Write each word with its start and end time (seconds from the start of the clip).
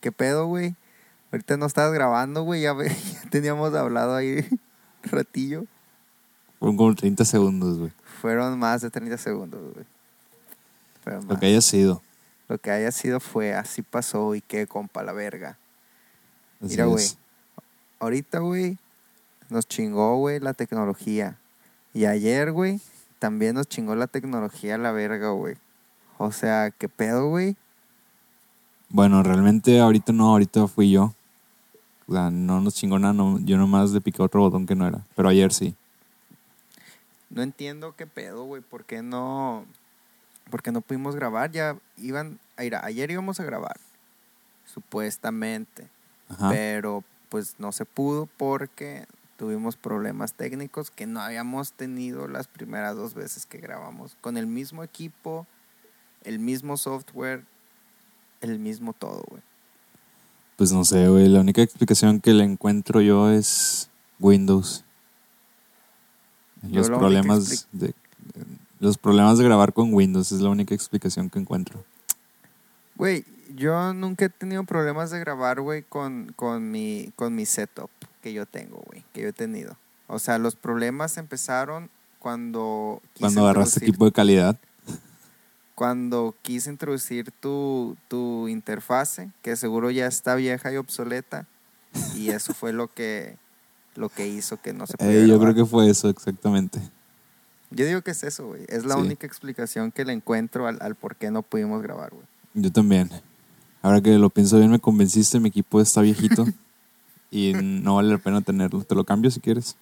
¿qué 0.00 0.12
pedo, 0.12 0.46
güey? 0.46 0.74
Ahorita 1.32 1.56
no 1.56 1.66
estabas 1.66 1.92
grabando, 1.92 2.42
güey, 2.42 2.62
ya, 2.62 2.74
teníamos 3.30 3.74
hablado 3.74 4.14
ahí 4.14 4.46
un 4.50 4.60
ratillo. 5.10 5.64
Fueron 6.58 6.76
como 6.76 6.94
30 6.94 7.24
segundos, 7.24 7.78
güey. 7.78 7.92
Fueron 8.20 8.58
más 8.58 8.80
de 8.80 8.90
30 8.90 9.16
segundos, 9.18 9.74
güey. 9.74 9.86
Lo 11.04 11.22
más. 11.22 11.38
que 11.38 11.46
haya 11.46 11.60
sido. 11.60 12.02
Lo 12.48 12.58
que 12.58 12.70
haya 12.70 12.90
sido 12.90 13.20
fue, 13.20 13.54
así 13.54 13.82
pasó 13.82 14.34
y 14.34 14.40
qué 14.40 14.66
compa 14.66 15.02
la 15.02 15.12
verga. 15.12 15.58
Así 16.60 16.70
Mira, 16.70 16.86
güey. 16.86 17.06
Ahorita, 18.00 18.38
güey, 18.40 18.78
nos 19.50 19.66
chingó, 19.66 20.16
güey, 20.16 20.40
la 20.40 20.54
tecnología. 20.54 21.38
Y 21.92 22.06
ayer, 22.06 22.52
güey, 22.52 22.80
también 23.18 23.54
nos 23.54 23.68
chingó 23.68 23.94
la 23.94 24.06
tecnología 24.06 24.78
la 24.78 24.92
verga, 24.92 25.30
güey. 25.30 25.56
O 26.18 26.32
sea, 26.32 26.70
¿qué 26.70 26.88
pedo, 26.88 27.28
güey? 27.28 27.56
Bueno, 28.90 29.22
realmente 29.22 29.80
ahorita 29.80 30.12
no, 30.12 30.30
ahorita 30.30 30.66
fui 30.68 30.90
yo. 30.90 31.14
O 32.06 32.12
sea, 32.12 32.30
no 32.30 32.60
nos 32.60 32.74
chingó 32.74 32.98
nada, 32.98 33.12
no- 33.12 33.38
yo 33.40 33.58
nomás 33.58 33.90
le 33.90 34.00
piqué 34.00 34.22
otro 34.22 34.40
botón 34.40 34.66
que 34.66 34.74
no 34.74 34.86
era. 34.86 35.04
Pero 35.14 35.28
ayer 35.28 35.52
sí. 35.52 35.74
No 37.30 37.42
entiendo 37.42 37.94
qué 37.96 38.06
pedo, 38.06 38.44
güey. 38.44 38.62
¿Por 38.62 38.84
qué 38.84 39.02
no? 39.02 39.66
¿Por 40.50 40.62
qué 40.62 40.72
no 40.72 40.80
pudimos 40.80 41.14
grabar? 41.14 41.50
Ya 41.52 41.76
iban. 41.98 42.38
a 42.56 42.64
ir 42.64 42.74
a- 42.74 42.84
ayer 42.84 43.10
íbamos 43.10 43.38
a 43.38 43.44
grabar. 43.44 43.76
Supuestamente. 44.64 45.88
Ajá. 46.28 46.48
Pero 46.50 47.04
pues 47.28 47.56
no 47.58 47.72
se 47.72 47.84
pudo 47.84 48.26
porque 48.38 49.06
tuvimos 49.36 49.76
problemas 49.76 50.32
técnicos 50.32 50.90
que 50.90 51.06
no 51.06 51.20
habíamos 51.20 51.72
tenido 51.72 52.26
las 52.26 52.48
primeras 52.48 52.96
dos 52.96 53.14
veces 53.14 53.46
que 53.46 53.58
grabamos. 53.58 54.16
Con 54.20 54.36
el 54.36 54.46
mismo 54.46 54.82
equipo, 54.82 55.46
el 56.24 56.38
mismo 56.38 56.76
software, 56.76 57.44
el 58.40 58.58
mismo 58.58 58.92
todo, 58.92 59.24
güey. 59.28 59.42
Pues 60.56 60.72
no 60.72 60.84
sé, 60.84 61.08
güey. 61.08 61.28
La 61.28 61.40
única 61.40 61.62
explicación 61.62 62.20
que 62.20 62.34
le 62.34 62.44
encuentro 62.44 63.00
yo 63.00 63.30
es 63.30 63.90
Windows. 64.18 64.84
Los 66.68 66.88
problemas 66.88 67.68
de, 67.70 67.94
los 68.80 68.98
problemas 68.98 69.38
de 69.38 69.44
grabar 69.44 69.72
con 69.72 69.94
Windows 69.94 70.32
es 70.32 70.40
la 70.40 70.50
única 70.50 70.74
explicación 70.74 71.30
que 71.30 71.38
encuentro. 71.38 71.84
Güey, 72.96 73.24
yo 73.54 73.94
nunca 73.94 74.24
he 74.24 74.28
tenido 74.28 74.64
problemas 74.64 75.10
de 75.10 75.20
grabar, 75.20 75.60
güey, 75.60 75.82
con, 75.82 76.32
con, 76.34 76.70
mi, 76.70 77.12
con 77.14 77.34
mi 77.34 77.46
setup 77.46 77.90
que 78.22 78.32
yo 78.32 78.46
tengo, 78.46 78.82
güey, 78.86 79.04
que 79.12 79.22
yo 79.22 79.28
he 79.28 79.32
tenido. 79.32 79.76
O 80.08 80.18
sea, 80.18 80.38
los 80.38 80.56
problemas 80.56 81.16
empezaron 81.16 81.90
cuando... 82.18 83.00
quise 83.12 83.20
Cuando 83.20 83.42
agarraste 83.42 83.84
equipo 83.84 84.04
de 84.04 84.12
calidad. 84.12 84.56
Cuando 85.78 86.34
quise 86.42 86.70
introducir 86.70 87.30
tu, 87.30 87.96
tu 88.08 88.48
interfase, 88.48 89.30
que 89.42 89.54
seguro 89.54 89.92
ya 89.92 90.08
está 90.08 90.34
vieja 90.34 90.72
y 90.72 90.76
obsoleta, 90.76 91.46
y 92.16 92.30
eso 92.30 92.52
fue 92.52 92.72
lo 92.72 92.92
que, 92.92 93.36
lo 93.94 94.08
que 94.08 94.26
hizo 94.26 94.60
que 94.60 94.72
no 94.72 94.88
se 94.88 94.96
pudiera 94.96 95.18
Eh, 95.20 95.28
yo 95.28 95.38
grabar. 95.38 95.54
creo 95.54 95.64
que 95.64 95.70
fue 95.70 95.88
eso 95.88 96.08
exactamente. 96.08 96.80
Yo 97.70 97.86
digo 97.86 98.02
que 98.02 98.10
es 98.10 98.24
eso, 98.24 98.48
güey. 98.48 98.64
Es 98.66 98.84
la 98.84 98.94
Sí. 98.96 99.02
única 99.02 99.24
explicación 99.24 99.92
que 99.92 100.04
le 100.04 100.12
encuentro 100.14 100.66
al, 100.66 100.78
al 100.80 100.96
por 100.96 101.14
qué 101.14 101.30
no 101.30 101.42
pudimos 101.42 101.80
grabar, 101.80 102.10
güey. 102.10 102.26
Yo 102.54 102.72
también. 102.72 103.08
Ahora 103.80 104.00
que 104.00 104.18
lo 104.18 104.30
pienso 104.30 104.58
bien, 104.58 104.72
me 104.72 104.80
convenciste, 104.80 105.38
mi 105.38 105.50
equipo 105.50 105.80
está 105.80 106.00
viejito 106.00 106.44
y 107.30 107.52
no 107.54 107.94
vale 107.94 108.08
la 108.10 108.18
pena 108.18 108.40
tenerlo. 108.40 108.82
Te 108.82 108.96
lo 108.96 109.04
cambio 109.04 109.30
si 109.30 109.38
quieres. 109.38 109.76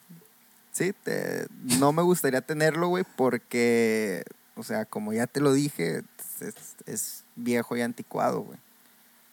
Sí, 0.73 0.93
te- 1.05 1.47
no 1.79 1.93
me 1.95 2.03
gustaría 2.03 2.43
tenerlo, 2.43 2.89
güey, 2.89 3.05
porque, 3.17 4.25
o 4.57 4.63
sea, 4.63 4.85
como 4.85 5.13
ya 5.13 5.27
te 5.27 5.41
lo 5.41 5.53
dije, 5.53 6.03
es, 6.41 6.55
es 6.87 7.25
viejo 7.37 7.77
y 7.77 7.83
anticuado, 7.83 8.41
güey. 8.41 8.59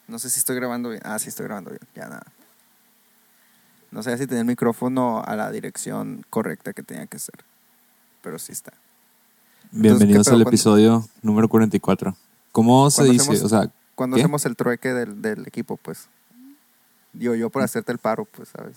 No 0.06 0.18
sé 0.18 0.28
si 0.30 0.38
estoy 0.38 0.56
grabando 0.56 0.90
bien. 0.90 1.00
Ah, 1.04 1.18
sí, 1.18 1.28
estoy 1.30 1.46
grabando 1.46 1.70
bien. 1.70 1.80
Ya 1.94 2.08
nada. 2.08 2.26
No 3.90 4.02
sé 4.02 4.16
si 4.18 4.26
tenía 4.26 4.40
el 4.40 4.46
micrófono 4.46 5.22
a 5.24 5.34
la 5.36 5.50
dirección 5.50 6.24
correcta 6.28 6.72
que 6.72 6.82
tenía 6.82 7.06
que 7.06 7.18
ser. 7.18 7.36
Pero 8.22 8.38
sí 8.38 8.52
está. 8.52 8.72
Bienvenidos 9.70 10.28
al 10.28 10.34
¿Cuándo- 10.34 10.48
episodio 10.50 11.08
número 11.22 11.48
44. 11.48 12.16
¿Cómo 12.52 12.90
se 12.90 12.96
¿Cuándo 12.98 13.12
dice? 13.12 13.22
hacemos- 13.32 13.42
O 13.44 13.48
sea, 13.48 13.70
Cuando 13.94 14.16
hacemos 14.16 14.44
el 14.44 14.56
trueque 14.56 14.92
del, 14.92 15.22
del 15.22 15.46
equipo, 15.46 15.76
pues. 15.78 16.08
Digo, 17.12 17.34
yo 17.34 17.48
por 17.48 17.62
hacerte 17.62 17.92
el 17.92 17.98
paro, 17.98 18.24
pues, 18.24 18.48
¿sabes? 18.50 18.76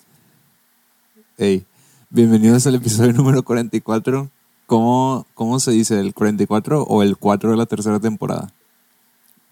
hey, 1.40 1.66
bienvenidos 2.09 2.66
al 2.68 2.75
episodio 2.75 3.12
número 3.13 3.44
44. 3.44 4.30
¿Cómo, 4.68 5.26
¿Cómo 5.34 5.60
se 5.60 5.72
dice? 5.72 6.00
¿El 6.00 6.14
44 6.14 6.84
o 6.84 7.02
el 7.02 7.18
4 7.18 7.50
de 7.52 7.58
la 7.58 7.66
tercera 7.66 8.00
temporada? 8.00 8.52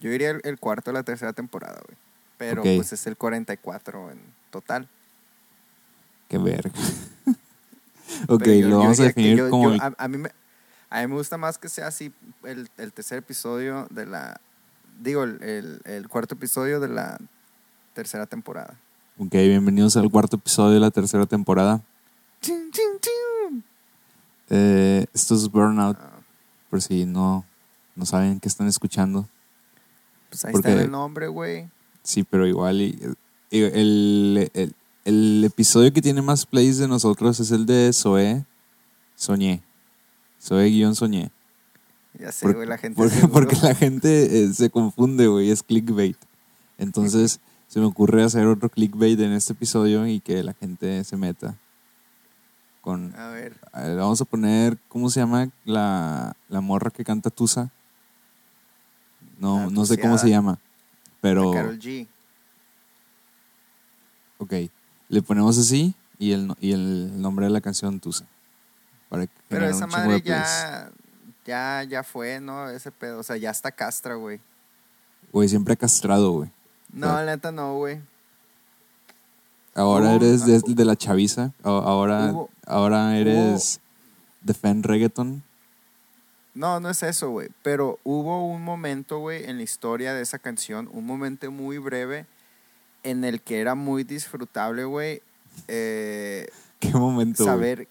Yo 0.01 0.11
diría 0.11 0.29
el, 0.31 0.41
el 0.43 0.59
cuarto 0.59 0.91
de 0.91 0.93
la 0.95 1.03
tercera 1.03 1.33
temporada, 1.33 1.81
güey. 1.87 1.97
Pero 2.37 2.61
pues 2.61 2.91
es 2.93 3.07
el 3.07 3.15
44 3.17 4.11
en 4.11 4.19
total. 4.51 4.87
Qué 6.27 6.37
verga. 6.37 6.69
ok, 8.27 8.43
yo- 8.45 8.67
lo 8.67 8.79
vamos 8.79 8.99
a 8.99 9.03
definir 9.03 9.37
yo- 9.37 9.49
como 9.49 9.69
yo- 9.69 9.75
el- 9.75 9.81
a, 9.81 9.95
a 9.97 10.07
mí 10.09 10.17
me, 10.17 10.29
a 10.89 11.01
mí 11.01 11.07
me 11.07 11.15
gusta 11.15 11.37
más 11.37 11.57
que 11.57 11.69
sea 11.69 11.87
así 11.87 12.13
el, 12.43 12.69
el 12.77 12.91
tercer 12.91 13.17
episodio 13.19 13.87
de 13.89 14.05
la... 14.05 14.39
Digo, 14.99 15.23
el, 15.23 15.41
el- 15.41 15.81
el 15.85 16.09
cuarto 16.09 16.35
episodio 16.35 16.79
de 16.81 16.89
la 16.89 17.17
tercera 17.93 18.25
temporada. 18.25 18.75
Ok, 19.17 19.31
bienvenidos 19.31 19.95
al 19.95 20.11
cuarto 20.11 20.35
episodio 20.35 20.73
de 20.73 20.79
la 20.81 20.91
tercera 20.91 21.25
temporada. 21.25 21.81
Chin, 22.41 22.69
chin, 22.71 22.83
chin. 22.99 23.63
Eh, 24.49 25.05
esto 25.13 25.35
es 25.35 25.49
Burnout, 25.49 25.97
por 26.69 26.81
si 26.81 27.05
no, 27.05 27.45
no 27.95 28.05
saben 28.05 28.39
qué 28.39 28.47
están 28.47 28.67
escuchando. 28.67 29.27
pues 30.29 30.43
ahí 30.45 30.51
Porque- 30.51 30.69
está 30.69 30.81
el 30.83 30.91
nombre, 30.91 31.27
güey. 31.27 31.69
Sí, 32.03 32.23
pero 32.23 32.45
igual 32.47 32.81
y- 32.81 32.99
y 33.49 33.61
el, 33.61 34.49
el- 34.53 34.75
el 35.05 35.43
episodio 35.45 35.93
que 35.93 36.01
tiene 36.01 36.21
más 36.21 36.45
plays 36.45 36.77
de 36.77 36.87
nosotros 36.87 37.39
es 37.39 37.51
el 37.51 37.65
de 37.65 37.91
Zoe 37.93 38.43
Soñé. 39.15 39.61
Zoe 40.41 40.65
guion 40.69 40.95
Soñé. 40.95 41.31
Ya 42.19 42.31
sé, 42.31 42.51
güey, 42.53 42.67
la 42.67 42.77
gente... 42.77 42.95
Porque, 43.01 43.27
porque 43.27 43.55
la 43.61 43.75
gente 43.75 44.43
eh, 44.43 44.53
se 44.53 44.69
confunde, 44.69 45.27
güey, 45.27 45.51
es 45.51 45.63
clickbait. 45.63 46.17
Entonces 46.77 47.39
se 47.67 47.79
me 47.79 47.85
ocurre 47.85 48.23
hacer 48.23 48.45
otro 48.47 48.69
clickbait 48.69 49.19
en 49.19 49.31
este 49.33 49.53
episodio 49.53 50.05
y 50.07 50.19
que 50.19 50.43
la 50.43 50.53
gente 50.53 51.03
se 51.03 51.17
meta 51.17 51.57
con... 52.85 53.15
A 53.15 53.29
ver, 53.29 53.59
a 53.71 53.81
ver, 53.81 53.97
vamos 53.97 54.21
a 54.21 54.25
poner, 54.25 54.77
¿cómo 54.87 55.09
se 55.09 55.19
llama 55.19 55.49
la, 55.65 56.35
la 56.49 56.61
morra 56.61 56.91
que 56.91 57.03
canta 57.03 57.31
Tusa? 57.31 57.71
No, 59.39 59.71
no 59.71 59.85
sé 59.85 59.97
cómo 59.97 60.19
se 60.19 60.29
llama, 60.29 60.59
pero... 61.19 61.51
Carol 61.51 61.79
G. 61.79 62.07
Ok, 64.37 64.53
le 65.09 65.21
ponemos 65.23 65.57
así 65.57 65.95
y 66.19 66.33
el, 66.33 66.53
y 66.61 66.73
el 66.73 67.19
nombre 67.19 67.47
de 67.47 67.51
la 67.51 67.59
canción 67.59 67.99
Tusa. 67.99 68.27
Para 69.09 69.25
Pero 69.47 69.65
esa 69.67 69.87
madre 69.87 70.21
ya, 70.21 70.91
ya, 71.43 71.83
ya 71.89 72.03
fue, 72.03 72.39
¿no? 72.39 72.69
Ese 72.69 72.91
pedo. 72.91 73.19
O 73.19 73.23
sea, 73.23 73.37
ya 73.37 73.49
está 73.49 73.71
castra, 73.71 74.13
güey. 74.13 74.39
Güey, 75.31 75.49
siempre 75.49 75.73
ha 75.73 75.77
castrado, 75.77 76.31
güey. 76.33 76.51
No, 76.93 77.07
la 77.07 77.25
neta 77.25 77.51
no, 77.51 77.77
güey. 77.77 77.99
Ahora 79.75 80.11
Hubo- 80.11 80.15
eres 80.15 80.45
de, 80.45 80.61
de 80.73 80.85
la 80.85 80.95
chaviza. 80.95 81.51
Ahora, 81.63 82.31
Hubo- 82.31 82.49
ahora 82.65 83.17
eres 83.17 83.79
defend 84.41 84.85
reggaeton. 84.85 85.43
No, 86.53 86.79
no 86.79 86.89
es 86.89 87.03
eso, 87.03 87.29
güey. 87.31 87.49
Pero 87.61 87.99
hubo 88.05 88.47
un 88.49 88.63
momento, 88.63 89.19
güey, 89.19 89.43
en 89.43 89.57
la 89.57 89.63
historia 89.63 90.13
de 90.13 90.21
esa 90.21 90.39
canción, 90.39 90.89
un 90.93 91.05
momento 91.05 91.51
muy 91.51 91.77
breve 91.77 92.25
en 93.03 93.25
el 93.25 93.41
que 93.41 93.59
era 93.59 93.75
muy 93.75 94.03
disfrutable, 94.05 94.85
güey. 94.85 95.21
eh, 95.67 96.47
¿Qué 96.79 96.91
momento, 96.91 97.43
saber. 97.43 97.87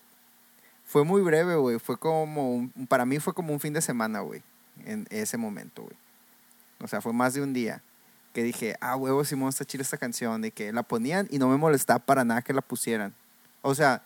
Fue 0.87 1.05
muy 1.05 1.21
breve, 1.23 1.57
güey. 1.57 1.79
Fue 1.79 1.99
como 1.99 2.55
un, 2.55 2.71
para 2.89 3.05
mí 3.05 3.19
fue 3.19 3.35
como 3.35 3.53
un 3.53 3.61
fin 3.61 3.73
de 3.75 3.83
semana, 3.83 4.21
güey. 4.21 4.43
En 4.87 5.07
ese 5.11 5.37
momento, 5.37 5.83
güey. 5.83 5.97
O 6.81 6.89
sea, 6.89 7.01
fue 7.01 7.13
más 7.13 7.35
de 7.35 7.43
un 7.43 7.53
día 7.53 7.83
que 8.35 8.43
dije, 8.43 8.77
ah, 8.81 8.97
huevo, 8.97 9.25
Simón 9.25 9.49
está 9.49 9.65
chida 9.65 9.83
esta 9.83 9.97
canción. 9.97 10.43
De 10.43 10.51
que 10.51 10.73
la 10.73 10.83
ponían 10.83 11.27
y 11.31 11.39
no 11.39 11.49
me 11.49 11.57
molestaba 11.57 12.01
para 12.01 12.25
nada 12.25 12.43
que 12.43 12.53
la 12.53 12.61
pusieran. 12.61 13.15
O 13.63 13.75
sea, 13.75 14.03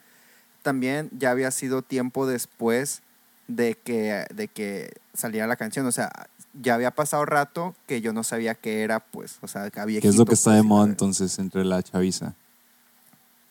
también 0.63 1.09
ya 1.19 1.31
había 1.33 1.51
sido 1.51 1.83
tiempo 1.83 2.27
después 2.27 3.01
de 3.49 3.75
que, 3.83 4.27
de 4.35 4.47
que 4.49 4.93
saliera 5.15 5.47
la 5.47 5.57
canción. 5.57 5.87
O 5.87 5.93
sea, 5.93 6.13
ya 6.61 6.75
había 6.75 6.91
pasado 6.91 7.25
rato 7.25 7.75
que 7.87 8.01
yo 8.03 8.13
no 8.13 8.23
sabía 8.23 8.55
qué 8.55 8.83
era, 8.83 9.01
pues. 9.01 9.39
O 9.41 9.49
sea, 9.49 9.71
que 9.71 9.81
había 9.81 10.01
¿Qué 10.01 10.09
es 10.09 10.17
lo 10.17 10.27
que 10.27 10.35
está 10.35 10.53
de 10.53 10.63
moda 10.63 10.85
entonces 10.87 11.39
entre 11.39 11.65
la 11.65 11.83
chaviza? 11.83 12.35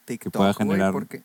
TikTok, 0.05 0.31
pueda 0.33 0.53
güey, 0.53 0.67
generar- 0.69 0.93
porque, 0.93 1.23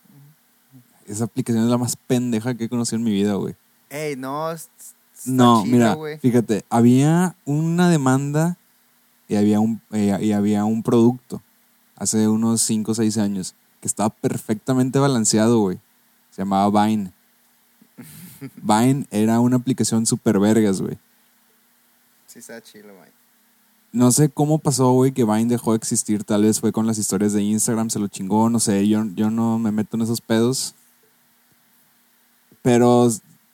Esa 1.07 1.25
aplicación 1.25 1.65
es 1.65 1.71
la 1.71 1.79
más 1.79 1.97
pendeja 1.97 2.55
que 2.55 2.65
he 2.65 2.69
conocido 2.69 2.97
en 2.99 3.05
mi 3.05 3.11
vida, 3.13 3.35
güey. 3.35 3.55
Ey, 3.91 4.17
no, 4.17 4.51
es- 4.53 4.71
está 5.15 5.31
No, 5.31 5.63
chida, 5.65 5.73
mira, 5.73 5.95
güey. 5.95 6.19
fíjate, 6.19 6.65
había 6.71 7.35
una 7.45 7.91
demanda 7.91 8.57
y 9.33 9.37
había 9.37 9.61
un, 9.61 9.81
eh, 9.93 10.19
y 10.21 10.33
había 10.33 10.67
un 10.67 10.83
producto 10.83 11.43
hace 11.97 12.29
unos 12.29 12.61
5 12.61 12.93
o 12.93 12.95
6 12.95 13.17
años 13.17 13.55
que 13.81 13.89
estaba 13.89 14.11
perfectamente 14.11 14.99
balanceado, 14.99 15.59
güey. 15.61 15.79
Se 16.31 16.43
llamaba 16.43 16.87
Vine. 16.87 17.13
Vine 18.57 19.07
era 19.11 19.41
una 19.41 19.57
aplicación 19.57 20.05
super 20.05 20.39
vergas, 20.39 20.83
güey. 20.83 20.99
Sí, 22.27 22.41
está 22.41 22.61
chido, 22.61 22.95
güey. 22.95 23.09
no 23.93 24.13
sé 24.13 24.29
cómo 24.29 24.59
pasó, 24.59 24.93
güey, 24.93 25.13
que 25.13 25.25
Vine 25.25 25.47
dejó 25.47 25.73
de 25.73 25.79
existir. 25.79 26.25
Tal 26.25 26.43
vez 26.43 26.61
fue 26.61 26.71
con 26.71 26.87
las 26.87 26.99
historias 26.99 27.33
de 27.33 27.43
Instagram, 27.43 27.89
se 27.89 28.01
lo 28.01 28.09
chingó, 28.09 28.51
no 28.51 28.61
sé. 28.61 28.87
Yo, 28.87 29.07
yo 29.15 29.31
no 29.31 29.59
me 29.59 29.73
meto 29.73 29.97
en 29.97 30.03
esos 30.03 30.21
pedos. 30.21 30.75
Pero, 32.61 33.09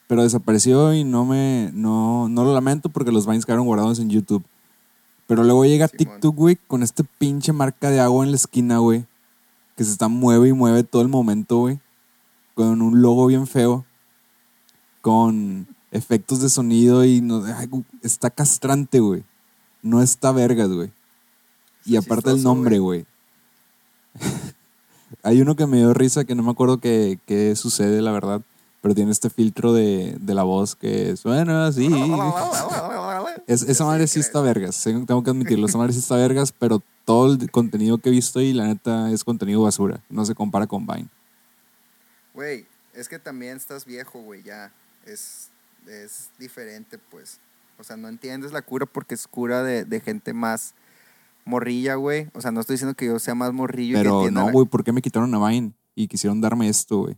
pero 0.08 0.24
desapareció 0.24 0.92
y 0.92 1.04
no 1.04 1.24
me. 1.24 1.70
No, 1.72 2.28
no 2.28 2.42
lo 2.42 2.52
lamento 2.52 2.88
porque 2.88 3.12
los 3.12 3.28
Vines 3.28 3.46
quedaron 3.46 3.66
guardados 3.66 4.00
en 4.00 4.10
YouTube. 4.10 4.44
Pero 5.28 5.44
luego 5.44 5.64
llega 5.66 5.86
Simón. 5.88 5.98
TikTok, 5.98 6.34
güey, 6.34 6.56
con 6.66 6.82
este 6.82 7.04
pinche 7.04 7.52
marca 7.52 7.90
de 7.90 8.00
agua 8.00 8.24
en 8.24 8.30
la 8.32 8.36
esquina, 8.36 8.78
güey. 8.78 9.06
Que 9.76 9.84
se 9.84 9.92
está 9.92 10.08
mueve 10.08 10.48
y 10.48 10.52
mueve 10.54 10.82
todo 10.82 11.02
el 11.02 11.08
momento, 11.08 11.58
güey. 11.58 11.78
Con 12.54 12.80
un 12.80 13.02
logo 13.02 13.26
bien 13.26 13.46
feo. 13.46 13.84
Con 15.02 15.68
efectos 15.90 16.40
de 16.40 16.48
sonido 16.48 17.04
y 17.04 17.20
no, 17.20 17.44
ay, 17.44 17.68
está 18.02 18.30
castrante, 18.30 19.00
güey. 19.00 19.22
No 19.82 20.02
está 20.02 20.32
vergas, 20.32 20.70
güey. 20.70 20.90
Y 21.84 21.96
Está 21.96 22.14
aparte 22.14 22.30
el 22.30 22.42
nombre, 22.42 22.78
güey. 22.78 23.04
Hay 25.22 25.42
uno 25.42 25.56
que 25.56 25.66
me 25.66 25.76
dio 25.76 25.92
risa 25.92 26.24
que 26.24 26.34
no 26.34 26.42
me 26.42 26.50
acuerdo 26.50 26.78
qué, 26.78 27.18
qué 27.26 27.54
sucede, 27.54 28.00
la 28.00 28.12
verdad. 28.12 28.40
Pero 28.80 28.94
tiene 28.94 29.10
este 29.10 29.28
filtro 29.28 29.74
de, 29.74 30.16
de 30.18 30.34
la 30.34 30.44
voz 30.44 30.74
que 30.74 31.16
suena 31.18 31.66
así. 31.66 31.86
Es, 33.48 33.62
esa 33.62 33.84
madre 33.86 34.06
sí 34.06 34.20
está 34.20 34.42
vergas, 34.42 34.80
tengo 34.84 35.22
que 35.24 35.30
admitirlo, 35.30 35.66
esa 35.66 35.78
madre 35.78 35.94
sí 35.94 36.00
está 36.00 36.16
vergas, 36.16 36.52
pero 36.52 36.82
todo 37.06 37.32
el 37.32 37.50
contenido 37.50 37.96
que 37.96 38.10
he 38.10 38.12
visto 38.12 38.42
y 38.42 38.52
la 38.52 38.66
neta 38.66 39.10
es 39.10 39.24
contenido 39.24 39.62
basura, 39.62 40.00
no 40.10 40.24
se 40.26 40.34
compara 40.34 40.66
con 40.66 40.86
Vine. 40.86 41.08
Güey, 42.34 42.66
es 42.92 43.08
que 43.08 43.18
también 43.18 43.56
estás 43.56 43.86
viejo, 43.86 44.20
güey, 44.20 44.42
ya. 44.42 44.70
Es, 45.06 45.48
es 45.86 46.28
diferente, 46.38 46.98
pues. 46.98 47.40
O 47.78 47.84
sea, 47.84 47.96
no 47.96 48.08
entiendes 48.08 48.52
la 48.52 48.60
cura 48.60 48.84
porque 48.84 49.14
es 49.14 49.26
cura 49.26 49.62
de, 49.62 49.86
de 49.86 50.00
gente 50.00 50.34
más 50.34 50.74
morrilla, 51.46 51.94
güey. 51.94 52.28
O 52.34 52.42
sea, 52.42 52.50
no 52.50 52.60
estoy 52.60 52.74
diciendo 52.74 52.94
que 52.94 53.06
yo 53.06 53.18
sea 53.18 53.34
más 53.34 53.54
morrillo. 53.54 53.92
y 53.92 53.94
que 53.94 54.02
Pero 54.02 54.18
entienda 54.18 54.40
no, 54.42 54.46
la- 54.48 54.52
güey, 54.52 54.66
¿por 54.66 54.84
qué 54.84 54.92
me 54.92 55.00
quitaron 55.00 55.34
a 55.34 55.48
Vine 55.48 55.72
y 55.94 56.06
quisieron 56.06 56.42
darme 56.42 56.68
esto, 56.68 56.98
güey? 56.98 57.16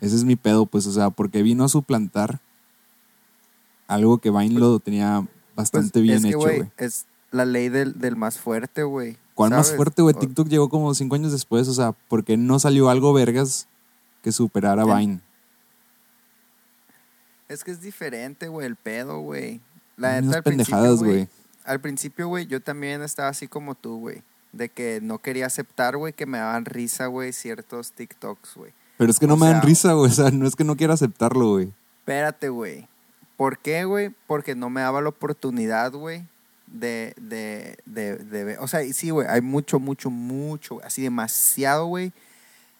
Ese 0.00 0.14
es 0.16 0.24
mi 0.24 0.36
pedo, 0.36 0.66
pues, 0.66 0.86
o 0.86 0.92
sea, 0.92 1.08
porque 1.08 1.42
vino 1.42 1.64
a 1.64 1.68
suplantar 1.68 2.40
algo 3.88 4.18
que 4.18 4.30
Vine 4.30 4.58
lo 4.60 4.78
tenía 4.78 5.22
Pues, 5.22 5.56
bastante 5.56 6.00
bien 6.00 6.16
es 6.18 6.22
que, 6.22 6.28
hecho, 6.28 6.38
güey, 6.38 6.70
es 6.76 7.06
la 7.32 7.44
ley 7.44 7.68
del, 7.68 7.98
del 7.98 8.14
más 8.16 8.38
fuerte, 8.38 8.84
güey. 8.84 9.16
¿Cuál 9.34 9.50
más 9.50 9.74
fuerte, 9.74 10.02
güey? 10.02 10.14
O- 10.14 10.18
TikTok 10.18 10.48
llegó 10.48 10.68
como 10.68 10.94
cinco 10.94 11.14
años 11.16 11.32
después, 11.32 11.66
o 11.68 11.74
sea, 11.74 11.92
¿por 11.92 12.24
qué 12.24 12.36
no 12.36 12.58
salió 12.58 12.88
algo 12.90 13.12
vergas 13.12 13.66
que 14.22 14.30
superara 14.32 14.82
El- 14.84 14.96
Vine? 14.96 15.20
Es 17.48 17.64
que 17.64 17.70
es 17.70 17.80
diferente, 17.80 18.48
güey, 18.48 18.66
el 18.66 18.76
pedo, 18.76 19.20
güey. 19.20 19.60
La 19.96 20.20
neta, 20.20 20.36
al 20.38 20.42
principio, 20.42 20.76
pendejadas, 20.76 21.02
güey. 21.02 21.28
Al 21.64 21.80
principio, 21.80 22.28
güey, 22.28 22.46
yo 22.46 22.60
también 22.60 23.02
estaba 23.02 23.28
así 23.28 23.48
como 23.48 23.74
tú, 23.74 23.98
güey. 23.98 24.22
De 24.52 24.68
que 24.68 25.00
no 25.02 25.18
quería 25.18 25.46
aceptar, 25.46 25.96
güey, 25.96 26.12
que 26.12 26.26
me 26.26 26.38
daban 26.38 26.64
risa, 26.64 27.06
güey, 27.06 27.32
ciertos 27.32 27.92
TikToks, 27.92 28.54
güey. 28.54 28.72
Pero 28.96 29.10
es 29.10 29.18
que 29.18 29.26
no 29.26 29.36
me 29.36 29.46
dan 29.46 29.62
risa, 29.62 29.92
güey, 29.94 30.10
o 30.10 30.14
sea, 30.14 30.30
no 30.30 30.46
es 30.46 30.56
que 30.56 30.64
no 30.64 30.76
quiera 30.76 30.94
aceptarlo, 30.94 31.52
güey. 31.52 31.72
Espérate, 32.00 32.48
güey. 32.48 32.86
¿Por 33.38 33.58
qué, 33.58 33.84
güey? 33.84 34.10
Porque 34.26 34.54
no 34.54 34.68
me 34.68 34.82
daba 34.82 35.00
la 35.00 35.08
oportunidad, 35.08 35.92
güey, 35.92 36.24
de, 36.66 37.14
de, 37.18 37.78
de, 37.86 38.16
de 38.16 38.44
ver. 38.44 38.58
O 38.60 38.68
sea, 38.68 38.82
y 38.82 38.92
sí, 38.92 39.08
güey, 39.10 39.26
hay 39.28 39.40
mucho, 39.40 39.78
mucho, 39.80 40.10
mucho, 40.10 40.80
así 40.84 41.00
demasiado, 41.00 41.86
güey. 41.86 42.12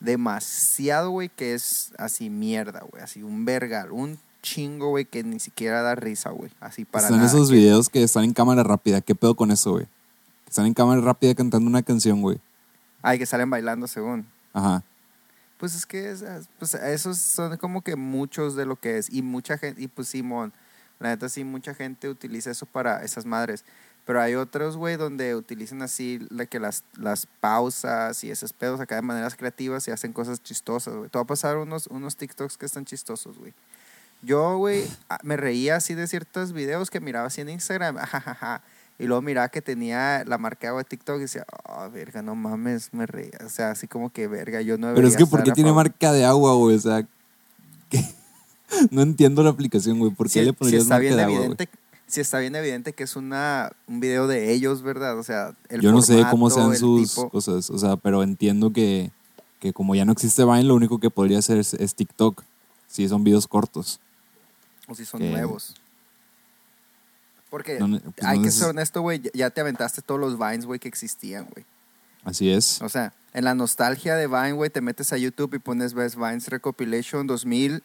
Demasiado, 0.01 1.11
güey, 1.11 1.29
que 1.29 1.55
es 1.55 1.93
así 1.99 2.31
mierda, 2.31 2.81
güey. 2.91 3.03
Así 3.03 3.23
un 3.23 3.45
vergal, 3.45 3.91
un 3.93 4.19
chingo, 4.43 4.91
güey, 4.91 5.05
que 5.05 5.23
ni 5.25 5.41
siquiera 5.41 5.83
da 5.83 5.95
risa, 5.95 6.31
güey. 6.31 6.51
Así 6.61 6.85
para 6.85 7.05
Están 7.07 7.19
nada. 7.21 7.29
esos 7.29 7.49
que- 7.51 7.57
videos 7.57 7.89
que 7.89 8.03
están 8.03 8.25
en 8.25 8.33
cámara 8.33 8.63
rápida. 8.63 9.01
¿Qué 9.01 9.15
pedo 9.15 9.35
con 9.35 9.51
eso, 9.51 9.73
güey? 9.73 9.87
Están 10.49 10.67
en 10.67 10.75
cámara 10.75 11.01
rápida 11.01 11.35
cantando 11.35 11.69
una 11.69 11.83
canción, 11.83 12.23
güey. 12.23 12.39
Ay, 13.03 13.19
que 13.19 13.27
salen 13.27 13.51
bailando 13.51 13.87
según. 13.87 14.27
Ajá. 14.53 14.83
Pues 15.59 15.75
es 15.75 15.87
que 15.87 16.11
esas- 16.11 16.49
pues 16.59 16.75
esos 16.75 17.19
son 17.19 17.57
como 17.59 17.83
que 17.83 17.97
muchos 17.97 18.55
de 18.57 18.65
lo 18.67 18.77
que 18.77 18.99
es. 18.99 19.11
Y 19.13 19.23
mucha 19.23 19.59
gente, 19.59 19.83
y 19.83 19.89
pues 19.89 20.09
Simón, 20.09 20.53
la 21.01 21.11
neta 21.11 21.29
sí, 21.29 21.45
mucha 21.45 21.75
gente 21.75 22.09
utiliza 22.09 22.51
eso 22.51 22.67
para 22.67 23.03
esas 23.05 23.25
madres. 23.27 23.65
Pero 24.07 24.23
hay 24.23 24.37
otros, 24.37 24.77
güey, 24.79 24.97
donde 24.97 25.35
utilizan 25.35 25.83
así 25.83 26.19
la 26.31 26.47
que 26.47 26.59
las, 26.61 26.83
las 26.97 27.27
pausas 27.27 28.25
y 28.25 28.31
esos 28.31 28.55
pedos 28.55 28.81
acá 28.81 28.95
de 28.95 29.03
maneras 29.03 29.35
creativas 29.37 29.87
y 29.87 29.91
hacen 29.91 30.15
cosas 30.15 30.43
chistosas, 30.43 30.95
güey. 30.95 31.11
Te 31.11 31.19
va 31.19 31.23
a 31.25 31.27
pasar 31.27 31.59
unos, 31.59 31.89
unos 31.89 32.17
TikToks 32.17 32.57
que 32.57 32.65
están 32.65 32.87
chistosos, 32.87 33.37
güey. 33.37 33.53
Yo, 34.23 34.57
güey, 34.57 34.85
me 35.23 35.37
reía 35.37 35.77
así 35.77 35.95
de 35.95 36.07
ciertos 36.07 36.53
videos 36.53 36.91
que 36.91 37.01
miraba 37.01 37.27
así 37.27 37.41
en 37.43 37.51
Instagram, 37.51 37.99
ajajaja. 37.99 38.63
Y 38.99 39.05
luego 39.07 39.23
miraba 39.23 39.49
que 39.49 39.63
tenía 39.63 40.25
la 40.27 40.39
marca 40.39 40.63
de 40.63 40.69
agua 40.69 40.81
de 40.83 40.89
TikTok 40.89 41.19
y 41.19 41.21
decía, 41.21 41.45
oh, 41.69 41.89
verga, 41.91 42.21
no 42.21 42.35
mames, 42.35 42.93
me 42.93 43.07
reía. 43.07 43.39
O 43.45 43.49
sea, 43.49 43.71
así 43.71 43.87
como 43.87 44.11
que, 44.11 44.27
verga, 44.27 44.61
yo 44.61 44.77
no 44.77 44.93
Pero 44.95 45.07
es 45.07 45.17
que 45.17 45.25
¿por 45.27 45.43
qué 45.45 45.53
tiene 45.53 45.71
favor". 45.71 45.85
marca 45.85 46.13
de 46.13 46.25
agua, 46.25 46.55
güey? 46.55 46.75
O 46.77 46.81
sea, 46.81 47.07
¿qué? 47.91 48.05
no 48.91 49.03
entiendo 49.03 49.43
la 49.45 49.51
aplicación, 49.51 49.99
güey. 50.01 50.11
¿Por 50.13 50.27
qué 50.27 50.33
si, 50.33 50.39
le 50.41 50.47
si 50.47 50.53
pondrías 50.53 50.83
está 50.83 50.95
marca 50.97 51.03
bien 51.03 51.17
de 51.17 51.23
agua, 51.23 51.35
güey? 51.37 51.45
evidente 51.53 51.69
si 52.09 52.23
está 52.23 52.39
bien 52.39 52.57
evidente 52.57 52.95
que 52.95 53.05
es 53.05 53.17
una 53.17 53.71
un 53.87 54.01
video 54.01 54.27
de 54.27 54.51
ellos 54.55 54.81
verdad 54.81 55.19
o 55.19 55.23
sea 55.23 55.53
el 55.69 55.83
Yo 55.83 55.93
no 55.93 56.01
sé 56.01 56.25
cómo 56.31 56.49
sean 56.49 56.75
sus 56.75 57.11
tipo- 57.15 57.29
cosas, 57.29 57.69
o 57.69 57.79
sea, 57.79 57.97
pero 57.99 58.23
entiendo 58.23 58.73
que, 58.73 59.11
que 59.61 59.75
como 59.75 59.95
ya 59.95 60.07
no 60.07 60.13
existe 60.13 60.43
Vine, 60.43 60.65
lo 60.65 60.75
único 60.75 61.01
que 61.01 61.11
podría 61.11 61.39
hacer 61.39 61.59
es, 61.59 61.75
es 61.75 61.95
TikTok. 61.95 62.43
Si 62.87 63.07
son 63.11 63.25
videos 63.25 63.47
cortos. 63.47 64.01
o 64.87 64.95
si 64.95 65.05
son 65.05 65.21
que- 65.21 65.31
nuevos 65.31 65.75
porque 67.51 67.79
No 67.79 67.99
pues 68.01 68.27
hay 68.27 68.39
no 68.39 68.45
que 68.45 68.51
ser 68.51 68.69
honesto 68.69 69.01
güey 69.01 69.23
ya- 69.35 69.51
te 69.51 69.61
aventaste 69.61 70.03
todos 70.03 70.21
los 70.21 70.39
vines 70.39 70.67
güey 70.67 70.79
que 70.79 70.89
existían 70.89 71.47
güey 71.47 71.65
Así 72.25 72.51
es. 72.51 72.81
o 72.83 72.89
sea 72.89 73.13
en 73.33 73.45
la 73.45 73.55
nostalgia 73.55 74.17
de 74.17 74.27
Vine 74.27 74.53
güey 74.53 74.71
te 74.71 74.81
metes 74.81 75.13
a 75.13 75.17
YouTube 75.19 75.55
y 75.55 75.59
pones 75.59 75.95
Best 75.95 76.17
Vines 76.17 76.49
Recopilation 76.49 77.27
2000 77.27 77.83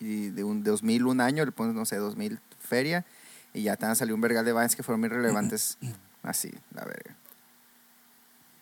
y 0.00 0.28
de 0.30 0.44
un 0.44 0.62
2000 0.62 1.06
un 1.06 1.20
año 1.20 1.44
le 1.44 1.52
pones 1.52 1.74
no 1.74 1.84
sé 1.84 1.96
2000 1.96 2.38
feria 2.60 3.04
y 3.54 3.62
ya 3.62 3.76
te 3.76 3.86
han 3.86 3.96
salido 3.96 4.14
un 4.14 4.20
vergal 4.20 4.44
de 4.44 4.52
Vines 4.52 4.76
que 4.76 4.82
fueron 4.82 5.00
muy 5.00 5.08
relevantes 5.08 5.78
así 6.22 6.52
la 6.74 6.84
verga 6.84 7.16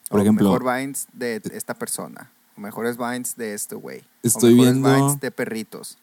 Por 0.08 0.20
ejemplo- 0.20 0.50
mejor 0.52 0.64
Vines 0.76 1.08
de 1.12 1.42
esta 1.52 1.74
persona. 1.74 2.30
O 2.56 2.60
mejores 2.60 2.96
Vines 2.96 3.36
de 3.36 3.52
este 3.54 3.74
güey. 3.74 4.02
Estoy 4.22 4.52
o 4.54 4.56
mejores 4.56 4.74
viendo- 4.82 4.94
Vines 4.94 5.20
de 5.20 5.30
perritos. 5.30 5.98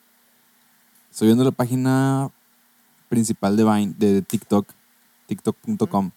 Estoy 1.09 1.29
viendo 1.29 1.43
la 1.45 1.51
página 1.51 2.29
principal 3.13 3.55
de 3.55 3.63
Vine, 3.63 3.93
de 3.97 4.21
TikTok, 4.23 4.67
tiktok.com. 5.27 6.09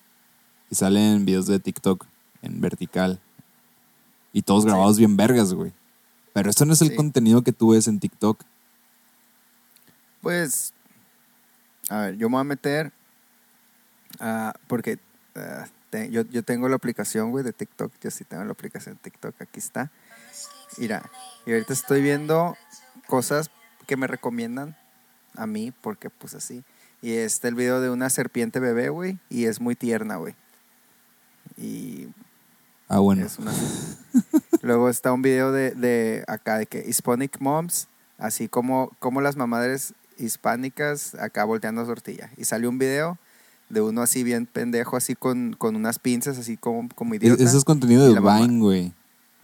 Y 0.71 0.75
salen 0.75 1.25
videos 1.27 1.47
de 1.47 1.59
TikTok 1.61 2.07
en 2.43 2.61
vertical. 2.61 3.21
Y 4.33 4.41
todos 4.43 4.63
Sí. 4.63 4.69
grabados 4.71 4.99
bien 4.99 5.17
vergas, 5.17 5.53
güey. 5.53 5.73
Pero 6.33 6.49
esto 6.51 6.65
no 6.65 6.73
es 6.73 6.81
el 6.81 6.89
Sí. 6.91 6.97
contenido 6.97 7.43
que 7.43 7.53
tú 7.53 7.71
ves 7.73 7.87
en 7.87 8.01
TikTok. 8.01 8.43
Pues, 10.23 10.73
a 11.89 11.99
ver, 11.99 12.17
yo 12.17 12.29
me 12.29 12.35
voy 12.35 12.41
a 12.41 12.45
meter. 12.45 12.93
ah, 14.19 14.55
porque 14.67 14.99
te- 15.91 16.11
yo, 16.11 16.23
yo 16.23 16.43
tengo 16.43 16.69
la 16.71 16.77
aplicación, 16.77 17.31
güey, 17.33 17.45
de 17.45 17.53
TikTok. 17.53 17.93
Yo 18.01 18.11
sí 18.11 18.25
tengo 18.25 18.45
la 18.45 18.53
aplicación 18.53 18.95
de 18.95 19.01
TikTok. 19.03 19.35
Aquí 19.43 19.59
está. 19.59 19.91
Mira, 20.79 21.11
y 21.45 21.53
ahorita 21.53 21.75
estoy 21.75 22.01
viendo 22.01 22.57
cosas 23.07 23.51
que 23.87 23.97
me 23.99 24.07
recomiendan 24.07 24.75
a 25.35 25.47
mí, 25.47 25.71
porque 25.83 26.09
pues 26.09 26.35
así. 26.35 26.65
Y 27.07 27.13
está 27.19 27.47
el 27.47 27.55
video 27.55 27.81
de 27.81 27.89
una 27.89 28.11
serpiente 28.11 28.59
bebé, 28.59 28.89
güey, 28.89 29.17
y 29.31 29.45
es 29.45 29.61
muy 29.61 29.77
tierna, 29.77 30.17
güey. 30.17 30.35
Y 31.57 32.09
Ah, 32.89 32.99
bueno. 32.99 33.25
Es 33.25 33.39
una- 33.39 33.53
Luego 34.63 34.89
está 34.89 35.13
un 35.13 35.23
video 35.23 35.53
de, 35.53 35.71
de 35.71 36.25
acá 36.27 36.59
de 36.59 36.67
que 36.67 36.85
Hispanic 36.85 37.39
Moms, 37.39 37.87
así 38.19 38.49
como, 38.49 38.91
como 38.99 39.21
las 39.21 39.37
mamadres 39.37 39.95
hispánicas 40.19 41.15
acá 41.15 41.45
volteando 41.45 41.87
tortilla. 41.87 42.33
Y 42.37 42.45
salió 42.45 42.69
un 42.71 42.79
video 42.79 43.19
de 43.69 43.83
uno 43.83 44.03
así 44.03 44.25
bien 44.25 44.45
pendejo, 44.47 44.97
así 44.97 45.15
con, 45.15 45.53
con 45.57 45.77
unas 45.77 46.01
pinzas, 46.01 46.39
así 46.39 46.57
como, 46.57 46.89
como 46.97 47.15
E- 47.15 47.19
idiota. 47.19 47.41
Eso 47.45 47.57
es 47.59 47.65
contenido 47.65 48.13
de 48.13 48.19
Vine, 48.19 48.59
güey. 48.59 48.93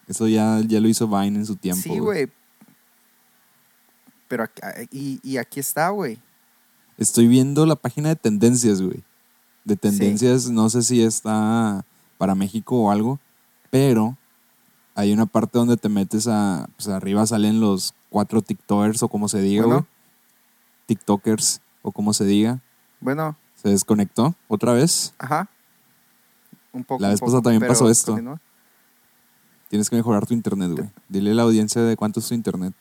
Eso 0.08 0.26
ya, 0.26 0.60
ya 0.66 0.80
lo 0.80 0.88
hizo 0.88 1.06
Vine 1.06 1.38
en 1.38 1.46
su 1.46 1.54
tiempo. 1.54 1.80
Sí, 1.80 1.96
güey. 2.00 2.28
Pero 4.26 4.46
y, 4.90 5.20
y 5.22 5.36
aquí 5.36 5.60
está, 5.60 5.90
güey. 5.90 6.18
Estoy 6.98 7.26
viendo 7.26 7.66
la 7.66 7.76
página 7.76 8.10
de 8.10 8.16
tendencias, 8.16 8.80
güey. 8.82 9.02
De 9.64 9.76
tendencias, 9.76 10.50
no 10.50 10.68
sé 10.70 10.82
si 10.82 11.02
está 11.02 11.84
para 12.18 12.34
México 12.34 12.76
o 12.76 12.90
algo, 12.90 13.18
pero 13.70 14.16
hay 14.94 15.12
una 15.12 15.26
parte 15.26 15.58
donde 15.58 15.76
te 15.76 15.88
metes 15.88 16.26
a. 16.28 16.68
Pues 16.76 16.88
arriba 16.88 17.26
salen 17.26 17.60
los 17.60 17.94
cuatro 18.10 18.42
TikTokers 18.42 19.02
o 19.02 19.08
como 19.08 19.28
se 19.28 19.40
diga, 19.40 19.62
Bueno. 19.64 19.80
güey. 19.80 19.88
TikTokers 20.86 21.60
o 21.82 21.92
como 21.92 22.12
se 22.12 22.24
diga. 22.24 22.60
Bueno, 23.00 23.36
Se 23.54 23.68
desconectó 23.68 24.34
otra 24.48 24.72
vez. 24.72 25.14
ajá. 25.18 25.48
Un 26.72 26.84
poco. 26.84 27.02
La 27.02 27.08
vez 27.10 27.20
pasada 27.20 27.42
también 27.42 27.66
pasó 27.66 27.88
esto. 27.90 28.12
continúa. 28.12 28.40
Tienes 29.68 29.88
que 29.90 29.96
mejorar 29.96 30.26
tu 30.26 30.34
internet, 30.34 30.70
güey. 30.72 30.90
Dile 31.08 31.30
a 31.30 31.34
la 31.34 31.42
audiencia 31.42 31.82
de 31.82 31.96
cuánto 31.96 32.20
es 32.20 32.28
tu 32.28 32.34
internet. 32.34 32.74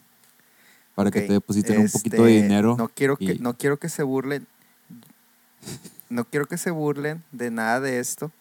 Para 1.01 1.12
que 1.12 1.22
te 1.22 1.34
depositen 1.34 1.79
un 1.81 1.89
poquito 1.89 2.24
de 2.24 2.36
este, 2.36 2.43
dinero. 2.43 2.75
No 2.77 2.88
quiero, 2.89 3.17
que, 3.17 3.36
no 3.39 3.58
quiero 3.58 3.77
que 3.77 3.89
se 3.89 4.03
burlen. 4.03 4.48
no 6.10 6.25
quiero 6.25 6.46
que 6.46 6.58
se 6.58 6.72
burlen 6.72 7.24
de 7.31 7.51
nada 7.51 7.79
de 7.79 8.00
esto. 8.00 8.31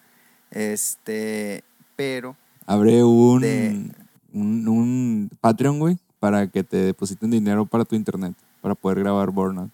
Este, 0.50 1.62
pero 1.97 2.37
Abre 2.67 3.02
un, 3.05 3.40
De- 3.40 3.90
un, 4.33 4.69
un 4.69 5.31
Patreon, 5.40 5.79
güey, 5.79 5.99
para 6.19 6.47
que 6.47 6.62
te 6.64 6.76
depositen 6.76 7.31
dinero 7.31 7.67
para 7.67 7.85
tu 7.85 7.95
internet, 7.97 8.35
para 8.61 8.75
poder 8.75 9.00
grabar 9.00 9.31
Burnout. 9.31 9.71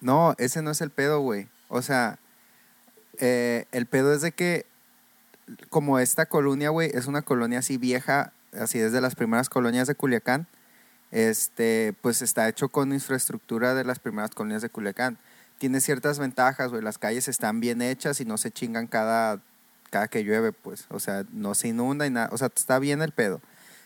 no, 0.00 0.34
ese 0.38 0.62
no 0.62 0.70
es 0.70 0.80
el 0.80 0.90
pedo, 0.90 1.20
güey. 1.20 1.48
O 1.68 1.82
sea, 1.82 2.18
eh, 3.18 3.66
el 3.72 3.86
pedo 3.86 4.12
es 4.12 4.22
de 4.22 4.32
que 4.32 4.66
como 5.68 5.98
esta 5.98 6.26
colonia, 6.26 6.70
güey, 6.70 6.90
es 6.94 7.06
una 7.06 7.22
colonia 7.22 7.58
así 7.60 7.76
vieja, 7.76 8.32
así 8.52 8.78
desde 8.78 9.00
las 9.00 9.14
primeras 9.14 9.48
colonias 9.48 9.86
de 9.88 9.94
Culiacán, 9.94 10.46
este, 11.12 11.94
pues 12.00 12.22
está 12.22 12.48
hecho 12.48 12.68
con 12.68 12.92
infraestructura 12.92 13.74
de 13.74 13.84
las 13.84 13.98
primeras 14.00 14.30
colonias 14.32 14.62
de 14.62 14.70
Culiacán. 14.70 15.18
Tiene 15.58 15.80
ciertas 15.80 16.18
ventajas, 16.18 16.70
güey, 16.70 16.82
las 16.82 16.98
calles 16.98 17.28
están 17.28 17.60
bien 17.60 17.80
hechas 17.82 18.20
y 18.20 18.24
no 18.24 18.36
se 18.38 18.50
chingan 18.50 18.88
cada, 18.88 19.38
cada 19.90 20.08
que 20.08 20.24
llueve, 20.24 20.50
pues, 20.52 20.86
o 20.88 20.98
sea, 20.98 21.24
no 21.32 21.54
se 21.54 21.68
inunda 21.68 22.06
y 22.06 22.10
nada, 22.10 22.28
o 22.32 22.38
sea, 22.38 22.48
está 22.54 22.80
bien 22.80 23.00
el 23.02 23.12
pedo. 23.12 23.40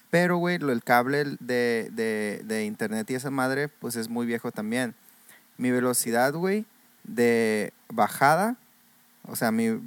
Pero, 0.09 0.39
güey, 0.39 0.55
el 0.57 0.83
cable 0.85 1.25
de, 1.41 1.91
de, 1.93 2.43
de 2.47 2.65
internet 2.65 3.11
y 3.11 3.15
esa 3.17 3.31
madre, 3.31 3.69
pues 3.69 3.97
es 3.97 4.09
muy 4.09 4.25
viejo 4.25 4.53
también. 4.53 4.95
Mi 5.59 5.71
velocidad, 5.73 6.33
güey, 6.33 6.65
de 7.05 7.73
bajada, 7.89 8.57
o 9.25 9.35
sea, 9.37 9.51
mi, 9.51 9.81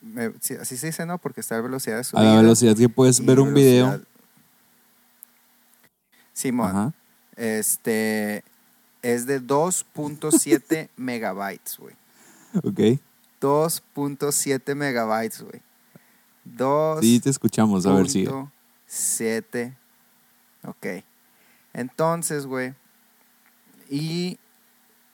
me- 0.00 0.32
así 0.60 0.76
se 0.76 0.86
dice, 0.86 1.04
¿no? 1.04 1.18
Porque 1.18 1.40
está 1.40 1.56
la 1.56 1.62
velocidad 1.62 1.96
de 1.96 2.00
A 2.00 2.04
subida. 2.04 2.24
la 2.34 2.40
velocidad 2.40 2.76
que 2.76 2.88
puedes 2.88 3.24
ver 3.26 3.40
un 3.40 3.52
video. 3.52 4.00
Simón, 6.36 6.68
Ajá. 6.68 6.92
este 7.36 8.44
es 9.00 9.24
de 9.24 9.40
2.7 9.40 10.90
megabytes, 10.96 11.78
güey. 11.78 11.94
Ok. 12.62 13.00
2.7 13.40 14.74
megabytes, 14.74 15.40
güey. 15.40 15.62
2. 16.44 17.00
Sí, 17.00 17.20
te 17.20 17.30
escuchamos. 17.30 17.86
A 17.86 17.94
ver, 17.94 18.10
sigue. 18.10 18.30
7. 18.86 19.74
Ok. 20.64 20.86
Entonces, 21.72 22.44
güey. 22.44 22.74
Y 23.88 24.38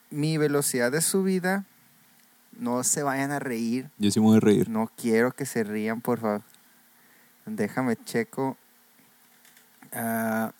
mi 0.09 0.37
velocidad 0.37 0.91
de 0.91 0.99
subida. 1.01 1.63
No 2.59 2.83
se 2.83 3.01
vayan 3.01 3.31
a 3.31 3.39
reír. 3.39 3.89
Yo 3.97 4.11
sí 4.11 4.19
me 4.19 4.25
voy 4.25 4.37
a 4.37 4.41
reír. 4.41 4.69
No 4.69 4.91
quiero 4.97 5.31
que 5.31 5.45
se 5.45 5.63
rían, 5.63 6.01
por 6.01 6.19
favor. 6.19 6.41
Déjame 7.45 7.95
checo. 7.95 8.57
Ah, 9.93 10.51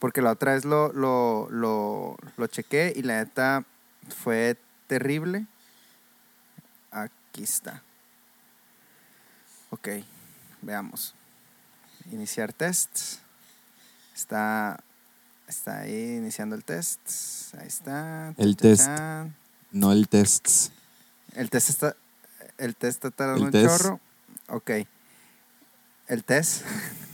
porque 0.00 0.22
la 0.22 0.32
otra 0.32 0.54
vez 0.54 0.64
lo, 0.64 0.92
lo, 0.92 1.46
lo, 1.50 2.16
lo 2.36 2.46
chequé 2.48 2.92
y 2.96 3.02
la 3.02 3.18
neta 3.22 3.64
fue 4.24 4.56
terrible. 4.88 5.46
Aquí 6.90 7.44
está. 7.44 7.82
Ok, 9.70 9.88
veamos. 10.62 11.14
Iniciar 12.10 12.52
test. 12.52 13.20
Está, 14.16 14.82
está 15.46 15.80
ahí 15.80 16.16
iniciando 16.16 16.56
el 16.56 16.64
test. 16.64 16.98
Ahí 17.58 17.68
está. 17.68 18.34
El 18.36 18.56
test. 18.56 18.88
No 19.70 19.92
el 19.92 20.08
test. 20.08 20.72
El 21.34 21.50
test 21.50 21.70
está. 21.70 21.94
El 22.58 22.74
test 22.74 23.04
está 23.04 23.10
tardando 23.10 23.42
El 23.42 23.46
un 23.46 23.52
test. 23.52 23.66
chorro. 23.66 24.00
Ok. 24.48 24.70
El 26.08 26.24
test. 26.24 26.64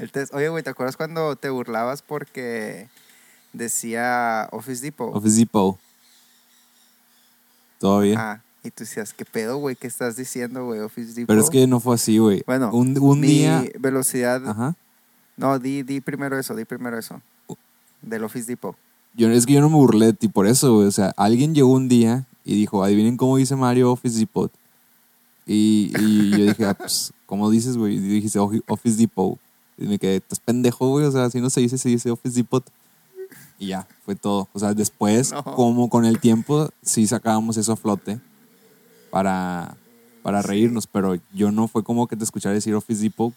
el 0.00 0.10
test. 0.12 0.32
Oye, 0.34 0.48
güey, 0.48 0.62
¿te 0.62 0.70
acuerdas 0.70 0.96
cuando 0.96 1.36
te 1.36 1.48
burlabas 1.50 2.02
porque 2.02 2.88
decía 3.52 4.48
Office 4.52 4.82
Depot? 4.82 5.14
Office 5.14 5.36
Depot. 5.38 5.78
Todavía. 7.78 8.16
Ah, 8.18 8.42
y 8.64 8.70
tú 8.70 8.84
decías, 8.84 9.14
¿qué 9.14 9.24
pedo, 9.24 9.58
güey? 9.58 9.76
¿Qué 9.76 9.86
estás 9.86 10.16
diciendo, 10.16 10.64
güey? 10.66 10.80
Office 10.80 11.12
Depot. 11.12 11.28
Pero 11.28 11.40
es 11.40 11.50
que 11.50 11.66
no 11.66 11.80
fue 11.80 11.94
así, 11.94 12.18
güey. 12.18 12.42
Bueno, 12.46 12.70
un, 12.72 12.98
un 12.98 13.20
mi 13.20 13.26
día. 13.28 13.64
velocidad. 13.78 14.46
Ajá. 14.48 14.74
No, 15.36 15.58
di, 15.58 15.82
di 15.84 16.00
primero 16.00 16.38
eso, 16.38 16.54
di 16.56 16.64
primero 16.64 16.98
eso. 16.98 17.20
Del 18.02 18.24
Office 18.24 18.46
Depot. 18.46 18.76
Yo, 19.14 19.30
es 19.30 19.46
que 19.46 19.52
yo 19.54 19.60
no 19.60 19.68
me 19.68 19.76
burlé 19.76 20.06
de 20.06 20.12
ti 20.12 20.28
por 20.28 20.46
eso, 20.46 20.74
güey. 20.76 20.88
O 20.88 20.92
sea, 20.92 21.12
alguien 21.16 21.54
llegó 21.54 21.72
un 21.72 21.88
día 21.88 22.24
y 22.44 22.54
dijo, 22.56 22.82
adivinen 22.82 23.16
cómo 23.16 23.36
dice 23.36 23.54
Mario 23.56 23.92
Office 23.92 24.18
Depot. 24.18 24.52
Y, 25.46 25.92
y 25.98 26.30
yo 26.30 26.44
dije, 26.46 26.64
ah, 26.66 26.74
pues, 26.74 27.12
¿cómo 27.26 27.50
dices, 27.50 27.76
güey? 27.76 27.94
Y 27.96 27.98
dijiste 28.00 28.38
"Ofi- 28.38 28.62
Office 28.66 28.96
Depot. 28.98 29.38
Y 29.78 29.86
me 29.86 29.98
quedé, 29.98 30.16
estás 30.16 30.40
pendejo, 30.40 30.88
güey. 30.88 31.06
O 31.06 31.12
sea, 31.12 31.30
si 31.30 31.40
no 31.40 31.48
se 31.50 31.60
dice, 31.60 31.78
se 31.78 31.88
dice 31.88 32.10
Office 32.10 32.36
Depot. 32.36 32.64
Y 33.58 33.68
ya, 33.68 33.86
fue 34.04 34.14
todo. 34.16 34.48
O 34.52 34.58
sea, 34.58 34.74
después, 34.74 35.32
No. 35.32 35.42
como 35.44 35.88
con 35.88 36.04
el 36.04 36.20
tiempo, 36.20 36.70
sí 36.82 37.06
sacábamos 37.06 37.56
eso 37.56 37.72
a 37.72 37.76
flote 37.76 38.20
para, 39.10 39.76
para 40.22 40.42
reírnos. 40.42 40.86
Pero 40.86 41.16
yo 41.32 41.50
no 41.52 41.68
fue 41.68 41.82
como 41.84 42.06
que 42.06 42.16
te 42.16 42.24
escuchara 42.24 42.54
decir 42.54 42.74
Office 42.74 43.02
Depot 43.02 43.32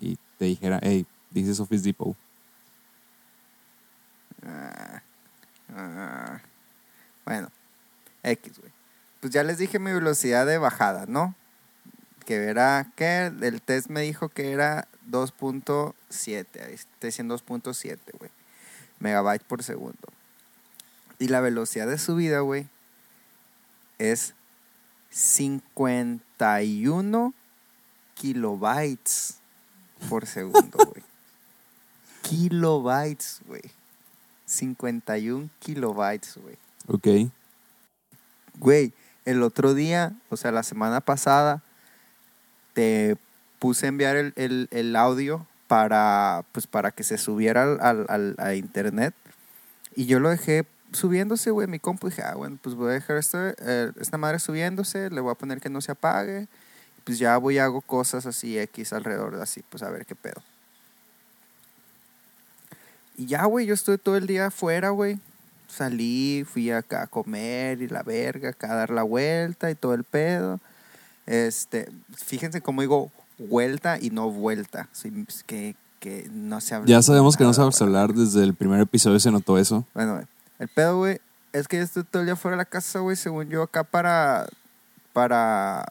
y 0.00 0.16
te 0.38 0.46
dijera, 0.46 0.78
hey, 0.82 1.06
dices 1.30 1.60
Office 1.60 1.84
Depot. 1.84 2.16
Ah, 4.46 5.02
ah. 5.74 6.40
Bueno, 7.24 7.48
X, 8.22 8.58
güey. 8.58 8.72
Pues 9.20 9.32
ya 9.32 9.42
les 9.42 9.58
dije 9.58 9.78
mi 9.78 9.92
velocidad 9.92 10.46
de 10.46 10.58
bajada, 10.58 11.06
¿no? 11.06 11.34
Que 12.24 12.36
era, 12.36 12.86
que 12.94 13.26
el 13.26 13.60
test 13.62 13.88
me 13.88 14.02
dijo 14.02 14.28
que 14.28 14.52
era 14.52 14.86
2.7, 15.10 16.66
ahí 16.66 16.74
está 16.74 17.06
diciendo 17.06 17.38
2.7, 17.38 17.98
güey. 18.18 18.30
Megabyte 19.00 19.44
por 19.44 19.62
segundo. 19.62 20.08
Y 21.18 21.28
la 21.28 21.40
velocidad 21.40 21.86
de 21.86 21.98
subida, 21.98 22.40
güey, 22.40 22.68
es 23.98 24.34
51 25.10 27.34
kilobytes 28.14 29.38
por 30.08 30.26
segundo, 30.26 30.78
güey. 30.84 31.04
kilobytes, 32.22 33.40
güey. 33.46 33.62
51 34.46 35.50
kilobytes, 35.58 36.38
güey. 36.38 36.56
Ok. 36.86 37.08
Güey, 38.58 38.92
el 39.24 39.42
otro 39.42 39.74
día, 39.74 40.16
o 40.30 40.36
sea, 40.36 40.52
la 40.52 40.62
semana 40.62 41.00
pasada, 41.00 41.62
te 42.72 43.16
puse 43.58 43.86
a 43.86 43.88
enviar 43.90 44.16
el, 44.16 44.68
el- 44.70 44.96
audio 44.96 45.46
para, 45.66 46.44
pues, 46.52 46.66
para 46.66 46.90
que 46.90 47.04
se 47.04 47.18
subiera 47.18 47.62
al, 47.62 48.06
al- 48.08 48.34
a 48.38 48.54
internet. 48.54 49.14
Y 49.94 50.06
yo 50.06 50.20
lo 50.20 50.30
dejé 50.30 50.64
subiéndose, 50.92 51.50
güey, 51.50 51.66
mi 51.66 51.78
compu. 51.78 52.08
Dije, 52.08 52.22
ah, 52.22 52.34
bueno, 52.34 52.58
pues 52.62 52.74
voy 52.74 52.90
a 52.90 52.94
dejar 52.94 53.16
esto, 53.18 53.38
eh, 53.58 53.92
esta 54.00 54.16
madre 54.18 54.38
subiéndose, 54.38 55.10
le 55.10 55.20
voy 55.20 55.32
a 55.32 55.34
poner 55.34 55.60
que 55.60 55.68
no 55.68 55.80
se 55.80 55.92
apague. 55.92 56.46
Pues 57.04 57.18
ya 57.18 57.36
voy 57.38 57.56
y 57.56 57.58
hago 57.58 57.80
cosas 57.80 58.26
así 58.26 58.58
X 58.58 58.92
alrededor, 58.92 59.34
así, 59.36 59.62
pues 59.68 59.82
a 59.82 59.90
ver 59.90 60.04
qué 60.06 60.14
pedo. 60.14 60.42
Y 63.16 63.26
ya, 63.26 63.44
güey, 63.46 63.66
yo 63.66 63.74
estuve 63.74 63.98
todo 63.98 64.16
el 64.16 64.26
día 64.26 64.46
afuera, 64.46 64.90
güey. 64.90 65.18
Salí, 65.68 66.44
fui 66.50 66.70
acá 66.70 67.02
a 67.02 67.06
comer 67.06 67.82
y 67.82 67.88
la 67.88 68.02
verga, 68.02 68.50
acá 68.50 68.72
a 68.72 68.76
dar 68.76 68.90
la 68.90 69.02
vuelta 69.02 69.70
y 69.70 69.74
todo 69.74 69.94
el 69.94 70.04
pedo. 70.04 70.60
Este, 71.26 71.90
fíjense 72.14 72.60
cómo 72.62 72.80
digo 72.80 73.10
vuelta 73.38 73.98
y 74.00 74.10
no 74.10 74.30
vuelta. 74.30 74.88
Sí, 74.92 75.12
que, 75.46 75.76
que 76.00 76.28
no 76.32 76.60
se 76.60 76.74
habla. 76.74 76.86
Ya 76.88 77.02
sabemos 77.02 77.36
que 77.36 77.44
no 77.44 77.50
nada, 77.50 77.62
sabes 77.62 77.78
güey. 77.78 77.88
hablar, 77.88 78.14
desde 78.14 78.42
el 78.42 78.54
primer 78.54 78.80
episodio 78.80 79.20
se 79.20 79.30
notó 79.30 79.58
eso. 79.58 79.86
Bueno, 79.94 80.22
el 80.58 80.68
pedo, 80.68 80.98
güey, 80.98 81.20
es 81.52 81.68
que 81.68 81.78
yo 81.78 81.82
estoy 81.82 82.04
todo 82.04 82.20
el 82.20 82.26
día 82.26 82.36
fuera 82.36 82.56
de 82.56 82.58
la 82.58 82.64
casa, 82.64 83.00
güey, 83.00 83.16
según 83.16 83.48
yo, 83.48 83.62
acá 83.62 83.84
para, 83.84 84.46
para, 85.12 85.86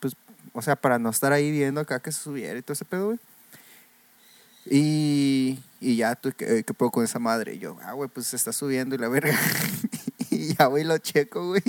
pues, 0.00 0.14
o 0.52 0.62
sea, 0.62 0.76
para 0.76 0.98
no 0.98 1.10
estar 1.10 1.32
ahí 1.32 1.50
viendo 1.50 1.80
acá 1.80 2.00
que 2.00 2.12
se 2.12 2.22
subiera 2.22 2.58
y 2.58 2.62
todo 2.62 2.74
ese 2.74 2.84
pedo, 2.84 3.06
güey. 3.06 3.18
Y, 4.68 5.60
y 5.80 5.96
ya, 5.96 6.16
tú, 6.16 6.32
¿qué, 6.36 6.64
qué 6.64 6.74
puedo 6.74 6.90
con 6.90 7.04
esa 7.04 7.18
madre? 7.18 7.54
Y 7.54 7.58
yo, 7.58 7.76
ah, 7.82 7.92
güey, 7.92 8.08
pues 8.08 8.26
se 8.26 8.36
está 8.36 8.52
subiendo 8.52 8.94
y 8.94 8.98
la 8.98 9.08
verga. 9.08 9.38
y 10.30 10.54
ya, 10.54 10.66
güey, 10.66 10.84
lo 10.84 10.98
checo, 10.98 11.48
güey. 11.48 11.62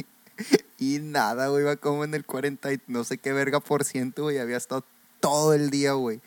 Y 0.80 1.00
nada, 1.00 1.48
güey, 1.48 1.64
iba 1.64 1.76
como 1.76 2.04
en 2.04 2.14
el 2.14 2.26
40 2.26 2.74
y 2.74 2.82
no 2.88 3.04
sé 3.04 3.18
qué 3.18 3.34
verga 3.34 3.60
por 3.60 3.84
ciento, 3.84 4.24
güey. 4.24 4.38
Había 4.38 4.58
estado 4.58 4.84
todo 5.20 5.54
el 5.54 5.70
día, 5.70 5.94
güey. 5.94 6.22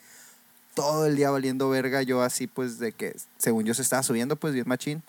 Todo 0.74 1.06
el 1.06 1.16
día 1.16 1.30
valiendo 1.30 1.68
verga. 1.68 2.02
Yo 2.02 2.22
así, 2.22 2.46
pues, 2.46 2.78
de 2.78 2.92
que, 2.92 3.16
según 3.38 3.64
yo 3.64 3.74
se 3.74 3.82
estaba 3.82 4.02
subiendo, 4.02 4.36
pues, 4.36 4.52
bien 4.54 4.66
machín. 4.66 5.02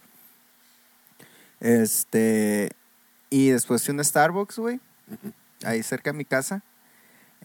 Este. 1.60 2.72
Y 3.30 3.50
después 3.50 3.84
fui 3.84 3.94
a 3.94 3.96
un 3.96 4.04
Starbucks, 4.04 4.60
güey. 4.60 4.80
Ahí 5.64 5.82
cerca 5.82 6.12
de 6.12 6.18
mi 6.18 6.26
casa. 6.26 6.64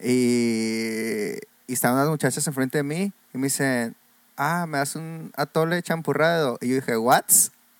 Y, 0.01 1.33
y 1.65 1.73
estaban 1.73 1.97
unas 1.97 2.09
muchachas 2.09 2.45
enfrente 2.45 2.77
de 2.77 2.83
mí. 2.83 3.11
Y 3.33 3.37
me 3.37 3.47
dicen, 3.47 3.95
ah, 4.35 4.65
me 4.67 4.77
das 4.77 4.95
un 4.95 5.31
atole 5.35 5.81
champurrado. 5.81 6.57
Y 6.61 6.69
yo 6.69 6.75
dije, 6.75 6.97
¿what? 6.97 7.25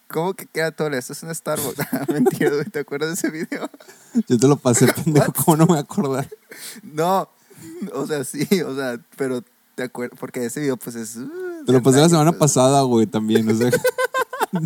¿Cómo 0.07 0.33
que 0.33 0.45
qué 0.45 0.61
atole? 0.61 0.97
Esto 0.97 1.13
es 1.13 1.23
un 1.23 1.33
Starbucks. 1.33 1.79
Ah, 1.91 2.05
Mentira, 2.11 2.49
güey. 2.51 2.65
¿Te 2.65 2.79
acuerdas 2.79 3.09
de 3.09 3.15
ese 3.15 3.29
video? 3.29 3.69
Yo 4.27 4.37
te 4.37 4.47
lo 4.47 4.55
pasé, 4.57 4.87
pendejo, 4.93 5.33
¿cómo 5.33 5.57
no 5.57 5.63
me 5.65 5.69
voy 5.73 5.77
a 5.77 5.81
acordar? 5.81 6.27
No. 6.83 7.29
O 7.93 8.05
sea, 8.07 8.23
sí, 8.23 8.47
o 8.65 8.75
sea, 8.75 8.99
pero 9.17 9.43
te 9.75 9.83
acuerdas. 9.83 10.17
Porque 10.19 10.45
ese 10.45 10.61
video, 10.61 10.77
pues 10.77 10.95
es. 10.95 11.15
uh, 11.17 11.63
Te 11.65 11.71
lo 11.73 11.81
pasé 11.83 11.99
la 11.99 12.09
semana 12.09 12.31
pues. 12.31 12.39
pasada, 12.39 12.81
güey, 12.83 13.05
también. 13.07 13.49
O 13.49 13.55
sea, 13.55 13.69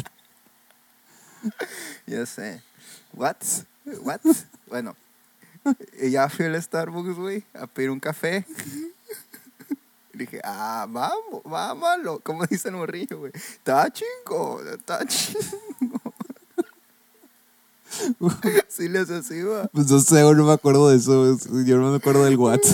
Ya 2.05 2.25
sé. 2.25 2.61
¿What? 3.13 3.37
¿What? 4.03 4.19
bueno, 4.67 4.95
y 6.01 6.11
ya 6.11 6.29
fui 6.29 6.45
al 6.45 6.61
Starbucks, 6.61 7.15
güey, 7.15 7.43
a 7.53 7.67
pedir 7.67 7.89
un 7.89 7.99
café. 7.99 8.45
Dije, 10.21 10.39
ah, 10.43 10.85
vamos, 10.89 11.41
vámonos. 11.45 12.19
Como 12.23 12.45
dice 12.45 12.69
el 12.69 12.75
morrillo, 12.75 13.19
güey. 13.19 13.31
Está 13.35 13.91
chingo, 13.91 14.61
está 14.63 15.05
chingo. 15.05 16.01
sí 18.67 18.87
le 18.87 18.99
hace 18.99 19.15
así, 19.15 19.41
va. 19.41 19.67
Pues 19.73 19.87
no 19.89 19.99
sé, 19.99 20.21
no 20.21 20.45
me 20.45 20.53
acuerdo 20.53 20.89
de 20.89 20.97
eso. 20.97 21.37
Yo 21.65 21.77
no 21.77 21.91
me 21.91 21.97
acuerdo 21.97 22.23
del 22.25 22.37
what. 22.37 22.59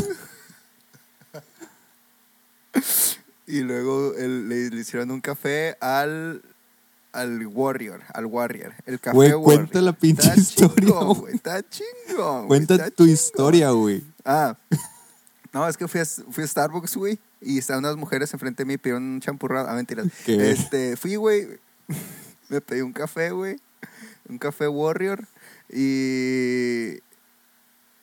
Y 3.48 3.62
luego 3.62 4.14
el- 4.16 4.50
le, 4.50 4.70
le 4.70 4.82
hicieron 4.82 5.10
un 5.12 5.22
café 5.22 5.78
al 5.80 6.42
al 7.14 7.48
Warrior, 7.48 8.02
al 8.14 8.26
Warrior, 8.28 8.74
el 8.86 9.00
café 9.00 9.16
Güey, 9.16 9.30
Warrior. 9.34 9.44
cuenta 9.44 9.82
la 9.82 9.94
pinche 9.94 10.28
Está 10.28 10.40
historia, 10.40 10.86
chingón, 10.86 11.14
güey. 11.20 11.34
Está 11.36 11.64
chingón. 11.68 12.48
Cuenta 12.48 12.74
está 12.76 12.92
tu 12.92 12.96
chingón. 13.06 13.10
historia, 13.14 13.70
güey. 13.72 14.04
Ah, 14.26 14.56
no, 15.54 15.68
es 15.68 15.78
que 15.78 15.88
fui 15.88 16.02
a, 16.02 16.06
fui 16.06 16.44
a 16.44 16.48
Starbucks, 16.48 16.96
güey, 16.98 17.18
y 17.42 17.58
estaban 17.60 17.84
unas 17.86 17.98
mujeres 17.98 18.34
enfrente 18.34 18.64
de 18.64 18.68
mí 18.68 18.74
y 18.74 18.78
pidieron 18.78 19.04
un 19.04 19.20
champurrado. 19.22 19.68
Ah, 19.70 19.74
mentiras. 19.76 20.08
¿Qué? 20.26 20.52
Este, 20.52 20.98
fui, 20.98 21.16
güey, 21.16 21.48
me 22.50 22.62
pedí 22.62 22.82
un 22.82 22.94
café, 22.94 23.32
güey, 23.32 23.58
un 24.30 24.38
café 24.38 24.68
Warrior, 24.68 25.28
y, 25.70 27.00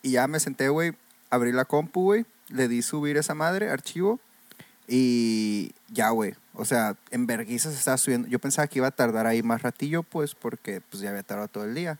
y 0.02 0.10
ya 0.12 0.26
me 0.28 0.40
senté, 0.40 0.68
güey, 0.68 0.92
abrí 1.30 1.52
la 1.52 1.64
compu, 1.64 2.02
güey, 2.02 2.26
le 2.48 2.68
di 2.68 2.82
subir 2.82 3.16
esa 3.16 3.34
madre, 3.34 3.70
archivo, 3.70 4.20
y 4.86 5.72
ya, 5.88 6.10
güey, 6.10 6.34
o 6.52 6.64
sea, 6.64 6.96
en 7.10 7.26
vergüenza 7.26 7.70
se 7.70 7.78
estaba 7.78 7.96
subiendo. 7.96 8.28
Yo 8.28 8.38
pensaba 8.38 8.68
que 8.68 8.78
iba 8.80 8.86
a 8.88 8.90
tardar 8.90 9.26
ahí 9.26 9.42
más 9.42 9.62
ratillo, 9.62 10.02
pues, 10.02 10.34
porque 10.34 10.80
pues 10.82 11.02
ya 11.02 11.08
había 11.10 11.22
tardado 11.22 11.48
todo 11.48 11.64
el 11.64 11.74
día. 11.74 11.98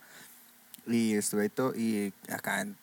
Y 0.87 1.15
estuve 1.15 1.45
ahí 1.45 1.49
todo, 1.49 1.75
y 1.75 2.13
acá 2.29 2.61
en- 2.61 2.77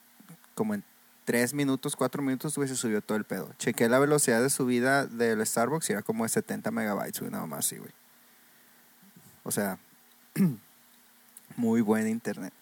como 0.56 0.74
en 0.74 0.82
tres 1.24 1.54
minutos, 1.54 1.96
cuatro 1.96 2.22
minutos, 2.22 2.56
güey, 2.56 2.68
se 2.68 2.76
subió 2.76 3.00
todo 3.00 3.16
el 3.16 3.24
pedo. 3.24 3.50
Chequé 3.58 3.88
la 3.88 3.98
velocidad 3.98 4.42
de 4.42 4.50
subida 4.50 5.06
del 5.06 5.44
Starbucks 5.46 5.90
y 5.90 5.92
era 5.92 6.02
como 6.02 6.24
de 6.24 6.30
70 6.30 6.70
megabytes, 6.70 7.20
güey, 7.20 7.30
nada 7.30 7.46
más 7.46 7.60
así, 7.60 7.76
güey. 7.76 7.92
O 9.44 9.50
sea, 9.50 9.78
muy 11.56 11.80
buen 11.80 12.08
internet. 12.08 12.52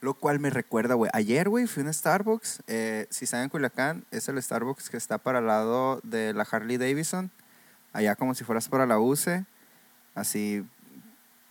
Lo 0.00 0.14
cual 0.14 0.38
me 0.38 0.50
recuerda, 0.50 0.94
güey, 0.94 1.10
ayer, 1.14 1.48
güey, 1.48 1.66
fui 1.66 1.82
a 1.82 1.86
un 1.86 1.94
Starbucks. 1.94 2.62
eh, 2.66 3.06
si 3.10 3.26
saben 3.26 3.48
Culiacán, 3.48 4.04
es 4.10 4.28
el 4.28 4.40
Starbucks 4.42 4.90
que 4.90 4.96
está 4.96 5.18
para 5.18 5.38
el 5.38 5.46
lado 5.46 6.00
de 6.02 6.34
la 6.34 6.46
Harley 6.50 6.76
Davidson. 6.76 7.30
Allá 7.92 8.14
como 8.14 8.34
si 8.34 8.44
fueras 8.44 8.68
para 8.68 8.84
la 8.84 9.00
UCE. 9.00 9.46
Así, 10.14 10.64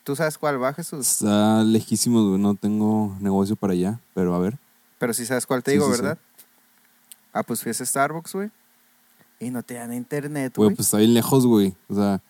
¿tú 0.03 0.15
sabes 0.15 0.37
cuál 0.37 0.61
va, 0.61 0.73
Jesús? 0.73 1.09
Está 1.09 1.63
lejísimo, 1.63 2.23
güey. 2.29 2.39
No 2.39 2.53
tengo 2.53 3.17
negocio 3.19 3.55
para 3.55 3.73
allá, 3.73 3.99
pero 4.13 4.35
a 4.35 4.39
ver. 4.39 4.57
Pero 4.97 5.13
sí 5.13 5.25
sabes 5.25 5.45
cuál 5.45 5.63
te 5.63 5.71
Sí, 5.71 5.77
digo, 5.77 5.87
sí, 5.89 5.95
sí. 5.97 6.01
¿verdad? 6.01 6.17
Ah, 7.33 7.43
pues 7.43 7.61
fui 7.61 7.69
a 7.69 7.71
ese 7.71 7.85
Starbucks, 7.85 8.33
güey. 8.33 8.51
Y 9.39 9.49
no 9.49 9.61
te 9.63 9.73
dan 9.73 9.91
internet, 9.93 10.53
Güey, 10.55 10.67
güey. 10.69 10.75
pues 10.75 10.87
está 10.87 10.97
bien 10.99 11.13
lejos, 11.13 11.45
güey. 11.45 11.75
O 11.89 11.95
sea, 11.95 12.21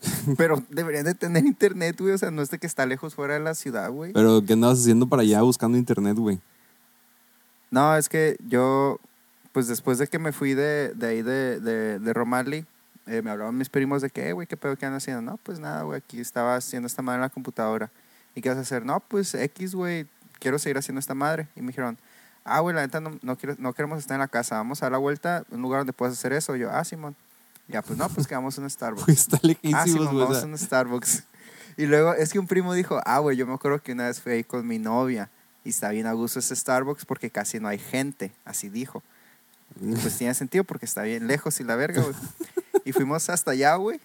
Pero 0.38 0.62
deberían 0.70 1.04
de 1.04 1.14
tener 1.14 1.44
internet, 1.44 1.96
güey. 2.00 2.14
O 2.14 2.18
sea, 2.18 2.30
no 2.30 2.40
es 2.42 2.50
de 2.50 2.58
que 2.58 2.66
está 2.66 2.86
lejos 2.86 3.14
fuera 3.14 3.34
de 3.34 3.40
la 3.40 3.54
ciudad, 3.54 3.90
güey. 3.90 4.12
pero 4.12 4.42
¿qué 4.44 4.54
andabas 4.54 4.78
haciendo 4.80 5.06
para 5.08 5.22
allá 5.22 5.42
buscando 5.42 5.76
internet, 5.76 6.16
güey? 6.16 6.40
No, 7.70 7.94
es 7.96 8.08
que 8.08 8.36
yo, 8.48 8.98
pues 9.52 9.68
después 9.68 9.98
de 9.98 10.06
que 10.06 10.18
me 10.18 10.32
fui 10.32 10.54
de, 10.54 10.94
de 10.94 11.06
ahí 11.06 11.22
de, 11.22 11.60
de, 11.60 11.98
de 11.98 12.12
Romali, 12.14 12.64
eh, 13.06 13.20
me 13.22 13.30
hablaban 13.30 13.56
mis 13.58 13.68
primos 13.68 14.00
de 14.00 14.08
que, 14.10 14.28
"Eh, 14.28 14.32
güey, 14.32 14.46
¿qué 14.46 14.56
pedo 14.56 14.76
que 14.76 14.86
andan 14.86 14.98
haciendo? 14.98 15.20
No, 15.22 15.36
pues 15.42 15.58
nada, 15.60 15.82
güey, 15.82 15.98
aquí 15.98 16.20
estaba 16.20 16.56
haciendo 16.56 16.86
esta 16.86 17.02
madre 17.02 17.16
en 17.16 17.22
la 17.22 17.28
computadora. 17.30 17.90
¿Y 18.34 18.40
qué 18.40 18.48
vas 18.48 18.58
a 18.58 18.62
hacer? 18.62 18.84
No, 18.86 19.00
pues 19.00 19.34
X, 19.34 19.74
güey, 19.74 20.06
quiero 20.38 20.58
seguir 20.58 20.78
haciendo 20.78 21.00
esta 21.00 21.14
madre. 21.14 21.48
Y 21.56 21.60
me 21.60 21.68
dijeron, 21.68 21.98
ah, 22.44 22.60
güey, 22.60 22.74
la 22.74 22.82
neta 22.82 23.00
no, 23.00 23.18
no, 23.22 23.36
quiero, 23.36 23.54
no 23.58 23.72
queremos 23.72 23.98
estar 23.98 24.14
en 24.14 24.20
la 24.20 24.28
casa, 24.28 24.56
vamos 24.56 24.82
a 24.82 24.86
dar 24.86 24.92
la 24.92 24.98
vuelta, 24.98 25.38
a 25.38 25.44
un 25.54 25.62
lugar 25.62 25.80
donde 25.80 25.92
puedas 25.92 26.14
hacer 26.14 26.32
eso. 26.32 26.56
Y 26.56 26.60
yo, 26.60 26.70
ah, 26.70 26.84
Simón. 26.84 27.16
Ya, 27.68 27.82
pues 27.82 27.98
no, 27.98 28.08
pues 28.08 28.26
que 28.26 28.34
vamos 28.34 28.56
a 28.58 28.62
un 28.62 28.70
Starbucks. 28.70 29.08
Está 29.08 29.36
Ah, 29.36 29.40
lejísimo, 29.42 30.04
güey. 30.06 30.16
o 30.16 30.20
vamos 30.20 30.36
sea, 30.38 30.46
a 30.46 30.48
un 30.48 30.56
Starbucks. 30.58 31.24
Y 31.76 31.86
luego 31.86 32.14
es 32.14 32.32
que 32.32 32.38
un 32.38 32.46
primo 32.46 32.72
dijo, 32.74 33.00
ah, 33.04 33.18
güey, 33.18 33.36
yo 33.36 33.46
me 33.46 33.54
acuerdo 33.54 33.80
que 33.82 33.92
una 33.92 34.06
vez 34.06 34.20
fui 34.20 34.32
ahí 34.32 34.44
con 34.44 34.66
mi 34.66 34.78
novia 34.78 35.30
y 35.64 35.68
está 35.68 35.90
bien 35.90 36.06
a 36.06 36.12
gusto 36.12 36.38
ese 36.38 36.56
Starbucks 36.56 37.04
porque 37.04 37.30
casi 37.30 37.60
no 37.60 37.68
hay 37.68 37.78
gente, 37.78 38.32
así 38.44 38.68
dijo. 38.68 39.02
Y 39.80 39.94
pues 39.96 40.16
tiene 40.16 40.32
sentido 40.34 40.64
porque 40.64 40.86
está 40.86 41.02
bien 41.02 41.26
lejos 41.26 41.60
y 41.60 41.64
la 41.64 41.76
verga, 41.76 42.02
güey. 42.02 42.14
Y 42.84 42.92
fuimos 42.92 43.28
hasta 43.28 43.50
allá, 43.50 43.74
güey. 43.74 44.00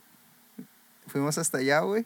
Fuimos 1.07 1.37
hasta 1.37 1.59
allá, 1.59 1.79
güey. 1.81 2.05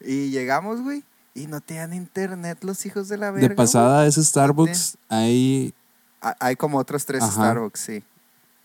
Y 0.00 0.30
llegamos, 0.30 0.80
güey. 0.82 1.02
Y 1.36 1.46
no 1.48 1.60
tenían 1.60 1.92
internet 1.92 2.58
los 2.64 2.84
hijos 2.86 3.08
de 3.08 3.18
la 3.18 3.30
verga. 3.30 3.48
de 3.50 3.54
pasada 3.54 4.00
a 4.00 4.06
ese 4.06 4.24
Starbucks 4.24 4.96
hay... 5.08 5.74
Hay 6.40 6.56
como 6.56 6.78
otros 6.78 7.04
tres 7.04 7.22
Ajá. 7.22 7.32
Starbucks, 7.32 7.78
sí. 7.78 8.02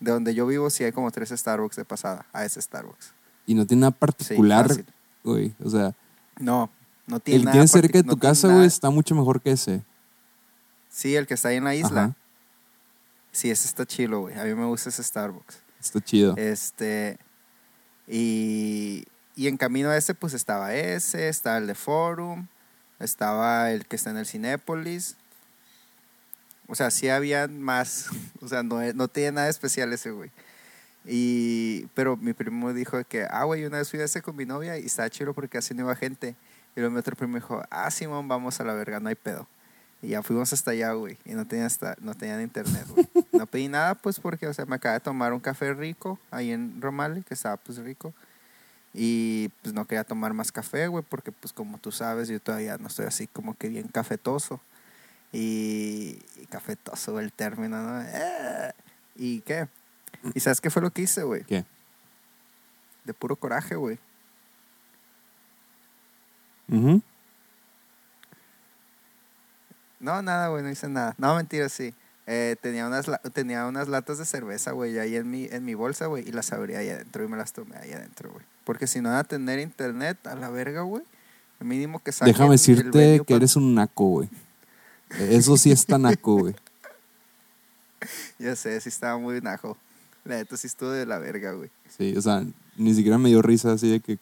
De 0.00 0.10
donde 0.10 0.34
yo 0.34 0.46
vivo 0.46 0.70
sí 0.70 0.82
hay 0.82 0.90
como 0.90 1.10
tres 1.10 1.28
Starbucks 1.28 1.76
de 1.76 1.84
pasada 1.84 2.24
a 2.32 2.44
ese 2.44 2.60
Starbucks. 2.60 3.12
Y 3.46 3.54
no 3.54 3.66
tiene 3.66 3.82
nada 3.82 3.92
Sí, 3.92 3.98
particular, 4.00 4.84
güey. 5.22 5.54
O 5.62 5.68
sea, 5.70 5.94
No, 6.40 6.70
no 7.06 7.20
tiene 7.20 7.36
el 7.36 7.42
que 7.42 7.44
nada 7.44 7.52
tiene 7.52 7.68
cerca 7.68 7.98
de 7.98 8.04
tu 8.04 8.10
no 8.12 8.18
casa, 8.18 8.48
güey, 8.48 8.66
está 8.66 8.88
mucho 8.90 9.14
mejor 9.14 9.40
que 9.42 9.52
ese. 9.52 9.84
Sí, 10.88 11.14
el 11.14 11.26
que 11.26 11.34
está 11.34 11.48
ahí 11.48 11.56
en 11.56 11.64
la 11.64 11.74
isla. 11.74 12.04
Ajá, 12.04 12.16
Sí, 13.32 13.50
ese 13.50 13.66
está 13.68 13.86
chilo, 13.86 14.20
güey. 14.20 14.38
A 14.38 14.44
mí 14.44 14.54
me 14.54 14.64
gusta 14.66 14.88
ese 14.88 15.02
Starbucks. 15.02 15.58
está 15.80 16.00
chido. 16.00 16.34
Este. 16.36 17.18
Y, 18.08 19.04
y 19.36 19.46
en 19.48 19.56
camino 19.56 19.88
a 19.88 19.96
ese, 19.96 20.14
pues 20.14 20.34
estaba 20.34 20.74
ese, 20.74 21.28
estaba 21.28 21.56
el 21.58 21.66
de 21.66 21.74
Forum, 21.74 22.46
estaba 23.02 23.70
el 23.70 23.86
que 23.86 23.96
está 23.96 24.10
en 24.10 24.18
el 24.18 24.26
Cinépolis. 24.26 25.16
O 26.68 26.74
sea, 26.74 26.90
sí 26.90 27.08
habían 27.08 27.60
más. 27.60 28.08
O 28.40 28.48
sea, 28.48 28.64
no, 28.64 28.80
no 28.92 29.06
tiene 29.06 29.32
nada 29.32 29.48
especial 29.48 29.92
ese, 29.92 30.10
güey. 30.10 30.30
Y, 31.04 31.86
pero 31.94 32.16
mi 32.16 32.32
primo 32.32 32.72
dijo 32.72 33.02
que, 33.04 33.26
ah, 33.30 33.44
güey, 33.44 33.64
una 33.64 33.78
vez 33.78 33.90
fui 33.90 34.00
a 34.00 34.04
ese 34.04 34.22
con 34.22 34.36
mi 34.36 34.46
novia 34.46 34.78
y 34.78 34.86
estaba 34.86 35.10
chido 35.10 35.32
porque 35.32 35.48
casi 35.48 35.74
no 35.74 35.82
iba 35.82 35.94
gente. 35.94 36.34
Y 36.74 36.80
luego 36.80 36.92
mi 36.92 36.98
otro 36.98 37.16
primo 37.16 37.36
dijo, 37.36 37.62
ah, 37.70 37.90
Simón, 37.90 38.28
vamos 38.28 38.60
a 38.60 38.64
la 38.64 38.72
verga, 38.74 38.98
no 38.98 39.08
hay 39.08 39.14
pedo. 39.14 39.46
Y 40.00 40.08
ya 40.08 40.22
fuimos 40.22 40.52
hasta 40.52 40.72
allá, 40.72 40.92
güey. 40.92 41.16
Y 41.24 41.32
no 41.32 41.46
tenían, 41.46 41.70
no 42.00 42.14
tenían 42.14 42.40
internet, 42.42 42.86
güey. 42.88 43.08
No 43.32 43.46
pedí 43.46 43.68
nada, 43.68 43.94
pues, 43.94 44.18
porque, 44.18 44.48
o 44.48 44.54
sea, 44.54 44.66
me 44.66 44.76
acabé 44.76 44.94
de 44.94 45.00
tomar 45.00 45.32
un 45.32 45.40
café 45.40 45.72
rico 45.74 46.18
ahí 46.30 46.50
en 46.50 46.80
Romale, 46.80 47.22
que 47.22 47.34
estaba, 47.34 47.56
pues, 47.56 47.78
rico. 47.78 48.12
Y, 48.94 49.48
pues, 49.62 49.74
no 49.74 49.86
quería 49.86 50.04
tomar 50.04 50.34
más 50.34 50.52
café, 50.52 50.86
güey, 50.86 51.04
porque, 51.08 51.32
pues, 51.32 51.52
como 51.52 51.78
tú 51.78 51.92
sabes, 51.92 52.28
yo 52.28 52.40
todavía 52.40 52.76
no 52.78 52.88
estoy 52.88 53.06
así 53.06 53.26
como 53.26 53.54
que 53.54 53.68
bien 53.68 53.88
cafetoso. 53.88 54.60
Y, 55.32 56.18
y 56.36 56.46
cafetoso 56.50 57.18
el 57.18 57.32
término, 57.32 57.82
¿no? 57.82 58.02
Eh, 58.02 58.72
¿Y 59.16 59.40
qué? 59.40 59.68
¿Y 60.34 60.40
sabes 60.40 60.60
qué 60.60 60.68
fue 60.68 60.82
lo 60.82 60.90
que 60.90 61.02
hice, 61.02 61.22
güey? 61.22 61.44
¿Qué? 61.44 61.64
De 63.04 63.14
puro 63.14 63.36
coraje, 63.36 63.76
güey. 63.76 63.98
No, 70.00 70.20
nada, 70.20 70.48
güey, 70.48 70.62
no 70.62 70.70
hice 70.70 70.88
nada. 70.88 71.14
No, 71.16 71.34
mentira, 71.36 71.68
sí. 71.68 71.94
Eh, 72.26 72.56
tenía, 72.60 72.86
unas, 72.86 73.10
tenía 73.32 73.66
unas 73.66 73.88
latas 73.88 74.18
de 74.18 74.24
cerveza, 74.24 74.70
güey, 74.72 74.98
ahí 74.98 75.16
en 75.16 75.28
mi, 75.28 75.46
en 75.50 75.64
mi 75.64 75.74
bolsa, 75.74 76.06
güey, 76.06 76.28
y 76.28 76.32
las 76.32 76.52
abrí 76.52 76.74
ahí 76.74 76.88
adentro 76.88 77.24
y 77.24 77.28
me 77.28 77.36
las 77.36 77.52
tomé 77.52 77.76
ahí 77.76 77.92
adentro, 77.92 78.30
güey. 78.30 78.44
Porque 78.64 78.86
si 78.86 79.00
no 79.00 79.08
van 79.08 79.18
a 79.18 79.24
tener 79.24 79.58
internet, 79.58 80.24
a 80.26 80.36
la 80.36 80.48
verga, 80.48 80.82
güey. 80.82 81.02
Mínimo 81.58 82.02
que 82.02 82.12
saquen 82.12 82.32
Déjame 82.32 82.52
decirte 82.52 83.22
que 83.26 83.34
eres 83.34 83.56
un 83.56 83.74
naco, 83.74 84.04
güey. 84.06 84.28
Eso 85.18 85.56
sí 85.56 85.70
está 85.70 85.98
naco, 85.98 86.38
güey. 86.38 86.54
Ya 88.38 88.56
sé, 88.56 88.80
sí 88.80 88.88
estaba 88.88 89.16
muy 89.16 89.40
najo. 89.40 89.76
La 90.24 90.34
neta 90.34 90.56
sí 90.56 90.66
estuvo 90.66 90.90
de 90.90 91.06
la 91.06 91.18
verga, 91.18 91.52
güey. 91.52 91.70
Sí, 91.88 92.16
o 92.16 92.20
sea, 92.20 92.44
ni 92.76 92.94
siquiera 92.94 93.16
me 93.16 93.28
dio 93.28 93.42
risa 93.42 93.72
así 93.72 93.88
de 93.88 94.00
que, 94.00 94.18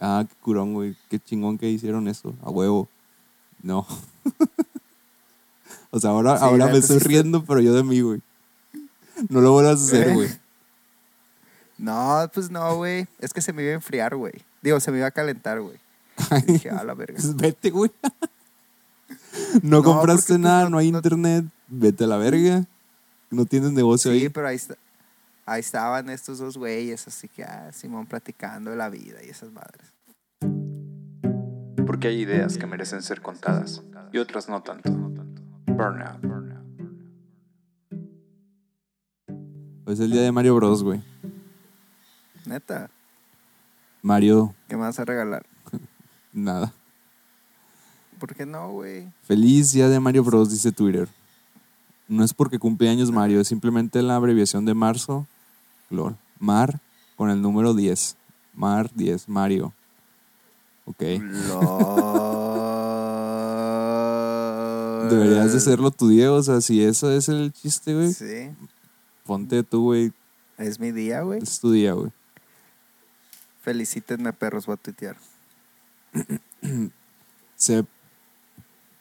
ah, 0.00 0.24
qué 0.26 0.34
curón, 0.40 0.72
güey, 0.72 0.96
qué 1.10 1.18
chingón 1.18 1.58
que 1.58 1.68
hicieron 1.68 2.08
eso, 2.08 2.34
a 2.42 2.48
huevo. 2.48 2.88
No. 3.62 3.86
o 5.92 6.00
sea, 6.00 6.10
ahora, 6.10 6.36
Sí, 6.38 6.44
ahora 6.44 6.66
me 6.66 6.72
sí 6.72 6.78
estoy 6.78 6.96
está- 6.96 7.08
riendo, 7.08 7.44
pero 7.44 7.60
yo 7.60 7.72
de 7.74 7.84
mí, 7.84 8.00
güey. 8.00 8.20
No 9.28 9.40
lo 9.40 9.52
vuelvas 9.52 9.80
a 9.80 9.84
hacer, 9.84 10.08
¿Eh? 10.08 10.14
güey. 10.14 10.28
No, 11.78 12.28
pues 12.34 12.50
no, 12.50 12.76
güey. 12.76 13.06
Es 13.20 13.32
que 13.32 13.40
se 13.40 13.52
me 13.52 13.62
iba 13.62 13.70
a 13.72 13.74
enfriar, 13.74 14.16
güey. 14.16 14.32
Digo, 14.62 14.80
se 14.80 14.90
me 14.90 14.98
iba 14.98 15.06
a 15.06 15.10
calentar, 15.10 15.60
güey. 15.60 15.76
Dije, 16.46 16.70
a 16.70 16.82
la 16.84 16.94
verga. 16.94 17.14
Pues 17.14 17.36
vete, 17.36 17.70
güey. 17.70 17.90
no, 19.62 19.78
No, 19.78 19.82
compraste 19.82 20.34
pues, 20.34 20.40
nada, 20.40 20.64
no- 20.64 20.70
no, 20.70 20.78
hay 20.78 20.90
no- 20.90 20.98
internet, 20.98 21.44
vete 21.68 22.04
a 22.04 22.06
la 22.06 22.16
verga. 22.16 22.64
No 23.30 23.44
tienes 23.46 23.72
negocio 23.72 24.10
Sí, 24.12 24.18
ahí. 24.22 24.28
pero 24.28 24.46
ahí, 24.48 24.56
está, 24.56 24.76
ahí 25.46 25.60
estaban 25.60 26.10
estos 26.10 26.38
dos 26.38 26.56
güeyes, 26.58 27.06
así 27.08 27.28
que, 27.28 27.44
ah, 27.44 27.70
Simón 27.72 28.06
platicando 28.06 28.70
de 28.70 28.76
la 28.76 28.88
vida 28.90 29.18
y 29.24 29.30
esas 29.30 29.50
madres. 29.52 29.88
Porque 31.86 32.08
hay 32.08 32.20
ideas 32.20 32.56
que 32.58 32.66
merecen 32.66 33.02
ser 33.02 33.20
contadas 33.22 33.82
y 34.12 34.18
otras 34.18 34.48
no 34.48 34.62
tanto. 34.62 34.90
Burnout. 35.76 36.22
Hoy 39.84 39.94
es 39.94 40.00
el 40.00 40.10
día 40.10 40.22
de 40.22 40.32
Mario 40.32 40.54
Bros, 40.54 40.82
güey. 40.82 41.02
¿Por 48.18 48.34
qué 48.34 48.46
no, 48.46 48.70
güey? 48.70 49.08
Feliz 49.22 49.72
día 49.72 49.88
de 49.88 49.98
Mario 49.98 50.22
Bros, 50.22 50.50
dice 50.50 50.72
Twitter. 50.72 51.08
No 52.08 52.24
es 52.24 52.34
porque 52.34 52.58
cumple 52.58 52.88
años 52.88 53.10
Mario, 53.10 53.40
es 53.40 53.48
simplemente 53.48 54.02
la 54.02 54.16
abreviación 54.16 54.64
de 54.64 54.74
marzo. 54.74 55.26
Lol. 55.90 56.16
Mar 56.38 56.80
con 57.16 57.30
el 57.30 57.40
número 57.40 57.74
10. 57.74 58.16
Mar 58.54 58.90
10, 58.94 59.28
Mario. 59.28 59.72
Ok. 60.84 61.02
Lol. 61.48 62.41
Deberías 65.12 65.52
de 65.52 65.58
hacerlo 65.58 65.90
tu 65.90 66.08
día, 66.08 66.32
o 66.32 66.42
sea, 66.42 66.60
si 66.60 66.82
eso 66.82 67.10
es 67.10 67.28
el 67.28 67.52
chiste, 67.52 67.94
güey, 67.94 68.12
Sí, 68.12 68.50
ponte 69.24 69.62
tú, 69.62 69.84
güey, 69.84 70.12
es 70.58 70.78
mi 70.80 70.92
día, 70.92 71.22
güey. 71.22 71.42
es 71.42 71.60
tu 71.60 71.70
día, 71.72 71.92
güey. 71.94 72.10
Felicítenme, 73.62 74.32
perros, 74.32 74.66
voy 74.66 74.74
a 74.74 74.76
tuitear. 74.76 75.16
Se, 77.56 77.84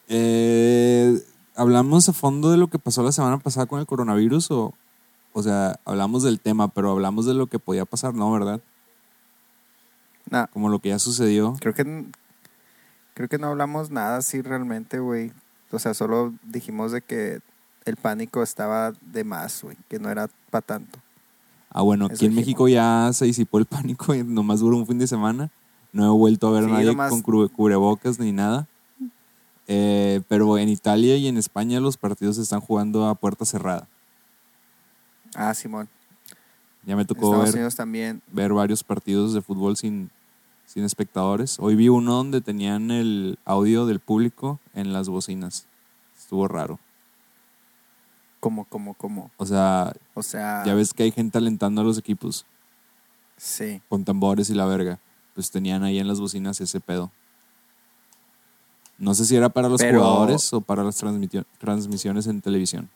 eh, 0.08 1.19
¿Hablamos 1.56 2.08
a 2.10 2.13
fondo 2.13 2.52
de 2.52 2.58
lo 2.58 2.67
que 2.67 2.80
pasó 2.80 3.04
la 3.04 3.12
semana 3.12 3.38
pasada 3.39 3.65
con 3.65 3.80
el 3.80 3.86
coronavirus 3.86 4.52
o, 4.52 4.74
o 5.34 5.43
sea, 5.43 5.80
hablamos 5.86 6.24
del 6.24 6.39
tema, 6.39 6.67
pero 6.69 6.91
hablamos 6.91 7.26
de 7.26 7.34
lo 7.34 7.47
que 7.47 7.60
podía 7.60 7.86
pasar, 7.86 8.13
¿no? 8.13 8.32
¿Verdad? 8.32 8.62
Nah, 10.30 10.45
Como 10.47 10.69
lo 10.69 10.80
que 10.80 10.89
ya 10.89 11.00
sucedió. 11.00 11.56
creo 11.60 11.74
que 11.74 12.06
creo 13.15 13.28
que 13.28 13.38
no 13.38 13.47
hablamos 13.47 13.89
nada 13.91 14.17
así 14.17 14.41
realmente, 14.41 15.00
güey. 15.00 15.32
O 15.71 15.79
sea, 15.79 15.93
solo 15.93 16.34
dijimos 16.43 16.91
de 16.91 17.01
que 17.01 17.39
el 17.86 17.95
pánico 17.95 18.43
estaba 18.43 18.93
de 19.01 19.23
más, 19.23 19.63
güey, 19.63 19.77
que 19.89 19.99
no 19.99 20.10
era 20.10 20.29
para 20.49 20.62
tanto. 20.62 20.99
Ah, 21.69 21.81
bueno, 21.81 22.05
Eso 22.05 22.15
aquí 22.15 22.25
en 22.25 22.31
dijimos. 22.31 22.45
México 22.47 22.67
ya 22.67 23.10
se 23.13 23.25
disipó 23.25 23.57
el 23.57 23.65
pánico 23.67 24.13
y 24.13 24.23
nomás 24.23 24.60
duró 24.60 24.77
un 24.77 24.88
fin 24.88 24.99
de 24.99 25.07
semana. 25.07 25.49
No 25.93 26.05
he 26.05 26.10
vuelto 26.17 26.47
a 26.47 26.51
ver 26.51 26.63
a 26.63 26.67
Sí, 26.67 26.71
nadie 26.73 26.86
nomás- 26.88 27.10
con 27.10 27.21
cubrebocas 27.49 28.19
ni 28.19 28.31
nada. 28.31 28.67
Eh, 29.67 30.21
pero 30.27 30.57
en 30.57 30.67
Italia 30.69 31.15
y 31.17 31.27
en 31.27 31.38
España 31.38 31.79
los 31.79 31.95
partidos 31.97 32.36
se 32.38 32.41
están 32.41 32.60
jugando 32.62 33.07
a 33.07 33.15
puerta 33.15 33.45
cerrada. 33.45 33.88
Ah, 35.36 35.53
Simón. 35.53 35.88
Ya 36.86 36.95
me 36.95 37.05
tocó 37.05 37.25
Estados 37.27 37.45
ver, 37.45 37.55
Unidos 37.55 37.75
también. 37.75 38.21
ver 38.31 38.51
varios 38.53 38.84
partidos 38.84 39.34
de 39.34 39.41
fútbol 39.41 39.77
sin, 39.77 40.10
sin 40.71 40.86
espectadores. 40.86 41.57
Hoy 41.60 41.75
vi 41.75 41.89
uno 41.89 42.13
donde 42.13 42.39
tenían 42.39 42.91
el 42.91 43.38
audio 43.43 43.86
del 43.86 43.99
público 43.99 44.62
en 44.73 44.93
las 44.93 45.10
bocinas. 45.10 45.67
Estuvo 46.17 46.47
raro. 46.47 46.79
Como, 48.39 48.63
como, 48.63 48.93
como. 48.93 49.31
O 49.36 49.45
sea, 49.45 49.91
O 50.13 50.23
sea, 50.23 50.63
ya 50.65 50.73
ves 50.73 50.93
que 50.93 51.03
hay 51.03 51.12
gente 51.12 51.38
alentando 51.38 51.81
a 51.81 51.84
los 51.84 51.97
equipos 51.97 52.45
sí. 53.36 53.81
con 53.89 54.05
tambores 54.05 54.49
y 54.49 54.53
la 54.53 54.65
verga. 54.65 54.97
Pues 55.36 55.51
tenían 55.51 55.84
ahí 55.84 55.99
en 55.99 56.07
las 56.07 56.21
bocinas 56.21 56.62
ese 56.62 56.79
pedo. 56.79 57.12
No 58.97 59.13
sé 59.13 59.25
si 59.25 59.36
era 59.36 59.49
para 59.49 59.67
los 59.67 59.81
Pero- 59.81 59.99
jugadores 59.99 60.53
o 60.53 60.62
para 60.62 60.86
las 60.86 61.03
transmisiones 61.57 62.27
en 62.27 62.39
televisión. 62.41 62.89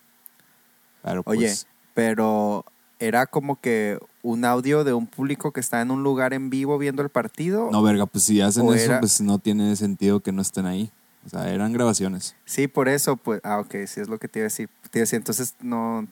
Pero 1.03 1.23
pues, 1.23 1.37
Oye, 1.37 1.53
pero 1.93 2.63
era 2.99 3.25
como 3.25 3.59
que 3.59 3.99
un 4.25 4.43
audio 4.43 4.83
de 4.83 4.93
un 4.93 5.05
público 5.05 5.51
que 5.51 5.59
está 5.59 5.81
en 5.81 5.91
un 5.91 6.01
lugar 6.01 6.33
en 6.33 6.49
vivo 6.49 6.77
viendo 6.79 7.03
el 7.03 7.09
partido. 7.09 7.69
no, 7.71 7.83
verga, 7.83 8.05
pues 8.07 8.23
si 8.23 8.41
hacen 8.41 8.65
eso, 8.67 8.73
era- 8.85 8.99
pues 8.99 9.21
no 9.21 9.37
tiene 9.39 9.75
sentido 9.75 10.19
que 10.21 10.31
no 10.31 10.41
estén 10.41 10.65
ahí. 10.65 10.91
O 11.25 11.29
sea, 11.29 11.49
eran 11.49 11.73
grabaciones. 11.73 12.35
Sí, 12.45 12.67
por 12.67 12.87
eso, 12.87 13.17
pues, 13.17 13.41
ah, 13.43 13.59
ok, 13.59 13.75
sí 13.87 13.99
es 14.01 14.07
lo 14.09 14.17
que 14.19 14.27
te 14.27 14.39
iba 14.39 14.43
a 14.45 14.49
decir. 14.49 14.69
Te 14.91 14.99
iba 14.99 15.01
a 15.01 15.05
decir, 15.05 15.17
entonces 15.17 15.55
no, 15.61 16.07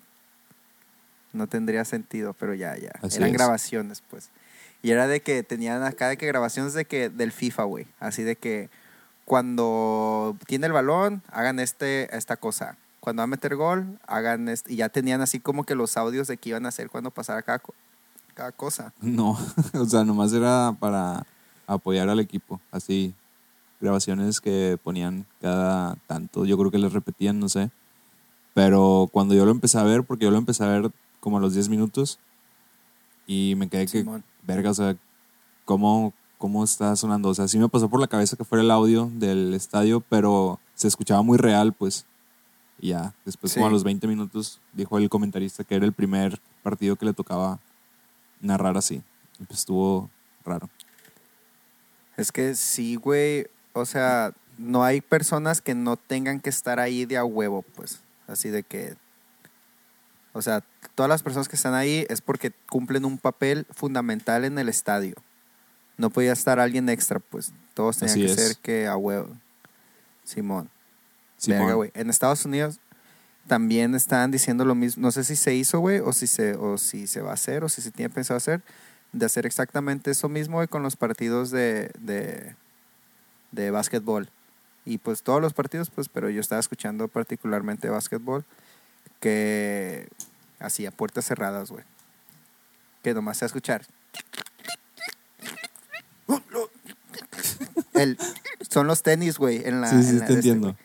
no 1.34 1.48
tendría 1.48 1.86
sentido, 1.86 2.34
pero 2.34 2.54
ya, 2.54 2.76
ya. 2.78 2.92
Así 3.02 3.18
Eran 3.18 3.30
es. 3.30 3.34
grabaciones, 3.36 4.02
pues. 4.10 4.30
Y 4.84 4.92
era 4.92 5.08
de 5.08 5.22
que 5.22 5.42
tenían 5.44 5.82
acá 5.84 6.08
de 6.10 6.18
que 6.18 6.28
grabaciones 6.28 6.74
de 6.74 6.86
que 6.86 7.10
del 7.10 7.32
FIFA, 7.32 7.64
güey. 7.64 7.88
Así 8.00 8.22
de 8.24 8.36
que 8.36 8.70
cuando 9.26 10.38
tiene 10.46 10.68
el 10.68 10.74
balón, 10.74 11.22
hagan 11.32 11.60
este, 11.60 12.16
esta 12.16 12.38
cosa. 12.38 12.78
Cuando 13.00 13.22
va 13.22 13.26
a 13.26 13.28
meter 13.28 13.56
gol, 13.56 14.00
hagan 14.08 14.48
este. 14.50 14.74
Y 14.74 14.78
ya 14.78 14.90
tenían 14.90 15.22
así 15.22 15.40
como 15.40 15.64
que 15.64 15.76
los 15.76 15.98
audios 15.98 16.28
de 16.28 16.38
qué 16.38 16.50
iban 16.50 16.66
a 16.66 16.70
hacer 16.70 16.90
cuando 16.90 17.12
pasara 17.12 17.42
cada, 17.42 17.62
cada 18.34 18.52
cosa. 18.52 18.94
No, 19.02 19.38
o 19.74 19.86
sea, 19.86 20.04
nomás 20.04 20.34
era 20.34 20.76
para 20.80 21.26
apoyar 21.68 22.10
al 22.10 22.20
equipo. 22.20 22.60
Así, 22.72 23.14
grabaciones 23.80 24.42
que 24.42 24.78
ponían 24.84 25.26
cada 25.42 25.96
tanto. 26.08 26.46
Yo 26.46 26.58
creo 26.58 26.72
que 26.72 26.78
les 26.78 26.94
repetían, 26.94 27.40
no 27.40 27.50
sé. 27.50 27.72
Pero 28.54 29.10
cuando 29.12 29.34
yo 29.34 29.46
lo 29.46 29.52
empecé 29.52 29.78
a 29.80 29.84
ver, 29.84 30.04
porque 30.04 30.26
yo 30.26 30.32
lo 30.32 30.38
empecé 30.38 30.64
a 30.64 30.68
ver 30.68 30.92
como 31.20 31.38
a 31.38 31.42
los 31.42 31.54
10 31.54 31.70
minutos, 31.70 32.20
y 33.26 33.56
me 33.58 33.70
quedé 33.70 33.88
que, 33.88 34.06
verga, 34.44 34.72
o 34.72 34.74
sea, 34.74 34.96
¿cómo, 35.66 36.14
¿cómo 36.38 36.64
está 36.64 36.96
sonando? 36.96 37.30
O 37.30 37.34
sea, 37.34 37.48
sí 37.48 37.58
me 37.58 37.70
pasó 37.70 37.90
por 37.90 38.00
la 38.02 38.08
cabeza 38.08 38.36
que 38.36 38.44
fuera 38.44 38.64
el 38.64 38.70
audio 38.72 39.10
del 39.14 39.54
estadio, 39.54 40.02
pero 40.02 40.60
se 40.76 40.88
escuchaba 40.88 41.22
muy 41.22 41.38
real, 41.38 41.74
pues. 41.74 42.06
Y 42.80 42.90
ya, 42.90 43.14
después 43.26 43.54
como 43.54 43.68
a 43.68 43.70
Sí. 43.70 43.74
los 43.74 43.84
20 43.86 44.08
minutos 44.08 44.60
dijo 44.74 44.98
el 44.98 45.08
comentarista 45.10 45.64
que 45.64 45.76
era 45.76 45.86
el 45.86 45.94
primer 45.94 46.40
partido 46.64 46.96
que 46.98 47.06
le 47.06 47.14
tocaba 47.14 47.60
narrar 48.44 48.78
así. 48.78 49.02
Pues 49.48 49.60
estuvo 49.60 50.12
raro. 50.46 50.70
Es 52.18 52.32
que 52.32 52.56
sí, 52.56 52.96
güey. 52.96 53.48
O 53.74 53.86
sea, 53.86 54.34
no 54.58 54.84
hay 54.84 55.02
personas 55.02 55.62
que 55.62 55.74
no 55.74 55.98
tengan 55.98 56.40
que 56.40 56.50
estar 56.50 56.80
ahí 56.80 57.06
de 57.06 57.18
a 57.18 57.26
huevo, 57.26 57.64
pues. 57.76 58.02
Así 58.28 58.50
de 58.50 58.62
que. 58.64 58.96
O 60.34 60.42
sea, 60.42 60.64
todas 60.96 61.10
las 61.10 61.24
personas 61.24 61.48
que 61.48 61.56
están 61.56 61.74
ahí 61.74 62.06
es 62.10 62.22
porque 62.22 62.52
cumplen 62.70 63.06
un 63.06 63.18
papel 63.18 63.66
fundamental 63.72 64.46
en 64.46 64.60
el 64.60 64.70
estadio. 64.70 65.16
No 65.98 66.10
podía 66.10 66.34
estar 66.34 66.60
alguien 66.60 66.90
extra, 66.90 67.20
pues. 67.20 67.54
Todos 67.74 67.98
tenían 67.98 68.18
Así 68.18 68.26
que 68.26 68.32
es. 68.32 68.48
ser 68.48 68.58
que 68.58 68.88
a 68.88 68.96
huevo. 68.98 69.36
Simón. 70.24 70.70
Simón. 71.38 71.60
Verga, 71.60 71.74
güey. 71.76 71.92
En 71.94 72.10
Estados 72.10 72.46
Unidos 72.46 72.80
también 73.48 73.96
estaban 73.96 74.32
diciendo 74.32 74.66
lo 74.66 74.76
mismo. 74.76 75.02
No 75.02 75.12
sé 75.12 75.24
si 75.24 75.36
se 75.36 75.54
hizo, 75.54 75.80
güey, 75.80 76.00
o 76.00 76.14
si 76.14 76.28
se, 76.28 76.56
o 76.56 76.78
si 76.78 77.08
se 77.08 77.22
va 77.22 77.32
a 77.32 77.36
hacer, 77.36 77.64
o 77.64 77.70
si 77.70 77.82
se 77.82 77.92
tiene 77.92 78.14
pensado 78.14 78.38
hacer, 78.38 78.62
de 79.12 79.26
hacer 79.26 79.46
exactamente 79.46 80.12
eso 80.12 80.30
mismo, 80.30 80.58
güey, 80.58 80.68
con 80.68 80.84
los 80.84 80.96
partidos 80.96 81.52
de, 81.52 81.92
de, 82.00 82.56
de 83.52 83.72
básquetbol. 83.72 84.30
Y 84.86 84.98
pues 84.98 85.24
todos 85.24 85.42
los 85.42 85.54
partidos, 85.54 85.90
pues, 85.90 86.10
pero 86.10 86.30
yo 86.30 86.42
estaba 86.42 86.60
escuchando 86.60 87.08
particularmente 87.08 87.90
básquetbol, 87.90 88.46
que 89.20 90.10
así 90.60 90.86
a 90.86 90.92
puertas 90.92 91.26
cerradas, 91.26 91.72
güey. 91.72 91.84
Que 93.02 93.14
nomás 93.14 93.38
se 93.38 93.46
va 93.46 93.48
a 93.48 93.48
escuchar. 93.48 93.86
El, 97.94 98.18
son 98.70 98.88
los 98.88 99.04
tenis, 99.04 99.38
güey, 99.38 99.62
en 99.66 99.82
la... 99.82 99.90
sí, 99.90 100.02
sí, 100.04 100.10
en 100.10 100.20
la 100.20 100.26
te 100.26 100.34
este, 100.34 100.50
entiendo. 100.50 100.78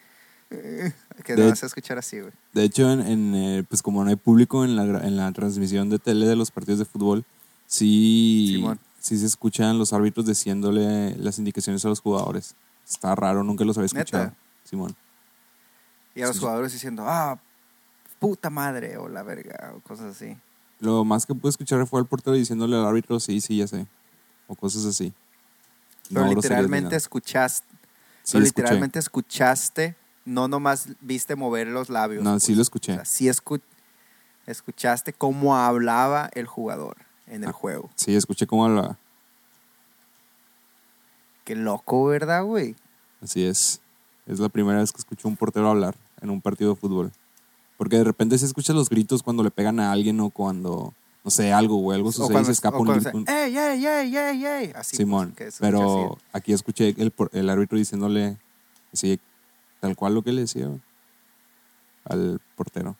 güey. 0.51 0.93
Que 1.29 1.35
De- 1.37 1.43
nomás 1.43 1.59
se 1.59 1.65
va 1.65 1.67
a 1.67 1.69
escuchar 1.69 1.99
así, 1.99 2.21
güey. 2.21 2.33
De 2.55 2.65
hecho, 2.65 2.91
en, 2.91 3.01
en, 3.01 3.35
eh, 3.35 3.65
pues 3.69 3.83
como 3.83 4.03
no 4.03 4.09
hay 4.09 4.17
público 4.17 4.65
en 4.65 4.77
la, 4.77 4.83
en 5.07 5.17
la 5.19 5.31
transmisión 5.33 5.91
de 5.91 5.99
tele 5.99 6.27
de 6.27 6.35
los 6.37 6.51
partidos 6.51 6.79
de 6.79 6.87
fútbol, 6.87 7.23
sí, 7.67 8.53
Simón. 8.55 8.79
sí 8.99 9.19
se 9.19 9.27
escuchan 9.27 9.79
los 9.79 9.93
árbitros 9.93 10.25
diciéndole 10.27 11.15
las 11.17 11.39
indicaciones 11.39 11.85
a 11.85 11.89
los 11.91 12.01
jugadores. 12.01 12.55
Está 12.89 13.15
raro, 13.15 13.45
nunca 13.45 13.63
los 13.67 13.77
había 13.77 13.87
escuchado. 13.87 14.25
¿Neta? 14.25 14.37
Simón. 14.65 14.97
Y 16.15 16.23
a 16.23 16.29
los 16.29 16.37
Sí. 16.37 16.41
jugadores 16.41 16.73
diciendo, 16.73 17.05
ah, 17.07 17.39
puta 18.19 18.49
madre, 18.49 18.97
o 18.97 19.09
la 19.09 19.23
verga, 19.23 19.75
o 19.77 19.81
cosas 19.81 20.17
así. 20.17 20.35
Lo 20.81 21.05
más 21.05 21.27
que 21.27 21.35
pude 21.35 21.51
escuchar 21.51 21.87
fue 21.87 22.01
al 22.01 22.07
portero 22.07 22.37
diciéndole 22.37 22.75
al 22.75 22.87
árbitro, 22.87 23.21
sí, 23.21 23.43
sí, 23.43 23.59
ya 23.59 23.67
sé. 23.67 23.87
O 24.47 24.55
cosas 24.55 24.87
así. 24.87 25.13
Pero 26.09 26.23
No 26.25 26.35
literalmente 26.35 26.97
escuchaste, 26.97 27.67
Sí, 28.23 28.41
literalmente 28.41 28.99
escuchaste, 28.99 29.95
no 30.29 30.49
nomás 30.49 30.89
viste 31.01 31.35
mover 31.37 31.67
los 31.69 31.89
labios. 31.89 32.23
No, 32.23 32.33
pues. 32.33 32.43
sí 32.45 32.55
lo 32.55 32.63
escuché. 32.63 32.93
O 32.93 32.95
sea, 32.97 33.05
sí 33.05 33.27
escu- 33.27 33.61
escuchaste 34.47 35.13
cómo 35.13 35.57
hablaba 35.57 36.31
el 36.35 36.47
jugador 36.47 36.97
en 37.27 37.43
el 37.45 37.51
Ah. 37.51 37.53
juego. 37.53 37.91
Sí, 37.97 38.15
escuché 38.15 38.47
cómo 38.47 38.65
hablaba. 38.67 38.99
Qué 41.45 41.55
loco, 41.57 42.05
¿verdad, 42.07 42.45
güey? 42.45 42.77
Así 43.23 43.45
es. 43.45 43.81
Es 44.27 44.39
la 44.39 44.49
primera 44.49 44.79
vez 44.81 44.93
que 44.93 44.99
escucho 44.99 45.29
a 45.29 45.31
un 45.31 45.37
portero 45.37 45.69
hablar 45.71 45.97
en 46.21 46.31
un 46.31 46.41
partido 46.41 46.71
de 46.75 46.77
fútbol. 46.81 47.11
Porque 47.79 47.97
de 47.97 48.05
repente 48.05 48.37
se 48.39 48.45
escuchan 48.47 48.77
los 48.77 48.89
gritos 48.91 49.23
cuando 49.23 49.43
le 49.43 49.51
pegan 49.51 49.81
a 49.81 49.93
alguien 49.93 50.21
o 50.21 50.31
cuando, 50.31 50.93
no 51.25 51.31
sé, 51.31 51.53
algo, 51.53 51.77
güey, 51.77 51.97
algo 51.97 52.13
sucede 52.13 52.41
y 52.43 52.45
se 52.45 52.53
escapa 52.53 52.79
un 52.79 52.89
grito. 52.89 53.11
un- 53.15 53.29
¡Ey, 53.29 53.57
ey, 53.57 53.87
ey, 53.87 54.17
ey, 54.17 54.45
ey! 54.47 54.73
Así, 54.75 54.97
Simón. 54.97 55.33
pues, 55.37 55.49
escucha 55.55 55.71
pero 55.71 56.13
así. 56.17 56.23
aquí 56.33 56.53
escuché 56.53 56.95
el, 56.99 57.13
el 57.33 57.49
árbitro 57.49 57.79
diciéndole 57.79 58.37
así, 58.93 59.19
tal 59.81 59.97
cual 59.97 60.15
lo 60.15 60.23
que 60.23 60.33
le 60.33 60.43
decía 60.43 60.69
al 62.05 62.41
portero. 62.57 62.97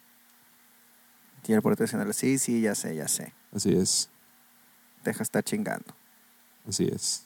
Y 1.47 1.53
el 1.55 1.63
portero 1.63 1.87
diciéndole, 1.87 2.13
sí, 2.13 2.39
sí, 2.39 2.61
ya 2.61 2.75
sé, 2.75 2.95
ya 2.95 3.09
sé. 3.09 3.33
Así 3.55 3.73
es, 3.73 4.11
Deja 5.03 5.23
estar 5.23 5.43
chingando. 5.43 5.95
así 6.69 6.85
es. 6.85 7.25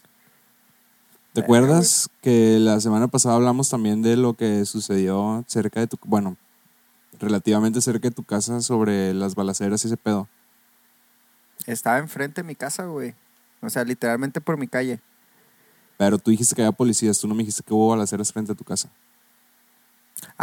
¿Te 1.33 1.41
acuerdas 1.41 2.11
que 2.21 2.59
la 2.61 2.79
semana 2.81 3.09
pasada 3.09 3.35
hablamos 3.37 3.71
también 3.71 4.03
de 4.03 4.17
lo 4.17 4.35
que 4.35 4.65
sucedió 4.67 5.43
cerca 5.49 5.81
de 5.81 5.87
tu, 5.87 5.99
bueno, 6.05 6.37
relativamente 7.19 7.81
cerca 7.81 8.09
de 8.09 8.15
tu 8.15 8.23
casa 8.23 8.61
sobre 8.61 9.15
las 9.15 9.35
balaceras 9.35 9.83
y 9.83 9.89
ese 9.89 9.97
pedo? 9.97 10.29
Estaba 11.67 11.99
enfrente 11.99 12.43
de 12.43 12.47
mi 12.47 12.55
casa, 12.55 12.85
güey. 12.85 13.15
O 13.63 13.71
sea, 13.71 13.83
literalmente 13.83 14.41
por 14.41 14.59
mi 14.59 14.69
calle. 14.69 15.01
Pero 15.97 16.19
tú 16.19 16.31
dijiste 16.31 16.55
que 16.55 16.63
había 16.63 16.73
policías, 16.73 17.19
tú 17.19 17.27
no 17.27 17.35
me 17.35 17.43
dijiste 17.43 17.63
que 17.63 17.73
hubo 17.73 17.89
balaceras 17.89 18.33
frente 18.33 18.53
a 18.53 18.55
tu 18.55 18.65
casa. 18.65 18.91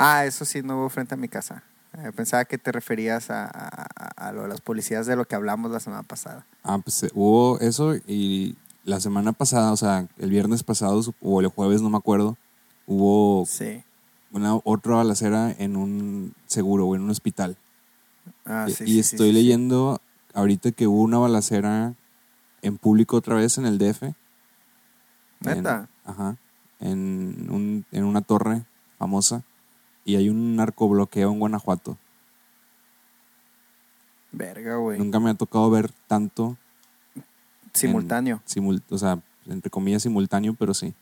Ah, 0.02 0.26
eso 0.26 0.46
sí, 0.46 0.62
no 0.62 0.78
hubo 0.78 0.90
frente 0.90 1.14
a 1.16 1.18
mi 1.18 1.28
casa. 1.28 1.64
Eh, 1.98 2.12
pensaba 2.16 2.46
que 2.46 2.58
te 2.58 2.72
referías 2.72 3.30
a, 3.30 3.46
a- 3.46 4.28
a 4.28 4.32
lo 4.32 4.44
de 4.44 4.48
las 4.48 4.62
policías 4.62 5.06
de 5.08 5.16
lo 5.16 5.26
que 5.26 5.36
hablamos 5.36 5.72
la 5.72 5.80
semana 5.80 6.04
pasada. 6.04 6.46
Ah, 6.64 6.78
pues 6.78 7.04
eh, 7.04 7.10
hubo 7.16 7.60
eso 7.60 7.96
y 8.08 8.56
la 8.84 9.00
semana 9.00 9.34
pasada, 9.34 9.72
o 9.72 9.78
sea, 9.78 10.08
el 10.18 10.30
viernes 10.30 10.64
pasado 10.64 11.02
o 11.22 11.42
el 11.42 11.48
jueves, 11.48 11.82
no 11.82 11.90
me 11.90 11.98
acuerdo, 11.98 12.38
hubo 12.86 13.46
Sí. 13.46 13.84
una 14.32 14.56
otra 14.64 14.96
balacera 14.96 15.52
en 15.58 15.76
un 15.76 16.34
seguro 16.46 16.86
o 16.88 16.96
en 16.96 17.02
un 17.02 17.10
hospital. 17.10 17.58
Ah, 18.46 18.66
y 18.68 18.72
sí, 18.72 18.84
y 18.84 18.88
sí, 18.88 18.94
sí, 18.94 19.16
estoy 19.16 19.32
leyendo 19.34 20.00
ahorita 20.34 20.72
que 20.72 20.88
hubo 20.88 21.02
una 21.02 21.18
balacera 21.18 21.94
en 22.62 22.78
público 22.78 23.18
otra 23.18 23.36
vez 23.36 23.58
en 23.58 23.66
el 23.66 23.78
DF. 23.78 24.04
En- 24.04 24.16
¿Neta? 25.42 25.90
ajá. 26.06 26.36
En, 26.80 27.48
un- 27.50 27.86
en 27.92 28.04
una 28.06 28.22
torre 28.22 28.64
famosa. 28.98 29.44
Y 30.10 30.15
hay 30.15 30.28
un 30.28 30.56
narcobloqueo 30.56 31.32
en 31.32 31.38
Guanajuato. 31.38 31.95
Verga, 34.32 34.78
güey. 34.78 34.98
Nunca 34.98 35.19
me 35.19 35.30
ha 35.30 35.36
tocado 35.36 35.69
ver 35.69 35.91
tanto, 36.08 36.58
Simultáneo. 37.74 38.41
simul- 38.48 38.82
o 38.89 38.98
sea, 38.98 39.19
entre 39.45 39.69
comillas 39.69 40.02
simultáneo, 40.02 40.56
pero 40.58 40.74
sí. 40.74 40.95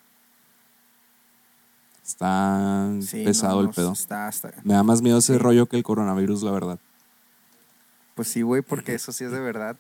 Está 2.06 2.90
Sí, 3.02 3.24
pesado 3.24 3.62
no, 3.62 3.70
el 3.70 3.74
pedo. 3.74 3.94
Está, 3.94 4.28
está- 4.28 4.54
Me 4.66 4.74
da 4.74 4.84
más 4.84 5.02
miedo 5.02 5.20
ese 5.20 5.34
Sí. 5.34 5.40
rollo 5.40 5.68
que 5.68 5.78
el 5.78 5.84
coronavirus, 5.84 6.44
la 6.44 6.52
verdad. 6.52 6.80
Pues 8.16 8.28
sí, 8.28 8.42
güey, 8.42 8.62
porque 8.62 8.94
eso 8.94 9.14
sí 9.14 9.24
es 9.24 9.32
de 9.32 9.40
verdad. 9.40 9.78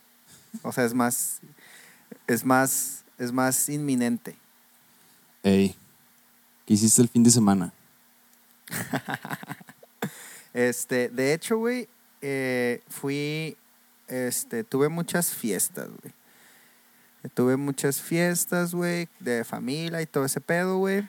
O 0.61 0.71
sea, 0.71 0.85
es 0.85 0.93
más, 0.93 1.41
es 2.27 2.45
más, 2.45 3.03
es 3.17 3.33
más 3.33 3.67
inminente. 3.67 4.37
Ey, 5.43 5.75
¿qué 6.65 6.75
hiciste 6.75 7.01
el 7.01 7.09
fin 7.09 7.23
de 7.23 7.31
semana? 7.31 7.73
Este, 10.53 11.09
de 11.09 11.33
hecho, 11.33 11.59
güey, 11.59 11.87
eh, 12.21 12.81
fui, 12.87 13.55
este, 14.07 14.63
tuve 14.63 14.89
muchas 14.89 15.29
fiestas, 15.35 15.89
güey. 16.01 16.15
Tuve 17.35 17.57
muchas 17.57 18.01
fiestas, 18.01 18.73
güey, 18.73 19.07
de 19.19 19.43
familia 19.43 20.01
y 20.01 20.07
todo 20.07 20.25
ese 20.25 20.41
pedo, 20.41 20.79
güey. 20.79 21.07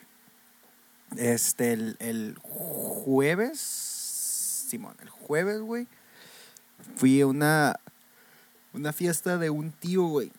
Este, 1.16 1.72
el, 1.72 1.96
el 2.00 2.36
jueves, 2.42 3.58
Simón, 4.68 4.96
el 5.00 5.08
jueves, 5.08 5.60
güey, 5.60 5.86
fui 6.96 7.22
a 7.22 7.26
una, 7.26 7.80
una 8.74 8.92
fiesta 8.92 9.38
de 9.38 9.48
un 9.48 9.72
tío, 9.72 10.02
güey. 10.02 10.30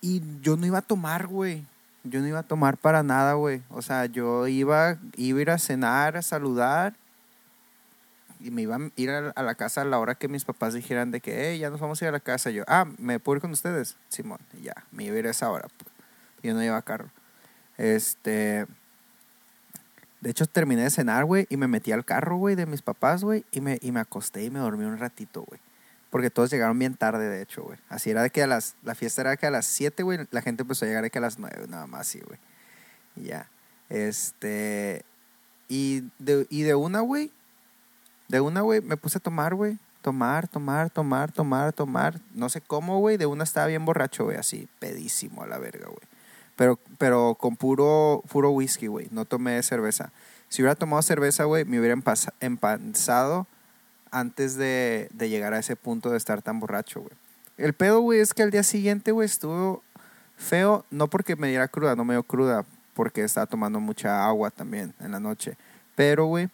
Y 0.00 0.22
yo 0.42 0.56
no 0.56 0.64
iba 0.66 0.78
a 0.78 0.82
tomar, 0.82 1.26
güey. 1.26 1.66
Yo 2.04 2.20
no 2.20 2.26
iba 2.26 2.40
a 2.40 2.42
tomar 2.42 2.76
para 2.76 3.02
nada, 3.02 3.34
güey. 3.34 3.62
O 3.70 3.82
sea, 3.82 4.06
yo 4.06 4.48
iba, 4.48 4.98
iba 5.16 5.38
a 5.38 5.42
ir 5.42 5.50
a 5.50 5.58
cenar, 5.58 6.16
a 6.16 6.22
saludar. 6.22 6.94
Y 8.40 8.50
me 8.50 8.62
iba 8.62 8.76
a 8.76 8.90
ir 8.96 9.10
a, 9.10 9.30
a 9.30 9.42
la 9.42 9.54
casa 9.54 9.82
a 9.82 9.84
la 9.84 9.98
hora 10.00 10.16
que 10.16 10.26
mis 10.26 10.44
papás 10.44 10.74
dijeran 10.74 11.12
de 11.12 11.20
que, 11.20 11.50
hey, 11.50 11.58
ya 11.58 11.70
nos 11.70 11.80
vamos 11.80 12.02
a 12.02 12.04
ir 12.04 12.08
a 12.08 12.12
la 12.12 12.20
casa. 12.20 12.50
Yo, 12.50 12.64
ah, 12.66 12.86
¿me 12.98 13.20
puedo 13.20 13.36
ir 13.36 13.40
con 13.40 13.52
ustedes? 13.52 13.96
Simón, 14.08 14.40
ya, 14.62 14.74
me 14.90 15.04
iba 15.04 15.14
a 15.14 15.18
ir 15.20 15.26
a 15.28 15.30
esa 15.30 15.50
hora. 15.50 15.68
pues. 15.76 15.92
Yo 16.42 16.54
no 16.54 16.62
iba 16.62 16.80
carro. 16.82 17.10
Este. 17.78 18.66
De 20.20 20.30
hecho, 20.30 20.46
terminé 20.46 20.82
de 20.82 20.90
cenar, 20.90 21.24
güey, 21.24 21.46
y 21.50 21.56
me 21.56 21.66
metí 21.66 21.90
al 21.90 22.04
carro, 22.04 22.36
güey, 22.36 22.54
de 22.54 22.66
mis 22.66 22.80
papás, 22.80 23.24
güey, 23.24 23.44
y 23.50 23.60
me, 23.60 23.78
y 23.82 23.90
me 23.90 23.98
acosté 23.98 24.44
y 24.44 24.50
me 24.50 24.60
dormí 24.60 24.84
un 24.84 24.98
ratito, 24.98 25.42
güey. 25.42 25.60
Porque 26.12 26.28
todos 26.28 26.50
llegaron 26.50 26.78
bien 26.78 26.94
tarde, 26.94 27.26
de 27.26 27.40
hecho, 27.40 27.62
güey. 27.62 27.78
Así 27.88 28.10
era 28.10 28.20
de 28.22 28.28
que 28.28 28.42
a 28.42 28.46
las. 28.46 28.76
La 28.82 28.94
fiesta 28.94 29.22
era 29.22 29.38
que 29.38 29.46
a 29.46 29.50
las 29.50 29.64
7, 29.64 30.02
güey, 30.02 30.18
la 30.30 30.42
gente 30.42 30.60
empezó 30.60 30.84
a 30.84 30.88
llegar 30.88 31.02
de 31.02 31.08
que 31.08 31.16
a 31.16 31.22
las 31.22 31.38
9, 31.38 31.64
nada 31.70 31.86
más, 31.86 32.06
sí, 32.06 32.20
güey. 32.20 32.38
Y 33.16 33.28
ya. 33.28 33.48
Este. 33.88 35.06
Y 35.68 36.02
de, 36.18 36.46
y 36.50 36.64
de 36.64 36.74
una, 36.74 37.00
güey. 37.00 37.32
De 38.28 38.42
una, 38.42 38.60
güey, 38.60 38.82
me 38.82 38.98
puse 38.98 39.16
a 39.16 39.20
tomar, 39.22 39.54
güey. 39.54 39.78
Tomar, 40.02 40.48
tomar, 40.48 40.90
tomar, 40.90 41.32
tomar, 41.32 41.72
tomar. 41.72 42.20
No 42.34 42.50
sé 42.50 42.60
cómo, 42.60 42.98
güey. 42.98 43.16
De 43.16 43.24
una 43.24 43.44
estaba 43.44 43.68
bien 43.68 43.86
borracho, 43.86 44.24
güey. 44.24 44.36
Así, 44.36 44.68
pedísimo 44.80 45.44
a 45.44 45.46
la 45.46 45.56
verga, 45.56 45.86
güey. 45.86 46.06
Pero, 46.56 46.78
pero 46.98 47.36
con 47.40 47.56
puro, 47.56 48.22
puro 48.30 48.50
whisky, 48.50 48.86
güey. 48.86 49.08
No 49.12 49.24
tomé 49.24 49.62
cerveza. 49.62 50.12
Si 50.50 50.60
hubiera 50.60 50.74
tomado 50.74 51.00
cerveza, 51.00 51.44
güey, 51.44 51.64
me 51.64 51.80
hubiera 51.80 51.98
empanzado 52.40 53.46
antes 54.12 54.54
de, 54.56 55.08
de 55.12 55.28
llegar 55.28 55.54
a 55.54 55.58
ese 55.58 55.74
punto 55.74 56.10
de 56.10 56.16
estar 56.18 56.42
tan 56.42 56.60
borracho, 56.60 57.00
güey. 57.00 57.12
El 57.56 57.72
pedo, 57.74 58.00
güey, 58.00 58.20
es 58.20 58.32
que 58.34 58.42
al 58.42 58.50
día 58.50 58.62
siguiente, 58.62 59.10
güey, 59.12 59.26
estuvo 59.26 59.82
feo. 60.36 60.84
No 60.90 61.08
porque 61.08 61.34
me 61.36 61.48
diera 61.48 61.66
cruda, 61.68 61.96
no 61.96 62.04
me 62.04 62.14
dio 62.14 62.22
cruda. 62.22 62.64
Porque 62.94 63.24
estaba 63.24 63.46
tomando 63.46 63.80
mucha 63.80 64.24
agua 64.26 64.50
también 64.50 64.94
en 65.00 65.12
la 65.12 65.20
noche. 65.20 65.56
Pero, 65.94 66.26
güey, 66.26 66.48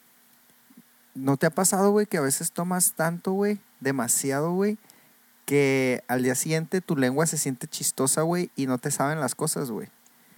¿no 1.14 1.36
te 1.36 1.46
ha 1.46 1.50
pasado, 1.50 1.90
güey, 1.90 2.06
que 2.06 2.16
a 2.16 2.20
veces 2.20 2.52
tomas 2.52 2.92
tanto, 2.92 3.32
güey, 3.32 3.58
demasiado, 3.80 4.52
güey, 4.52 4.78
que 5.46 6.02
al 6.06 6.22
día 6.22 6.34
siguiente 6.34 6.80
tu 6.80 6.96
lengua 6.96 7.26
se 7.26 7.38
siente 7.38 7.66
chistosa, 7.66 8.22
güey, 8.22 8.50
y 8.54 8.66
no 8.66 8.78
te 8.78 8.90
saben 8.90 9.18
las 9.20 9.34
cosas, 9.34 9.70
güey? 9.70 9.88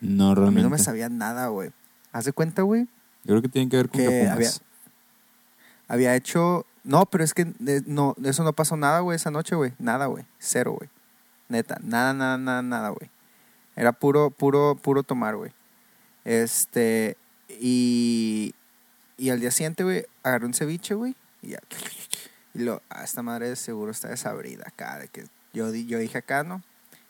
No, 0.01 0.27
A 0.27 0.29
mí 0.31 0.35
realmente. 0.37 0.63
no 0.63 0.71
me 0.71 0.79
sabía 0.79 1.09
nada, 1.11 1.49
güey. 1.49 1.73
¿Haz 2.13 2.25
de 2.25 2.33
cuenta, 2.33 2.63
güey? 2.63 2.85
Yo 3.25 3.35
creo 3.35 3.43
que 3.43 3.49
tiene 3.49 3.69
que 3.69 3.77
ver 3.77 3.89
con 3.91 4.01
que, 4.01 4.07
que 4.09 4.49
había 5.89 6.15
hecho... 6.17 6.65
No, 6.85 7.07
pero 7.07 7.25
es 7.25 7.35
que 7.35 7.45
de- 7.59 7.83
no, 7.87 8.15
eso 8.25 8.43
no 8.45 8.53
pasó 8.53 8.77
nada, 8.77 9.01
güey, 9.01 9.17
esa 9.17 9.31
noche, 9.31 9.55
güey. 9.55 9.73
Nada, 9.79 10.07
güey. 10.07 10.25
Cero, 10.39 10.73
güey. 10.73 10.89
Neta. 11.49 11.79
Nada, 11.83 12.13
nada, 12.15 12.39
nada, 12.39 12.63
nada, 12.63 12.89
güey. 12.91 13.11
Era 13.77 13.93
puro, 13.93 14.31
puro, 14.31 14.77
puro 14.77 15.03
tomar, 15.03 15.37
güey. 15.37 15.53
Este... 16.25 17.17
Y... 17.49 18.55
Y 19.17 19.29
al 19.31 19.41
día 19.41 19.51
siguiente, 19.51 19.85
güey, 19.85 20.07
agarré 20.23 20.47
un 20.47 20.55
ceviche, 20.55 20.95
güey. 20.95 21.15
Y 21.43 21.49
ya... 21.51 21.61
Y 22.55 22.61
lo... 22.61 22.83
Ah, 22.89 23.05
esta 23.05 23.23
madre 23.23 23.49
de 23.49 23.57
seguro 23.57 23.91
está 23.91 24.09
desabrida 24.09 24.65
acá. 24.67 24.99
De 24.99 25.09
que 25.09 25.27
yo, 25.53 25.73
yo 25.75 25.99
dije 25.99 26.19
acá, 26.19 26.43
¿no? 26.43 26.63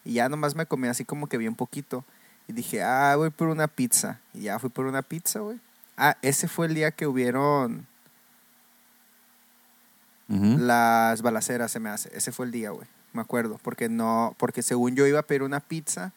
Y 0.04 0.14
ya 0.14 0.28
nomás 0.28 0.54
me 0.54 0.66
comí 0.66 0.88
así 0.88 1.04
como 1.04 1.28
que 1.28 1.38
bien 1.38 1.54
poquito. 1.54 2.04
Y 2.48 2.52
dije, 2.52 2.82
ah, 2.82 3.14
voy 3.16 3.30
por 3.30 3.48
una 3.48 3.68
pizza. 3.68 4.20
Y 4.34 4.42
ya 4.42 4.58
fui 4.58 4.70
por 4.70 4.86
una 4.86 5.02
pizza, 5.02 5.40
güey. 5.40 5.60
Ah, 5.96 6.16
ese 6.22 6.48
fue 6.48 6.66
el 6.66 6.74
día 6.74 6.90
que 6.90 7.06
hubieron 7.06 7.86
Las 10.30 11.22
balaceras, 11.22 11.72
se 11.72 11.80
me 11.80 11.90
hace. 11.90 12.16
Ese 12.16 12.30
fue 12.30 12.46
el 12.46 12.52
día, 12.52 12.70
güey. 12.70 12.86
Me 13.12 13.20
acuerdo. 13.20 13.58
Porque 13.62 13.88
no, 13.88 14.36
porque 14.38 14.62
según 14.62 14.94
yo 14.94 15.06
iba 15.06 15.18
a 15.18 15.22
pedir 15.22 15.42
una 15.42 15.58
pizza, 15.58 16.12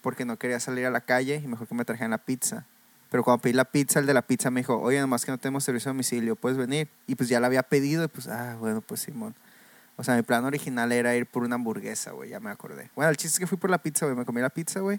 porque 0.00 0.24
no 0.24 0.36
quería 0.36 0.58
salir 0.58 0.84
a 0.84 0.90
la 0.90 1.00
calle 1.00 1.40
y 1.42 1.46
mejor 1.46 1.68
que 1.68 1.74
me 1.74 1.84
trajeran 1.84 2.10
la 2.10 2.18
pizza. 2.18 2.66
Pero 3.12 3.22
cuando 3.22 3.42
pedí 3.42 3.52
la 3.52 3.66
pizza, 3.66 4.00
el 4.00 4.06
de 4.06 4.14
la 4.14 4.22
pizza 4.22 4.50
me 4.50 4.60
dijo, 4.60 4.80
oye, 4.80 4.98
nomás 4.98 5.24
que 5.24 5.30
no 5.30 5.38
tenemos 5.38 5.62
servicio 5.64 5.90
a 5.90 5.92
domicilio, 5.92 6.34
¿puedes 6.34 6.56
venir? 6.56 6.88
Y 7.06 7.14
pues 7.14 7.28
ya 7.28 7.40
la 7.40 7.46
había 7.46 7.62
pedido 7.62 8.04
y 8.04 8.08
pues, 8.08 8.26
ah, 8.26 8.56
bueno, 8.58 8.80
pues 8.80 9.02
Simón. 9.02 9.34
O 9.96 10.02
sea, 10.02 10.16
mi 10.16 10.22
plan 10.22 10.44
original 10.44 10.90
era 10.90 11.14
ir 11.14 11.26
por 11.26 11.42
una 11.42 11.56
hamburguesa, 11.56 12.12
güey, 12.12 12.30
ya 12.30 12.40
me 12.40 12.50
acordé. 12.50 12.90
Bueno, 12.96 13.10
el 13.10 13.16
chiste 13.18 13.36
es 13.36 13.38
que 13.38 13.46
fui 13.46 13.58
por 13.58 13.70
la 13.70 13.78
pizza, 13.78 14.06
güey, 14.06 14.16
me 14.16 14.24
comí 14.24 14.40
la 14.40 14.48
pizza, 14.48 14.80
güey. 14.80 14.98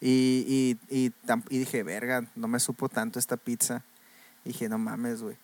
Y, 0.00 0.78
y, 0.88 0.96
y, 0.96 1.12
y 1.50 1.58
dije, 1.58 1.82
verga, 1.82 2.24
no 2.36 2.46
me 2.46 2.60
supo 2.60 2.88
tanto 2.88 3.18
esta 3.18 3.36
pizza. 3.36 3.82
Y 4.44 4.50
dije, 4.50 4.68
no 4.68 4.78
mames, 4.78 5.20
güey. 5.20 5.36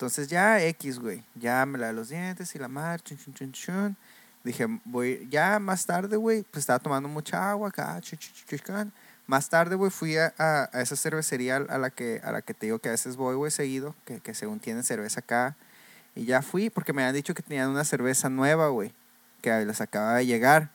Entonces 0.00 0.28
ya 0.28 0.64
X, 0.64 0.98
güey. 0.98 1.22
Ya 1.34 1.66
me 1.66 1.76
la 1.76 1.88
de 1.88 1.92
los 1.92 2.08
dientes 2.08 2.54
y 2.54 2.58
la 2.58 2.68
madre, 2.68 3.02
chun, 3.04 3.18
chun, 3.18 3.34
chun, 3.34 3.52
chun. 3.52 3.96
Dije, 4.42 4.66
voy, 4.86 5.28
ya 5.30 5.58
más 5.58 5.84
tarde, 5.84 6.16
güey, 6.16 6.42
pues 6.42 6.62
estaba 6.62 6.78
tomando 6.78 7.06
mucha 7.06 7.50
agua 7.50 7.68
acá, 7.68 8.00
chu, 8.00 8.16
chu, 8.16 8.32
chu, 8.32 8.56
chu, 8.56 8.64
chun. 8.64 8.90
Más 9.26 9.50
tarde, 9.50 9.74
güey, 9.74 9.90
fui 9.90 10.16
a, 10.16 10.70
esa 10.72 10.96
cervecería 10.96 11.56
a 11.56 11.76
la 11.76 11.90
que, 11.90 12.18
a 12.24 12.32
la 12.32 12.40
que 12.40 12.54
te 12.54 12.64
digo 12.64 12.78
que 12.78 12.88
a 12.88 12.92
veces 12.92 13.16
voy, 13.16 13.34
güey, 13.34 13.50
seguido, 13.50 13.94
que, 14.06 14.20
que 14.20 14.32
según 14.32 14.58
tienen 14.58 14.84
cerveza 14.84 15.20
acá. 15.20 15.54
Y 16.14 16.24
ya 16.24 16.40
fui 16.40 16.70
porque 16.70 16.94
me 16.94 17.02
habían 17.02 17.16
dicho 17.16 17.34
que 17.34 17.42
tenían 17.42 17.68
una 17.68 17.84
cerveza 17.84 18.30
nueva, 18.30 18.68
güey, 18.68 18.94
que 19.42 19.66
les 19.66 19.82
acaba 19.82 20.14
de 20.14 20.24
llegar. 20.24 20.70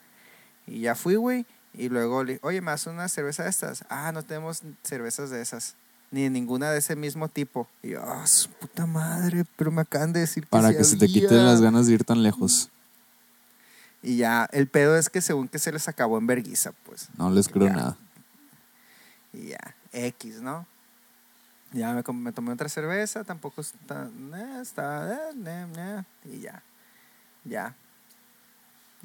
Y 0.68 0.82
ya 0.82 0.94
fui, 0.94 1.16
güey. 1.16 1.48
Y 1.74 1.90
luego 1.90 2.24
le 2.24 2.38
oye, 2.44 2.62
¿me 2.62 2.72
una 2.86 3.10
cerveza 3.10 3.46
de 3.46 3.50
estas? 3.50 3.86
Ah, 3.90 4.12
no 4.12 4.22
tenemos 4.22 4.62
cervezas 4.84 5.32
de 5.32 5.42
esas. 5.42 5.76
Ni 6.16 6.30
ninguna 6.30 6.72
de 6.72 6.78
ese 6.80 6.96
mismo 6.96 7.28
tipo. 7.28 7.68
Y 7.84 7.90
yo, 7.90 8.02
ah, 8.02 8.26
su 8.26 8.50
puta 8.50 8.86
madre, 8.86 9.44
pero 9.58 9.70
me 9.70 9.82
acaban 9.82 10.14
de 10.14 10.22
decir 10.22 10.44
que 10.44 10.50
Para 10.50 10.70
sí 10.70 10.78
que 10.78 10.84
se 10.86 10.96
te 10.96 11.06
había". 11.06 11.22
quiten 11.24 11.46
las 11.46 11.60
ganas 11.60 11.88
de 11.88 11.94
ir 11.94 12.06
tan 12.06 12.24
lejos. 12.24 12.70
Y 14.02 14.16
ya, 14.16 14.48
el 14.54 14.68
pedo 14.70 14.98
es 14.98 15.10
que 15.10 15.20
según 15.20 15.50
que 15.50 15.60
se 15.60 15.74
les 15.74 15.90
acabó 15.90 16.18
en 16.18 16.26
verguiza, 16.26 16.72
pues. 16.86 17.10
No 17.18 17.30
les 17.32 17.50
creo 17.50 17.68
Ya. 17.68 17.74
nada. 17.76 17.98
Y 19.34 19.48
ya, 19.48 19.76
X, 19.92 20.40
¿no? 20.42 20.66
Ya 21.74 21.92
me, 21.92 22.32
tomé 22.32 22.54
otra 22.54 22.70
cerveza, 22.70 23.26
tampoco 23.26 23.60
está, 23.60 24.08
eh, 24.08 24.60
está, 24.62 25.12
eh, 25.16 25.36
ne, 25.36 26.06
y 26.34 26.40
ya, 26.40 26.64
ya. 27.44 27.76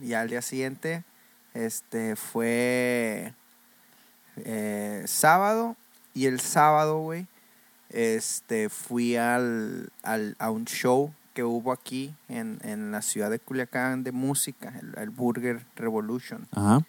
Y 0.00 0.12
al 0.12 0.28
día 0.28 0.42
siguiente, 0.42 1.02
este, 1.54 2.14
fue 2.14 3.34
eh, 4.36 5.02
sábado, 5.08 5.74
y 6.14 6.26
el 6.26 6.40
sábado, 6.40 7.00
güey, 7.00 7.26
este, 7.90 8.68
fui 8.68 9.16
al, 9.16 9.90
al, 10.02 10.36
a 10.38 10.50
un 10.50 10.64
show 10.64 11.12
que 11.34 11.44
hubo 11.44 11.72
aquí 11.72 12.14
en, 12.28 12.58
en 12.62 12.92
la 12.92 13.02
ciudad 13.02 13.30
de 13.30 13.38
Culiacán 13.38 14.04
de 14.04 14.12
música, 14.12 14.72
el, 14.80 14.94
el 14.96 15.10
Burger 15.10 15.64
Revolution. 15.76 16.46
Ajá. 16.52 16.84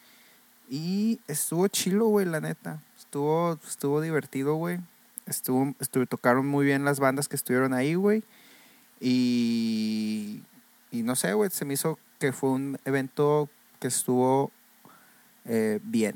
Y 0.70 1.20
estuvo 1.28 1.68
chilo, 1.68 2.08
güey, 2.08 2.26
la 2.26 2.40
neta. 2.40 2.82
Estuvo, 2.98 3.60
estuvo 3.68 4.00
divertido, 4.00 4.56
güey. 4.56 4.80
Estuvo, 5.26 5.76
estuvo, 5.80 6.06
tocaron 6.06 6.48
muy 6.48 6.66
bien 6.66 6.86
las 6.86 7.00
bandas 7.00 7.28
que 7.28 7.36
estuvieron 7.36 7.74
ahí, 7.74 7.96
güey. 7.96 8.24
Y, 9.02 10.44
y 10.90 11.04
no 11.04 11.18
sé, 11.18 11.34
güey, 11.34 11.50
se 11.50 11.66
me 11.66 11.74
hizo 11.74 12.00
que 12.20 12.32
fue 12.32 12.52
un 12.52 12.80
evento 12.86 13.50
que 13.80 13.88
estuvo 13.90 14.52
eh, 15.44 15.80
bien. 15.84 16.16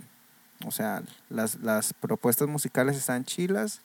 O 0.66 0.72
sea, 0.72 1.04
las, 1.30 1.56
las 1.56 1.94
propuestas 1.94 2.48
musicales 2.48 2.96
están 2.96 3.26
chilas 3.26 3.82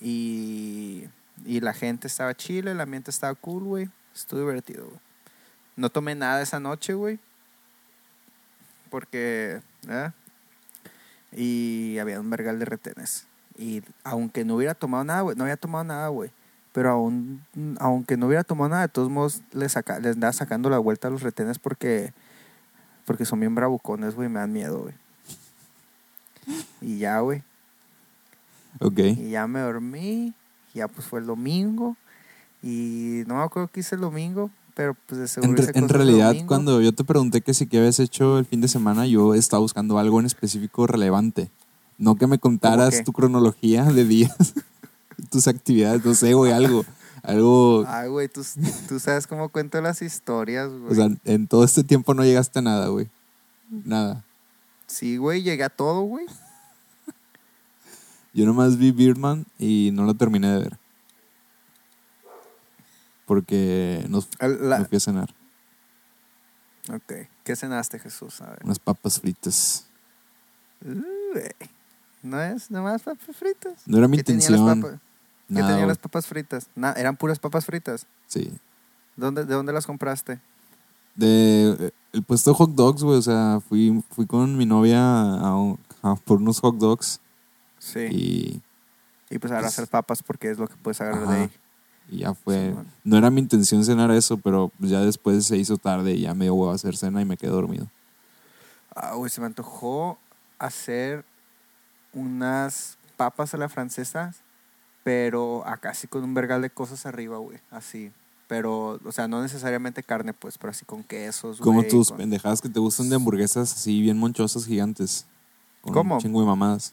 y, 0.00 1.04
y 1.44 1.60
la 1.60 1.74
gente 1.74 2.06
estaba 2.06 2.34
chila, 2.34 2.70
el 2.70 2.80
ambiente 2.80 3.10
estaba 3.10 3.34
cool, 3.34 3.64
güey. 3.64 3.90
Estuvo 4.14 4.40
divertido, 4.40 4.86
güey. 4.86 5.00
No 5.76 5.90
tomé 5.90 6.14
nada 6.14 6.42
esa 6.42 6.60
noche, 6.60 6.94
güey. 6.94 7.18
Porque, 8.90 9.60
¿eh? 9.88 10.10
Y 11.32 11.98
había 11.98 12.20
un 12.20 12.28
vergal 12.28 12.58
de 12.58 12.64
retenes. 12.64 13.26
Y 13.56 13.82
aunque 14.04 14.44
no 14.44 14.56
hubiera 14.56 14.74
tomado 14.74 15.04
nada, 15.04 15.20
güey, 15.20 15.36
no 15.36 15.44
había 15.44 15.56
tomado 15.56 15.84
nada, 15.84 16.08
güey. 16.08 16.30
Pero 16.72 16.90
aún, 16.90 17.42
aunque 17.78 18.16
no 18.16 18.26
hubiera 18.26 18.44
tomado 18.44 18.70
nada, 18.70 18.82
de 18.82 18.88
todos 18.88 19.10
modos 19.10 19.42
les, 19.52 19.72
saca, 19.72 19.96
andaba 19.96 20.32
sacando 20.32 20.70
la 20.70 20.78
vuelta 20.78 21.08
a 21.08 21.10
los 21.10 21.22
retenes 21.22 21.58
porque, 21.58 22.12
porque 23.06 23.24
son 23.24 23.40
bien 23.40 23.54
bravucones, 23.54 24.14
güey, 24.14 24.28
me 24.28 24.38
dan 24.40 24.52
miedo, 24.52 24.80
güey. 24.80 24.94
Y 26.80 26.98
ya, 26.98 27.20
güey. 27.20 27.42
Ok. 28.80 28.98
Y 28.98 29.30
ya 29.30 29.46
me 29.46 29.60
dormí. 29.60 30.32
Ya 30.74 30.88
pues 30.88 31.06
fue 31.06 31.20
el 31.20 31.26
domingo. 31.26 31.96
Y 32.62 33.22
no 33.26 33.36
me 33.36 33.42
acuerdo 33.42 33.68
qué 33.72 33.80
hice 33.80 33.94
el 33.94 34.02
domingo, 34.02 34.50
pero 34.74 34.94
pues 35.06 35.20
de 35.20 35.28
seguro 35.28 35.50
En, 35.52 35.56
re- 35.56 35.62
hice 35.64 35.72
en 35.78 35.82
cosas 35.86 35.90
el 36.00 36.06
realidad, 36.06 36.46
cuando 36.46 36.80
yo 36.80 36.92
te 36.92 37.04
pregunté 37.04 37.40
que 37.40 37.54
si 37.54 37.66
qué 37.66 37.78
habías 37.78 37.98
hecho 37.98 38.38
el 38.38 38.44
fin 38.44 38.60
de 38.60 38.68
semana, 38.68 39.06
yo 39.06 39.34
estaba 39.34 39.60
buscando 39.60 39.98
algo 39.98 40.20
en 40.20 40.26
específico 40.26 40.86
relevante. 40.86 41.50
No 41.98 42.16
que 42.16 42.26
me 42.26 42.38
contaras 42.38 43.02
tu 43.04 43.12
cronología 43.12 43.84
de 43.84 44.04
días, 44.04 44.36
tus 45.30 45.48
actividades, 45.48 46.04
no 46.04 46.14
sé, 46.14 46.34
güey, 46.34 46.52
algo. 46.52 46.84
Algo. 47.22 47.84
Ay, 47.86 48.08
güey, 48.08 48.28
tú, 48.28 48.42
tú 48.88 48.98
sabes 49.00 49.26
cómo 49.26 49.50
cuento 49.50 49.80
las 49.82 50.00
historias, 50.00 50.70
güey. 50.70 50.92
O 50.92 50.94
sea, 50.94 51.08
en 51.26 51.46
todo 51.46 51.64
este 51.64 51.84
tiempo 51.84 52.14
no 52.14 52.24
llegaste 52.24 52.58
a 52.60 52.62
nada, 52.62 52.88
güey. 52.88 53.08
Nada. 53.84 54.24
Sí, 54.90 55.16
güey, 55.16 55.42
llegué 55.42 55.64
a 55.64 55.68
todo, 55.70 56.02
güey. 56.02 56.26
Yo 58.32 58.46
nomás 58.46 58.76
vi 58.78 58.92
Birdman 58.92 59.46
y 59.58 59.90
no 59.92 60.04
lo 60.04 60.14
terminé 60.14 60.50
de 60.52 60.58
ver. 60.60 60.78
Porque 63.26 64.04
nos, 64.08 64.28
la- 64.40 64.78
me 64.78 64.84
fui 64.84 64.96
a 64.96 65.00
cenar. 65.00 65.34
Ok. 66.92 67.12
¿Qué 67.44 67.56
cenaste, 67.56 67.98
Jesús? 67.98 68.40
A 68.40 68.50
ver. 68.50 68.60
Unas 68.64 68.78
papas 68.78 69.20
fritas. 69.20 69.86
Uy, 70.84 70.94
¿No 72.22 72.40
es 72.42 72.70
nomás 72.70 73.02
papas 73.02 73.36
fritas? 73.36 73.82
No 73.86 73.98
era 73.98 74.08
mi 74.08 74.16
¿Qué 74.18 74.24
tenían 74.24 74.52
las 74.52 74.60
intención. 74.60 74.82
papas- 74.82 75.00
¿Qué 75.48 75.54
tenían 75.54 75.88
las 75.88 75.98
papas 75.98 76.26
fritas? 76.26 76.68
Na- 76.74 76.92
eran 76.92 77.16
puras 77.16 77.38
papas 77.38 77.64
fritas. 77.66 78.06
Sí. 78.26 78.52
¿Dónde, 79.16 79.44
¿De 79.44 79.54
dónde 79.54 79.72
las 79.72 79.86
compraste? 79.86 80.40
De 81.16 81.76
eh, 81.80 81.90
el 82.12 82.22
puesto 82.22 82.50
de 82.50 82.56
hot 82.56 82.70
dogs, 82.74 83.02
güey. 83.02 83.18
O 83.18 83.22
sea, 83.22 83.60
fui, 83.68 84.02
fui 84.10 84.26
con 84.26 84.56
mi 84.56 84.66
novia 84.66 85.00
a 85.02 86.14
por 86.24 86.38
unos 86.38 86.60
hot 86.60 86.76
dogs 86.76 87.20
Sí. 87.78 88.00
y, 88.10 88.62
Y 89.34 89.38
pues 89.38 89.52
agarras 89.52 89.76
Pues- 89.76 89.88
papas 89.88 90.22
porque 90.22 90.50
es 90.50 90.58
lo 90.58 90.66
que 90.66 90.74
puedes 90.76 91.00
agarrar 91.00 91.28
de 91.28 91.34
ahí. 91.42 91.50
y 92.10 92.18
ya 92.18 92.34
fue. 92.34 92.74
No 93.04 93.16
era 93.16 93.30
mi 93.30 93.40
intención 93.40 93.84
cenar 93.84 94.10
eso, 94.10 94.36
pero 94.38 94.72
ya 94.80 95.00
después 95.02 95.46
se 95.46 95.56
hizo 95.56 95.76
tarde 95.76 96.12
y 96.14 96.22
ya 96.22 96.34
me 96.34 96.46
dio 96.46 96.54
huevo 96.54 96.72
a 96.72 96.74
hacer 96.74 96.96
cena 96.96 97.20
y 97.20 97.24
me 97.24 97.36
quedé 97.36 97.50
dormido. 97.52 97.86
Ah, 98.94 99.14
güey, 99.14 99.30
se 99.30 99.40
me 99.40 99.46
antojó 99.46 100.18
hacer 100.58 101.24
unas 102.12 102.98
papas 103.16 103.54
a 103.54 103.56
la 103.56 103.68
francesa, 103.68 104.34
pero 105.04 105.64
acá 105.66 105.94
sí 105.94 106.08
con 106.08 106.24
un 106.24 106.34
vergal 106.34 106.62
de 106.62 106.70
cosas 106.70 107.06
arriba, 107.06 107.38
güey. 107.38 107.58
Así. 107.70 108.10
Pero, 108.50 108.98
o 109.04 109.12
sea, 109.12 109.28
no 109.28 109.40
necesariamente 109.42 110.02
carne, 110.02 110.34
pues, 110.34 110.58
pero 110.58 110.72
así 110.72 110.84
con 110.84 111.04
quesos, 111.04 111.60
Como 111.60 111.84
tus 111.84 112.08
con- 112.08 112.16
pendejadas 112.18 112.60
que 112.60 112.68
te 112.68 112.80
gustan 112.80 113.08
de 113.08 113.14
hamburguesas 113.14 113.72
así 113.72 114.00
bien 114.02 114.18
monchosas, 114.18 114.66
gigantes. 114.66 115.24
Con 115.82 115.94
¿Cómo? 115.94 116.16
Un 116.16 116.20
chingo 116.20 116.40
de 116.40 116.46
mamadas. 116.48 116.92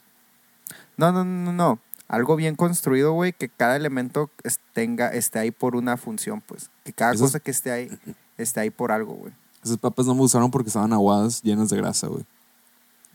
No, 0.96 1.10
no, 1.10 1.24
no, 1.24 1.52
no. 1.52 1.80
Algo 2.06 2.36
bien 2.36 2.54
construido, 2.54 3.12
güey, 3.12 3.32
que 3.32 3.48
cada 3.48 3.74
elemento 3.74 4.30
tenga, 4.72 5.08
esté 5.08 5.40
ahí 5.40 5.50
por 5.50 5.74
una 5.74 5.96
función, 5.96 6.40
pues. 6.42 6.70
Que 6.84 6.92
cada 6.92 7.10
Esas- 7.14 7.22
cosa 7.22 7.40
que 7.40 7.50
esté 7.50 7.72
ahí, 7.72 7.88
esté 8.38 8.60
ahí 8.60 8.70
por 8.70 8.92
algo, 8.92 9.14
güey. 9.14 9.32
Esas 9.64 9.78
papas 9.78 10.06
no 10.06 10.14
me 10.14 10.20
gustaron 10.20 10.52
porque 10.52 10.68
estaban 10.68 10.92
aguadas, 10.92 11.42
llenas 11.42 11.70
de 11.70 11.76
grasa, 11.76 12.06
güey. 12.06 12.24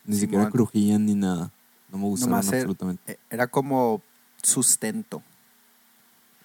Ni 0.03 0.17
siquiera 0.17 0.49
crujían 0.49 1.06
ni 1.06 1.15
nada. 1.15 1.49
No 1.89 1.97
me 1.97 2.03
gustaron 2.08 2.32
Nomás 2.32 2.47
era- 2.49 2.58
absolutamente. 2.58 3.13
Eh, 3.13 3.17
Era 3.29 3.47
como 3.47 4.01
sustento. 4.41 5.23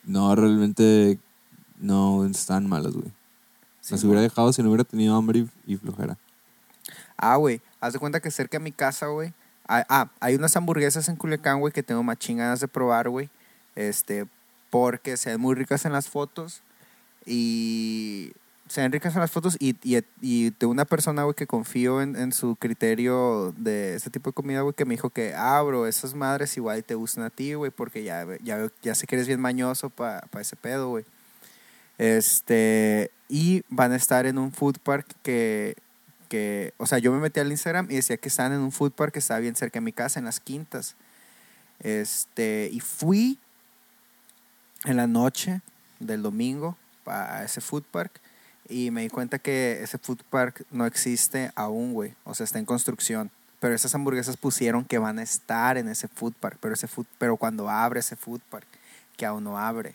No, 0.04 0.32
realmente 0.36 1.18
no 1.80 2.24
estaban 2.26 2.68
malas, 2.68 2.92
güey. 2.92 3.10
Las 3.90 4.04
hubiera 4.04 4.20
dejado 4.20 4.52
si 4.52 4.62
no 4.62 4.68
hubiera 4.68 4.84
tenido 4.84 5.16
hambre 5.16 5.46
y, 5.66 5.74
y 5.74 5.76
flojera. 5.76 6.18
Ah, 7.16 7.36
güey, 7.36 7.60
haz 7.80 7.94
de 7.94 7.98
cuenta 7.98 8.20
que 8.20 8.30
cerca 8.30 8.58
de 8.58 8.64
mi 8.64 8.72
casa, 8.72 9.06
güey. 9.06 9.32
Ah, 9.66 9.84
ah, 9.88 10.10
hay 10.20 10.34
unas 10.34 10.56
hamburguesas 10.56 11.08
en 11.08 11.16
Culiacán, 11.16 11.60
güey, 11.60 11.72
que 11.72 11.82
tengo 11.82 12.02
más 12.02 12.18
chingadas 12.18 12.60
de 12.60 12.68
probar, 12.68 13.08
güey. 13.08 13.28
Este, 13.74 14.26
porque 14.70 15.16
se 15.16 15.30
ven 15.30 15.40
muy 15.40 15.54
ricas 15.54 15.84
en 15.84 15.92
las 15.92 16.08
fotos. 16.08 16.62
Y 17.26 18.32
se 18.68 18.80
ven 18.80 18.92
ricas 18.92 19.14
en 19.14 19.20
las 19.20 19.30
fotos. 19.30 19.56
Y, 19.58 19.76
y, 19.82 20.02
y 20.20 20.50
de 20.50 20.66
una 20.66 20.84
persona, 20.84 21.24
güey, 21.24 21.34
que 21.34 21.46
confío 21.46 22.00
en, 22.00 22.16
en 22.16 22.32
su 22.32 22.56
criterio 22.56 23.52
de 23.56 23.96
ese 23.96 24.10
tipo 24.10 24.30
de 24.30 24.34
comida, 24.34 24.62
güey, 24.62 24.74
que 24.74 24.84
me 24.84 24.94
dijo 24.94 25.10
que, 25.10 25.34
ah, 25.34 25.60
bro, 25.62 25.86
esas 25.86 26.14
madres 26.14 26.56
igual 26.56 26.84
te 26.84 26.94
gustan 26.94 27.24
a 27.24 27.30
ti, 27.30 27.54
güey, 27.54 27.70
porque 27.70 28.04
ya, 28.04 28.26
ya, 28.42 28.68
ya 28.82 28.94
sé 28.94 29.06
que 29.06 29.16
eres 29.16 29.26
bien 29.26 29.40
mañoso 29.40 29.90
para 29.90 30.26
ese 30.40 30.56
pedo, 30.56 30.88
güey. 30.88 31.04
Este, 31.98 33.10
y 33.28 33.62
van 33.68 33.92
a 33.92 33.96
estar 33.96 34.26
en 34.26 34.38
un 34.38 34.52
food 34.52 34.78
park 34.82 35.06
que, 35.22 35.76
que, 36.28 36.72
o 36.78 36.86
sea, 36.86 36.98
yo 36.98 37.12
me 37.12 37.18
metí 37.18 37.40
al 37.40 37.50
Instagram 37.50 37.88
y 37.90 37.96
decía 37.96 38.16
que 38.16 38.28
estaban 38.28 38.52
en 38.52 38.60
un 38.60 38.72
food 38.72 38.92
park 38.92 39.12
que 39.12 39.18
estaba 39.18 39.40
bien 39.40 39.56
cerca 39.56 39.78
de 39.78 39.84
mi 39.84 39.92
casa, 39.92 40.18
en 40.18 40.24
las 40.24 40.40
quintas. 40.40 40.96
Este, 41.80 42.70
y 42.72 42.80
fui 42.80 43.38
en 44.84 44.96
la 44.96 45.06
noche 45.06 45.60
del 46.00 46.22
domingo 46.22 46.76
a 47.06 47.42
ese 47.44 47.60
food 47.60 47.84
park 47.84 48.20
y 48.68 48.90
me 48.90 49.02
di 49.02 49.08
cuenta 49.08 49.38
que 49.38 49.82
ese 49.82 49.98
food 49.98 50.20
park 50.28 50.64
no 50.70 50.86
existe 50.86 51.50
aún, 51.54 51.94
güey. 51.94 52.14
O 52.24 52.34
sea, 52.34 52.44
está 52.44 52.58
en 52.58 52.66
construcción. 52.66 53.30
Pero 53.60 53.74
esas 53.74 53.94
hamburguesas 53.94 54.36
pusieron 54.36 54.84
que 54.84 54.98
van 54.98 55.18
a 55.18 55.22
estar 55.22 55.78
en 55.78 55.88
ese 55.88 56.06
food 56.06 56.34
park, 56.34 56.58
pero 56.60 56.74
ese 56.74 56.86
food, 56.86 57.06
pero 57.18 57.36
cuando 57.36 57.68
abre 57.68 58.00
ese 58.00 58.14
food 58.14 58.40
park, 58.50 58.66
que 59.16 59.26
aún 59.26 59.42
no 59.42 59.58
abre, 59.58 59.94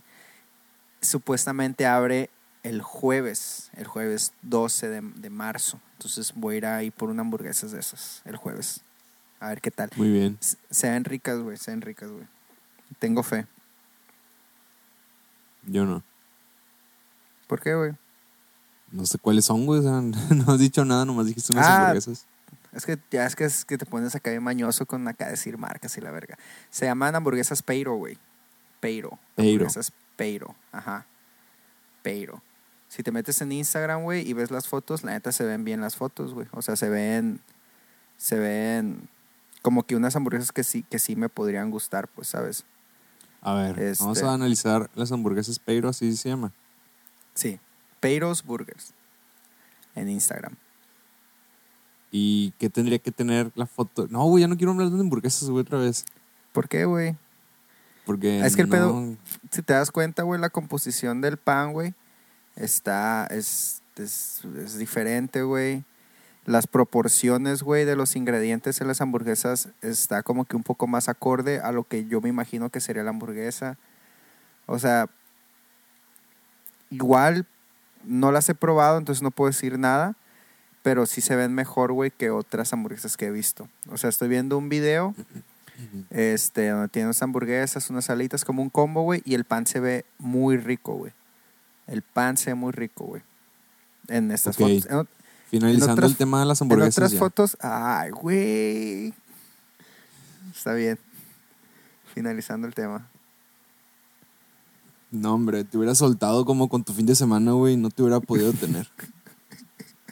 supuestamente 1.03 1.85
abre 1.85 2.29
el 2.63 2.81
jueves, 2.81 3.69
el 3.75 3.87
jueves 3.87 4.33
12 4.41 4.89
de, 4.89 5.01
de 5.01 5.29
marzo. 5.29 5.79
Entonces 5.93 6.33
voy 6.35 6.55
a 6.55 6.57
ir 6.57 6.65
ahí 6.65 6.91
por 6.91 7.09
una 7.09 7.21
hamburguesas 7.21 7.71
de 7.71 7.79
esas 7.79 8.21
el 8.25 8.37
jueves. 8.37 8.81
A 9.39 9.49
ver 9.49 9.59
qué 9.61 9.71
tal. 9.71 9.89
Muy 9.97 10.09
bien. 10.11 10.37
S- 10.41 10.57
Se 10.71 10.89
ven 10.89 11.03
ricas, 11.03 11.39
güey, 11.39 11.57
se 11.57 11.71
ven 11.71 11.81
ricas, 11.81 12.09
güey. 12.09 12.25
Tengo 12.99 13.23
fe. 13.23 13.45
Yo 15.63 15.85
no. 15.85 16.03
¿Por 17.47 17.59
qué, 17.61 17.73
güey? 17.75 17.93
No 18.91 19.05
sé 19.05 19.17
cuáles 19.17 19.45
son, 19.45 19.65
güey. 19.65 19.81
no 19.81 20.51
has 20.53 20.59
dicho 20.59 20.85
nada, 20.85 21.05
nomás 21.05 21.25
dijiste 21.25 21.51
unas 21.53 21.65
Ah, 21.67 21.79
hamburguesas. 21.81 22.25
Es 22.73 22.85
que 22.85 22.97
ya 23.11 23.25
es 23.25 23.35
que, 23.35 23.45
es 23.45 23.65
que 23.65 23.77
te 23.77 23.85
pones 23.85 24.15
acá 24.15 24.31
de 24.31 24.39
mañoso 24.39 24.85
con 24.85 25.07
acá 25.07 25.29
decir 25.29 25.57
marcas 25.57 25.95
y 25.97 26.01
la 26.01 26.11
verga. 26.11 26.37
Se 26.71 26.85
llaman 26.85 27.15
hamburguesas 27.15 27.61
Peiro, 27.61 27.95
güey. 27.95 28.17
Peiro. 28.79 29.19
Peiro. 29.35 29.51
Hamburguesas 29.65 29.91
Peiro. 30.15 30.55
Ajá. 30.71 31.05
Peiro. 32.01 32.41
Si 32.87 33.01
te 33.03 33.11
metes 33.11 33.41
en 33.41 33.51
Instagram, 33.51 34.03
güey, 34.03 34.27
y 34.27 34.33
ves 34.33 34.51
las 34.51 34.67
fotos, 34.67 35.03
la 35.03 35.11
neta 35.13 35.31
se 35.31 35.43
ven 35.45 35.63
bien 35.63 35.81
las 35.81 35.95
fotos, 35.95 36.33
güey. 36.33 36.47
O 36.51 36.61
sea, 36.61 36.75
se 36.75 36.89
ven. 36.89 37.41
Se 38.17 38.37
ven 38.37 39.09
como 39.61 39.83
que 39.83 39.95
unas 39.95 40.15
hamburguesas 40.15 40.51
que 40.51 40.63
sí, 40.63 40.83
que 40.83 40.99
sí 40.99 41.15
me 41.15 41.29
podrían 41.29 41.71
gustar, 41.71 42.07
pues, 42.09 42.27
¿sabes? 42.27 42.65
A 43.41 43.53
ver, 43.55 43.75
vamos 43.99 44.17
este- 44.17 44.27
a 44.29 44.33
analizar 44.33 44.89
las 44.95 45.11
hamburguesas 45.11 45.59
Peiro, 45.59 45.89
así 45.89 46.15
se 46.15 46.29
llama. 46.29 46.51
Sí. 47.33 47.59
Peiros 47.99 48.43
Burgers. 48.43 48.93
En 49.95 50.09
Instagram. 50.09 50.55
¿Y 52.11 52.51
qué 52.59 52.69
tendría 52.69 52.99
que 52.99 53.11
tener 53.11 53.51
la 53.55 53.65
foto? 53.65 54.07
No, 54.09 54.23
güey, 54.25 54.41
ya 54.41 54.47
no 54.47 54.55
quiero 54.55 54.71
hablar 54.71 54.89
de 54.89 54.99
hamburguesas, 54.99 55.49
güey, 55.49 55.61
otra 55.61 55.79
vez. 55.79 56.05
¿Por 56.51 56.69
qué, 56.69 56.85
güey? 56.85 57.15
Porque. 58.05 58.41
Es 58.45 58.55
que 58.55 58.63
el 58.63 58.69
no- 58.69 58.75
pedo- 58.75 59.17
si 59.51 59.61
te 59.61 59.73
das 59.73 59.91
cuenta, 59.91 60.23
güey, 60.23 60.39
la 60.39 60.49
composición 60.49 61.21
del 61.21 61.37
pan, 61.37 61.73
güey, 61.73 61.93
está, 62.55 63.27
es, 63.27 63.81
es, 63.95 64.41
es 64.57 64.77
diferente, 64.77 65.41
güey. 65.43 65.83
Las 66.45 66.67
proporciones, 66.67 67.63
güey, 67.63 67.85
de 67.85 67.95
los 67.95 68.17
ingredientes 68.17 68.81
en 68.81 68.87
las 68.89 68.99
hamburguesas 68.99 69.69
está 69.81 70.23
como 70.23 70.43
que 70.43 70.57
un 70.57 70.63
poco 70.63 70.87
más 70.87 71.07
acorde 71.07 71.61
a 71.61 71.71
lo 71.71 71.85
que 71.85 72.05
yo 72.05 72.19
me 72.19 72.27
imagino 72.27 72.69
que 72.69 72.81
sería 72.81 73.03
la 73.03 73.11
hamburguesa. 73.11 73.77
O 74.65 74.77
sea, 74.77 75.07
igual 76.89 77.45
no 78.03 78.31
las 78.31 78.49
he 78.49 78.55
probado, 78.55 78.97
entonces 78.97 79.21
no 79.21 79.31
puedo 79.31 79.49
decir 79.49 79.79
nada, 79.79 80.15
pero 80.81 81.05
sí 81.05 81.21
se 81.21 81.35
ven 81.37 81.53
mejor, 81.53 81.93
güey, 81.93 82.11
que 82.11 82.29
otras 82.29 82.73
hamburguesas 82.73 83.15
que 83.15 83.27
he 83.27 83.31
visto. 83.31 83.69
O 83.89 83.97
sea, 83.97 84.09
estoy 84.09 84.27
viendo 84.27 84.57
un 84.57 84.67
video 84.67 85.15
este, 86.09 86.69
donde 86.69 86.87
tiene 86.89 87.07
unas 87.07 87.21
hamburguesas, 87.23 87.89
unas 87.89 88.05
salitas, 88.05 88.45
como 88.45 88.61
un 88.61 88.69
combo, 88.69 89.01
güey, 89.03 89.21
y 89.25 89.33
el 89.33 89.43
pan 89.43 89.65
se 89.67 89.79
ve 89.79 90.05
muy 90.19 90.57
rico, 90.57 90.93
güey. 90.95 91.11
El 91.87 92.01
pan 92.01 92.37
se 92.37 92.51
ve 92.51 92.55
muy 92.55 92.71
rico, 92.71 93.05
güey. 93.05 93.21
En 94.07 94.31
estas 94.31 94.55
fotos. 94.57 94.85
En, 94.85 94.97
ot- 94.97 95.07
Finalizando 95.49 95.93
otras- 95.93 96.11
el 96.11 96.17
tema 96.17 96.39
de 96.39 96.45
las 96.45 96.61
en 96.61 96.65
hamburguesas. 96.65 96.97
otras 96.97 97.11
ya. 97.11 97.19
fotos, 97.19 97.57
ay, 97.61 98.09
güey. 98.11 99.13
Está 100.55 100.73
bien. 100.73 100.97
Finalizando 102.13 102.67
el 102.67 102.73
tema. 102.73 103.07
No, 105.11 105.33
hombre, 105.35 105.63
te 105.63 105.77
hubiera 105.77 105.93
soltado 105.95 106.43
como 106.45 106.69
con 106.69 106.83
tu 106.83 106.93
fin 106.93 107.05
de 107.05 107.15
semana, 107.15 107.51
güey, 107.51 107.77
no 107.77 107.89
te 107.89 108.01
hubiera 108.03 108.19
podido 108.19 108.51
tener. 108.53 108.87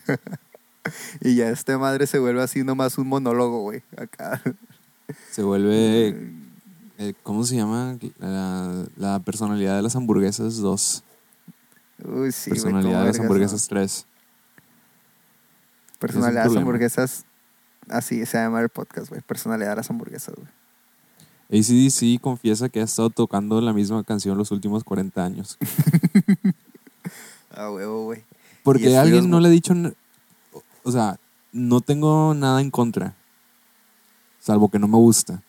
Y 1.21 1.35
ya 1.35 1.49
este 1.49 1.77
madre 1.77 2.07
se 2.07 2.17
vuelve 2.17 2.41
así 2.41 2.63
nomás 2.63 2.97
un 2.97 3.07
monólogo, 3.07 3.61
güey. 3.61 3.83
Acá. 3.97 4.41
Se 5.31 5.43
vuelve. 5.43 6.31
eh, 6.97 7.13
¿Cómo 7.23 7.43
se 7.43 7.55
llama? 7.55 7.97
La, 8.19 8.85
la 8.97 9.19
personalidad 9.19 9.75
de 9.75 9.81
las 9.81 9.95
hamburguesas 9.95 10.57
2. 10.57 11.03
Uy, 12.03 12.31
sí, 12.31 12.49
güey. 12.49 12.61
personalidad 12.61 13.01
de 13.01 13.07
las 13.07 13.19
hamburguesas 13.19 13.67
3. 13.67 14.05
¿no? 14.07 14.11
Personalidad 15.99 16.43
de 16.43 16.49
las 16.49 16.57
hamburguesas. 16.57 17.25
Así 17.89 18.25
se 18.25 18.37
llama 18.37 18.61
el 18.61 18.69
podcast, 18.69 19.09
güey. 19.09 19.21
Personalidad 19.21 19.71
de 19.71 19.75
las 19.77 19.89
hamburguesas, 19.89 20.35
güey. 20.35 20.47
ACDC 21.53 22.21
confiesa 22.21 22.69
que 22.69 22.79
ha 22.79 22.83
estado 22.83 23.09
tocando 23.09 23.59
la 23.59 23.73
misma 23.73 24.03
canción 24.05 24.37
los 24.37 24.51
últimos 24.51 24.83
40 24.83 25.23
años. 25.23 25.57
Ah, 27.53 27.69
huevo, 27.69 28.05
güey. 28.05 28.23
Porque 28.63 28.95
alguien 28.95 29.29
no 29.29 29.41
le 29.41 29.49
ha 29.49 29.51
dicho. 29.51 29.73
O 30.83 30.91
sea, 30.91 31.19
no 31.51 31.81
tengo 31.81 32.33
nada 32.33 32.61
en 32.61 32.71
contra. 32.71 33.13
Salvo 34.41 34.69
que 34.69 34.79
no 34.79 34.89
me 34.89 34.97
gusta. 34.97 35.41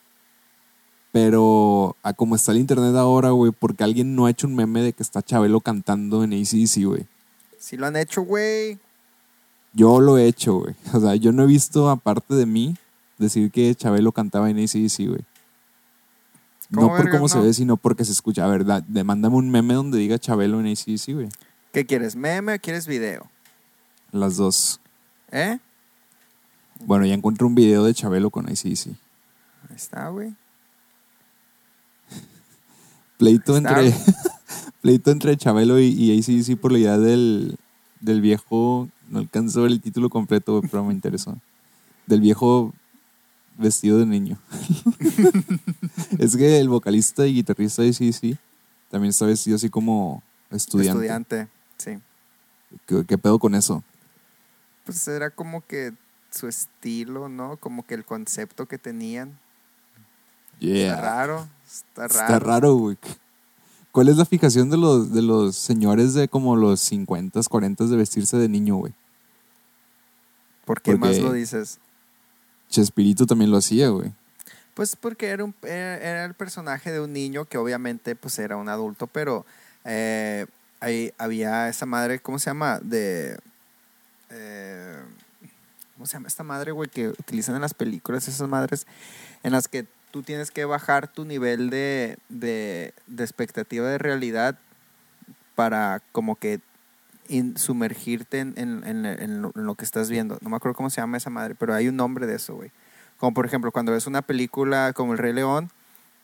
Pero 1.11 1.97
a 2.03 2.13
como 2.13 2.37
está 2.37 2.53
el 2.53 2.59
internet 2.59 2.95
ahora, 2.95 3.31
güey, 3.31 3.53
porque 3.53 3.85
alguien 3.85 4.15
no 4.15 4.27
ha 4.27 4.31
hecho 4.31 4.47
un 4.47 4.55
meme 4.55 4.83
de 4.83 4.93
que 4.93 5.03
está 5.03 5.23
Chabelo 5.23 5.61
cantando 5.61 6.23
en 6.23 6.33
ACDC, 6.33 6.85
güey. 6.85 7.07
Sí 7.59 7.77
lo 7.77 7.87
han 7.87 7.97
hecho, 7.97 8.23
güey. 8.23 8.79
Yo 9.75 10.01
lo 10.01 10.17
he 10.19 10.27
hecho, 10.27 10.55
güey. 10.61 10.75
O 10.95 11.01
sea, 11.01 11.15
yo 11.17 11.33
no 11.33 11.43
he 11.43 11.47
visto, 11.47 11.91
aparte 11.91 12.35
de 12.35 12.47
mí, 12.47 12.77
decir 13.19 13.51
que 13.51 13.75
Chabelo 13.75 14.13
cantaba 14.13 14.49
en 14.51 14.59
ACDC, 14.59 15.09
güey. 15.09 15.25
No 16.71 16.83
¿Cómo 16.83 16.97
por 16.97 17.11
cómo 17.11 17.29
se 17.29 17.39
ve, 17.39 17.53
sino 17.53 17.77
porque 17.77 18.05
se 18.05 18.13
escucha. 18.13 18.47
A 18.47 18.49
ver, 18.49 18.65
da- 18.65 18.83
un 19.31 19.51
meme 19.51 19.75
donde 19.75 19.99
diga 19.99 20.19
Chabelo 20.19 20.61
en 20.61 20.67
ACDC, 20.67 21.13
güey. 21.15 21.29
¿Qué 21.73 21.85
quieres? 21.85 22.17
¿Meme 22.17 22.55
o 22.55 22.59
quieres 22.59 22.87
video? 22.87 23.29
Las 24.11 24.37
dos. 24.37 24.81
¿Eh? 25.31 25.59
Bueno, 26.87 27.07
ya 27.07 27.15
encontré 27.15 27.47
un 27.47 27.55
video 27.55 27.85
de 27.85 27.95
Chabelo 27.95 28.31
con 28.31 28.47
ACDC. 28.47 28.89
Ahí 28.89 29.77
está, 29.77 30.09
güey. 30.09 30.35
Pleito 33.19 33.57
Está 33.57 33.81
entre, 33.81 33.95
pleito 34.83 35.11
entre 35.11 35.37
Chabelo 35.37 35.79
y, 35.79 35.87
y 35.87 36.19
ACDC 36.19 36.59
por 36.59 36.73
la 36.73 36.79
idea 36.79 36.99
del, 36.99 37.57
del 38.01 38.21
viejo. 38.21 38.89
No 39.09 39.21
alcanzo 39.21 39.61
a 39.61 39.63
ver 39.65 39.73
el 39.73 39.81
título 39.81 40.11
completo, 40.11 40.59
güey, 40.59 40.69
pero 40.71 40.85
me 40.85 40.93
interesó. 40.93 41.39
Del 42.07 42.21
viejo 42.21 42.73
vestido 43.57 43.99
de 43.99 44.07
niño. 44.07 44.39
es 46.19 46.37
que 46.37 46.59
el 46.59 46.69
vocalista 46.69 47.27
y 47.27 47.35
guitarrista 47.35 47.83
de 47.83 47.91
ACDC 47.91 48.39
también 48.91 49.11
está 49.11 49.27
vestido 49.27 49.57
así 49.57 49.71
como 49.71 50.23
estudiante. 50.51 51.05
Estudiante. 51.05 51.49
Sí. 51.77 51.99
¿Qué, 52.87 53.05
qué 53.07 53.19
pedo 53.19 53.39
con 53.39 53.55
eso? 53.55 53.85
Pues 54.85 55.07
era 55.07 55.31
como 55.31 55.65
que 55.65 55.95
su 56.33 56.49
estilo, 56.49 57.29
¿no? 57.29 57.57
Como 57.59 57.87
que 57.87 57.95
el 57.95 58.05
concepto 58.05 58.67
que 58.67 58.79
tenían. 58.79 59.39
Yeah. 60.59 60.95
Está 60.95 61.01
raro. 61.01 61.49
Está 61.67 62.09
raro. 62.09 62.21
Está 62.21 62.39
raro, 62.39 62.75
güey. 62.75 62.97
¿Cuál 63.93 64.09
es 64.09 64.17
la 64.17 64.25
fijación 64.25 64.71
de 64.71 64.79
los, 64.79 65.13
de 65.13 65.21
los 65.23 65.55
señores 65.57 66.15
de 66.15 66.27
como 66.29 66.57
los 66.57 66.81
50, 66.81 67.41
40 67.49 67.85
de 67.85 67.97
vestirse 67.97 68.37
de 68.39 68.49
niño, 68.49 68.77
güey? 68.77 68.95
¿Por 70.65 70.81
qué 70.81 70.97
más 70.97 71.11
Porque- 71.11 71.23
lo 71.23 71.33
dices? 71.33 71.79
Chespirito 72.71 73.27
también 73.27 73.51
lo 73.51 73.59
hacía, 73.59 73.89
güey. 73.91 74.13
Pues 74.75 74.97
porque 74.97 75.27
era, 75.29 75.45
un, 75.45 75.55
era, 75.63 75.97
era 75.99 76.25
el 76.25 76.33
personaje 76.33 76.91
de 76.91 77.01
un 77.01 77.13
niño 77.13 77.45
que 77.45 77.59
obviamente 77.59 78.17
pues 78.17 78.39
era 78.39 78.57
un 78.57 78.71
adulto, 78.71 79.07
pero 79.07 79.45
eh, 79.85 80.47
ahí 80.81 81.13
había 81.19 81.69
esa 81.69 81.85
madre, 81.85 82.21
¿cómo 82.21 82.39
se 82.39 82.47
llama? 82.49 82.79
De... 82.81 83.39
eh, 84.31 85.03
¿Cómo 86.03 86.09
se 86.09 86.15
llama 86.15 86.27
esta 86.27 86.43
madre, 86.43 86.73
güey? 86.73 86.89
Que 86.91 87.11
utilizan 87.11 87.55
en 87.55 87.61
las 87.61 87.75
películas, 87.75 88.27
esas 88.27 88.49
madres 88.49 88.89
en 89.45 89.53
las 89.53 89.69
que 89.69 89.87
tú 90.11 90.25
tienes 90.25 90.51
que 90.51 90.65
bajar 90.65 91.07
tu 91.07 91.25
nivel 91.25 91.71
de, 91.71 92.19
de, 92.29 92.93
expectativa 93.19 93.87
de 93.87 93.99
realidad 93.99 94.59
para 95.55 96.03
como 96.11 96.35
que 96.35 96.59
sumergirte 97.55 98.41
en, 98.41 98.55
en- 98.59 99.43
lo, 99.55 99.75
que 99.77 99.85
estás 99.85 100.11
viendo. 100.11 100.39
No 100.41 100.51
me 100.51 100.57
acuerdo 100.57 100.75
cómo 100.75 100.91
se 100.91 101.01
llama 101.01 101.19
esa 101.19 101.31
madre, 101.31 101.55
pero 101.55 101.73
hay 101.73 101.87
un 101.87 101.95
nombre 101.95 102.27
de 102.27 102.35
eso, 102.35 102.57
güey. 102.57 102.73
Como 103.17 103.33
por 103.33 103.47
ejemplo, 103.47 103.71
cuando 103.71 103.93
ves 103.93 104.09
una 104.09 104.23
película 104.23 104.93
como 104.97 105.13
El 105.13 105.19
Rey 105.19 105.33
León, 105.33 105.71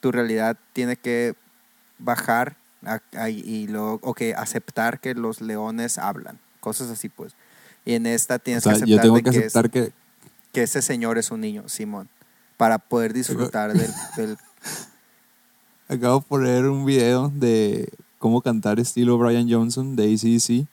tu 0.00 0.10
realidad 0.10 0.56
tiene 0.72 0.96
que 0.96 1.36
bajar 2.00 2.56
a- 2.84 2.98
a- 3.16 3.30
y 3.30 3.68
luego, 3.68 4.00
aceptar 4.36 4.98
que 4.98 5.14
los 5.14 5.40
leones 5.40 5.98
hablan. 5.98 6.40
Cosas 6.58 6.90
así, 6.90 7.08
pues. 7.08 7.36
Y 7.88 7.94
en 7.94 8.06
esta 8.06 8.34
O 8.34 8.38
tienes 8.38 8.62
sea, 8.64 8.72
que 8.74 8.76
aceptar 8.82 8.96
yo 8.96 9.00
tengo 9.02 9.16
de 9.16 9.22
que 9.22 9.46
es- 9.46 9.52
que, 9.72 9.92
que 10.52 10.62
ese 10.62 10.82
señor 10.82 11.16
es 11.16 11.30
un 11.30 11.40
niño, 11.40 11.64
Simón, 11.68 12.08
para 12.58 12.78
poder 12.78 13.12
disfrutar 13.14 13.72
del, 13.72 13.90
del- 14.16 14.36
acabo 15.88 16.20
de 16.20 16.26
poner 16.26 16.66
un 16.66 16.84
video 16.84 17.30
de 17.34 17.88
cómo 18.18 18.42
cantar 18.42 18.78
estilo 18.78 19.16
Brian 19.18 19.50
Johnson 19.50 19.96
de 19.96 20.04
ACDC. 20.14 20.66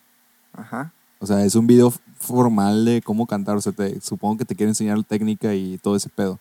Ajá. 0.54 0.94
O 1.20 1.26
sea, 1.26 1.44
es 1.46 1.56
un 1.56 1.68
video 1.68 1.94
formal 2.20 2.86
de 2.86 3.02
cómo 3.02 3.26
cantar. 3.28 3.56
O 3.58 3.62
sea, 3.62 3.72
te- 3.72 4.02
supongo 4.02 4.38
que 4.38 4.46
te 4.46 4.56
quiere 4.56 4.72
enseñar 4.72 4.98
la 4.98 5.04
técnica 5.04 5.54
y 5.56 5.78
todo 5.78 5.96
ese 5.96 6.10
pedo. 6.10 6.40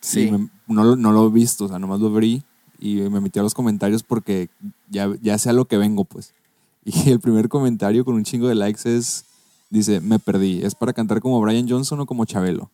Sí. 0.00 0.30
Me- 0.30 0.48
no, 0.68 0.84
lo- 0.84 0.96
no 0.96 1.12
lo 1.12 1.26
he 1.26 1.30
visto, 1.30 1.64
o 1.64 1.68
sea, 1.68 1.78
nomás 1.78 2.00
lo 2.00 2.06
abrí 2.08 2.44
y 2.78 2.96
me 3.10 3.20
metí 3.20 3.38
a 3.38 3.42
los 3.42 3.54
comentarios 3.54 4.02
porque 4.02 4.48
ya, 4.88 5.08
ya 5.20 5.38
sé 5.38 5.50
a 5.50 5.52
lo 5.52 5.64
que 5.66 5.78
vengo, 5.78 6.04
pues. 6.04 6.32
Y 6.84 7.10
el 7.10 7.20
primer 7.20 7.48
comentario 7.48 8.04
con 8.04 8.14
un 8.14 8.24
chingo 8.24 8.48
de 8.48 8.54
likes 8.56 8.82
es, 8.96 9.24
dice, 9.72 10.00
me 10.00 10.18
perdí, 10.18 10.60
¿es 10.64 10.74
para 10.74 10.92
cantar 10.92 11.20
como 11.20 11.40
Brian 11.40 11.68
Johnson 11.68 12.00
o 12.00 12.06
como 12.06 12.24
Chabelo? 12.24 12.70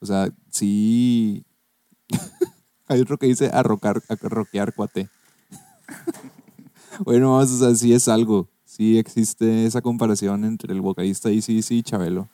O 0.00 0.06
sea, 0.06 0.28
sí... 0.50 1.44
Hay 2.88 3.00
otro 3.00 3.16
que 3.18 3.26
dice 3.26 3.50
arrocar, 3.52 4.02
arroquear 4.08 4.74
cuate. 4.74 5.08
bueno, 7.04 7.36
o 7.36 7.46
sea, 7.46 7.74
sí 7.74 7.92
es 7.94 8.08
algo. 8.08 8.48
Sí 8.64 8.98
existe 8.98 9.66
esa 9.66 9.80
comparación 9.82 10.44
entre 10.44 10.72
el 10.72 10.80
vocalista 10.80 11.30
y 11.30 11.42
sí, 11.42 11.62
sí, 11.62 11.82
Chabelo. 11.82 12.28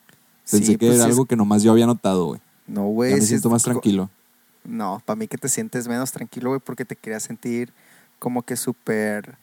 Pensé 0.49 0.65
Sí, 0.65 0.71
que 0.77 0.87
pues 0.87 0.95
era 0.97 1.05
es- 1.05 1.11
algo 1.11 1.25
que 1.25 1.35
nomás 1.35 1.63
yo 1.63 1.71
había 1.71 1.85
notado, 1.85 2.25
güey. 2.27 2.41
No, 2.67 2.81
Ya 2.87 2.87
güey. 2.93 3.13
me 3.15 3.21
siento 3.21 3.47
es 3.47 3.51
más 3.51 3.63
tranquilo. 3.63 4.09
No, 4.63 5.01
para 5.05 5.15
mí 5.15 5.27
que 5.27 5.37
te 5.37 5.49
sientes 5.49 5.87
menos 5.87 6.11
tranquilo, 6.11 6.49
güey, 6.49 6.61
porque 6.63 6.85
te 6.85 6.95
querías 6.95 7.23
sentir 7.23 7.71
como 8.19 8.43
que 8.43 8.55
súper 8.57 9.37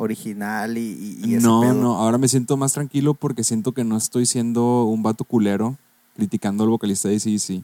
original 0.00 0.78
y, 0.78 1.20
y, 1.22 1.34
ese 1.34 1.46
No, 1.46 1.60
pedo. 1.60 1.74
no, 1.74 1.96
ahora 1.98 2.16
me 2.16 2.26
siento 2.26 2.56
más 2.56 2.72
tranquilo 2.72 3.12
porque 3.12 3.44
siento 3.44 3.72
que 3.72 3.84
no 3.84 3.98
estoy 3.98 4.24
siendo 4.24 4.84
un 4.84 5.02
vato 5.02 5.24
culero 5.24 5.76
criticando 6.16 6.64
al 6.64 6.70
vocalista 6.70 7.08
de 7.10 7.18
CDC. 7.18 7.62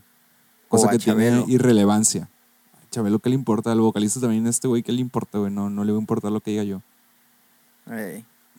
Cosa 0.68 0.88
a 0.88 0.90
que 0.90 0.98
tiene 0.98 1.44
irrelevancia. 1.48 2.28
A 2.74 2.90
Chabelo, 2.90 3.20
¿qué 3.20 3.30
le 3.30 3.36
importa? 3.36 3.72
Al 3.72 3.80
vocalista 3.80 4.20
también, 4.20 4.46
este 4.46 4.68
güey, 4.68 4.82
¿qué 4.82 4.92
le 4.92 5.00
importa, 5.00 5.38
güey? 5.38 5.50
No, 5.50 5.70
no 5.70 5.82
le 5.84 5.92
va 5.92 5.98
a 5.98 6.00
importar 6.00 6.30
lo 6.30 6.40
que 6.40 6.50
diga 6.50 6.64
yo. 6.64 6.82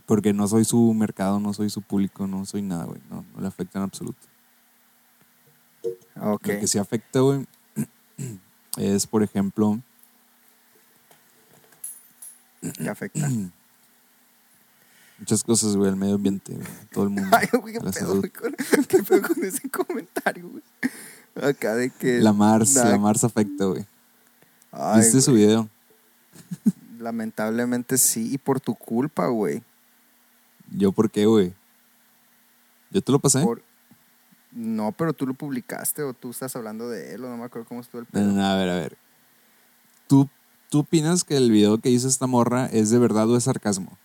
Porque 0.08 0.34
no 0.34 0.48
soy 0.48 0.66
su 0.66 0.94
mercado, 0.96 1.40
no 1.40 1.54
soy 1.54 1.70
su 1.70 1.84
público, 1.84 2.26
no 2.26 2.46
soy 2.46 2.64
nada, 2.64 2.86
güey. 2.86 3.00
No, 3.12 3.24
no 3.36 3.42
le 3.42 3.48
afecta 3.48 3.78
en 3.78 3.84
absoluto. 3.84 4.20
ok. 6.16 6.48
Lo 6.48 6.60
que 6.60 6.68
sí 6.68 6.80
afecta, 6.80 7.20
güey, 7.20 7.46
es, 8.78 9.06
por 9.06 9.22
ejemplo, 9.22 9.80
¿Qué 12.76 12.90
afecta? 12.90 13.30
muchas 15.20 15.44
cosas, 15.44 15.76
güey, 15.76 15.90
el 15.90 15.96
medio 15.96 16.16
ambiente, 16.16 16.54
güey, 16.54 16.68
todo 16.92 17.06
el 17.06 17.10
mundo. 17.12 17.30
Ay, 17.38 17.48
güey, 17.60 17.74
qué 17.74 17.80
la 17.84 17.92
pedo, 17.92 18.18
güey, 18.20 18.30
con, 18.32 18.54
qué 18.88 19.04
pedo 19.04 19.22
con 19.22 19.44
ese 19.44 19.70
comentario, 19.70 20.50
güey. 20.50 20.64
Acá 21.50 21.76
de 21.76 21.90
que. 21.92 22.20
La 22.20 22.34
Mars, 22.34 22.74
la 22.76 22.98
Mars 22.98 23.24
afecta, 23.24 23.66
güey. 23.66 23.86
ay, 24.72 25.02
¿Viste 25.02 25.22
su 25.22 25.34
video? 25.34 25.70
Lamentablemente 27.00 27.98
sí, 27.98 28.34
y 28.34 28.38
por 28.38 28.60
tu 28.60 28.74
culpa, 28.76 29.28
güey. 29.28 29.62
¿Yo 30.72 30.92
por 30.92 31.10
qué, 31.12 31.26
güey? 31.26 31.54
¿Yo 32.92 33.02
te 33.02 33.12
lo 33.12 33.20
pasé? 33.20 33.42
Por- 33.42 33.62
No, 34.52 34.92
pero 34.92 35.14
tú 35.14 35.28
lo 35.28 35.34
publicaste 35.34 36.02
o 36.04 36.14
tú 36.14 36.32
estás 36.32 36.56
hablando 36.56 36.90
de 36.90 37.14
él 37.14 37.24
o 37.24 37.30
no 37.30 37.38
me 37.38 37.44
acuerdo 37.46 37.68
cómo 37.68 37.82
estuvo 37.82 38.02
el 38.02 38.08
pedo. 38.08 38.24
no, 38.26 38.34
no, 38.34 38.46
a 38.46 38.56
ver, 38.56 38.70
a 38.70 38.76
ver. 38.76 38.98
¿Tú, 40.08 40.30
¿Tú 40.70 40.80
opinas 40.80 41.24
que 41.24 41.38
el 41.38 41.52
video 41.52 41.78
que 41.80 41.90
hizo 41.90 42.08
esta 42.08 42.28
morra 42.28 42.66
es 42.68 42.90
de 42.90 42.98
verdad 42.98 43.30
o 43.30 43.38
es 43.38 43.44
sarcasmo? 43.44 43.98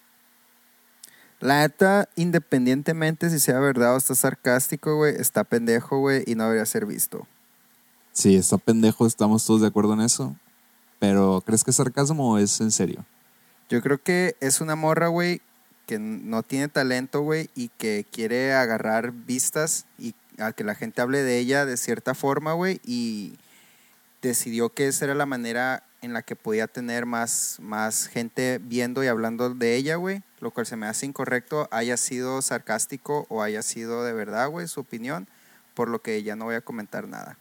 La 1.42 1.62
neta, 1.62 2.08
independientemente 2.14 3.28
si 3.28 3.40
sea 3.40 3.58
verdad 3.58 3.94
o 3.94 3.98
está 3.98 4.14
sarcástico, 4.14 4.94
güey, 4.94 5.16
está 5.16 5.42
pendejo, 5.42 5.98
güey, 5.98 6.22
y 6.24 6.36
no 6.36 6.44
debería 6.44 6.64
ser 6.66 6.86
visto. 6.86 7.26
Sí, 8.12 8.36
está 8.36 8.58
pendejo, 8.58 9.08
estamos 9.08 9.44
todos 9.44 9.60
de 9.60 9.66
acuerdo 9.66 9.94
en 9.94 10.02
eso. 10.02 10.36
Pero, 11.00 11.42
¿crees 11.44 11.64
que 11.64 11.72
es 11.72 11.76
sarcasmo 11.76 12.34
o 12.34 12.38
es 12.38 12.60
en 12.60 12.70
serio? 12.70 13.04
Yo 13.68 13.82
creo 13.82 14.00
que 14.00 14.36
es 14.38 14.60
una 14.60 14.76
morra, 14.76 15.08
güey, 15.08 15.40
que 15.88 15.98
no 15.98 16.44
tiene 16.44 16.68
talento, 16.68 17.22
güey, 17.22 17.50
y 17.56 17.70
que 17.70 18.06
quiere 18.08 18.54
agarrar 18.54 19.10
vistas 19.10 19.86
y 19.98 20.14
a 20.38 20.52
que 20.52 20.62
la 20.62 20.76
gente 20.76 21.02
hable 21.02 21.24
de 21.24 21.38
ella 21.38 21.66
de 21.66 21.76
cierta 21.76 22.14
forma, 22.14 22.52
güey, 22.52 22.80
y 22.84 23.36
decidió 24.22 24.68
que 24.68 24.86
esa 24.86 25.06
era 25.06 25.16
la 25.16 25.26
manera 25.26 25.82
en 26.02 26.12
la 26.12 26.22
que 26.22 26.36
podía 26.36 26.66
tener 26.66 27.06
más, 27.06 27.56
más 27.60 28.06
gente 28.06 28.60
viendo 28.62 29.02
y 29.02 29.06
hablando 29.06 29.54
de 29.54 29.76
ella, 29.76 29.96
güey, 29.96 30.22
lo 30.40 30.50
cual 30.50 30.66
se 30.66 30.76
me 30.76 30.86
hace 30.86 31.06
incorrecto, 31.06 31.68
haya 31.70 31.96
sido 31.96 32.42
sarcástico 32.42 33.26
o 33.28 33.42
haya 33.42 33.62
sido 33.62 34.04
de 34.04 34.12
verdad, 34.12 34.50
güey, 34.50 34.68
su 34.68 34.80
opinión, 34.80 35.28
por 35.74 35.88
lo 35.88 36.00
que 36.00 36.22
ya 36.22 36.36
no 36.36 36.46
voy 36.46 36.56
a 36.56 36.60
comentar 36.60 37.08
nada. 37.08 37.38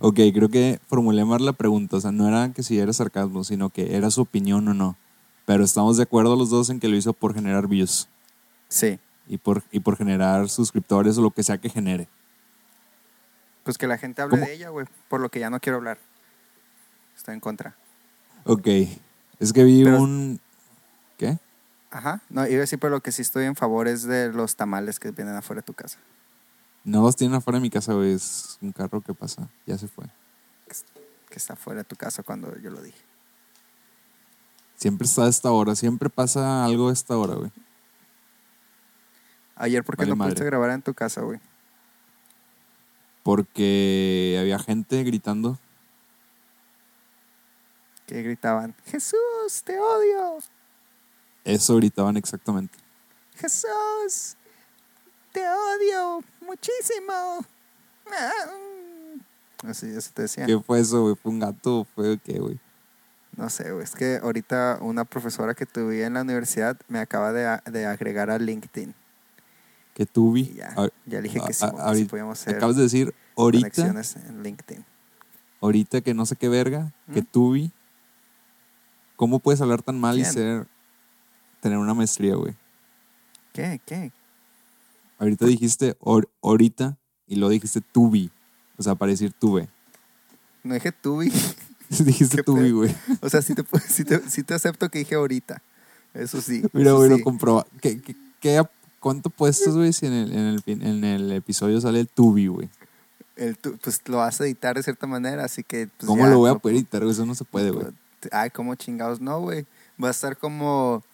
Ok, 0.00 0.16
creo 0.34 0.48
que 0.48 0.80
formulé 0.86 1.24
mal 1.24 1.44
la 1.44 1.54
pregunta. 1.54 1.96
O 1.96 2.00
sea, 2.00 2.12
no 2.12 2.28
era 2.28 2.52
que 2.52 2.62
si 2.62 2.78
era 2.78 2.92
sarcasmo, 2.92 3.42
sino 3.42 3.70
que 3.70 3.96
era 3.96 4.10
su 4.10 4.22
opinión 4.22 4.68
o 4.68 4.74
no. 4.74 4.96
Pero 5.46 5.64
estamos 5.64 5.96
de 5.96 6.02
acuerdo 6.02 6.36
los 6.36 6.50
dos 6.50 6.68
en 6.68 6.78
que 6.78 6.88
lo 6.88 6.96
hizo 6.96 7.14
por 7.14 7.32
generar 7.32 7.68
views 7.68 8.06
Sí, 8.68 8.98
y 9.26 9.38
por, 9.38 9.62
y 9.72 9.80
por 9.80 9.96
generar 9.96 10.48
suscriptores 10.50 11.16
o 11.16 11.22
lo 11.22 11.30
que 11.30 11.42
sea 11.42 11.58
que 11.58 11.70
genere. 11.70 12.06
Pues 13.64 13.78
que 13.78 13.86
la 13.86 13.98
gente 13.98 14.22
hable 14.22 14.36
¿Cómo? 14.36 14.46
de 14.46 14.52
ella, 14.54 14.70
güey, 14.70 14.86
por 15.08 15.20
lo 15.20 15.30
que 15.30 15.40
ya 15.40 15.50
no 15.50 15.60
quiero 15.60 15.76
hablar. 15.78 15.98
Estoy 17.16 17.34
en 17.34 17.40
contra. 17.40 17.74
Ok, 18.44 18.66
es 19.38 19.52
que 19.52 19.64
vi 19.64 19.84
Pero- 19.84 20.00
un... 20.00 20.40
¿Qué? 21.16 21.38
Ajá, 21.90 22.20
no, 22.28 22.46
iba 22.46 22.58
a 22.58 22.60
decir, 22.60 22.78
pero 22.78 22.90
lo 22.90 23.00
que 23.02 23.12
sí 23.12 23.22
estoy 23.22 23.44
en 23.46 23.56
favor 23.56 23.88
es 23.88 24.02
de 24.04 24.32
los 24.32 24.56
tamales 24.56 25.00
que 25.00 25.10
vienen 25.10 25.34
afuera 25.34 25.62
de 25.62 25.66
tu 25.66 25.72
casa. 25.74 25.98
No 26.84 27.02
los 27.02 27.16
tienen 27.16 27.36
afuera 27.36 27.58
de 27.58 27.62
mi 27.62 27.70
casa, 27.70 27.92
güey. 27.94 28.12
Es 28.12 28.58
un 28.62 28.72
carro 28.72 29.00
que 29.00 29.14
pasa. 29.14 29.48
Ya 29.66 29.76
se 29.78 29.88
fue. 29.88 30.04
Que 31.28 31.34
está 31.36 31.54
afuera 31.54 31.78
de 31.80 31.84
tu 31.84 31.96
casa 31.96 32.22
cuando 32.22 32.56
yo 32.58 32.70
lo 32.70 32.80
dije. 32.82 32.98
Siempre 34.76 35.06
está 35.06 35.24
a 35.24 35.28
esta 35.28 35.50
hora. 35.50 35.74
Siempre 35.74 36.08
pasa 36.08 36.64
algo 36.64 36.88
a 36.88 36.92
esta 36.92 37.16
hora, 37.16 37.34
güey. 37.34 37.50
Ayer, 39.56 39.82
¿por 39.84 39.96
qué 39.96 40.02
Vale 40.02 40.10
no 40.10 40.16
madre. 40.16 40.30
pudiste 40.34 40.44
grabar 40.46 40.70
en 40.70 40.82
tu 40.82 40.94
casa, 40.94 41.22
güey? 41.22 41.40
Porque 43.22 44.38
había 44.40 44.58
gente 44.58 45.02
gritando. 45.04 45.58
Que 48.06 48.22
gritaban, 48.22 48.74
Jesús, 48.86 49.62
te 49.64 49.78
odio. 49.78 50.38
Eso 51.44 51.76
gritaban 51.76 52.16
exactamente. 52.16 52.78
Jesús, 53.36 54.36
te 55.32 55.40
odio 55.46 56.24
muchísimo. 56.40 57.44
Así, 59.66 59.86
eso 59.88 60.10
te 60.14 60.22
decía. 60.22 60.46
¿Qué 60.46 60.58
fue 60.58 60.80
eso, 60.80 61.02
güey? 61.02 61.14
¿Fue 61.14 61.32
un 61.32 61.40
gato 61.40 61.86
fue 61.94 62.18
qué, 62.18 62.38
güey? 62.38 62.58
No 63.36 63.50
sé, 63.50 63.70
güey. 63.72 63.84
Es 63.84 63.94
que 63.94 64.20
ahorita 64.22 64.78
una 64.80 65.04
profesora 65.04 65.54
que 65.54 65.66
tuve 65.66 66.02
en 66.04 66.14
la 66.14 66.22
universidad 66.22 66.78
me 66.88 66.98
acaba 66.98 67.32
de, 67.32 67.60
de 67.70 67.86
agregar 67.86 68.30
a 68.30 68.38
LinkedIn. 68.38 68.94
Que. 70.06 70.40
Y 70.42 70.54
ya, 70.54 70.74
ya 71.06 71.20
dije 71.20 71.40
que 71.46 71.52
sí, 71.52 71.64
a- 71.64 72.08
podíamos 72.08 72.40
hacer 72.40 72.56
Acabas 72.56 72.76
de 72.76 72.82
decir 72.82 73.14
ahorita, 73.36 73.70
conexiones 73.70 74.16
en 74.16 74.42
LinkedIn. 74.42 74.84
ahorita 75.60 76.00
que 76.00 76.14
no 76.14 76.26
sé 76.26 76.36
qué 76.36 76.48
verga, 76.48 76.92
que 77.12 77.22
¿Mm? 77.22 77.26
tú 77.30 77.52
vi. 77.52 77.70
¿Cómo 79.16 79.40
puedes 79.40 79.60
hablar 79.60 79.82
tan 79.82 79.98
mal 80.00 80.18
y 80.18 80.24
ser 80.24 80.66
tener 81.60 81.78
una 81.78 81.94
maestría, 81.94 82.36
güey? 82.36 82.54
¿Qué? 83.52 83.80
¿Qué? 83.84 84.12
Ahorita 85.18 85.46
dijiste 85.46 85.96
or- 86.00 86.28
ahorita 86.42 86.96
y 87.26 87.36
luego 87.36 87.50
dijiste 87.50 87.80
tuvi. 87.80 88.30
O 88.76 88.82
sea, 88.84 88.94
para 88.94 89.10
decir 89.10 89.32
tuve. 89.32 89.68
No 90.62 90.74
dije 90.74 90.92
tuve. 90.92 91.32
dijiste 91.88 92.44
pedo. 92.44 92.76
güey. 92.76 92.94
o 93.20 93.28
sea, 93.28 93.42
sí 93.42 93.54
te, 93.56 93.64
sí, 93.88 94.04
te, 94.04 94.20
sí 94.30 94.44
te 94.44 94.54
acepto 94.54 94.88
que 94.88 95.00
dije 95.00 95.16
ahorita. 95.16 95.60
Eso 96.14 96.40
sí. 96.40 96.62
Mira, 96.72 96.92
güey, 96.92 97.10
lo 97.10 97.16
sí. 97.16 97.22
¿Qué, 97.80 98.00
qué, 98.00 98.14
qué- 98.40 98.62
cuánto 99.00 99.30
puestos, 99.30 99.76
güey, 99.76 99.92
si 99.92 100.06
en 100.06 100.12
el, 100.12 100.32
en, 100.32 100.46
el, 100.46 100.62
en 100.66 101.04
el 101.04 101.32
episodio 101.32 101.80
sale 101.80 102.00
el 102.00 102.08
tubi, 102.08 102.46
güey? 102.48 102.68
El 103.36 103.56
tu- 103.56 103.76
pues 103.78 104.00
lo 104.06 104.16
vas 104.18 104.40
a 104.40 104.44
editar 104.44 104.76
de 104.76 104.82
cierta 104.82 105.06
manera, 105.06 105.44
así 105.44 105.62
que. 105.62 105.86
Pues, 105.96 106.06
¿Cómo 106.06 106.24
ya, 106.24 106.30
lo 106.30 106.38
voy 106.38 106.50
a 106.50 106.54
poder 106.56 106.76
editar, 106.76 107.00
güey? 107.02 107.12
Eso 107.12 107.24
no 107.26 107.34
se 107.34 107.44
puede, 107.44 107.70
güey. 107.70 107.86
Ay, 108.32 108.50
como 108.50 108.74
chingados, 108.74 109.20
no, 109.20 109.40
güey. 109.40 109.64
Va 110.02 110.08
a 110.08 110.10
estar 110.10 110.36
como. 110.36 111.04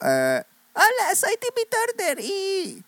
eh, 0.00 0.42
Hola, 0.74 1.14
soy 1.14 1.32
Timmy 1.40 1.66
Turner 1.68 2.20
y. 2.20 2.84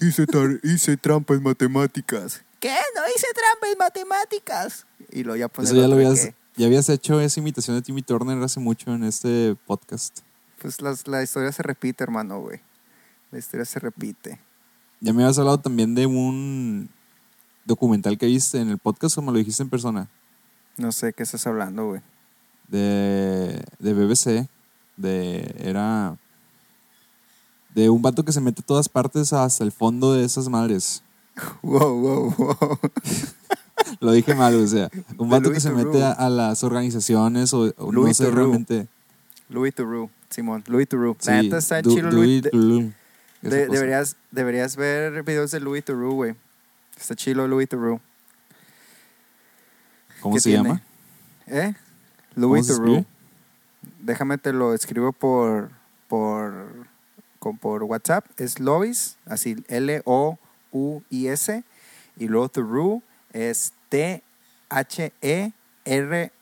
Hice, 0.00 0.26
hice 0.64 0.96
trampa 0.96 1.34
en 1.34 1.42
matemáticas. 1.42 2.42
¿Qué? 2.60 2.74
No 2.94 3.02
hice 3.14 3.26
trampa 3.34 3.68
en 3.70 3.78
matemáticas. 3.78 4.86
Y 5.10 5.22
lo 5.22 5.36
ya 5.36 5.48
Eso 5.58 5.74
ya 5.74 5.86
lo 5.86 5.94
habías, 5.94 6.20
que, 6.26 6.34
ya 6.56 6.66
habías 6.66 6.88
hecho 6.88 7.20
esa 7.20 7.38
imitación 7.40 7.76
de 7.76 7.82
Timmy 7.82 8.02
Turner 8.02 8.42
hace 8.42 8.58
mucho 8.60 8.92
en 8.92 9.04
este 9.04 9.56
podcast. 9.66 10.20
Pues 10.60 10.80
las- 10.82 11.06
la 11.06 11.22
historia 11.22 11.52
se 11.52 11.62
repite, 11.62 12.02
hermano, 12.02 12.40
güey. 12.40 12.60
La 13.30 13.38
historia 13.38 13.64
se 13.64 13.78
repite. 13.78 14.40
Ya 15.00 15.12
me 15.12 15.22
habías 15.22 15.38
hablado 15.38 15.58
también 15.58 15.94
de 15.94 16.06
un 16.06 16.88
documental 17.64 18.16
que 18.18 18.26
viste 18.26 18.60
en 18.60 18.70
el 18.70 18.78
podcast 18.78 19.18
o 19.18 19.22
me 19.22 19.32
lo 19.32 19.38
dijiste 19.38 19.62
en 19.62 19.68
persona. 19.68 20.08
No 20.76 20.92
sé 20.92 21.12
qué 21.12 21.22
estás 21.22 21.46
hablando, 21.46 21.86
güey. 21.88 22.00
De, 22.68 23.62
de 23.78 23.94
BBC. 23.94 24.48
De, 24.96 25.54
era 25.58 26.16
de 27.74 27.90
un 27.90 28.00
vato 28.00 28.24
que 28.24 28.32
se 28.32 28.40
mete 28.40 28.62
a 28.62 28.64
todas 28.66 28.88
partes 28.88 29.32
hasta 29.34 29.62
el 29.62 29.70
fondo 29.72 30.14
de 30.14 30.24
esas 30.24 30.48
madres. 30.48 31.02
Wow, 31.62 32.00
wow, 32.00 32.34
wow. 32.38 32.78
Lo 34.00 34.12
dije 34.12 34.34
mal, 34.34 34.54
o 34.54 34.66
sea, 34.66 34.88
un 35.18 35.28
vato 35.28 35.50
que 35.52 35.60
se 35.60 35.70
mete 35.70 36.02
a, 36.02 36.12
a 36.12 36.30
las 36.30 36.64
organizaciones 36.64 37.52
o, 37.52 37.74
o 37.76 37.92
no 37.92 38.00
Louis 38.00 38.16
sé 38.16 38.24
Theroux. 38.24 38.36
realmente. 38.36 38.88
Louis 39.50 39.74
Theroux, 39.74 40.08
Simón. 40.30 40.64
Louis 40.66 40.88
Theroux. 40.88 41.14
Sí, 41.20 41.28
La 41.30 41.42
neta 41.42 41.58
está 41.58 41.82
chido, 41.82 42.10
Louis 42.10 42.42
Louis. 42.52 42.94
De- 43.42 43.68
deberías, 43.68 44.16
deberías 44.30 44.76
ver 44.76 45.22
videos 45.22 45.50
de 45.50 45.60
Louis 45.60 45.84
Theroux, 45.84 46.14
güey. 46.14 46.36
Está 46.98 47.14
chido 47.14 47.46
Louis 47.46 47.68
Theroux. 47.68 48.00
¿Cómo 50.20 50.34
¿Qué 50.34 50.40
se 50.40 50.50
tiene? 50.50 50.68
llama? 50.68 50.82
¿Eh? 51.46 51.74
¿Cómo 52.34 52.46
Louis 52.48 52.66
Theroux. 52.66 53.04
Déjame 54.00 54.38
te 54.38 54.52
lo 54.52 54.74
escribo 54.74 55.12
por 55.12 55.70
por 56.08 56.86
con- 57.38 57.58
por 57.58 57.82
WhatsApp. 57.84 58.24
Es 58.38 58.58
Lois, 58.60 59.16
así 59.26 59.56
L 59.68 60.02
O 60.04 60.38
U 60.72 61.02
I 61.10 61.28
S 61.28 61.62
y 62.16 62.28
luego 62.28 62.48
Theroux 62.48 63.02
es 63.32 63.72
T 63.88 64.22
H 64.68 65.12
E 65.20 65.52
R 65.84 66.32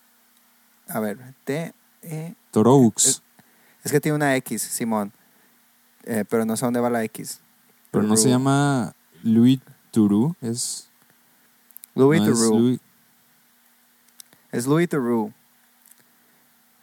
a 0.88 1.00
ver, 1.00 1.18
T 1.44 1.72
E 2.02 2.34
Toroux. 2.50 2.92
es 3.82 3.90
que 3.92 4.00
tiene 4.00 4.16
una 4.16 4.36
X, 4.36 4.62
Simón. 4.62 5.12
Eh, 6.04 6.24
pero 6.28 6.44
no 6.44 6.56
sé 6.56 6.64
dónde 6.64 6.80
va 6.80 6.90
la 6.90 7.02
X. 7.04 7.40
pero 7.90 8.04
no 8.04 8.16
se 8.16 8.28
llama 8.28 8.94
Louis 9.22 9.60
Theroux, 9.92 10.34
es, 10.40 10.88
Louis 11.94 12.20
no, 12.20 12.26
es 12.32 12.38
Theroux. 12.38 12.58
Louis- 12.58 12.80
Es 14.52 14.66
Louis 14.66 14.88
Theroux. 14.88 15.32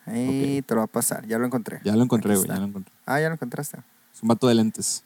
Ahí 0.05 0.61
te 0.63 0.73
lo 0.73 0.79
va 0.81 0.85
a 0.85 0.87
pasar. 0.87 1.25
Ya 1.27 1.37
lo 1.37 1.45
encontré. 1.45 1.79
ya 1.83 1.95
lo 1.95 2.03
encontré, 2.03 2.35
güey, 2.35 2.47
ya 2.47 2.57
lo 2.57 2.65
encontré. 2.65 2.91
Ah, 3.05 3.19
ya 3.21 3.27
lo 3.29 3.33
encontraste. 3.35 3.77
Es 4.13 4.21
un 4.23 4.27
vato 4.29 4.47
de 4.47 4.55
lentes. 4.55 5.03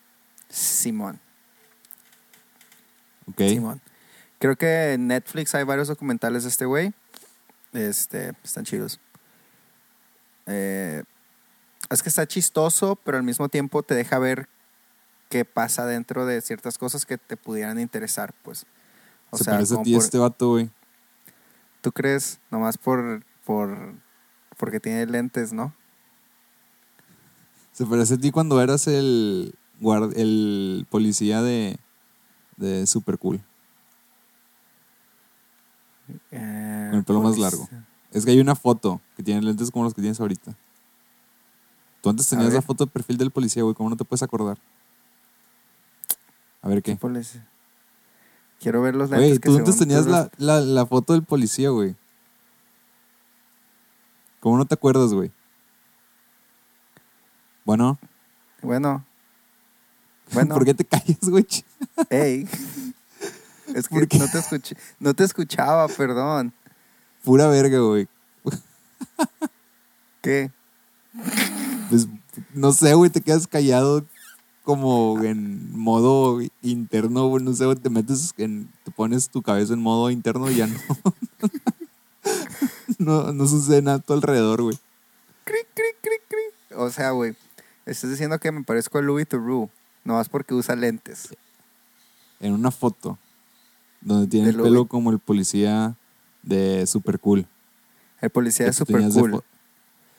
Simón. 0.50 1.20
Ok. 3.28 3.40
Simón. 3.50 3.82
Creo 4.40 4.56
que 4.56 4.94
en 4.94 5.08
Netflix 5.08 5.54
hay 5.56 5.64
varios 5.64 5.88
documentales 5.88 6.44
de 6.44 6.50
este 6.50 6.66
güey. 6.66 6.94
Este, 7.74 8.34
están 8.44 8.64
chidos. 8.64 9.00
Eh, 10.46 11.04
es 11.90 12.02
que 12.04 12.10
está 12.10 12.28
chistoso, 12.28 12.96
pero 13.04 13.18
al 13.18 13.24
mismo 13.24 13.50
tiempo 13.50 13.84
te 13.84 13.96
deja 13.96 14.18
ver 14.20 14.48
qué 15.30 15.46
pasa 15.46 15.86
dentro 15.86 16.26
de 16.26 16.42
ciertas 16.42 16.78
cosas 16.78 17.06
que 17.06 17.18
te 17.18 17.38
pudieran 17.38 17.80
interesar, 17.80 18.34
pues. 18.44 18.66
O 19.32 19.38
se 19.38 19.44
sea, 19.46 19.54
parece 19.54 19.76
a 19.76 19.84
ti 19.84 19.94
por- 19.94 20.04
este 20.04 20.18
vato, 20.18 20.50
güey. 20.52 20.70
tú 21.82 21.92
crees 21.92 22.40
nomás 22.52 22.78
por, 22.78 23.24
por 23.46 23.94
porque 24.58 24.80
tiene 24.80 25.06
lentes, 25.06 25.52
¿no? 25.54 25.74
Se 27.74 27.86
parece 27.86 28.14
a 28.14 28.18
ti 28.18 28.32
cuando 28.32 28.62
eras 28.62 28.88
el, 28.88 29.54
guard- 29.82 30.14
el 30.16 30.88
policía 30.90 31.42
de, 31.42 31.78
de 32.58 32.88
Super 32.88 33.18
Cool. 33.18 33.42
Eh, 36.32 36.88
Con 36.92 37.00
el 37.00 37.04
pelo 37.04 37.22
más 37.22 37.36
pues, 37.36 37.42
largo. 37.42 37.68
Es 38.12 38.24
que 38.26 38.32
hay 38.32 38.40
una 38.40 38.56
foto 38.56 39.02
que 39.18 39.24
tiene 39.24 39.42
lentes 39.42 39.72
como 39.72 39.84
los 39.86 39.94
que 39.94 40.02
tienes 40.02 40.20
ahorita. 40.20 40.56
Tú 42.06 42.12
antes 42.12 42.30
tenías 42.30 42.54
la 42.54 42.62
foto 42.62 42.86
de 42.86 42.92
perfil 42.92 43.18
del 43.18 43.32
policía, 43.32 43.64
güey. 43.64 43.74
¿Cómo 43.74 43.90
no 43.90 43.98
te 43.98 44.06
puedes 44.06 44.22
acordar? 44.22 44.60
A 46.62 46.68
ver 46.68 46.84
qué. 46.84 46.96
policía? 46.96 47.50
Quiero 48.60 48.84
ver 48.84 48.96
los 48.96 49.10
lentes 49.10 49.28
Güey, 49.28 49.40
que 49.40 49.50
tú 49.50 49.58
antes 49.58 49.74
según 49.74 49.88
tenías 49.88 50.06
tú 50.06 50.12
la, 50.12 50.30
la, 50.38 50.62
la 50.62 50.86
foto 50.86 51.14
del 51.14 51.24
policía, 51.24 51.72
güey. 51.72 51.96
¿Cómo 54.40 54.56
no 54.56 54.66
te 54.66 54.76
acuerdas, 54.76 55.16
güey? 55.16 55.32
Bueno, 57.64 57.98
Bueno. 58.62 59.04
Bueno. 60.32 60.54
¿por 60.54 60.64
qué 60.64 60.76
te 60.76 60.86
callas, 60.86 61.28
güey? 61.28 61.48
Ey. 62.12 62.48
Es 63.74 63.90
que 63.90 63.96
¿Por 63.96 64.08
qué? 64.08 64.20
no 64.20 64.28
te 64.30 64.38
escuché, 64.38 64.78
no 65.00 65.14
te 65.16 65.24
escuchaba, 65.24 65.88
perdón. 65.88 66.54
Pura 67.24 67.48
verga, 67.48 67.80
güey. 67.80 68.08
¿Qué? 70.22 70.52
Pues, 71.90 72.08
no 72.54 72.72
sé, 72.74 72.94
güey, 72.94 73.10
te 73.10 73.22
quedas 73.22 73.48
callado 73.48 74.04
como 74.64 75.22
en 75.24 75.78
modo 75.78 76.40
interno, 76.64 77.28
güey, 77.28 77.44
no 77.44 77.54
sé, 77.54 77.66
güey, 77.66 77.78
te 77.78 77.90
metes 77.90 78.34
en, 78.38 78.70
te 78.84 78.92
pones 78.92 79.30
tu 79.30 79.42
cabeza 79.42 79.74
en 79.74 79.82
modo 79.82 80.10
interno 80.10 80.50
y 80.50 80.56
ya 80.56 80.68
no. 80.68 80.80
no, 82.98 83.34
no 83.34 83.48
sucede 83.48 83.82
nada 83.82 83.98
a 83.98 84.02
tu 84.02 84.14
alrededor, 84.14 84.62
güey. 84.62 84.78
Cric, 85.44 85.68
cric, 85.74 85.96
cric, 86.02 86.22
cric. 86.28 86.80
O 86.80 86.90
sea, 86.90 87.12
güey, 87.12 87.36
estás 87.86 88.10
diciendo 88.10 88.40
que 88.40 88.52
me 88.52 88.64
parezco 88.64 88.98
a 88.98 89.02
Louis 89.02 89.28
Theroux, 89.28 89.70
no 90.04 90.14
más 90.16 90.30
porque 90.30 90.54
usa 90.54 90.76
lentes. 90.76 91.30
En 92.40 92.54
una 92.54 92.72
foto 92.72 93.18
donde 94.02 94.28
tiene 94.28 94.46
De 94.48 94.52
el 94.52 94.58
Louis. 94.58 94.70
pelo 94.72 94.86
como 94.88 95.12
el 95.12 95.20
policía 95.20 95.96
de 96.44 96.86
Super 96.88 97.20
Cool. 97.20 97.48
El 98.22 98.30
policía 98.30 98.68
tú 98.68 98.74
super 98.74 99.04
de 99.04 99.20
cool. 99.20 99.32
fo- 99.34 99.44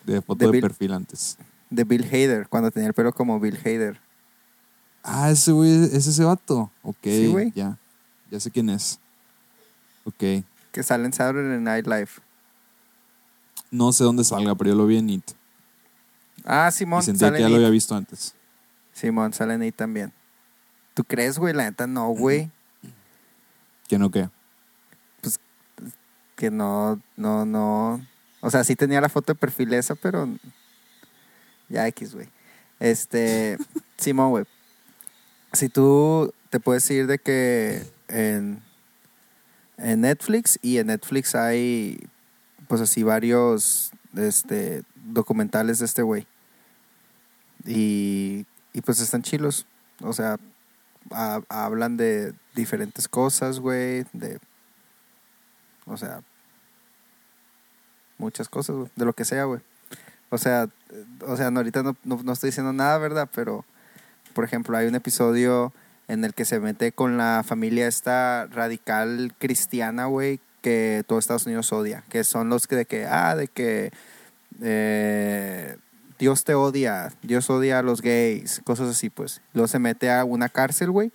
De, 0.05 0.23
foto 0.23 0.47
De 0.47 0.53
de, 0.53 0.61
perfil 0.61 0.93
antes. 0.93 1.37
De 1.71 1.85
Bill 1.85 2.05
Hader, 2.05 2.49
cuando 2.49 2.71
tenía 2.71 2.89
el 2.89 2.95
pelo 2.95 3.13
como 3.13 3.41
Bill 3.41 3.59
Hader. 3.65 4.01
Ah, 5.03 5.31
ese 5.31 5.53
güey, 5.53 5.71
es 5.71 6.07
ese 6.07 6.25
vato. 6.25 6.71
Ok, 6.83 6.97
Sí, 7.03 7.27
güey. 7.29 7.53
ya. 7.55 7.77
Ya 8.31 8.41
sé 8.41 8.51
quién 8.51 8.71
es. 8.71 8.99
Ok. 10.05 10.45
Que 10.73 10.83
sale 10.83 11.05
en 11.07 11.13
Saturday 11.13 11.61
Night 11.61 11.87
Live. 11.87 12.09
No 13.71 13.93
sé 13.93 14.05
dónde 14.05 14.25
salga, 14.25 14.55
pero 14.55 14.71
yo 14.71 14.77
lo 14.77 14.87
vi 14.87 14.99
en 14.99 15.11
It. 15.11 15.31
Ah, 16.45 16.69
Y 16.71 16.73
Simón, 16.73 17.03
sentía 17.03 17.29
sale 17.29 17.39
que 17.39 17.43
ya 17.43 17.49
lo 17.49 17.55
It. 17.55 17.59
había 17.59 17.71
visto 17.71 17.95
antes. 17.95 18.35
Simón, 18.93 19.33
sale 19.33 19.55
en 19.55 19.63
ahí 19.63 19.73
también. 19.73 20.13
¿Tú 20.95 21.05
crees, 21.05 21.39
güey? 21.39 21.53
La 21.55 21.65
neta 21.65 21.87
no, 21.87 22.09
güey. 22.09 22.51
Que 23.89 23.99
no, 23.99 24.11
que. 24.11 24.29
Que 26.37 26.51
no, 26.51 27.01
no, 27.17 27.47
no. 27.47 28.05
O 28.41 28.51
sea, 28.51 28.63
sí 28.65 28.77
tenía 28.77 29.01
la 29.01 29.09
foto 29.09 29.33
de 29.33 29.39
perfil 29.39 29.73
esa, 29.75 29.95
pero. 29.95 30.29
Ya 31.69 31.87
X, 31.89 32.15
güey. 32.15 32.29
Este. 32.81 33.59
Simón, 33.97 34.31
güey. 34.31 34.45
Si 35.53 35.69
tú 35.69 36.33
te 36.51 36.61
puedes 36.61 36.89
ir 36.91 37.07
de 37.07 37.19
que 37.19 37.83
en, 38.09 38.63
Netflix 39.79 40.59
y 40.63 40.79
en 40.79 40.89
Netflix 40.89 41.35
hay, 41.35 42.09
pues 42.69 42.81
así, 42.81 43.03
varios 43.03 43.91
este, 44.15 44.83
documentales 44.95 45.79
de 45.79 45.85
este 45.87 46.03
güey. 46.03 46.27
Y, 47.65 48.47
y 48.73 48.81
pues 48.83 49.01
están 49.01 49.23
chilos. 49.23 49.67
O 50.03 50.13
sea, 50.13 50.39
ha- 51.11 51.43
hablan 51.49 51.97
de 51.97 52.35
diferentes 52.55 53.09
cosas, 53.09 53.59
güey. 53.61 54.05
De, 54.13 54.39
o 55.87 55.97
sea, 55.97 56.23
muchas 58.19 58.49
cosas, 58.49 58.77
güey. 58.77 58.91
De 58.95 59.05
lo 59.05 59.13
que 59.13 59.25
sea, 59.25 59.45
güey. 59.45 59.61
O 60.31 60.39
sea, 60.39 60.69
o 61.27 61.37
sea, 61.37 61.51
no, 61.51 61.61
ahorita 61.61 61.83
no, 61.83 61.97
no, 62.05 62.21
no 62.23 62.33
estoy 62.33 62.49
diciendo 62.51 62.73
nada, 62.73 62.99
¿verdad? 62.99 63.29
Pero, 63.35 63.65
por 64.35 64.45
ejemplo, 64.45 64.77
hay 64.77 64.87
un 64.87 64.95
episodio 64.95 65.73
en 66.09 66.25
el 66.25 66.35
que 66.35 66.45
se 66.45 66.61
mete 66.61 66.93
con 66.93 67.17
la 67.17 67.43
familia 67.47 67.87
esta 67.89 68.47
radical 68.47 69.35
cristiana, 69.39 70.07
güey, 70.07 70.41
que 70.63 71.05
todo 71.07 71.19
Estados 71.19 71.47
Unidos 71.47 71.73
odia. 71.73 72.03
Que 72.09 72.25
son 72.25 72.49
los 72.49 72.67
que 72.67 72.77
de 72.77 72.85
que, 72.87 73.07
ah, 73.07 73.35
de 73.37 73.49
que 73.49 73.93
eh, 74.63 75.77
Dios 76.19 76.45
te 76.45 76.55
odia, 76.55 77.13
Dios 77.23 77.51
odia 77.51 77.79
a 77.79 77.83
los 77.83 78.01
gays, 78.03 78.61
cosas 78.65 78.89
así, 78.89 79.11
pues. 79.11 79.43
Luego 79.53 79.69
se 79.69 79.79
mete 79.79 80.11
a 80.11 80.25
una 80.25 80.49
cárcel, 80.49 80.91
güey, 80.91 81.13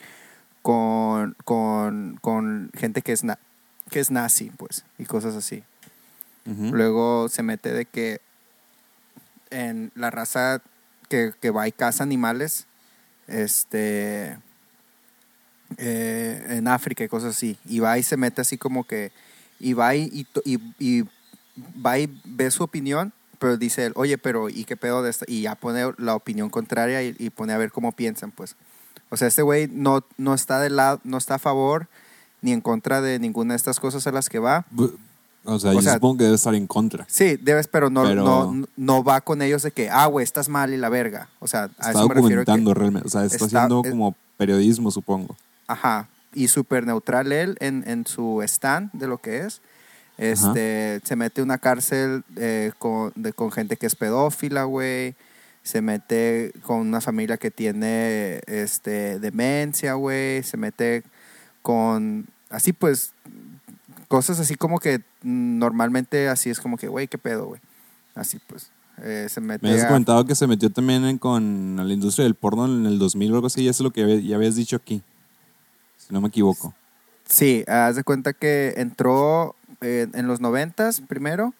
con, 0.61 1.35
con, 1.43 2.17
con 2.21 2.69
gente 2.77 3.01
que 3.01 3.11
es, 3.13 3.23
na- 3.23 3.39
que 3.89 3.99
es 3.99 4.11
nazi, 4.11 4.51
pues, 4.57 4.85
y 4.97 5.05
cosas 5.05 5.35
así. 5.35 5.63
Luego 6.45 7.29
se 7.29 7.43
mete 7.43 7.71
de 7.71 7.85
que 7.85 8.19
en 9.51 9.91
la 9.95 10.09
raza 10.09 10.61
que, 11.09 11.33
que 11.39 11.51
va 11.51 11.67
y 11.67 11.71
caza 11.71 12.03
animales, 12.03 12.65
este, 13.27 14.37
eh, 15.77 16.45
en 16.49 16.67
África 16.67 17.03
y 17.03 17.07
cosas 17.07 17.35
así. 17.35 17.57
Y 17.65 17.79
va 17.79 17.97
y 17.97 18.03
se 18.03 18.17
mete 18.17 18.41
así 18.41 18.57
como 18.57 18.85
que, 18.85 19.11
y 19.59 19.73
va 19.73 19.95
y, 19.95 20.25
y, 20.45 20.59
y- 20.79 21.03
va 21.85 21.99
y 21.99 22.21
ve 22.25 22.49
su 22.49 22.63
opinión, 22.63 23.13
pero 23.39 23.57
dice 23.57 23.85
él, 23.85 23.93
oye, 23.95 24.17
pero 24.17 24.49
¿y 24.49 24.63
qué 24.65 24.77
pedo 24.77 25.03
de 25.03 25.09
esta? 25.09 25.25
Y 25.27 25.41
ya 25.41 25.55
pone 25.55 25.83
la 25.97 26.15
opinión 26.15 26.49
contraria 26.49 27.03
y, 27.03 27.15
y 27.19 27.29
pone 27.29 27.53
a 27.53 27.57
ver 27.57 27.71
cómo 27.71 27.91
piensan, 27.91 28.31
pues. 28.31 28.55
O 29.09 29.17
sea, 29.17 29.27
este 29.27 29.41
güey 29.41 29.67
no, 29.67 30.05
no 30.17 30.33
está 30.33 30.59
de 30.61 30.69
lado, 30.69 31.01
no 31.03 31.17
está 31.17 31.35
a 31.35 31.39
favor 31.39 31.87
ni 32.41 32.53
en 32.53 32.61
contra 32.61 33.01
de 33.01 33.19
ninguna 33.19 33.53
de 33.53 33.57
estas 33.57 33.79
cosas 33.79 34.07
a 34.07 34.11
las 34.11 34.29
que 34.29 34.39
va. 34.39 34.65
O 35.43 35.57
sea, 35.59 35.71
O 35.71 35.73
yo 35.73 35.81
sea- 35.81 35.93
supongo 35.95 36.17
que 36.19 36.23
debe 36.25 36.35
estar 36.35 36.53
en 36.53 36.67
contra. 36.67 37.05
Sí, 37.09 37.35
debes, 37.41 37.67
pero 37.67 37.89
no, 37.89 38.03
Pero- 38.03 38.23
no, 38.23 38.67
no 38.77 39.03
va 39.03 39.21
con 39.21 39.41
ellos 39.41 39.63
de 39.63 39.71
que, 39.71 39.89
ah, 39.89 40.05
güey, 40.05 40.23
estás 40.23 40.49
mal 40.49 40.71
y 40.73 40.77
la 40.77 40.89
verga. 40.89 41.29
O 41.39 41.47
sea, 41.47 41.63
a 41.63 41.65
Está 41.65 41.89
eso 41.91 42.07
me 42.07 42.13
refiero. 42.15 42.45
que- 42.45 42.73
realmente. 42.73 43.07
O 43.07 43.09
sea, 43.11 43.25
está, 43.25 43.35
está- 43.45 43.45
haciendo 43.65 43.81
es- 43.83 43.89
como 43.91 44.15
periodismo, 44.37 44.91
supongo. 44.91 45.35
ajá. 45.67 46.07
Y 46.33 46.47
súper 46.47 46.85
neutral 46.85 47.31
él 47.33 47.57
en, 47.59 47.83
en 47.87 48.05
su 48.07 48.41
stand 48.43 48.89
de 48.93 49.07
lo 49.07 49.17
que 49.17 49.39
es. 49.41 49.61
Este, 50.17 51.01
se 51.03 51.15
mete 51.15 51.41
a 51.41 51.43
una 51.43 51.57
cárcel 51.57 52.23
eh, 52.35 52.71
con, 52.77 53.11
de- 53.15 53.33
con 53.33 53.51
gente 53.51 53.75
que 53.77 53.87
es 53.87 53.95
pedófila, 53.95 54.63
güey. 54.65 55.15
Se 55.63 55.81
mete 55.81 56.53
con 56.63 56.77
una 56.79 57.01
familia 57.01 57.37
que 57.37 57.51
tiene 57.51 58.41
este, 58.47 59.19
demencia, 59.19 59.93
güey. 59.95 60.43
Se 60.43 60.57
mete 60.57 61.03
con, 61.61 62.27
así 62.49 62.71
pues, 62.73 63.13
cosas 64.07 64.39
así 64.39 64.55
como 64.55 64.79
que 64.79 65.01
normalmente 65.23 66.27
así 66.29 66.49
es 66.49 66.59
como 66.59 66.77
que, 66.77 66.87
güey, 66.87 67.07
qué 67.07 67.17
pedo, 67.17 67.45
güey. 67.47 67.61
Así 68.15 68.39
pues. 68.47 68.69
Eh, 69.03 69.27
se 69.29 69.41
mete 69.41 69.65
Me 69.67 69.81
a- 69.81 69.87
comentado 69.87 70.25
que 70.25 70.35
se 70.35 70.45
metió 70.47 70.69
también 70.69 71.05
en- 71.05 71.17
con 71.17 71.75
la 71.77 71.91
industria 71.93 72.23
del 72.23 72.35
porno 72.35 72.65
en 72.65 72.85
el 72.85 72.99
2000 72.99 73.31
o 73.31 73.35
algo 73.35 73.47
así. 73.47 73.61
Y 73.63 73.67
eso 73.67 73.81
es 73.81 73.85
lo 73.85 73.91
que 73.91 74.21
ya 74.21 74.35
habías 74.35 74.55
dicho 74.55 74.75
aquí. 74.75 75.01
Si 75.97 76.13
no 76.13 76.21
me 76.21 76.27
equivoco. 76.27 76.73
Sí, 77.27 77.63
haz 77.67 77.95
de 77.95 78.03
cuenta 78.03 78.33
que 78.33 78.73
entró 78.77 79.55
eh, 79.81 80.07
en 80.13 80.27
los 80.27 80.41
noventas 80.41 81.01
primero, 81.01 81.53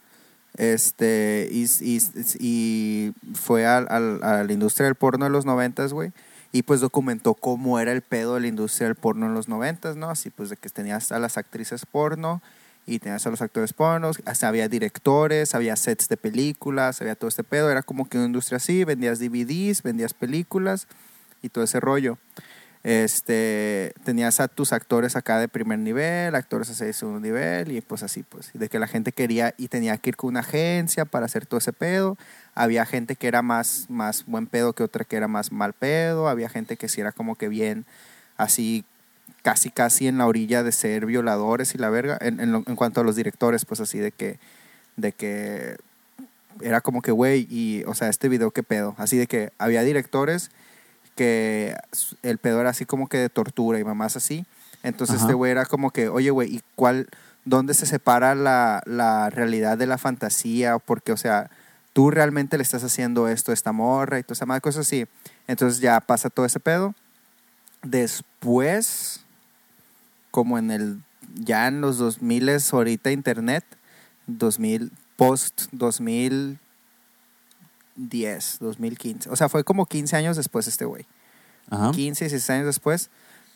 este, 0.58 1.48
y, 1.52 1.64
y- 1.82 2.02
y 2.40 3.14
fue 3.34 3.66
al- 3.66 3.88
al- 3.90 4.24
a 4.24 4.44
la 4.44 4.54
industria 4.54 4.86
del 4.86 4.96
porno 4.96 5.26
de 5.26 5.32
los 5.32 5.46
noventas, 5.46 5.94
güey, 5.94 6.12
y 6.52 6.62
pues 6.64 6.82
documentó 6.82 7.34
cómo 7.34 7.80
era 7.80 7.92
el 7.94 8.02
pedo 8.02 8.36
de 8.36 8.42
la 8.42 8.48
industria 8.48 8.88
del 8.90 8.96
porno 8.96 9.26
en 9.26 9.34
los 9.34 9.48
noventas, 9.48 9.96
¿no? 9.96 10.10
Así 10.10 10.30
pues 10.30 10.50
de 10.50 10.58
que 10.58 10.70
tenías 10.70 11.12
a 11.12 11.18
las 11.20 11.38
actrices 11.38 11.86
porno 11.86 12.42
y 12.92 13.00
tenías 13.00 13.26
a 13.26 13.30
los 13.30 13.42
actores 13.42 13.72
pornos, 13.72 14.22
hasta 14.26 14.50
había 14.50 14.68
directores, 14.68 15.56
había 15.56 15.76
sets 15.78 16.10
de 16.10 16.18
películas, 16.18 17.02
había 17.02 17.16
todo 17.16 17.30
este 17.30 17.44
pedo, 17.44 17.72
era 17.72 17.84
como 17.84 18.10
que 18.10 18.18
una 18.18 18.26
industria 18.26 18.58
así, 18.58 18.84
vendías 18.84 19.20
DVDs, 19.20 19.82
vendías 19.82 20.14
películas 20.14 20.88
y 21.42 21.50
todo 21.50 21.64
ese 21.64 21.80
rollo. 21.80 22.18
Este 22.84 23.94
tenías 24.04 24.40
a 24.40 24.48
tus 24.48 24.74
actores 24.74 25.16
acá 25.16 25.40
de 25.40 25.48
primer 25.48 25.80
nivel, 25.80 26.34
actores 26.34 26.70
así 26.70 26.84
de 26.84 26.94
segundo 26.94 27.20
nivel 27.20 27.72
y 27.72 27.80
pues 27.80 28.02
así 28.02 28.24
pues, 28.24 28.50
de 28.54 28.70
que 28.70 28.80
la 28.80 28.88
gente 28.88 29.12
quería 29.12 29.54
y 29.58 29.68
tenía 29.68 29.98
que 29.98 30.10
ir 30.10 30.16
con 30.18 30.30
una 30.30 30.40
agencia 30.40 31.06
para 31.06 31.28
hacer 31.28 31.46
todo 31.46 31.60
ese 31.60 31.74
pedo, 31.74 32.18
había 32.56 32.86
gente 32.88 33.16
que 33.16 33.28
era 33.28 33.44
más 33.44 33.86
más 33.88 34.26
buen 34.26 34.48
pedo 34.48 34.74
que 34.74 34.82
otra 34.82 35.06
que 35.06 35.16
era 35.16 35.28
más 35.28 35.52
mal 35.52 35.74
pedo, 35.74 36.28
había 36.28 36.50
gente 36.50 36.76
que 36.76 36.90
sí 36.90 37.00
era 37.00 37.12
como 37.12 37.36
que 37.36 37.50
bien 37.50 37.86
así 38.36 38.84
casi 39.42 39.70
casi 39.72 40.08
en 40.08 40.18
la 40.18 40.28
orilla 40.28 40.64
de 40.64 40.72
ser 40.72 41.06
violadores 41.06 41.74
y 41.76 41.78
la 41.78 41.90
verga 41.90 42.18
en, 42.22 42.40
en, 42.40 42.52
lo- 42.52 42.64
en 42.68 42.76
cuanto 42.76 43.02
a 43.02 43.04
los 43.04 43.16
directores 43.16 43.66
pues 43.66 43.80
así 43.80 43.98
de 44.00 44.12
que 44.12 44.40
de 44.98 45.12
que 45.14 45.78
era 46.62 46.82
como 46.82 47.02
que 47.02 47.12
güey 47.12 47.48
y 47.50 47.84
o 47.88 47.94
sea 47.96 48.10
este 48.10 48.30
video 48.30 48.52
qué 48.52 48.62
pedo 48.64 48.94
así 48.98 49.18
de 49.18 49.26
que 49.28 49.52
había 49.58 49.82
directores 49.84 50.52
que 51.16 51.76
el 52.24 52.38
pedo 52.38 52.62
era 52.62 52.70
así 52.70 52.86
como 52.86 53.08
que 53.08 53.18
de 53.18 53.30
tortura 53.30 53.78
y 53.80 53.84
mamás 53.84 54.16
así. 54.16 54.46
Entonces 54.82 55.18
Ajá. 55.18 55.26
este 55.26 55.34
güey 55.34 55.52
era 55.52 55.66
como 55.66 55.92
que, 55.92 56.08
oye, 56.08 56.30
güey, 56.32 56.56
¿y 56.56 56.62
cuál, 56.76 57.10
dónde 57.44 57.74
se 57.74 57.86
separa 57.86 58.34
la, 58.34 58.82
la 58.86 59.30
realidad 59.30 59.78
de 59.78 59.86
la 59.88 59.98
fantasía? 59.98 60.80
Porque, 60.80 61.12
o 61.12 61.18
sea, 61.18 61.52
tú 61.94 62.10
realmente 62.12 62.58
le 62.58 62.64
estás 62.64 62.84
haciendo 62.86 63.28
esto 63.28 63.52
a 63.52 63.54
esta 63.54 63.74
morra 63.74 64.20
y 64.20 64.24
toda 64.24 64.34
esa 64.34 64.46
madre, 64.46 64.62
cosas 64.62 64.88
así. 64.88 65.06
Entonces 65.48 65.82
ya 65.82 66.00
pasa 66.00 66.30
todo 66.30 66.46
ese 66.46 66.60
pedo. 66.62 66.96
Después, 67.84 69.22
como 70.32 70.58
en 70.58 70.72
el, 70.72 71.02
ya 71.36 71.68
en 71.68 71.82
los 71.82 71.98
2000 71.98 72.50
ahorita 72.72 73.12
internet, 73.12 73.66
2000, 74.28 74.92
post 75.16 75.64
2010, 75.72 78.58
2015. 78.60 79.30
O 79.30 79.36
sea, 79.36 79.50
fue 79.50 79.64
como 79.64 79.86
15 79.86 80.16
años 80.16 80.38
después 80.38 80.68
este 80.68 80.86
güey. 80.86 81.06
Ajá. 81.70 81.92
15, 81.92 82.26
16 82.26 82.50
años 82.50 82.66
después, 82.66 83.10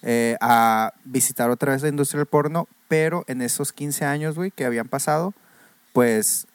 eh, 0.03 0.37
a 0.41 0.93
visitar 1.03 1.49
otra 1.49 1.71
vez 1.71 1.81
la 1.81 1.89
industria 1.89 2.19
del 2.19 2.27
porno, 2.27 2.67
pero 2.87 3.23
en 3.27 3.41
esos 3.41 3.73
15 3.73 4.05
años, 4.05 4.35
güey, 4.35 4.51
que 4.51 4.65
habían 4.65 4.87
pasado, 4.87 5.33
pues 5.91 6.47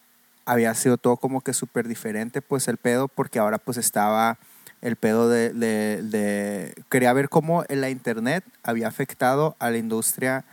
había 0.46 0.74
sido 0.74 0.96
todo 0.96 1.16
como 1.16 1.40
que 1.40 1.52
súper 1.52 1.88
diferente, 1.88 2.42
pues 2.42 2.68
el 2.68 2.76
pedo, 2.76 3.08
porque 3.08 3.38
ahora 3.38 3.58
pues 3.58 3.76
estaba 3.76 4.38
el 4.82 4.96
pedo 4.96 5.28
de, 5.28 5.52
de, 5.52 6.74
Quería 6.88 7.12
ver 7.12 7.28
cómo 7.28 7.64
la 7.68 7.90
internet 7.90 8.44
había 8.62 8.88
afectado 8.88 9.56
a 9.58 9.70
la 9.70 9.78
industria 9.78 10.44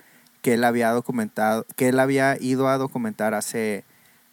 que 0.41 0.53
él 0.53 0.63
había 0.63 0.91
documentado, 0.91 1.65
que 1.75 1.89
él 1.89 1.99
había 1.99 2.37
ido 2.39 2.67
a 2.67 2.77
documentar 2.77 3.33
hace, 3.33 3.83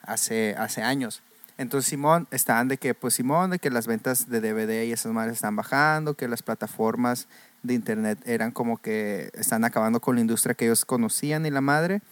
hace, 0.03 0.55
hace 0.59 0.83
años. 0.83 1.23
Entonces 1.57 1.89
Simón 1.89 2.27
estaban 2.31 2.69
de 2.69 2.79
que, 2.79 2.95
pues 2.95 3.15
Simón, 3.15 3.51
de 3.51 3.59
que 3.59 3.71
las 3.71 3.87
ventas 3.87 4.29
de 4.29 4.41
DVD 4.41 4.85
y 4.85 4.93
esas 4.93 5.13
madres 5.13 5.35
están 5.35 5.55
bajando, 5.55 6.15
que 6.15 6.27
las 6.27 6.43
plataformas 6.43 7.29
de 7.63 7.75
internet 7.75 8.19
eran 8.27 8.51
como 8.51 8.79
que 8.79 9.31
están 9.35 9.65
acabando 9.65 10.01
con 10.01 10.17
la 10.17 10.21
industria 10.21 10.55
que 10.55 10.67
ellos 10.67 10.85
conocían 10.85 11.47
y 11.47 11.51
la 11.51 11.61
madre. 11.61 12.03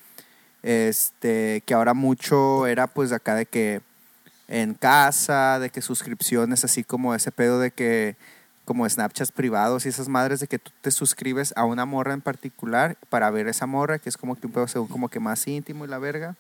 Este, 0.62 1.62
que 1.66 1.74
ahora 1.74 1.92
mucho 1.92 2.68
era 2.68 2.86
pues 2.86 3.10
acá 3.10 3.34
de 3.34 3.46
que 3.46 3.80
en 4.53 4.74
casa, 4.74 5.59
de 5.59 5.70
que 5.70 5.80
suscripciones, 5.80 6.62
así 6.62 6.84
como 6.84 7.14
ese 7.14 7.32
pedo 7.32 7.59
de 7.59 7.70
que 7.70 8.16
como 8.66 8.86
Snapchats 8.86 9.32
privados 9.32 9.86
y 9.86 9.88
esas 9.88 10.09
madres 10.09 10.40
de 10.40 10.46
que 10.46 10.59
tú 10.59 10.70
te 10.82 10.90
suscribes 10.90 11.55
a 11.57 11.64
una 11.64 11.86
morra 11.86 12.12
en 12.12 12.20
particular 12.20 12.98
para 13.09 13.30
ver 13.30 13.48
esa 13.48 13.66
morra, 13.66 13.98
que 13.98 14.11
es 14.11 14.18
como 14.18 14.36
que 14.36 14.46
un 14.46 14.53
pedo 14.53 14.68
según 14.68 14.88
como 14.88 15.09
que 15.09 15.20
más 15.20 15.46
íntimo 15.48 15.86
y 15.86 15.88
la 15.88 15.98
verga. 15.98 16.36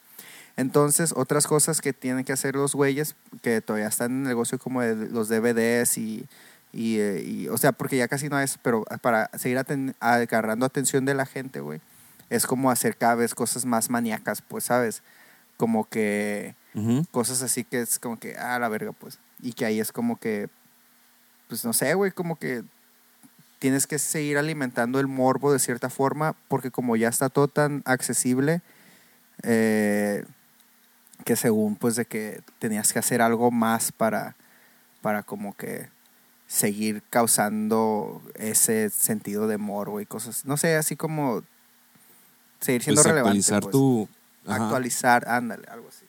Entonces, 0.58 1.14
otras 1.16 1.46
cosas 1.46 1.80
que 1.80 1.94
tienen 1.94 2.24
que 2.24 2.34
hacer 2.34 2.54
los 2.54 2.74
güeyes 2.74 3.16
que 3.40 3.62
todavía 3.62 3.88
están 3.88 4.10
en 4.12 4.18
el 4.18 4.28
negocio 4.28 4.58
como 4.58 4.82
de 4.82 5.08
los 5.08 5.30
DVDs 5.30 5.96
y, 5.96 6.26
y, 6.70 6.98
eh, 6.98 7.22
y, 7.26 7.48
o 7.48 7.56
sea, 7.56 7.72
porque 7.72 7.96
ya 7.96 8.08
casi 8.08 8.28
no 8.28 8.38
es, 8.38 8.58
pero 8.62 8.84
para 9.00 9.30
seguir 9.38 9.56
aten- 9.56 9.94
agarrando 10.00 10.66
atención 10.66 11.06
de 11.06 11.14
la 11.14 11.24
gente, 11.24 11.60
güey, 11.60 11.80
es 12.28 12.46
como 12.46 12.70
hacer 12.70 12.98
cada 12.98 13.14
vez 13.14 13.34
cosas 13.34 13.64
más 13.64 13.88
maníacas, 13.88 14.42
pues, 14.42 14.64
¿sabes? 14.64 15.02
Como 15.56 15.88
que 15.88 16.54
Cosas 17.10 17.42
así 17.42 17.64
que 17.64 17.80
es 17.82 17.98
como 17.98 18.18
que, 18.18 18.36
ah, 18.36 18.58
la 18.58 18.68
verga, 18.68 18.92
pues. 18.92 19.18
Y 19.40 19.52
que 19.52 19.64
ahí 19.66 19.78
es 19.80 19.92
como 19.92 20.18
que, 20.18 20.48
pues 21.48 21.64
no 21.64 21.72
sé, 21.72 21.92
güey, 21.94 22.12
como 22.12 22.36
que 22.36 22.64
tienes 23.58 23.86
que 23.86 23.98
seguir 23.98 24.38
alimentando 24.38 24.98
el 24.98 25.06
morbo 25.06 25.52
de 25.52 25.58
cierta 25.58 25.90
forma, 25.90 26.34
porque 26.48 26.70
como 26.70 26.96
ya 26.96 27.08
está 27.08 27.28
todo 27.28 27.46
tan 27.48 27.82
accesible, 27.84 28.62
eh, 29.42 30.24
que 31.24 31.36
según, 31.36 31.76
pues, 31.76 31.94
de 31.96 32.04
que 32.06 32.42
tenías 32.58 32.92
que 32.92 32.98
hacer 32.98 33.20
algo 33.22 33.50
más 33.50 33.92
para, 33.92 34.34
para 35.02 35.22
como 35.22 35.54
que 35.56 35.88
seguir 36.46 37.02
causando 37.10 38.22
ese 38.34 38.90
sentido 38.90 39.46
de 39.46 39.58
morbo 39.58 40.00
y 40.00 40.06
cosas, 40.06 40.44
no 40.44 40.56
sé, 40.56 40.76
así 40.76 40.96
como 40.96 41.42
seguir 42.60 42.82
siendo 42.82 43.02
Pues 43.02 43.12
relevante. 43.12 43.38
actualizar 43.38 43.62
pues 43.62 43.72
tu... 43.72 44.08
ajá. 44.46 44.64
actualizar, 44.64 45.28
ándale, 45.28 45.66
algo 45.70 45.88
así. 45.88 46.01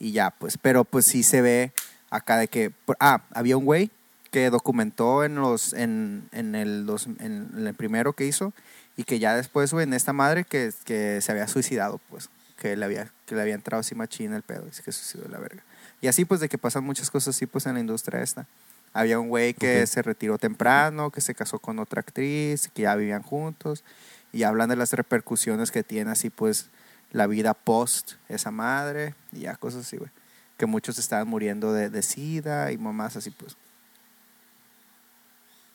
Y 0.00 0.12
ya, 0.12 0.30
pues, 0.30 0.58
pero 0.58 0.84
pues 0.84 1.04
sí 1.06 1.22
se 1.22 1.42
ve 1.42 1.72
acá 2.10 2.38
de 2.38 2.48
que, 2.48 2.72
ah, 2.98 3.22
había 3.32 3.56
un 3.56 3.64
güey 3.66 3.90
que 4.32 4.50
documentó 4.50 5.24
en 5.24 5.36
los, 5.36 5.72
en, 5.74 6.28
en 6.32 6.54
el 6.56 6.86
dos, 6.86 7.06
en 7.06 7.50
el 7.66 7.74
primero 7.74 8.14
que 8.14 8.26
hizo 8.26 8.52
y 8.96 9.04
que 9.04 9.18
ya 9.18 9.36
después, 9.36 9.72
güey, 9.72 9.84
en 9.84 9.92
esta 9.94 10.12
madre 10.12 10.44
que, 10.44 10.72
que 10.84 11.20
se 11.20 11.30
había 11.30 11.46
suicidado, 11.48 12.00
pues, 12.10 12.30
que 12.58 12.76
le 12.76 12.84
había, 12.84 13.10
que 13.26 13.34
le 13.34 13.42
había 13.42 13.54
entrado 13.54 13.80
así 13.80 13.94
machín 13.94 14.32
el 14.32 14.42
pedo, 14.42 14.66
y 14.66 14.70
que 14.70 14.92
se 14.92 14.92
suicidó 14.92 15.24
de 15.24 15.30
la 15.30 15.38
verga. 15.38 15.62
Y 16.00 16.08
así, 16.08 16.24
pues, 16.24 16.40
de 16.40 16.48
que 16.48 16.58
pasan 16.58 16.84
muchas 16.84 17.10
cosas 17.10 17.34
así, 17.36 17.46
pues, 17.46 17.66
en 17.66 17.74
la 17.74 17.80
industria 17.80 18.22
esta. 18.22 18.46
Había 18.92 19.18
un 19.20 19.28
güey 19.28 19.54
que 19.54 19.82
Ok. 19.82 19.88
se 19.88 20.02
retiró 20.02 20.36
temprano, 20.38 21.10
que 21.10 21.20
se 21.20 21.34
casó 21.34 21.58
con 21.58 21.78
otra 21.78 22.00
actriz, 22.00 22.68
que 22.74 22.82
ya 22.82 22.94
vivían 22.96 23.22
juntos, 23.22 23.84
y 24.32 24.42
hablan 24.42 24.68
de 24.68 24.76
las 24.76 24.92
repercusiones 24.92 25.70
que 25.70 25.82
tiene 25.82 26.10
así, 26.10 26.28
pues, 26.30 26.66
la 27.12 27.26
vida 27.26 27.54
post 27.54 28.12
esa 28.28 28.50
madre 28.50 29.14
y 29.32 29.40
ya 29.40 29.56
cosas 29.56 29.86
así, 29.86 29.96
güey. 29.96 30.10
Que 30.56 30.66
muchos 30.66 30.98
estaban 30.98 31.26
muriendo 31.28 31.72
de, 31.72 31.88
de 31.90 32.02
sida 32.02 32.70
y 32.72 32.78
mamás 32.78 33.16
así, 33.16 33.30
pues. 33.30 33.56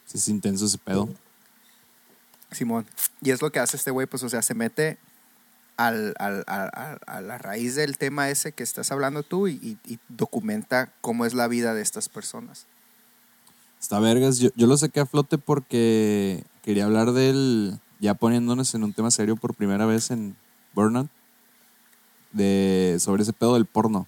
Sí, 0.06 0.18
es 0.18 0.28
intenso 0.28 0.66
ese 0.66 0.78
pedo. 0.78 1.08
Simón. 2.52 2.86
Y 3.20 3.30
es 3.30 3.42
lo 3.42 3.50
que 3.50 3.58
hace 3.58 3.76
este 3.76 3.90
güey, 3.90 4.06
pues, 4.06 4.22
o 4.22 4.28
sea, 4.28 4.42
se 4.42 4.54
mete 4.54 4.98
al, 5.76 6.14
al- 6.18 6.44
al- 6.46 7.00
a 7.06 7.20
la 7.20 7.38
raíz 7.38 7.74
del 7.74 7.98
tema 7.98 8.30
ese 8.30 8.52
que 8.52 8.62
estás 8.62 8.92
hablando 8.92 9.22
tú 9.24 9.48
y 9.48 9.78
documenta 10.08 10.92
cómo 11.00 11.26
es 11.26 11.34
la 11.34 11.48
vida 11.48 11.74
de 11.74 11.82
estas 11.82 12.08
personas. 12.08 12.66
Está 13.80 13.98
vergas. 13.98 14.38
Yo, 14.38 14.50
yo 14.54 14.66
lo 14.66 14.76
saqué 14.76 15.00
a 15.00 15.06
flote 15.06 15.38
porque 15.38 16.44
quería 16.62 16.84
hablar 16.84 17.12
del. 17.12 17.78
Ya 18.00 18.14
poniéndonos 18.14 18.74
en 18.74 18.84
un 18.84 18.92
tema 18.92 19.10
serio 19.10 19.36
por 19.36 19.54
primera 19.54 19.86
vez 19.86 20.10
en 20.10 20.36
Burnout. 20.74 21.10
De, 22.36 22.96
sobre 23.00 23.22
ese 23.22 23.32
pedo 23.32 23.54
del 23.54 23.66
porno. 23.66 24.06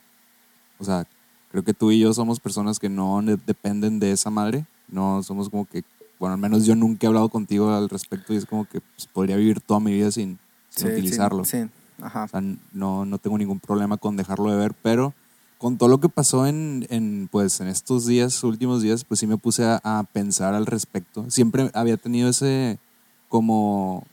O 0.79 0.85
sea, 0.85 1.07
creo 1.51 1.65
que 1.65 1.75
tú 1.75 1.91
y 1.91 1.99
yo 1.99 2.13
somos 2.13 2.41
personas 2.41 2.79
que 2.79 2.89
no 2.89 3.21
dependen 3.47 3.99
de 3.99 4.13
esa 4.13 4.31
madre. 4.31 4.67
No 4.89 5.23
somos 5.23 5.49
como 5.49 5.67
que. 5.67 5.83
Bueno, 6.19 6.35
al 6.35 6.41
menos 6.41 6.67
yo 6.67 6.75
nunca 6.75 7.07
he 7.07 7.09
hablado 7.09 7.29
contigo 7.29 7.73
al 7.73 7.89
respecto 7.89 8.35
y 8.35 8.37
es 8.37 8.47
como 8.47 8.65
que 8.65 8.81
pues, 8.81 9.07
podría 9.07 9.37
vivir 9.37 9.61
toda 9.61 9.79
mi 9.79 9.93
vida 9.93 10.11
sin, 10.11 10.39
sin 10.71 10.89
utilizarlo. 10.89 11.45
Sí, 11.45 11.69
ajá. 12.03 12.25
O 12.25 12.29
sea, 12.29 12.43
no, 12.73 13.05
no 13.05 13.19
tengo 13.19 13.39
ningún 13.39 13.61
problema 13.61 13.97
con 13.97 14.17
dejarlo 14.17 14.51
de 14.51 14.57
ver, 14.57 14.75
pero 14.83 15.15
con 15.59 15.79
todo 15.79 15.89
lo 15.89 16.01
que 16.01 16.09
pasó 16.09 16.47
en, 16.47 16.87
en, 16.91 17.29
pues, 17.31 17.61
en 17.61 17.69
estos 17.69 18.07
días, 18.07 18.43
últimos 18.43 18.83
días, 18.83 19.05
pues 19.05 19.21
sí 19.21 19.27
me 19.27 19.37
puse 19.37 19.65
a, 19.65 19.81
a 19.85 20.05
pensar 20.05 20.55
al 20.55 20.67
respecto. 20.67 21.31
Siempre 21.31 21.71
había 21.73 21.97
tenido 21.97 22.29
ese 22.29 22.79
como 23.29 24.05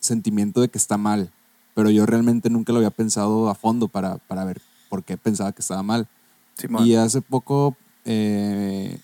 sentimiento 0.00 0.60
de 0.60 0.68
que 0.68 0.78
está 0.78 0.96
mal, 0.96 1.30
pero 1.74 1.90
yo 1.90 2.06
realmente 2.06 2.50
nunca 2.50 2.72
lo 2.72 2.78
había 2.78 2.90
pensado 2.90 3.48
a 3.48 3.54
fondo 3.54 3.88
para, 3.88 4.18
para 4.18 4.44
ver 4.44 4.60
por 4.88 5.02
qué 5.02 5.16
pensaba 5.16 5.52
que 5.52 5.60
estaba 5.60 5.82
mal. 5.82 6.08
Simón. 6.54 6.86
Y 6.86 6.94
hace 6.94 7.20
poco, 7.20 7.76
eh, 8.04 8.98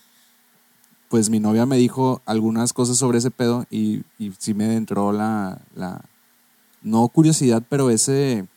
pues 1.09 1.29
mi 1.29 1.39
novia 1.39 1.65
me 1.65 1.77
dijo 1.77 2.21
algunas 2.25 2.71
cosas 2.71 2.97
sobre 2.97 3.17
ese 3.17 3.29
pedo 3.29 3.65
y, 3.69 4.03
y 4.17 4.31
sí 4.37 4.53
me 4.53 4.75
entró 4.75 5.11
la, 5.11 5.59
la, 5.75 6.01
no 6.81 7.07
curiosidad, 7.09 7.61
pero 7.67 7.89
ese, 7.89 8.47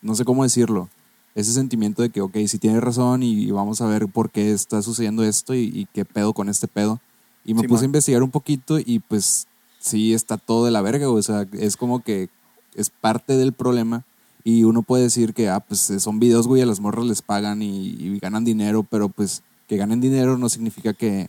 no 0.00 0.14
sé 0.14 0.24
cómo 0.24 0.44
decirlo, 0.44 0.88
ese 1.34 1.52
sentimiento 1.52 2.02
de 2.02 2.10
que, 2.10 2.22
ok, 2.22 2.36
sí 2.46 2.58
tienes 2.58 2.82
razón 2.82 3.22
y, 3.22 3.50
vamos 3.50 3.80
a 3.82 3.86
ver 3.86 4.08
por 4.08 4.30
qué 4.30 4.52
está 4.52 4.80
sucediendo 4.82 5.22
esto 5.22 5.54
y, 5.54 5.70
y 5.74 5.86
qué 5.92 6.04
pedo 6.04 6.32
con 6.32 6.48
este 6.48 6.66
pedo. 6.66 7.00
Y 7.44 7.54
me 7.54 7.60
Simón. 7.60 7.68
puse 7.68 7.84
a 7.84 7.86
investigar 7.86 8.22
un 8.22 8.30
poquito 8.30 8.78
y 8.78 8.98
pues 8.98 9.46
sí 9.78 10.14
está 10.14 10.36
todo 10.38 10.64
de 10.64 10.70
la 10.70 10.82
verga, 10.82 11.08
o 11.08 11.22
sea, 11.22 11.46
es 11.52 11.76
como 11.76 12.02
que 12.02 12.28
es 12.74 12.90
parte 12.90 13.36
del 13.36 13.52
problema 13.52 14.04
y 14.44 14.64
uno 14.64 14.82
puede 14.82 15.04
decir 15.04 15.34
que, 15.34 15.48
ah, 15.48 15.60
pues 15.60 15.92
son 15.98 16.18
videos, 16.18 16.46
güey, 16.46 16.62
a 16.62 16.66
las 16.66 16.80
morras 16.80 17.04
les 17.04 17.22
pagan 17.22 17.60
y, 17.60 17.88
y 17.88 18.18
ganan 18.18 18.44
dinero, 18.44 18.82
pero 18.82 19.08
pues 19.08 19.42
que 19.66 19.76
ganen 19.76 20.00
dinero 20.00 20.38
no 20.38 20.48
significa 20.48 20.94
que, 20.94 21.28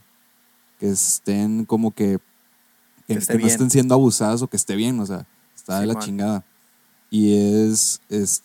que 0.79 0.89
estén 0.89 1.65
como 1.65 1.91
que, 1.91 2.19
que, 3.05 3.13
Que 3.13 3.19
esté 3.19 3.33
que 3.33 3.39
no 3.39 3.47
estén 3.47 3.69
siendo 3.69 3.93
abusadas 3.93 4.41
o 4.41 4.47
que 4.47 4.57
esté 4.57 4.75
bien, 4.75 4.99
o 4.99 5.05
sea, 5.05 5.27
está 5.55 5.81
de 5.81 5.87
la 5.87 5.99
chingada. 5.99 6.45
Y 7.09 7.33
es, 7.33 7.99
es, 8.09 8.43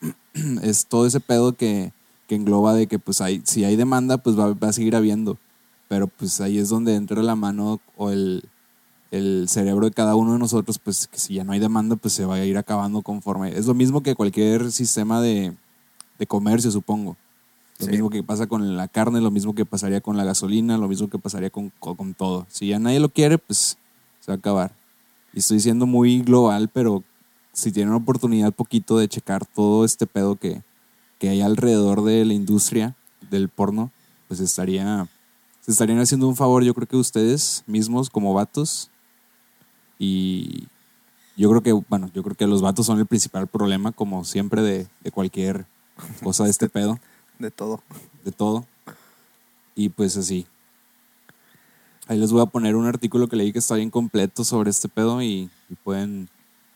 es 0.62 0.86
todo 0.86 1.06
ese 1.06 1.20
pedo 1.20 1.56
que, 1.56 1.92
que 2.26 2.34
engloba 2.34 2.74
de 2.74 2.88
que 2.88 2.98
pues 2.98 3.20
hay, 3.20 3.42
si 3.44 3.64
hay 3.64 3.76
demanda, 3.76 4.18
pues 4.18 4.36
va, 4.36 4.52
va 4.54 4.68
a 4.68 4.72
seguir 4.72 4.96
habiendo. 4.96 5.38
Pero 5.88 6.08
pues 6.08 6.40
ahí 6.40 6.58
es 6.58 6.68
donde 6.68 6.96
entra 6.96 7.22
la 7.22 7.36
mano 7.36 7.80
o 7.96 8.10
el, 8.10 8.48
el 9.12 9.46
cerebro 9.48 9.84
de 9.86 9.92
cada 9.92 10.16
uno 10.16 10.32
de 10.32 10.38
nosotros, 10.40 10.80
pues 10.80 11.06
que 11.06 11.18
si 11.20 11.34
ya 11.34 11.44
no 11.44 11.52
hay 11.52 11.60
demanda, 11.60 11.94
pues 11.96 12.14
se 12.14 12.24
va 12.24 12.34
a 12.36 12.44
ir 12.44 12.56
acabando 12.58 13.02
conforme. 13.02 13.56
Es 13.56 13.66
lo 13.66 13.74
mismo 13.74 14.02
que 14.02 14.14
cualquier 14.16 14.72
sistema 14.72 15.20
de, 15.20 15.54
de 16.18 16.26
comercio, 16.26 16.70
supongo. 16.72 17.16
Lo 17.78 17.86
Sí. 17.86 17.92
mismo 17.92 18.10
que 18.10 18.22
pasa 18.22 18.46
con 18.46 18.76
la 18.76 18.88
carne, 18.88 19.20
lo 19.20 19.30
mismo 19.30 19.54
que 19.54 19.64
pasaría 19.64 20.00
con 20.00 20.16
la 20.16 20.24
gasolina, 20.24 20.76
lo 20.78 20.88
mismo 20.88 21.08
que 21.08 21.18
pasaría 21.18 21.50
con, 21.50 21.70
con, 21.78 21.94
con 21.96 22.14
todo. 22.14 22.46
Si 22.48 22.68
ya 22.68 22.78
nadie 22.78 23.00
lo 23.00 23.08
quiere, 23.10 23.38
pues 23.38 23.76
se 24.20 24.30
va 24.30 24.34
a 24.34 24.38
acabar. 24.38 24.72
Y 25.34 25.40
estoy 25.40 25.60
siendo 25.60 25.84
muy 25.86 26.20
global, 26.22 26.70
pero 26.72 27.04
si 27.52 27.70
tienen 27.70 27.92
oportunidad 27.94 28.52
poquito 28.52 28.96
de 28.98 29.08
checar 29.08 29.44
todo 29.44 29.84
este 29.84 30.06
pedo 30.06 30.36
que, 30.36 30.62
que 31.18 31.28
hay 31.28 31.40
alrededor 31.42 32.02
de 32.02 32.24
la 32.24 32.32
industria 32.34 32.94
del 33.30 33.48
porno, 33.50 33.90
pues 34.28 34.40
estaría, 34.40 35.06
se 35.60 35.70
estarían 35.72 35.98
haciendo 35.98 36.28
un 36.28 36.36
favor, 36.36 36.62
yo 36.64 36.72
creo 36.72 36.86
que 36.88 36.96
ustedes 36.96 37.62
mismos 37.66 38.08
como 38.08 38.32
vatos. 38.32 38.88
Y 40.04 40.66
yo 41.36 41.48
creo 41.48 41.62
que, 41.62 41.70
bueno, 41.88 42.10
yo 42.12 42.24
creo 42.24 42.34
que 42.34 42.48
los 42.48 42.60
vatos 42.60 42.86
son 42.86 42.98
el 42.98 43.06
principal 43.06 43.46
problema, 43.46 43.92
como 43.92 44.24
siempre, 44.24 44.60
de, 44.60 44.88
de 45.00 45.10
cualquier 45.12 45.64
cosa 46.24 46.42
de 46.42 46.50
este 46.50 46.68
pedo, 46.68 46.98
De 47.38 47.52
todo. 47.52 47.80
de 48.24 48.32
todo. 48.32 48.66
Y 49.76 49.90
pues 49.90 50.16
así. 50.16 50.44
Ahí 52.08 52.18
les 52.18 52.32
voy 52.32 52.42
a 52.42 52.46
poner 52.46 52.74
un 52.74 52.86
artículo 52.86 53.28
que 53.28 53.36
leí 53.36 53.52
que 53.52 53.60
está 53.60 53.76
bien 53.76 53.90
completo 53.90 54.42
sobre 54.42 54.70
este 54.70 54.88
pedo 54.88 55.22
y, 55.22 55.48
y 55.70 55.74
pueden. 55.84 56.28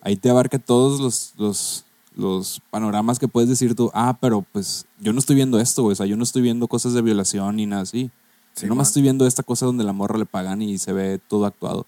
Ahí 0.02 0.16
te 0.16 0.30
abarca 0.30 0.60
todos 0.60 1.00
los, 1.00 1.34
los, 1.36 1.84
los 2.14 2.62
panoramas 2.70 3.18
que 3.18 3.26
puedes 3.26 3.50
decir 3.50 3.74
tú. 3.74 3.90
Ah, 3.92 4.16
pero 4.20 4.42
pues 4.52 4.86
yo 5.00 5.12
no 5.12 5.18
estoy 5.18 5.34
viendo 5.34 5.58
esto, 5.58 5.82
güey. 5.82 5.94
O 5.94 5.96
sea, 5.96 6.06
yo 6.06 6.16
no 6.16 6.22
estoy 6.22 6.42
viendo 6.42 6.68
cosas 6.68 6.92
de 6.92 7.02
violación 7.02 7.56
ni 7.56 7.66
nada 7.66 7.82
así. 7.82 8.08
Sí, 8.54 8.62
yo 8.62 8.68
nomás 8.68 8.86
man. 8.86 8.90
estoy 8.90 9.02
viendo 9.02 9.26
esta 9.26 9.42
cosa 9.42 9.66
donde 9.66 9.82
la 9.82 9.92
morra 9.92 10.16
le 10.16 10.26
pagan 10.26 10.62
y 10.62 10.78
se 10.78 10.92
ve 10.92 11.18
todo 11.18 11.44
actuado. 11.44 11.86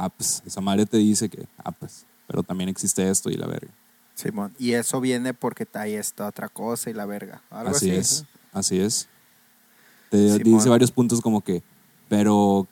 Ah, 0.00 0.10
pues 0.10 0.44
esa 0.46 0.60
madre 0.60 0.86
te 0.86 0.96
dice 0.96 1.28
que, 1.28 1.48
ah, 1.64 1.72
pues, 1.72 2.06
pero 2.28 2.44
también 2.44 2.70
existe 2.70 3.10
esto 3.10 3.30
y 3.30 3.34
la 3.34 3.48
verga. 3.48 3.72
Simón. 4.14 4.54
Y 4.56 4.74
eso 4.74 5.00
viene 5.00 5.34
porque 5.34 5.66
hay 5.74 5.94
esta 5.94 6.28
otra 6.28 6.48
cosa 6.48 6.88
y 6.88 6.92
la 6.92 7.04
verga. 7.04 7.42
Algo 7.50 7.70
así 7.74 7.90
así, 7.90 7.98
es, 7.98 8.22
¿no? 8.22 8.60
así 8.60 8.78
es. 8.78 9.08
Te 10.08 10.38
Simón. 10.38 10.42
dice 10.44 10.68
varios 10.68 10.92
puntos 10.92 11.20
como 11.20 11.40
que 11.40 11.64
Pero, 12.08 12.68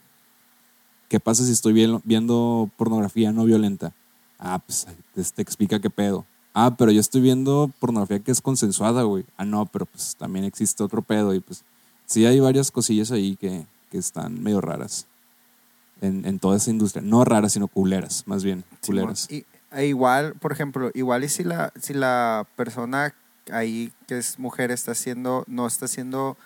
¿qué 1.09 1.19
pasa 1.19 1.45
si 1.45 1.51
estoy 1.51 1.73
viendo, 2.05 2.71
pornografía 2.77 3.33
no 3.33 3.45
violenta? 3.45 3.93
Ah, 4.39 4.61
pues 4.65 4.87
te, 5.13 5.25
te 5.25 5.43
explica 5.43 5.81
qué 5.81 5.91
pedo. 5.91 6.25
Ah, 6.55 6.77
pero 6.79 6.93
yo 6.93 7.01
estoy 7.01 7.23
viendo 7.23 7.73
pornografía 7.81 8.21
que 8.21 8.31
es 8.31 8.41
consensuada, 8.41 9.03
güey. 9.03 9.27
Ah, 9.37 9.45
no, 9.45 9.67
pero 9.67 9.85
pues 9.85 10.15
también 10.15 10.45
existe 10.45 10.81
otro 10.85 11.03
pedo 11.03 11.35
y 11.35 11.41
pues 11.41 11.65
sí 12.05 12.25
hay 12.25 12.39
varias 12.39 12.71
cosillas 12.71 13.11
ahí 13.11 13.35
que, 13.35 13.67
que 13.91 13.99
están 13.99 14.41
medio 14.41 14.61
raras 14.61 15.09
en, 16.01 16.25
en 16.27 16.39
toda 16.39 16.57
esa 16.57 16.71
industria. 16.71 17.03
No 17.03 17.25
raras, 17.25 17.53
sino 17.53 17.69
culeras, 17.69 18.25
más 18.27 18.45
bien, 18.45 18.65
culeras. 18.85 19.31
Y, 19.31 19.45
e 19.73 19.87
igual, 19.87 20.35
por 20.35 20.53
ejemplo, 20.53 20.91
igual 20.95 21.25
y 21.25 21.29
si 21.29 21.45
la, 21.45 21.73
si 21.81 21.95
la 21.95 22.47
persona 22.57 23.15
ahí 23.53 23.93
que 24.07 24.19
es 24.19 24.39
mujer 24.39 24.71
está 24.71 24.93
haciendo, 24.93 25.45
no 25.47 25.67
está 25.67 25.85
haciendo 25.87 26.37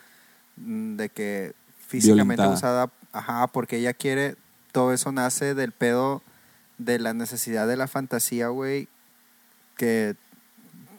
mm, 0.57 0.96
de 0.96 1.09
que 1.09 1.53
físicamente 1.86 2.42
Violentada. 2.42 2.55
usada, 2.55 2.92
ajá, 3.12 3.46
porque 3.48 3.78
ella 3.78 3.92
quiere, 3.94 4.36
todo 4.72 4.92
eso 4.92 5.11
nace 5.12 5.55
del 5.55 5.72
pedo 5.72 6.22
de 6.78 6.98
la 6.98 7.12
necesidad 7.14 7.66
de 7.66 7.76
la 7.76 7.88
fantasía, 7.88 8.48
güey, 8.48 8.88
que 9.76 10.14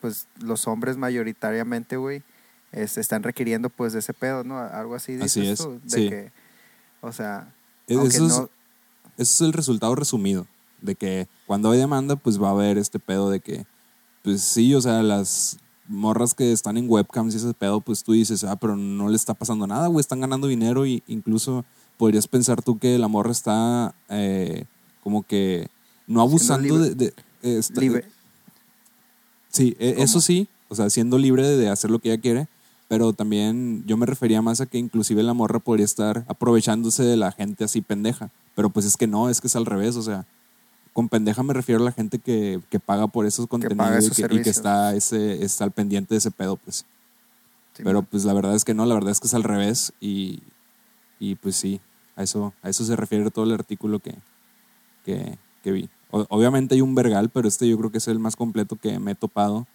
pues 0.02 0.28
los 0.39 0.68
hombres 0.68 0.97
mayoritariamente, 0.97 1.95
güey, 1.97 2.24
es- 2.72 2.97
están 2.97 3.24
requiriendo 3.24 3.70
pues 3.70 3.93
de 3.93 3.99
ese 3.99 4.14
pedo, 4.14 4.43
¿no? 4.43 4.58
Algo 4.60 4.95
así 4.95 5.14
dices 5.14 5.32
Así 5.32 5.47
es, 5.47 5.60
tú, 5.60 5.80
de 5.84 5.89
sí. 5.89 6.10
que, 6.10 6.32
o 7.02 7.12
sea, 7.12 7.54
Eso 7.94 8.26
es, 8.26 8.32
no, 8.39 8.50
Ese 9.18 9.34
es 9.34 9.42
el 9.42 9.54
resultado 9.54 9.96
resumido. 9.96 10.48
De 10.82 10.96
que 10.96 11.28
cuando 11.46 11.70
hay 11.72 11.78
demanda, 11.80 12.16
pues 12.16 12.42
va 12.42 12.48
a 12.50 12.52
haber 12.52 12.78
este 12.78 12.98
pedo 13.00 13.30
de 13.30 13.39
que, 13.39 13.66
pues 14.24 14.42
sí, 14.42 14.74
o 14.74 14.82
sea, 14.82 15.04
las 15.04 15.58
morras 15.88 16.34
que 16.34 16.52
están 16.52 16.78
en 16.78 16.89
webcams 16.89 17.34
y 17.34 17.38
ese 17.38 17.54
pedo, 17.54 17.82
pues 17.82 18.04
tú 18.04 18.14
dices, 18.14 18.44
ah, 18.46 18.56
pero 18.56 18.76
no 18.76 19.10
le 19.10 19.16
está 19.16 19.34
pasando 19.34 19.68
nada, 19.68 19.88
güey, 19.88 20.00
están 20.02 20.22
ganando 20.22 20.48
dinero 20.48 20.86
y 20.86 21.04
incluso 21.08 21.66
podrías 21.98 22.28
pensar 22.28 22.62
tú 22.64 22.80
que 22.80 22.98
la 22.98 23.08
morra 23.08 23.32
está 23.32 23.94
eh, 24.10 24.66
como 25.04 25.22
que 25.24 25.68
no 26.08 26.22
abusando 26.22 26.78
libre- 26.80 26.96
de... 26.96 27.14
libre- 27.82 28.06
Sí, 29.50 29.76
e- 29.80 29.94
¿Cómo? 29.94 30.04
eso 30.06 30.22
sí, 30.22 30.48
o 30.70 30.76
sea, 30.76 30.89
siendo 30.89 31.18
libre 31.18 31.48
de 31.48 31.70
hacer 31.70 31.92
lo 31.92 32.00
que 32.00 32.12
ella 32.12 32.22
quiere, 32.22 32.48
pero 32.92 33.14
también 33.14 33.86
yo 33.88 33.96
me 33.96 34.06
refería 34.06 34.42
más 34.42 34.60
a 34.60 34.66
que 34.66 34.78
inclusive 34.78 35.24
la 35.24 35.34
morra 35.34 35.60
podría 35.60 35.86
estar 35.86 36.26
aprovechándose 36.28 37.04
de 37.04 37.16
la 37.16 37.32
gente 37.32 37.64
así 37.64 37.80
pendeja, 37.80 38.32
pero 38.54 38.70
pues 38.70 38.86
es 38.86 38.98
que 38.98 39.08
no, 39.08 39.30
es 39.30 39.39
que 39.39 39.48
es 39.48 39.56
al 39.56 39.66
revés, 39.66 39.96
o 39.96 40.02
sea, 40.02 40.26
con 40.92 41.08
pendeja 41.08 41.42
me 41.42 41.54
refiero 41.54 41.80
a 41.80 41.86
la 41.86 41.94
gente 41.94 42.20
que, 42.20 42.60
que 42.70 42.82
paga 42.82 43.08
por 43.08 43.26
esos 43.26 43.48
contenidos 43.48 44.08
y 44.08 44.10
que, 44.10 44.12
y 44.12 44.16
que 44.16 44.22
servicios. 44.24 44.58
está, 44.58 44.94
ese, 44.94 45.42
está 45.42 45.64
al 45.64 45.72
pendiente 45.72 46.14
de 46.16 46.18
ese 46.18 46.32
pedo, 46.32 46.58
pues. 46.58 46.84
sí, 47.78 47.82
pero 47.86 48.00
man. 48.00 48.08
pues 48.12 48.26
la 48.26 48.34
verdad 48.34 48.56
es 48.56 48.66
que 48.66 48.74
no, 48.74 48.86
la 48.86 48.94
verdad 48.96 49.12
es 49.12 49.22
que 49.22 49.28
es 49.28 49.34
al 49.34 49.44
revés 49.44 49.94
y, 50.02 50.39
y 51.18 51.36
pues 51.36 51.56
sí, 51.56 51.80
a 52.18 52.24
eso, 52.24 52.54
a 52.62 52.68
eso 52.68 52.84
se 52.84 52.98
refiere 52.98 53.32
todo 53.32 53.46
el 53.46 53.54
artículo 53.54 54.00
que, 54.00 54.16
que, 55.06 55.38
que 55.64 55.72
vi. 55.72 55.89
O- 56.10 56.26
obviamente 56.28 56.76
hay 56.76 56.82
un 56.82 56.94
vergal, 56.94 57.30
pero 57.30 57.48
este 57.48 57.70
yo 57.70 57.78
creo 57.78 57.89
que 57.89 58.00
es 58.00 58.08
el 58.10 58.20
más 58.20 58.36
completo 58.36 58.76
que 58.76 59.00
me 59.00 59.12
he 59.12 59.16
topado 59.16 59.66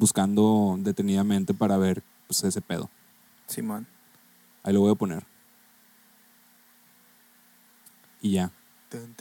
buscando 0.00 0.76
detenidamente 0.80 1.54
para 1.54 1.76
ver 1.76 2.02
pues, 2.26 2.44
ese 2.44 2.60
pedo. 2.60 2.90
Simón. 3.46 3.86
Ahí 4.62 4.72
lo 4.72 4.80
voy 4.80 4.92
a 4.92 4.96
poner. 4.96 5.24
Y 8.20 8.32
ya. 8.32 8.50
Tan, 8.88 9.14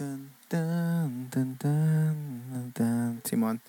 tan, 0.48 1.58
tan. 2.74 3.22
Simón. 3.24 3.62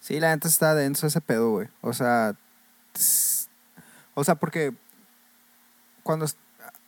Sí, 0.00 0.20
la 0.20 0.34
neta 0.34 0.48
está 0.48 0.74
denso 0.74 1.06
ese 1.06 1.20
pedo, 1.20 1.50
güey. 1.50 1.68
O 1.80 1.92
sea, 1.92 2.36
tss, 2.92 3.48
o 4.14 4.24
sea, 4.24 4.36
porque 4.36 4.74
cuando 6.02 6.26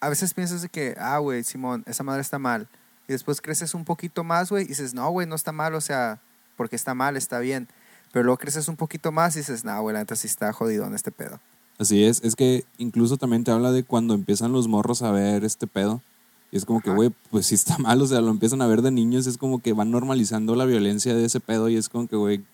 a 0.00 0.08
veces 0.08 0.34
piensas 0.34 0.62
de 0.62 0.68
que, 0.68 0.94
ah, 0.98 1.18
güey, 1.18 1.42
Simón, 1.42 1.82
esa 1.86 2.04
madre 2.04 2.20
está 2.20 2.38
mal. 2.38 2.68
Y 3.08 3.12
después 3.12 3.40
creces 3.40 3.74
un 3.74 3.84
poquito 3.84 4.22
más, 4.22 4.50
güey, 4.50 4.64
y 4.64 4.68
dices, 4.68 4.94
no, 4.94 5.10
güey, 5.10 5.26
no 5.26 5.34
está 5.34 5.50
mal, 5.50 5.74
o 5.74 5.80
sea, 5.80 6.20
porque 6.56 6.76
está 6.76 6.94
mal, 6.94 7.16
está 7.16 7.38
bien. 7.38 7.68
Pero 8.12 8.24
luego 8.24 8.38
creces 8.38 8.68
un 8.68 8.76
poquito 8.76 9.12
más 9.12 9.34
y 9.34 9.40
dices, 9.40 9.64
no, 9.64 9.80
güey, 9.80 9.94
la 9.94 10.00
neta 10.00 10.16
sí 10.16 10.26
está 10.26 10.52
jodido 10.52 10.86
en 10.86 10.94
este 10.94 11.10
pedo. 11.10 11.40
Así 11.78 12.02
es. 12.02 12.20
Es 12.24 12.34
que 12.34 12.64
incluso 12.76 13.16
también 13.16 13.44
te 13.44 13.52
habla 13.52 13.70
de 13.70 13.84
cuando 13.84 14.14
empiezan 14.14 14.52
los 14.52 14.66
morros 14.66 15.02
a 15.02 15.12
ver 15.12 15.44
este 15.44 15.66
pedo. 15.66 16.02
Y 16.50 16.56
es 16.56 16.64
como 16.64 16.80
que, 16.80 16.90
Ajá. 16.90 16.96
güey, 16.96 17.10
pues 17.30 17.46
sí 17.46 17.54
está 17.54 17.78
mal. 17.78 18.02
O 18.02 18.06
sea, 18.06 18.20
lo 18.20 18.30
empiezan 18.30 18.62
a 18.62 18.66
ver 18.66 18.82
de 18.82 18.90
niños. 18.90 19.26
Es 19.26 19.38
como 19.38 19.60
que 19.60 19.72
van 19.72 19.90
normalizando 19.90 20.56
la 20.56 20.64
violencia 20.64 21.14
de 21.14 21.24
ese 21.24 21.40
pedo. 21.40 21.68
Y 21.68 21.76
es 21.76 21.88
como 21.88 22.08
que, 22.08 22.16
güey, 22.16 22.44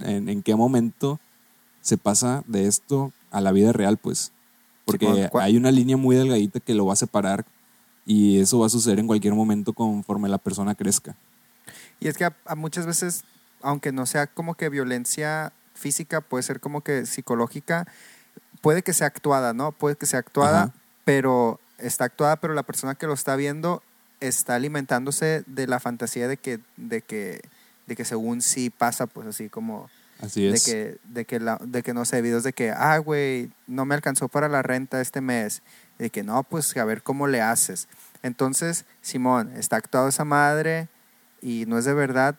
¿en, 0.00 0.28
en 0.28 0.42
qué 0.42 0.56
momento 0.56 1.20
se 1.80 1.96
pasa 1.96 2.42
de 2.46 2.66
esto 2.66 3.12
a 3.30 3.40
la 3.40 3.52
vida 3.52 3.72
real, 3.72 3.96
pues? 3.96 4.32
Porque 4.84 5.28
hay 5.34 5.56
una 5.56 5.70
línea 5.70 5.96
muy 5.96 6.16
delgadita 6.16 6.60
que 6.60 6.74
lo 6.74 6.86
va 6.86 6.94
a 6.94 6.96
separar. 6.96 7.44
Y 8.04 8.40
eso 8.40 8.58
va 8.58 8.66
a 8.66 8.70
suceder 8.70 8.98
en 8.98 9.06
cualquier 9.06 9.34
momento 9.34 9.72
conforme 9.74 10.28
la 10.28 10.38
persona 10.38 10.74
crezca. 10.74 11.14
Y 12.00 12.08
es 12.08 12.16
que 12.16 12.24
a, 12.24 12.34
a 12.46 12.54
muchas 12.54 12.86
veces, 12.86 13.22
aunque 13.60 13.92
no 13.92 14.06
sea 14.06 14.26
como 14.26 14.54
que 14.54 14.70
violencia 14.70 15.52
física, 15.74 16.22
puede 16.22 16.42
ser 16.42 16.58
como 16.58 16.80
que 16.80 17.04
psicológica, 17.04 17.86
puede 18.60 18.82
que 18.82 18.92
sea 18.92 19.06
actuada, 19.06 19.54
¿no? 19.54 19.72
Puede 19.72 19.96
que 19.96 20.06
sea 20.06 20.20
actuada, 20.20 20.62
Ajá. 20.64 20.72
pero 21.04 21.60
está 21.78 22.04
actuada, 22.04 22.36
pero 22.36 22.54
la 22.54 22.62
persona 22.62 22.94
que 22.94 23.06
lo 23.06 23.14
está 23.14 23.36
viendo 23.36 23.82
está 24.20 24.54
alimentándose 24.56 25.44
de 25.46 25.66
la 25.66 25.80
fantasía 25.80 26.28
de 26.28 26.36
que, 26.36 26.60
de 26.76 27.02
que, 27.02 27.40
de 27.86 27.96
que 27.96 28.04
según 28.04 28.42
sí 28.42 28.70
pasa, 28.70 29.06
pues 29.06 29.26
así 29.28 29.48
como 29.48 29.88
Así 30.20 30.42
de 30.42 30.56
es. 30.56 30.64
que, 30.64 30.98
de 31.04 31.24
que 31.24 31.38
la, 31.38 31.58
de 31.62 31.82
que 31.82 31.94
no 31.94 32.04
sé, 32.04 32.20
videos 32.22 32.42
de 32.42 32.52
que, 32.52 32.70
ah, 32.70 32.98
güey, 32.98 33.50
no 33.66 33.84
me 33.84 33.94
alcanzó 33.94 34.28
para 34.28 34.48
la 34.48 34.62
renta 34.62 35.00
este 35.00 35.20
mes. 35.20 35.62
De 35.98 36.10
que 36.10 36.22
no, 36.22 36.42
pues 36.44 36.76
a 36.76 36.84
ver 36.84 37.02
cómo 37.02 37.26
le 37.26 37.40
haces. 37.40 37.88
Entonces, 38.22 38.84
Simón, 39.00 39.52
está 39.56 39.76
actuado 39.76 40.08
esa 40.08 40.24
madre 40.24 40.88
y 41.40 41.66
no 41.66 41.78
es 41.78 41.84
de 41.84 41.94
verdad, 41.94 42.36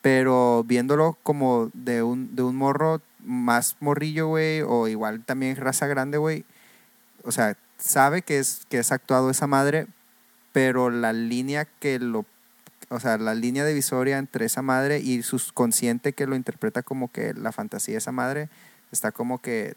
pero 0.00 0.64
viéndolo 0.66 1.18
como 1.22 1.70
de 1.74 2.02
un, 2.02 2.34
de 2.34 2.42
un 2.42 2.56
morro 2.56 3.00
más 3.24 3.76
morrillo, 3.80 4.28
güey, 4.28 4.62
o 4.62 4.88
igual 4.88 5.24
también 5.24 5.56
raza 5.56 5.86
grande, 5.86 6.18
güey, 6.18 6.44
o 7.24 7.32
sea, 7.32 7.56
sabe 7.78 8.22
que 8.22 8.38
es, 8.38 8.66
que 8.68 8.78
es 8.78 8.92
actuado 8.92 9.30
esa 9.30 9.46
madre, 9.46 9.86
pero 10.52 10.90
la 10.90 11.12
línea 11.12 11.64
que 11.64 11.98
lo 11.98 12.26
o 12.92 13.00
sea, 13.00 13.16
la 13.16 13.34
línea 13.34 13.64
divisoria 13.64 14.18
entre 14.18 14.44
esa 14.44 14.60
madre 14.60 15.00
y 15.00 15.22
su 15.22 15.40
consciente 15.54 16.12
que 16.12 16.26
lo 16.26 16.36
interpreta 16.36 16.82
como 16.82 17.10
que 17.10 17.32
la 17.32 17.50
fantasía 17.50 17.94
de 17.94 17.98
esa 17.98 18.12
madre 18.12 18.50
está 18.90 19.12
como 19.12 19.40
que, 19.40 19.76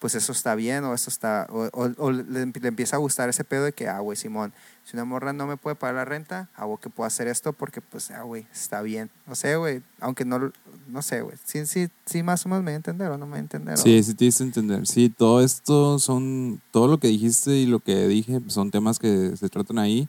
pues 0.00 0.14
eso 0.16 0.32
está 0.32 0.54
bien 0.56 0.82
o 0.84 0.92
eso 0.94 1.08
está, 1.10 1.46
o, 1.50 1.68
o- 1.72 1.92
o 1.98 2.10
le, 2.10 2.24
le 2.24 2.68
empieza 2.68 2.96
a 2.96 2.98
gustar 2.98 3.28
ese 3.28 3.44
pedo 3.44 3.64
de 3.64 3.72
que, 3.72 3.86
ah, 3.86 4.00
güey, 4.00 4.16
Simón, 4.16 4.52
si 4.84 4.96
una 4.96 5.04
morra 5.04 5.32
no 5.32 5.46
me 5.46 5.56
puede 5.56 5.76
pagar 5.76 5.94
la 5.94 6.04
renta, 6.04 6.48
hago 6.56 6.78
que 6.78 6.88
puedo 6.90 7.06
hacer 7.06 7.28
esto 7.28 7.52
porque, 7.52 7.80
pues, 7.80 8.10
ah, 8.10 8.22
güey, 8.22 8.46
está 8.52 8.80
bien. 8.82 9.10
No 9.26 9.34
sé, 9.36 9.54
güey, 9.56 9.82
aunque 10.00 10.24
no, 10.24 10.50
no 10.88 11.02
sé, 11.02 11.20
güey, 11.20 11.36
sí, 11.44 11.64
sí, 11.66 11.88
sí, 12.06 12.22
más 12.22 12.44
o 12.44 12.48
menos 12.48 12.64
me 12.64 12.70
voy 12.70 12.74
a 12.74 12.76
entender 12.76 13.10
o 13.10 13.18
no 13.18 13.26
me 13.26 13.32
voy 13.32 13.36
a 13.38 13.42
entender. 13.42 13.78
Sí, 13.78 14.02
sí 14.02 14.14
te 14.14 14.24
diste 14.24 14.42
a 14.42 14.46
entender. 14.46 14.86
Sí, 14.86 15.10
todo 15.10 15.42
esto 15.42 15.98
son, 15.98 16.60
todo 16.72 16.88
lo 16.88 16.98
que 16.98 17.08
dijiste 17.08 17.52
y 17.56 17.66
lo 17.66 17.78
que 17.80 18.08
dije 18.08 18.40
pues, 18.40 18.54
son 18.54 18.70
temas 18.70 18.98
que 18.98 19.36
se 19.36 19.48
tratan 19.48 19.78
ahí. 19.78 20.08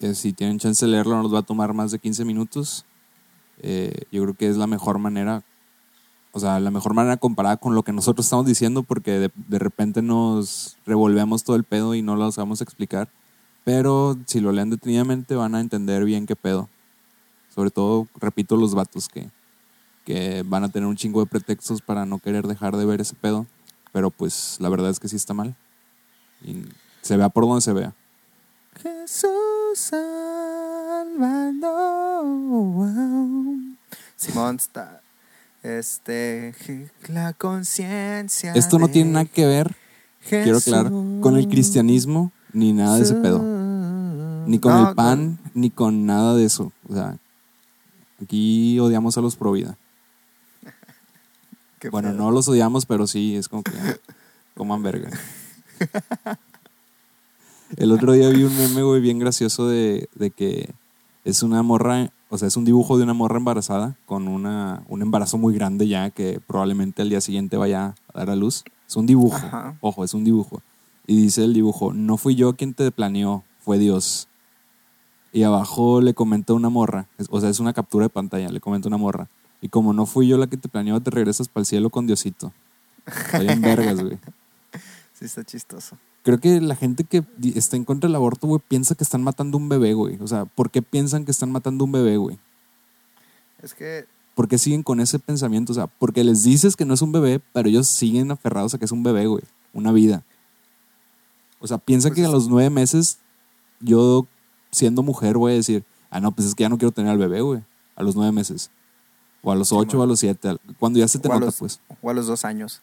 Eh, 0.00 0.14
si 0.14 0.32
tienen 0.32 0.58
chance 0.58 0.84
de 0.86 0.90
leerlo, 0.92 1.16
no 1.16 1.22
nos 1.24 1.34
va 1.34 1.40
a 1.40 1.42
tomar 1.42 1.74
más 1.74 1.90
de 1.90 1.98
15 1.98 2.24
minutos. 2.24 2.84
Eh, 3.60 3.92
yo 4.12 4.22
creo 4.22 4.34
que 4.34 4.48
es 4.48 4.56
la 4.56 4.66
mejor 4.68 4.98
manera, 4.98 5.42
o 6.32 6.40
sea, 6.40 6.60
la 6.60 6.70
mejor 6.70 6.94
manera 6.94 7.16
comparada 7.16 7.56
con 7.56 7.74
lo 7.74 7.82
que 7.82 7.92
nosotros 7.92 8.26
estamos 8.26 8.46
diciendo, 8.46 8.82
porque 8.82 9.18
de, 9.18 9.30
de 9.34 9.58
repente 9.58 10.02
nos 10.02 10.76
revolvemos 10.86 11.44
todo 11.44 11.56
el 11.56 11.64
pedo 11.64 11.94
y 11.94 12.02
no 12.02 12.16
lo 12.16 12.30
sabemos 12.30 12.60
explicar. 12.60 13.08
Pero 13.64 14.16
si 14.26 14.40
lo 14.40 14.52
leen 14.52 14.70
detenidamente 14.70 15.34
van 15.34 15.54
a 15.54 15.60
entender 15.60 16.04
bien 16.04 16.26
qué 16.26 16.36
pedo. 16.36 16.68
Sobre 17.54 17.70
todo, 17.70 18.06
repito, 18.18 18.56
los 18.56 18.74
vatos 18.74 19.08
que, 19.08 19.30
que 20.04 20.42
van 20.46 20.64
a 20.64 20.68
tener 20.68 20.88
un 20.88 20.96
chingo 20.96 21.20
de 21.20 21.26
pretextos 21.26 21.82
para 21.82 22.06
no 22.06 22.18
querer 22.18 22.46
dejar 22.46 22.76
de 22.76 22.86
ver 22.86 23.00
ese 23.00 23.14
pedo. 23.14 23.46
Pero 23.92 24.10
pues 24.10 24.56
la 24.60 24.68
verdad 24.68 24.90
es 24.90 25.00
que 25.00 25.08
sí 25.08 25.16
está 25.16 25.34
mal. 25.34 25.54
Y 26.42 26.62
se 27.02 27.16
vea 27.16 27.28
por 27.28 27.46
donde 27.46 27.60
se 27.62 27.72
vea. 27.72 27.94
Jesús 28.80 29.28
Salvador. 29.74 30.28
Simón 34.16 34.56
está. 34.56 35.02
Este. 35.62 36.54
La 37.08 37.32
conciencia. 37.32 38.52
Esto 38.54 38.78
no 38.78 38.88
tiene 38.88 39.10
nada 39.12 39.24
que 39.24 39.46
ver, 39.46 39.74
quiero 40.28 40.58
aclarar, 40.58 40.90
con 41.20 41.36
el 41.36 41.48
cristianismo 41.48 42.32
ni 42.52 42.72
nada 42.72 42.96
de 42.96 43.02
ese 43.02 43.14
pedo. 43.14 43.42
Ni 44.46 44.58
con 44.58 44.72
No, 44.72 44.88
el 44.88 44.94
pan, 44.94 45.38
ni 45.54 45.70
con 45.70 46.06
nada 46.06 46.34
de 46.34 46.44
eso. 46.44 46.72
O 46.88 46.94
sea, 46.94 47.18
aquí 48.22 48.78
odiamos 48.78 49.18
a 49.18 49.20
los 49.20 49.36
pro 49.36 49.52
vida. 49.52 49.76
Bueno, 51.92 52.08
pedo. 52.08 52.18
no 52.18 52.30
los 52.32 52.48
odiamos, 52.48 52.86
pero 52.86 53.06
sí, 53.06 53.36
es 53.36 53.48
como 53.48 53.62
que 53.62 53.72
coman 54.56 54.82
verga. 54.82 55.10
El 57.76 57.92
otro 57.92 58.14
día 58.14 58.28
vi 58.30 58.42
un 58.42 58.56
meme, 58.56 58.82
güey, 58.82 59.00
bien 59.00 59.18
gracioso 59.20 59.68
de, 59.68 60.08
de 60.14 60.30
que 60.30 60.74
es 61.24 61.42
una 61.42 61.62
morra, 61.62 62.10
o 62.30 62.38
sea, 62.38 62.48
es 62.48 62.56
un 62.56 62.64
dibujo 62.64 62.98
de 62.98 63.04
una 63.04 63.14
morra 63.14 63.38
embarazada 63.38 63.96
con 64.06 64.28
una, 64.28 64.82
un 64.88 65.02
embarazo 65.02 65.38
muy 65.38 65.54
grande 65.54 65.88
ya 65.88 66.10
que 66.10 66.40
probablemente 66.46 67.02
al 67.02 67.08
día 67.08 67.20
siguiente 67.20 67.56
vaya 67.56 67.94
a 68.12 68.18
dar 68.18 68.30
a 68.30 68.36
luz. 68.36 68.64
Es 68.86 68.96
un 68.96 69.06
dibujo, 69.06 69.36
Ajá. 69.36 69.76
ojo, 69.80 70.04
es 70.04 70.14
un 70.14 70.24
dibujo. 70.24 70.62
Y 71.06 71.22
dice 71.22 71.44
el 71.44 71.54
dibujo, 71.54 71.92
no 71.92 72.16
fui 72.18 72.34
yo 72.34 72.54
quien 72.54 72.74
te 72.74 72.90
planeó, 72.90 73.44
fue 73.60 73.78
Dios. 73.78 74.28
Y 75.32 75.42
abajo 75.42 76.00
le 76.00 76.14
comenta 76.14 76.52
una 76.52 76.68
morra, 76.68 77.06
o 77.30 77.40
sea, 77.40 77.50
es 77.50 77.60
una 77.60 77.72
captura 77.72 78.06
de 78.06 78.10
pantalla, 78.10 78.48
le 78.48 78.60
comenta 78.60 78.88
una 78.88 78.96
morra. 78.96 79.28
Y 79.60 79.68
como 79.68 79.92
no 79.92 80.06
fui 80.06 80.28
yo 80.28 80.38
la 80.38 80.46
que 80.46 80.56
te 80.56 80.68
planeó, 80.68 81.00
te 81.00 81.10
regresas 81.10 81.48
para 81.48 81.62
el 81.62 81.66
cielo 81.66 81.90
con 81.90 82.06
Diosito. 82.06 82.52
Estoy 83.06 83.48
en 83.48 83.60
vergas, 83.60 84.02
güey. 84.02 84.18
Sí, 85.18 85.24
está 85.24 85.42
chistoso. 85.42 85.98
Creo 86.22 86.38
que 86.38 86.60
la 86.60 86.76
gente 86.76 87.04
que 87.04 87.24
está 87.54 87.76
en 87.76 87.84
contra 87.84 88.08
del 88.08 88.16
aborto, 88.16 88.46
güey, 88.46 88.60
piensa 88.66 88.94
que 88.94 89.04
están 89.04 89.22
matando 89.22 89.56
un 89.56 89.68
bebé, 89.68 89.94
güey. 89.94 90.18
O 90.20 90.26
sea, 90.26 90.44
¿por 90.44 90.70
qué 90.70 90.82
piensan 90.82 91.24
que 91.24 91.30
están 91.30 91.50
matando 91.50 91.84
un 91.84 91.92
bebé, 91.92 92.16
güey? 92.16 92.38
Es 93.62 93.74
que 93.74 94.06
¿Por 94.34 94.46
qué 94.46 94.56
siguen 94.56 94.84
con 94.84 95.00
ese 95.00 95.18
pensamiento? 95.18 95.72
O 95.72 95.74
sea, 95.74 95.88
porque 95.88 96.22
les 96.22 96.44
dices 96.44 96.76
que 96.76 96.84
no 96.84 96.94
es 96.94 97.02
un 97.02 97.10
bebé, 97.10 97.40
pero 97.52 97.68
ellos 97.68 97.88
siguen 97.88 98.30
aferrados 98.30 98.72
a 98.72 98.78
que 98.78 98.84
es 98.84 98.92
un 98.92 99.02
bebé, 99.02 99.26
güey. 99.26 99.42
Una 99.72 99.90
vida. 99.90 100.22
O 101.58 101.66
sea, 101.66 101.78
piensa 101.78 102.08
Pues 102.08 102.20
que 102.20 102.24
a 102.24 102.28
los 102.28 102.46
nueve 102.48 102.70
meses, 102.70 103.18
yo 103.80 104.28
siendo 104.70 105.02
mujer 105.02 105.36
voy 105.38 105.50
a 105.50 105.54
decir, 105.56 105.84
ah, 106.10 106.20
no, 106.20 106.30
pues 106.30 106.46
es 106.46 106.54
que 106.54 106.62
ya 106.62 106.68
no 106.68 106.78
quiero 106.78 106.92
tener 106.92 107.10
al 107.10 107.18
bebé, 107.18 107.40
güey. 107.40 107.62
A 107.96 108.04
los 108.04 108.14
nueve 108.14 108.30
meses. 108.30 108.70
O 109.42 109.50
a 109.50 109.56
los 109.56 109.72
ocho 109.72 109.98
o 109.98 110.02
a 110.04 110.06
los 110.06 110.20
siete. 110.20 110.56
Cuando 110.78 111.00
ya 111.00 111.08
se 111.08 111.18
te 111.18 111.28
nota, 111.28 111.46
los- 111.46 111.56
pues. 111.56 111.80
O 112.00 112.08
a 112.08 112.14
los 112.14 112.28
dos 112.28 112.44
años. 112.44 112.80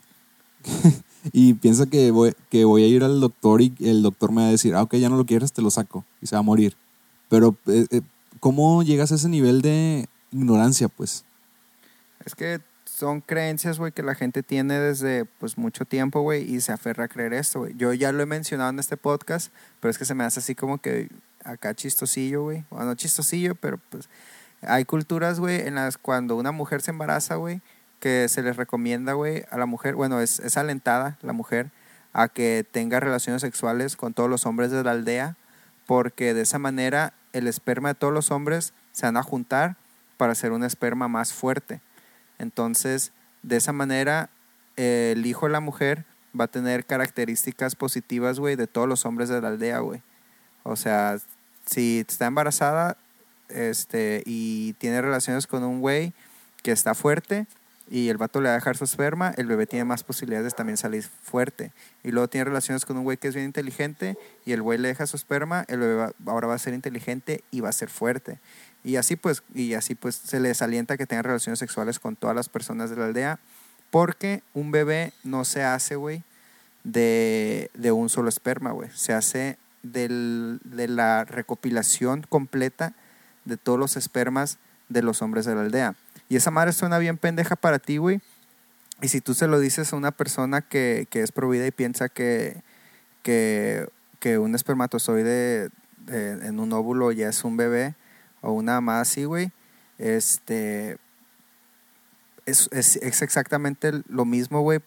Y 1.32 1.56
piensa 1.56 1.88
que 1.88 2.12
voy, 2.12 2.36
que 2.50 2.66
voy 2.66 2.84
a 2.84 2.88
ir 2.88 3.04
al 3.04 3.20
doctor 3.20 3.62
y 3.62 3.74
el 3.80 4.04
doctor 4.04 4.32
me 4.32 4.44
va 4.44 4.48
a 4.48 4.52
decir, 4.52 4.76
ah, 4.76 4.84
ok, 4.84 4.96
ya 4.96 5.10
no 5.10 5.18
lo 5.18 5.26
quieres, 5.26 5.54
te 5.54 5.62
lo 5.62 5.72
saco. 5.72 6.06
Y 6.22 6.28
se 6.28 6.36
va 6.36 6.42
a 6.42 6.44
morir. 6.44 6.76
Pero, 7.30 7.58
eh, 7.66 7.88
eh, 7.90 8.02
¿cómo 8.40 8.84
llegas 8.84 9.12
a 9.12 9.16
ese 9.16 9.28
nivel 9.28 9.62
de 9.62 10.08
ignorancia, 10.32 10.88
pues? 10.88 11.26
Es 12.24 12.36
que 12.36 12.62
son 12.86 13.22
creencias, 13.22 13.80
güey, 13.80 13.92
que 13.92 14.04
la 14.04 14.16
gente 14.16 14.44
tiene 14.44 14.80
desde 14.80 15.26
pues 15.26 15.58
mucho 15.58 15.86
tiempo, 15.86 16.22
güey, 16.22 16.44
y 16.44 16.62
se 16.62 16.72
aferra 16.72 17.06
a 17.06 17.08
creer 17.08 17.34
esto, 17.34 17.60
güey. 17.60 17.74
Yo 17.76 17.92
ya 17.94 18.12
lo 18.12 18.24
he 18.24 18.26
mencionado 18.26 18.70
en 18.70 18.80
este 18.80 18.96
podcast, 18.96 19.52
pero 19.80 19.90
es 19.90 19.98
que 19.98 20.06
se 20.06 20.14
me 20.14 20.24
hace 20.24 20.40
así 20.40 20.56
como 20.56 20.78
que 20.78 21.10
acá 21.44 21.74
chistosillo, 21.74 22.44
güey. 22.44 22.64
Bueno, 22.70 22.86
no 22.86 22.96
chistosillo, 22.96 23.56
pero 23.56 23.80
pues 23.90 24.08
hay 24.62 24.86
culturas, 24.86 25.40
güey, 25.40 25.62
en 25.62 25.76
las 25.76 25.98
cuando 25.98 26.36
una 26.36 26.52
mujer 26.52 26.82
se 26.82 26.92
embaraza, 26.92 27.36
güey, 27.36 27.62
que 28.06 28.30
se 28.30 28.44
les 28.44 28.56
recomienda, 28.56 29.14
güey, 29.14 29.46
a 29.50 29.58
la 29.58 29.66
mujer, 29.66 29.96
bueno, 29.96 30.22
es, 30.22 30.38
es 30.38 30.58
alentada 30.58 31.18
la 31.24 31.34
mujer 31.34 31.72
a 32.14 32.28
que 32.28 32.64
tenga 32.72 33.00
relaciones 33.00 33.42
sexuales 33.42 33.96
con 33.96 34.14
todos 34.14 34.30
los 34.30 34.46
hombres 34.46 34.70
de 34.70 34.84
la 34.84 34.92
aldea, 34.92 35.38
porque 35.88 36.36
de 36.36 36.42
esa 36.42 36.60
manera 36.60 37.16
el 37.34 37.48
esperma 37.48 37.88
de 37.88 37.96
todos 37.96 38.14
los 38.14 38.30
hombres 38.30 38.76
se 38.92 39.08
van 39.08 39.18
a 39.18 39.24
juntar 39.24 39.76
para 40.18 40.34
hacer 40.34 40.52
un 40.52 40.64
esperma 40.64 41.08
más 41.08 41.34
fuerte. 41.34 41.82
Entonces, 42.38 43.12
de 43.42 43.56
esa 43.56 43.74
manera, 43.74 44.30
eh, 44.78 45.14
el 45.16 45.26
hijo 45.26 45.48
de 45.48 45.54
la 45.54 45.60
mujer 45.60 46.06
va 46.40 46.44
a 46.44 46.48
tener 46.48 46.86
características 46.86 47.76
positivas, 47.76 48.40
güey, 48.40 48.56
de 48.56 48.68
todos 48.68 48.88
los 48.88 49.04
hombres 49.08 49.30
de 49.30 49.42
la 49.42 49.48
aldea, 49.48 49.80
güey. 49.80 50.04
O 50.62 50.76
sea, 50.76 51.18
si 51.66 52.06
está 52.08 52.28
embarazada 52.28 52.98
este, 53.50 54.22
y 54.28 54.74
tiene 54.74 55.02
relaciones 55.02 55.48
con 55.48 55.64
un 55.64 55.82
güey 55.82 56.14
que 56.62 56.72
está 56.72 56.94
fuerte 56.94 57.48
y 57.90 58.10
el 58.10 58.18
vato 58.18 58.42
le 58.42 58.48
va 58.50 58.54
a 58.54 58.58
dejar 58.58 58.78
su 58.78 58.84
esperma, 58.84 59.34
el 59.38 59.46
bebé 59.48 59.68
tiene 59.68 59.86
más 59.86 60.04
posibilidades 60.04 60.52
de 60.52 60.58
también 60.58 60.78
salir 60.78 61.04
fuerte. 61.04 61.72
Y 62.04 62.12
luego 62.12 62.28
tiene 62.28 62.46
relaciones 62.46 62.84
con 62.86 62.98
un 62.98 63.04
güey 63.04 63.18
que 63.18 63.28
es 63.28 63.36
bien 63.36 63.46
inteligente 63.46 64.18
y 64.46 64.54
el 64.54 64.62
güey 64.62 64.80
le 64.80 64.88
deja 64.88 65.06
su 65.06 65.16
esperma, 65.18 65.66
el 65.68 65.80
bebé 65.80 66.14
ahora 66.26 66.48
va 66.48 66.56
a 66.56 66.60
ser 66.60 66.74
inteligente 66.74 67.44
y 67.52 67.60
va 67.62 67.70
a 67.70 67.74
ser 67.74 67.90
fuerte. 67.90 68.40
Y 68.84 68.96
así 68.98 69.16
pues, 69.16 69.44
y 69.54 69.74
así 69.76 69.94
pues 69.96 70.16
se 70.16 70.40
les 70.40 70.62
alienta 70.62 70.98
que 70.98 71.06
tengan 71.06 71.26
relaciones 71.26 71.60
sexuales 71.60 72.00
con 72.00 72.16
todas 72.16 72.36
las 72.36 72.50
personas 72.50 72.90
de 72.90 72.96
la 72.96 73.06
aldea, 73.06 73.40
porque 73.92 74.42
un 74.54 74.72
bebé 74.72 75.14
no 75.24 75.46
se 75.46 75.64
hace, 75.64 75.96
güey, 75.96 76.24
de, 76.84 77.70
de 77.74 77.92
un 77.92 78.10
solo 78.10 78.30
esperma, 78.30 78.72
güey. 78.72 78.90
Se 78.94 79.14
hace 79.14 79.58
del- 79.84 80.60
de 80.64 80.88
la 80.88 81.24
recopilación 81.26 82.26
completa 82.28 82.94
de 83.46 83.58
todos 83.58 83.78
los 83.80 83.96
espermas 83.98 84.58
de 84.90 85.02
los 85.02 85.22
hombres 85.22 85.46
de 85.46 85.56
la 85.56 85.62
aldea. 85.62 85.96
Y 86.30 86.36
esa 86.38 86.52
madre 86.52 86.74
suena 86.74 86.98
bien 86.98 87.18
pendeja 87.18 87.56
para 87.56 87.80
ti, 87.80 87.98
güey. 87.98 88.20
Y 89.02 89.10
si 89.10 89.22
tú 89.22 89.34
se 89.34 89.48
lo 89.48 89.60
dices 89.60 89.92
a 89.92 89.96
una 89.96 90.12
persona 90.12 90.62
que, 90.62 91.08
que 91.10 91.22
es 91.22 91.32
provida 91.32 91.68
y 91.68 91.72
piensa 91.72 92.10
que, 92.10 92.62
que, 93.24 93.88
que 94.20 94.38
un 94.38 94.56
espermatozoide 94.56 95.70
eh, 96.08 96.40
en 96.44 96.60
un 96.60 96.72
óvulo 96.74 97.12
ya 97.12 97.30
es 97.30 97.44
un 97.44 97.58
bebé 97.58 97.96
o 98.42 98.52
una 98.54 98.80
más 98.82 99.10
así, 99.10 99.26
güey, 99.26 99.52
este, 99.98 100.98
es, 102.46 102.70
es, 102.72 102.96
es 102.98 103.22
exactamente 103.22 103.92
lo 104.08 104.24
mismo, 104.26 104.62
güey, 104.62 104.80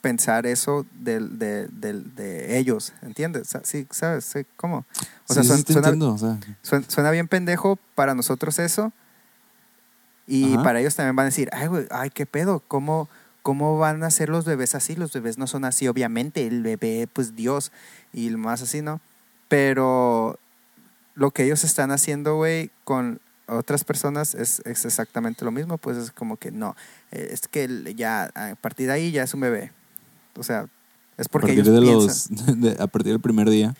pensar 0.00 0.46
eso 0.46 0.84
de, 0.92 1.20
del- 1.20 2.14
de 2.16 2.58
ellos, 2.58 2.92
¿entiendes? 3.02 3.50
Sí, 3.62 3.86
¿sabes? 3.90 4.24
Sí, 4.24 4.44
¿Cómo? 4.56 4.84
O 5.28 5.34
sea, 5.34 5.42
Sí, 5.44 5.48
sí, 5.48 5.48
suena- 5.48 5.64
te 5.64 5.72
suena- 5.72 5.88
entiendo, 5.88 6.12
o 6.14 6.18
sea, 6.18 6.38
Suena, 6.62 6.84
suena 6.88 7.10
bien 7.12 7.28
pendejo 7.28 7.76
para 7.94 8.14
nosotros 8.14 8.58
eso. 8.58 8.92
Y 10.26 10.54
Ajá. 10.54 10.62
para 10.62 10.80
ellos 10.80 10.94
también 10.94 11.16
van 11.16 11.24
a 11.24 11.30
decir, 11.30 11.48
ay, 11.52 11.66
güey, 11.68 11.86
ay, 11.90 12.10
qué 12.10 12.26
pedo, 12.26 12.62
¿cómo, 12.68 13.08
¿cómo 13.42 13.78
van 13.78 14.02
a 14.04 14.10
ser 14.10 14.28
los 14.28 14.44
bebés 14.44 14.74
así? 14.74 14.94
Los 14.94 15.12
bebés 15.12 15.36
no 15.38 15.46
son 15.46 15.64
así, 15.64 15.88
obviamente, 15.88 16.46
el 16.46 16.62
bebé, 16.62 17.08
pues 17.12 17.34
Dios, 17.34 17.72
y 18.12 18.30
más 18.30 18.62
así, 18.62 18.82
¿no? 18.82 19.00
Pero 19.48 20.38
lo 21.14 21.30
que 21.32 21.44
ellos 21.44 21.64
están 21.64 21.90
haciendo, 21.90 22.36
güey, 22.36 22.70
con 22.84 23.20
otras 23.48 23.84
personas 23.84 24.34
es, 24.34 24.62
es 24.64 24.84
exactamente 24.84 25.44
lo 25.44 25.50
mismo, 25.50 25.76
pues 25.76 25.96
es 25.98 26.10
como 26.10 26.36
que 26.36 26.50
no, 26.52 26.74
eh, 27.10 27.28
es 27.32 27.48
que 27.48 27.94
ya 27.96 28.30
a 28.34 28.54
partir 28.54 28.86
de 28.86 28.92
ahí 28.94 29.10
ya 29.10 29.24
es 29.24 29.34
un 29.34 29.40
bebé. 29.40 29.72
O 30.36 30.42
sea, 30.42 30.66
es 31.18 31.26
a 31.26 31.30
porque 31.30 31.48
partir, 31.48 31.64
ellos 31.68 31.74
de 31.74 31.80
piensan. 31.82 32.46
los, 32.46 32.60
de- 32.78 32.82
a 32.82 32.86
partir 32.86 33.12
del 33.12 33.20
primer 33.20 33.50
día, 33.50 33.74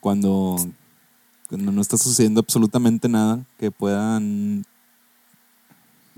cuando, 0.00 0.56
cuando 1.48 1.72
no 1.72 1.80
está 1.80 1.96
sucediendo 1.96 2.40
absolutamente 2.40 3.08
nada 3.08 3.40
que 3.58 3.70
puedan... 3.70 4.64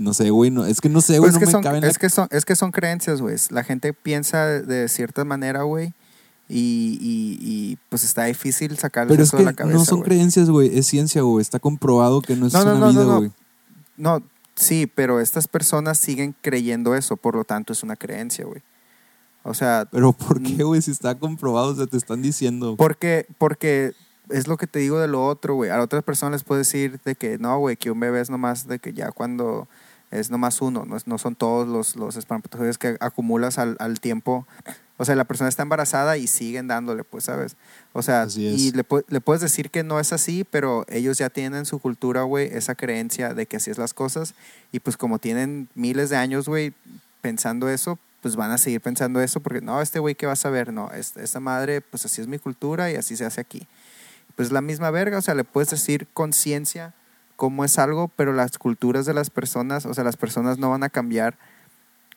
No 0.00 0.14
sé, 0.14 0.30
güey, 0.30 0.50
no, 0.50 0.64
es 0.64 0.80
que 0.80 0.88
no 0.88 1.02
sé, 1.02 1.18
güey, 1.18 1.30
Pues 1.30 1.34
es, 1.34 1.34
no 1.34 1.40
que 1.40 1.46
me 1.46 1.52
son, 1.52 1.62
cabe 1.62 1.76
en 1.76 1.82
la 1.82 1.88
es, 1.90 1.98
que 1.98 2.08
son, 2.08 2.26
es 2.30 2.44
que 2.46 2.56
son 2.56 2.72
creencias, 2.72 3.20
güey. 3.20 3.36
La 3.50 3.64
gente 3.64 3.92
piensa 3.92 4.46
de 4.46 4.88
cierta 4.88 5.24
manera, 5.24 5.62
güey. 5.62 5.92
Y, 6.48 6.98
y, 7.00 7.38
y, 7.40 7.78
pues 7.90 8.02
está 8.02 8.24
difícil 8.24 8.76
sacarles 8.78 9.12
Pero 9.12 9.22
es 9.22 9.28
eso 9.28 9.36
que 9.36 9.42
de 9.44 9.50
la 9.50 9.52
cabeza. 9.52 9.78
no 9.78 9.84
son 9.84 10.00
creencias, 10.02 10.48
güey, 10.48 10.76
es 10.76 10.86
ciencia, 10.86 11.20
güey. 11.22 11.42
Está 11.42 11.58
comprobado 11.60 12.22
que 12.22 12.34
no 12.34 12.46
es 12.46 12.52
No, 12.54 12.64
no, 12.64 12.76
una 12.76 12.88
vida, 12.88 13.04
güey. 13.18 13.30
No, 13.96 14.22
sí, 14.56 14.90
pero 14.92 15.20
estas 15.20 15.46
personas 15.46 15.98
siguen 15.98 16.34
creyendo 16.40 16.96
eso, 16.96 17.16
por 17.16 17.36
lo 17.36 17.44
tanto 17.44 17.72
es 17.72 17.82
una 17.82 17.94
creencia, 17.94 18.46
güey. 18.46 18.62
O 19.42 19.54
sea, 19.54 19.86
Pero 19.92 20.12
¿por 20.12 20.42
qué, 20.42 20.64
güey? 20.64 20.82
Si 20.82 20.90
está 20.90 21.14
comprobado, 21.14 21.68
o 21.72 21.74
sea, 21.76 21.86
te 21.86 21.96
están 21.98 22.22
diciendo. 22.22 22.74
porque, 22.76 23.26
porque 23.38 23.92
es 24.30 24.48
lo 24.48 24.56
que 24.56 24.66
te 24.66 24.78
digo 24.78 24.98
de 24.98 25.08
lo 25.08 25.26
otro, 25.26 25.54
güey. 25.54 25.70
A 25.70 25.80
otras 25.80 26.02
personas 26.02 26.32
les 26.40 26.44
puedo 26.44 26.58
decir 26.58 27.00
de 27.04 27.14
que 27.14 27.38
no, 27.38 27.58
güey, 27.58 27.76
que 27.76 27.90
un 27.90 28.00
bebé 28.00 28.20
es 28.20 28.30
nomás 28.30 28.66
de 28.66 28.78
que 28.78 28.92
ya 28.92 29.12
cuando 29.12 29.68
es 30.10 30.30
nomás 30.30 30.60
uno, 30.60 30.84
no, 30.86 30.96
es- 30.96 31.06
no 31.06 31.18
son 31.18 31.34
todos 31.36 31.68
los, 31.68 31.96
los 31.96 32.16
espermatozoides 32.16 32.78
que 32.78 32.96
acumulas 33.00 33.58
al, 33.58 33.76
al 33.78 34.00
tiempo. 34.00 34.46
O 34.96 35.04
sea, 35.04 35.14
la 35.16 35.24
persona 35.24 35.48
está 35.48 35.62
embarazada 35.62 36.16
y 36.18 36.26
siguen 36.26 36.66
dándole, 36.68 37.04
pues, 37.04 37.24
¿sabes? 37.24 37.56
O 37.94 38.02
sea, 38.02 38.26
y 38.58 38.72
le, 38.72 38.84
le 39.08 39.20
puedes 39.20 39.40
decir 39.40 39.70
que 39.70 39.82
no 39.82 39.98
es 39.98 40.12
así, 40.12 40.44
pero 40.44 40.84
ellos 40.88 41.16
ya 41.16 41.30
tienen 41.30 41.60
en 41.60 41.64
su 41.66 41.78
cultura, 41.78 42.22
güey, 42.22 42.48
esa 42.52 42.74
creencia 42.74 43.32
de 43.32 43.46
que 43.46 43.56
así 43.56 43.70
es 43.70 43.78
las 43.78 43.94
cosas. 43.94 44.34
Y 44.72 44.80
pues 44.80 44.96
como 44.98 45.18
tienen 45.18 45.68
miles 45.74 46.10
de 46.10 46.16
años, 46.16 46.48
güey, 46.48 46.74
pensando 47.22 47.68
eso, 47.70 47.98
pues 48.20 48.36
van 48.36 48.50
a 48.50 48.58
seguir 48.58 48.82
pensando 48.82 49.22
eso 49.22 49.40
porque 49.40 49.62
no, 49.62 49.80
este 49.80 49.98
güey 50.00 50.14
que 50.14 50.26
va 50.26 50.32
a 50.32 50.36
saber, 50.36 50.70
no, 50.72 50.90
es- 50.92 51.16
esta 51.16 51.40
madre, 51.40 51.80
pues 51.80 52.04
así 52.04 52.20
es 52.20 52.26
mi 52.26 52.38
cultura 52.38 52.90
y 52.90 52.96
así 52.96 53.16
se 53.16 53.24
hace 53.24 53.40
aquí. 53.40 53.66
Pues 54.36 54.52
la 54.52 54.60
misma 54.60 54.90
verga, 54.90 55.16
o 55.18 55.22
sea, 55.22 55.34
le 55.34 55.44
puedes 55.44 55.70
decir 55.70 56.08
conciencia 56.12 56.94
cómo 57.40 57.64
es 57.64 57.78
algo, 57.78 58.08
pero 58.16 58.34
las 58.34 58.58
culturas 58.58 59.06
de 59.06 59.14
las 59.14 59.30
personas, 59.30 59.86
o 59.86 59.94
sea, 59.94 60.04
las 60.04 60.18
personas 60.18 60.58
no 60.58 60.68
van 60.68 60.82
a 60.82 60.90
cambiar 60.90 61.38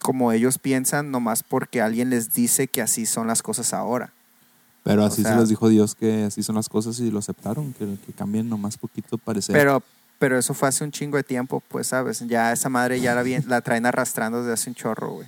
como 0.01 0.33
ellos 0.33 0.57
piensan 0.57 1.11
nomás 1.11 1.43
porque 1.43 1.79
alguien 1.81 2.09
les 2.09 2.33
dice 2.33 2.67
que 2.67 2.81
así 2.81 3.05
son 3.05 3.25
las 3.27 3.41
cosas 3.41 3.73
ahora. 3.73 4.11
Pero 4.83 5.03
o 5.03 5.05
así 5.05 5.21
sea- 5.21 5.31
se 5.35 5.39
les 5.39 5.47
dijo 5.47 5.69
Dios 5.69 5.95
que 5.95 6.25
así 6.25 6.43
son 6.43 6.55
las 6.55 6.67
cosas 6.67 6.99
y 6.99 7.09
lo 7.09 7.19
aceptaron, 7.19 7.71
que, 7.71 7.85
que 8.05 8.11
cambien 8.11 8.49
nomás 8.49 8.75
poquito 8.75 9.17
parecer. 9.17 9.55
Pero, 9.55 9.81
pero 10.19 10.37
eso 10.37 10.53
fue 10.53 10.67
hace 10.67 10.83
un 10.83 10.91
chingo 10.91 11.15
de 11.15 11.23
tiempo, 11.23 11.63
pues, 11.69 11.87
¿sabes? 11.87 12.19
Ya 12.27 12.51
esa 12.51 12.67
madre 12.67 12.99
ya 12.99 13.15
la, 13.47 13.61
traen 13.61 13.85
arrastrando 13.85 14.39
desde 14.39 14.51
hace 14.51 14.69
un 14.71 14.75
chorro, 14.75 15.09
güey. 15.13 15.27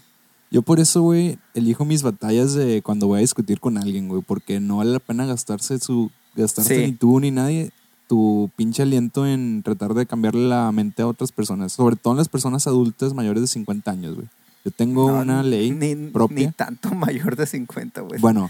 Yo 0.51 0.61
por 0.61 0.81
eso, 0.81 1.03
güey, 1.03 1.39
elijo 1.53 1.85
mis 1.85 2.03
batallas 2.03 2.53
de 2.53 2.81
cuando 2.81 3.07
voy 3.07 3.19
a 3.19 3.21
discutir 3.21 3.61
con 3.61 3.77
alguien, 3.77 4.09
güey, 4.09 4.21
porque 4.21 4.59
no 4.59 4.75
vale 4.77 4.91
la 4.91 4.99
pena 4.99 5.25
gastarse 5.25 5.79
su 5.79 6.11
gastarse 6.35 6.75
Sí. 6.75 6.81
ni 6.81 6.91
tú 6.91 7.17
ni 7.21 7.31
nadie 7.31 7.71
tu 8.07 8.49
pinche 8.55 8.83
aliento 8.83 9.25
en 9.25 9.61
tratar 9.63 9.93
de 9.93 10.05
cambiarle 10.05 10.47
la 10.47 10.71
mente 10.71 11.01
a 11.01 11.07
otras 11.07 11.31
personas, 11.31 11.71
sobre 11.73 11.95
todo 11.95 12.13
en 12.13 12.17
las 12.17 12.29
personas 12.29 12.67
adultas 12.67 13.13
mayores 13.13 13.41
de 13.41 13.47
50 13.47 13.89
años, 13.91 14.15
güey. 14.15 14.27
Yo 14.63 14.71
tengo 14.71 15.11
No, 15.11 15.19
una 15.21 15.43
ley 15.43 15.71
ni, 15.71 15.95
propia. 16.09 16.47
Ni 16.47 16.51
tanto 16.53 16.93
mayor 16.95 17.35
de 17.35 17.45
50, 17.45 18.01
güey. 18.01 18.19
Bueno, 18.19 18.49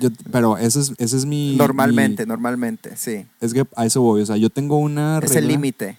yo, 0.00 0.08
pero 0.32 0.56
ese 0.58 0.80
es, 0.80 0.92
ese 0.98 1.16
es 1.16 1.26
mi... 1.26 1.54
normalmente, 1.56 2.24
mi- 2.24 2.28
normalmente, 2.28 2.96
sí. 2.96 3.26
es 3.40 3.52
que 3.54 3.66
a 3.76 3.84
eso 3.86 4.00
voy, 4.02 4.22
o 4.22 4.26
sea, 4.26 4.36
yo 4.36 4.50
tengo 4.50 4.78
una 4.78 5.18
Es 5.18 5.24
regla... 5.30 5.40
el 5.40 5.48
límite. 5.48 5.98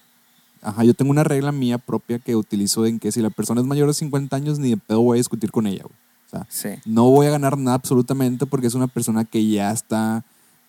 Ajá, 0.61 0.83
yo 0.83 0.95
tengo 0.95 1.11
una 1.11 1.23
regla 1.23 1.51
mía 1.51 1.77
propia 1.77 2.17
que 2.17 2.35
utilizo 2.35 2.85
en 2.87 2.97
que 2.99 3.11
si 3.11 3.21
la 3.21 3.29
persona 3.29 3.61
es 3.61 3.67
mayor 3.67 3.87
de 3.87 3.93
50 3.93 4.35
años, 4.35 4.57
ni 4.57 4.71
de 4.71 4.77
pedo 4.77 5.01
voy 5.01 5.17
a 5.17 5.19
discutir 5.19 5.51
con 5.51 5.67
ella, 5.67 5.83
güey. 5.83 5.95
O 6.25 6.29
sea, 6.29 6.47
Sí. 6.49 6.81
no 6.85 7.07
voy 7.11 7.27
a 7.27 7.29
ganar 7.29 7.55
nada 7.55 7.75
absolutamente 7.75 8.47
porque 8.47 8.65
es 8.65 8.73
una 8.73 8.87
persona 8.87 9.25
que 9.25 9.47
ya 9.47 9.71
está 9.71 10.23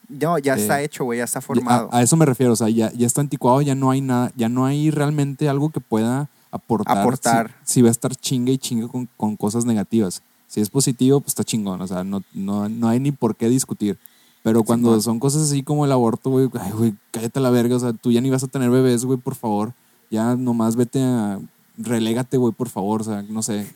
No, 0.08 0.38
ya 0.38 0.54
Eh, 0.54 0.60
está 0.60 0.82
hecho, 0.82 1.04
güey, 1.04 1.18
ya 1.18 1.24
está 1.24 1.40
formado. 1.40 1.88
A, 1.92 1.98
a 1.98 2.02
eso 2.02 2.16
me 2.16 2.26
refiero, 2.26 2.52
o 2.52 2.56
sea, 2.56 2.68
ya, 2.68 2.92
ya 2.92 3.06
está 3.06 3.20
anticuado, 3.20 3.60
ya 3.62 3.74
no 3.74 3.90
hay 3.90 4.00
nada, 4.00 4.32
ya 4.36 4.48
no 4.48 4.64
hay 4.64 4.90
realmente 4.90 5.48
algo 5.48 5.70
que 5.70 5.80
pueda 5.80 6.28
aportar. 6.50 6.98
Aportar. 6.98 7.54
Si, 7.64 7.74
si 7.74 7.82
va 7.82 7.88
a 7.88 7.92
estar 7.92 8.14
chingue 8.14 8.52
y 8.52 8.58
chingue 8.58 8.88
con, 8.88 9.08
con 9.16 9.36
cosas 9.36 9.64
negativas. 9.64 10.22
Si 10.48 10.60
es 10.60 10.70
positivo, 10.70 11.20
pues 11.20 11.28
está 11.30 11.44
chingón, 11.44 11.80
o 11.82 11.86
sea, 11.86 12.04
no, 12.04 12.22
no, 12.32 12.68
no 12.68 12.88
hay 12.88 13.00
ni 13.00 13.10
por 13.10 13.34
qué 13.36 13.48
discutir. 13.48 13.98
Pero 14.44 14.62
cuando 14.62 14.90
Simón. 14.90 15.02
son 15.02 15.18
cosas 15.18 15.42
así 15.42 15.64
como 15.64 15.84
el 15.84 15.90
aborto, 15.90 16.30
güey, 16.30 16.48
ay, 16.60 16.70
güey, 16.70 16.94
cállate 17.10 17.40
a 17.40 17.42
la 17.42 17.50
verga, 17.50 17.74
o 17.74 17.80
sea, 17.80 17.92
tú 17.92 18.12
ya 18.12 18.20
ni 18.20 18.30
vas 18.30 18.44
a 18.44 18.46
tener 18.46 18.70
bebés, 18.70 19.04
güey, 19.04 19.18
por 19.18 19.34
favor. 19.34 19.72
Ya 20.08 20.36
nomás 20.36 20.76
vete 20.76 21.02
a. 21.02 21.40
Relégate, 21.76 22.36
güey, 22.36 22.52
por 22.52 22.68
favor, 22.68 23.00
o 23.00 23.04
sea, 23.04 23.22
no 23.28 23.42
sé. 23.42 23.66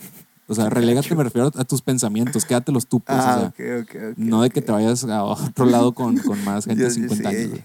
O 0.50 0.54
sea, 0.54 0.68
relégate, 0.68 1.14
me 1.14 1.22
refiero 1.22 1.52
a, 1.54 1.64
tus 1.64 1.80
pensamientos, 1.80 2.44
quédatelos 2.44 2.86
tú, 2.86 2.98
pues, 3.00 3.18
ah, 3.20 3.36
o 3.36 3.38
sea. 3.38 3.48
ok, 3.78 3.82
ok, 3.84 3.94
ok, 4.12 4.18
no 4.18 4.42
de 4.42 4.50
que 4.50 4.60
te 4.60 4.72
vayas 4.72 5.04
a 5.04 5.22
otro 5.22 5.64
lado 5.64 5.92
con, 5.92 6.18
con 6.18 6.42
más 6.44 6.64
gente 6.64 6.82
Yo- 6.82 6.88
de 6.88 6.94
yo 6.94 7.08
50 7.08 7.30
sí, 7.30 7.36
años. 7.36 7.50
güey. 7.50 7.64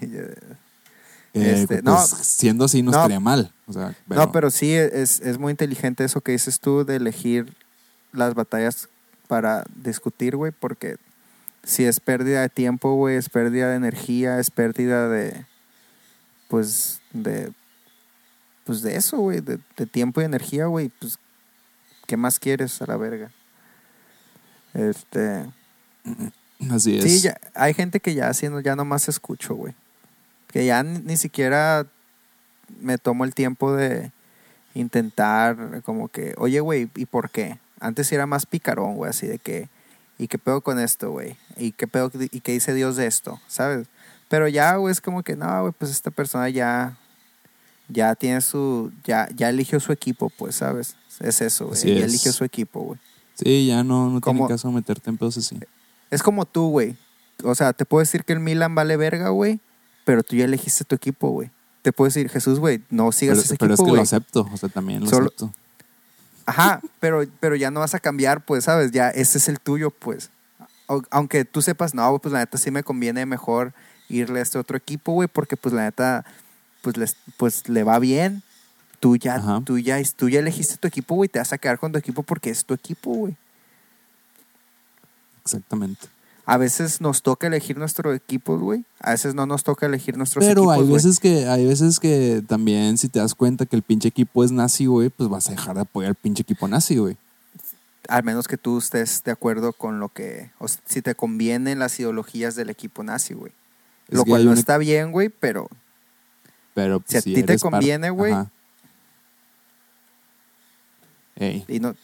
ya- 0.12 0.56
Eh, 1.38 1.52
Este, 1.62 1.82
pues, 1.82 1.84
no. 1.84 1.98
siendo 2.06 2.64
así 2.64 2.82
no, 2.82 2.90
No. 2.92 2.96
estaría 2.98 3.20
mal. 3.20 3.52
O 3.66 3.72
sea, 3.72 3.94
pero, 4.08 4.20
No, 4.22 4.32
pero 4.32 4.50
sí 4.50 4.72
es, 4.72 5.20
es 5.20 5.38
muy 5.38 5.50
inteligente 5.50 6.02
eso 6.04 6.20
que 6.22 6.32
dices 6.32 6.60
tú 6.60 6.84
de 6.84 6.96
elegir 6.96 7.54
las 8.12 8.32
batallas 8.34 8.88
para 9.28 9.64
discutir, 9.82 10.36
güey, 10.36 10.50
porque 10.52 10.96
si 11.62 11.84
es 11.84 12.00
pérdida 12.00 12.40
de 12.42 12.48
tiempo, 12.48 12.94
güey, 12.94 13.16
es 13.16 13.28
pérdida 13.28 13.68
de 13.70 13.76
energía, 13.76 14.38
es 14.40 14.50
pérdida 14.50 15.08
de, 15.10 15.44
pues, 16.48 17.00
de, 17.12 17.52
pues 18.64 18.82
de 18.82 18.96
eso, 18.96 19.18
güey, 19.18 19.40
de, 19.40 19.58
de 19.76 19.86
tiempo 19.86 20.20
y 20.20 20.24
energía, 20.24 20.66
güey, 20.66 20.90
pues, 21.00 21.18
¿qué 22.06 22.16
más 22.16 22.38
quieres 22.38 22.80
a 22.80 22.86
la 22.86 22.96
verga? 22.96 23.30
Este, 24.74 25.44
así 26.70 26.98
es. 26.98 27.04
sí, 27.04 27.20
ya, 27.20 27.38
hay 27.54 27.74
gente 27.74 28.00
que 28.00 28.14
ya 28.14 28.28
haciendo, 28.28 28.60
ya 28.60 28.76
nomás 28.76 29.08
escucho, 29.08 29.54
güey, 29.54 29.74
que 30.48 30.66
ya 30.66 30.82
ni, 30.82 30.98
ni 31.00 31.16
siquiera 31.16 31.86
me 32.80 32.98
tomo 32.98 33.24
el 33.24 33.34
tiempo 33.34 33.72
de 33.72 34.10
intentar 34.74 35.82
como 35.82 36.08
que, 36.08 36.34
oye, 36.38 36.60
güey, 36.60 36.90
¿y 36.94 37.06
por 37.06 37.30
qué? 37.30 37.58
Antes 37.80 38.12
era 38.12 38.26
más 38.26 38.46
picarón, 38.46 38.96
güey, 38.96 39.10
así 39.10 39.26
de 39.26 39.38
que, 39.38 39.68
¿y 40.18 40.28
qué 40.28 40.38
pedo 40.38 40.60
con 40.60 40.78
esto, 40.78 41.10
güey? 41.10 41.36
¿Y 41.56 41.72
qué 41.72 41.86
pedo, 41.86 42.10
y 42.14 42.40
qué 42.40 42.52
dice 42.52 42.74
Dios 42.74 42.96
de 42.96 43.06
esto? 43.06 43.40
¿Sabes? 43.48 43.86
Pero 44.28 44.48
ya, 44.48 44.76
güey, 44.76 44.92
es 44.92 45.00
como 45.00 45.22
que, 45.22 45.36
no, 45.36 45.62
güey, 45.62 45.72
pues 45.78 45.90
esta 45.90 46.10
persona 46.10 46.48
ya, 46.48 46.96
ya 47.88 48.14
tiene 48.14 48.40
su, 48.40 48.92
ya, 49.04 49.28
ya 49.34 49.48
eligió 49.48 49.80
su 49.80 49.92
equipo, 49.92 50.30
pues, 50.30 50.56
¿sabes? 50.56 50.96
Es 51.20 51.40
eso, 51.40 51.66
güey, 51.66 51.78
es. 51.78 52.04
eligió 52.04 52.32
su 52.32 52.44
equipo, 52.44 52.80
güey. 52.80 52.98
Sí, 53.34 53.66
ya 53.66 53.84
no, 53.84 54.08
no 54.10 54.20
tiene 54.20 54.46
caso 54.48 54.70
meterte 54.72 55.10
en 55.10 55.18
pedos 55.18 55.36
así. 55.36 55.58
Es 56.10 56.22
como 56.22 56.46
tú, 56.46 56.68
güey. 56.70 56.96
O 57.44 57.54
sea, 57.54 57.72
te 57.72 57.84
puedo 57.84 58.00
decir 58.00 58.24
que 58.24 58.32
el 58.32 58.40
Milan 58.40 58.74
vale 58.74 58.96
verga, 58.96 59.28
güey, 59.28 59.60
pero 60.04 60.22
tú 60.22 60.36
ya 60.36 60.44
elegiste 60.46 60.84
tu 60.84 60.94
equipo, 60.94 61.30
güey. 61.30 61.50
Te 61.82 61.92
puedo 61.92 62.08
decir, 62.08 62.28
Jesús, 62.30 62.58
güey, 62.58 62.82
no 62.90 63.12
sigas 63.12 63.36
Pero, 63.38 63.44
ese 63.44 63.56
pero 63.56 63.74
es 63.74 63.80
equipo, 63.80 63.92
que 63.92 63.96
lo 63.96 64.02
acepto, 64.02 64.48
o 64.50 64.56
sea, 64.56 64.68
también 64.68 65.04
lo 65.04 65.10
Solo- 65.10 65.26
acepto. 65.26 65.52
Ajá, 66.46 66.80
pero, 67.00 67.24
pero 67.40 67.56
ya 67.56 67.70
no 67.70 67.80
vas 67.80 67.94
a 67.94 68.00
cambiar, 68.00 68.44
pues, 68.44 68.64
¿sabes? 68.64 68.92
Ya 68.92 69.10
ese 69.10 69.38
es 69.38 69.48
el 69.48 69.58
tuyo, 69.60 69.90
pues. 69.90 70.30
Aunque 71.10 71.44
tú 71.44 71.60
sepas, 71.60 71.92
no, 71.94 72.18
pues 72.20 72.32
la 72.32 72.38
neta 72.38 72.56
sí 72.58 72.70
me 72.70 72.84
conviene 72.84 73.26
mejor 73.26 73.74
irle 74.08 74.38
a 74.38 74.42
este 74.42 74.56
otro 74.58 74.76
equipo, 74.76 75.12
güey, 75.12 75.28
porque 75.28 75.56
pues 75.56 75.74
la 75.74 75.82
neta, 75.82 76.24
pues, 76.82 76.96
les, 76.96 77.16
pues 77.36 77.68
le 77.68 77.82
va 77.82 77.98
bien. 77.98 78.42
Tú 79.00 79.16
ya, 79.16 79.36
Ajá. 79.36 79.62
tú, 79.64 79.78
ya, 79.78 79.98
tú 80.16 80.28
ya 80.28 80.40
elegiste 80.40 80.76
tu 80.78 80.88
equipo, 80.88 81.14
güey, 81.14 81.28
te 81.28 81.38
vas 81.38 81.52
a 81.52 81.58
quedar 81.58 81.78
con 81.78 81.92
tu 81.92 81.98
equipo 81.98 82.22
porque 82.22 82.50
es 82.50 82.64
tu 82.64 82.74
equipo, 82.74 83.10
güey. 83.12 83.36
Exactamente. 85.44 86.08
A 86.48 86.58
veces 86.58 87.00
nos 87.00 87.22
toca 87.22 87.48
elegir 87.48 87.76
nuestro 87.76 88.12
equipo, 88.14 88.56
güey. 88.56 88.84
A 89.00 89.10
veces 89.10 89.34
no 89.34 89.46
nos 89.46 89.64
toca 89.64 89.86
elegir 89.86 90.16
nuestros 90.16 90.44
Pero 90.44 90.62
equipos, 90.72 90.76
hay 90.76 90.92
veces 90.92 91.18
que, 91.20 91.46
hay 91.48 91.66
veces 91.66 91.98
que 91.98 92.42
también 92.46 92.98
si 92.98 93.08
te 93.08 93.18
das 93.18 93.34
cuenta 93.34 93.66
que 93.66 93.74
el 93.74 93.82
pinche 93.82 94.08
equipo 94.08 94.44
es 94.44 94.52
nazi, 94.52 94.86
güey, 94.86 95.08
pues 95.08 95.28
vas 95.28 95.48
a 95.48 95.50
dejar 95.52 95.74
de 95.74 95.82
apoyar 95.82 96.10
al 96.10 96.14
pinche 96.14 96.42
equipo 96.42 96.68
nazi, 96.68 96.98
güey. 96.98 97.16
Al 98.08 98.22
menos 98.22 98.46
que 98.46 98.56
tú 98.56 98.78
estés 98.78 99.24
de 99.24 99.32
acuerdo 99.32 99.72
con 99.72 99.98
lo 99.98 100.08
que... 100.08 100.52
O 100.60 100.68
sea, 100.68 100.80
si 100.86 101.02
te 101.02 101.16
convienen 101.16 101.80
las 101.80 101.98
ideologías 101.98 102.54
del 102.54 102.70
equipo 102.70 103.02
nazi, 103.02 103.34
güey. 103.34 103.50
Lo 104.08 104.24
cual 104.24 104.44
no 104.44 104.52
una- 104.52 104.60
está 104.60 104.78
bien, 104.78 105.10
güey, 105.10 105.28
pero 105.28 105.68
Pero 106.74 107.00
pues, 107.00 107.24
Si 107.24 107.32
a 107.32 107.34
ti 107.34 107.42
te 107.42 107.58
conviene, 107.58 108.10
güey. 108.10 108.32
Ey, 111.36 111.64
Y 111.68 111.80
no, 111.80 111.94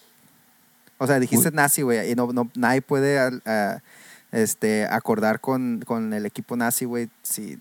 o 0.98 1.06
sea, 1.06 1.18
dijiste 1.18 1.50
nazi, 1.50 1.82
güey, 1.82 2.12
y 2.12 2.14
no, 2.14 2.32
no, 2.32 2.48
nadie 2.54 2.80
puede 2.80 3.18
este, 4.30 4.86
acordar 4.86 5.40
con, 5.40 5.82
con 5.84 6.12
el 6.12 6.26
equipo 6.26 6.56
nazi, 6.56 6.84
güey, 6.84 7.08
si, 7.22 7.58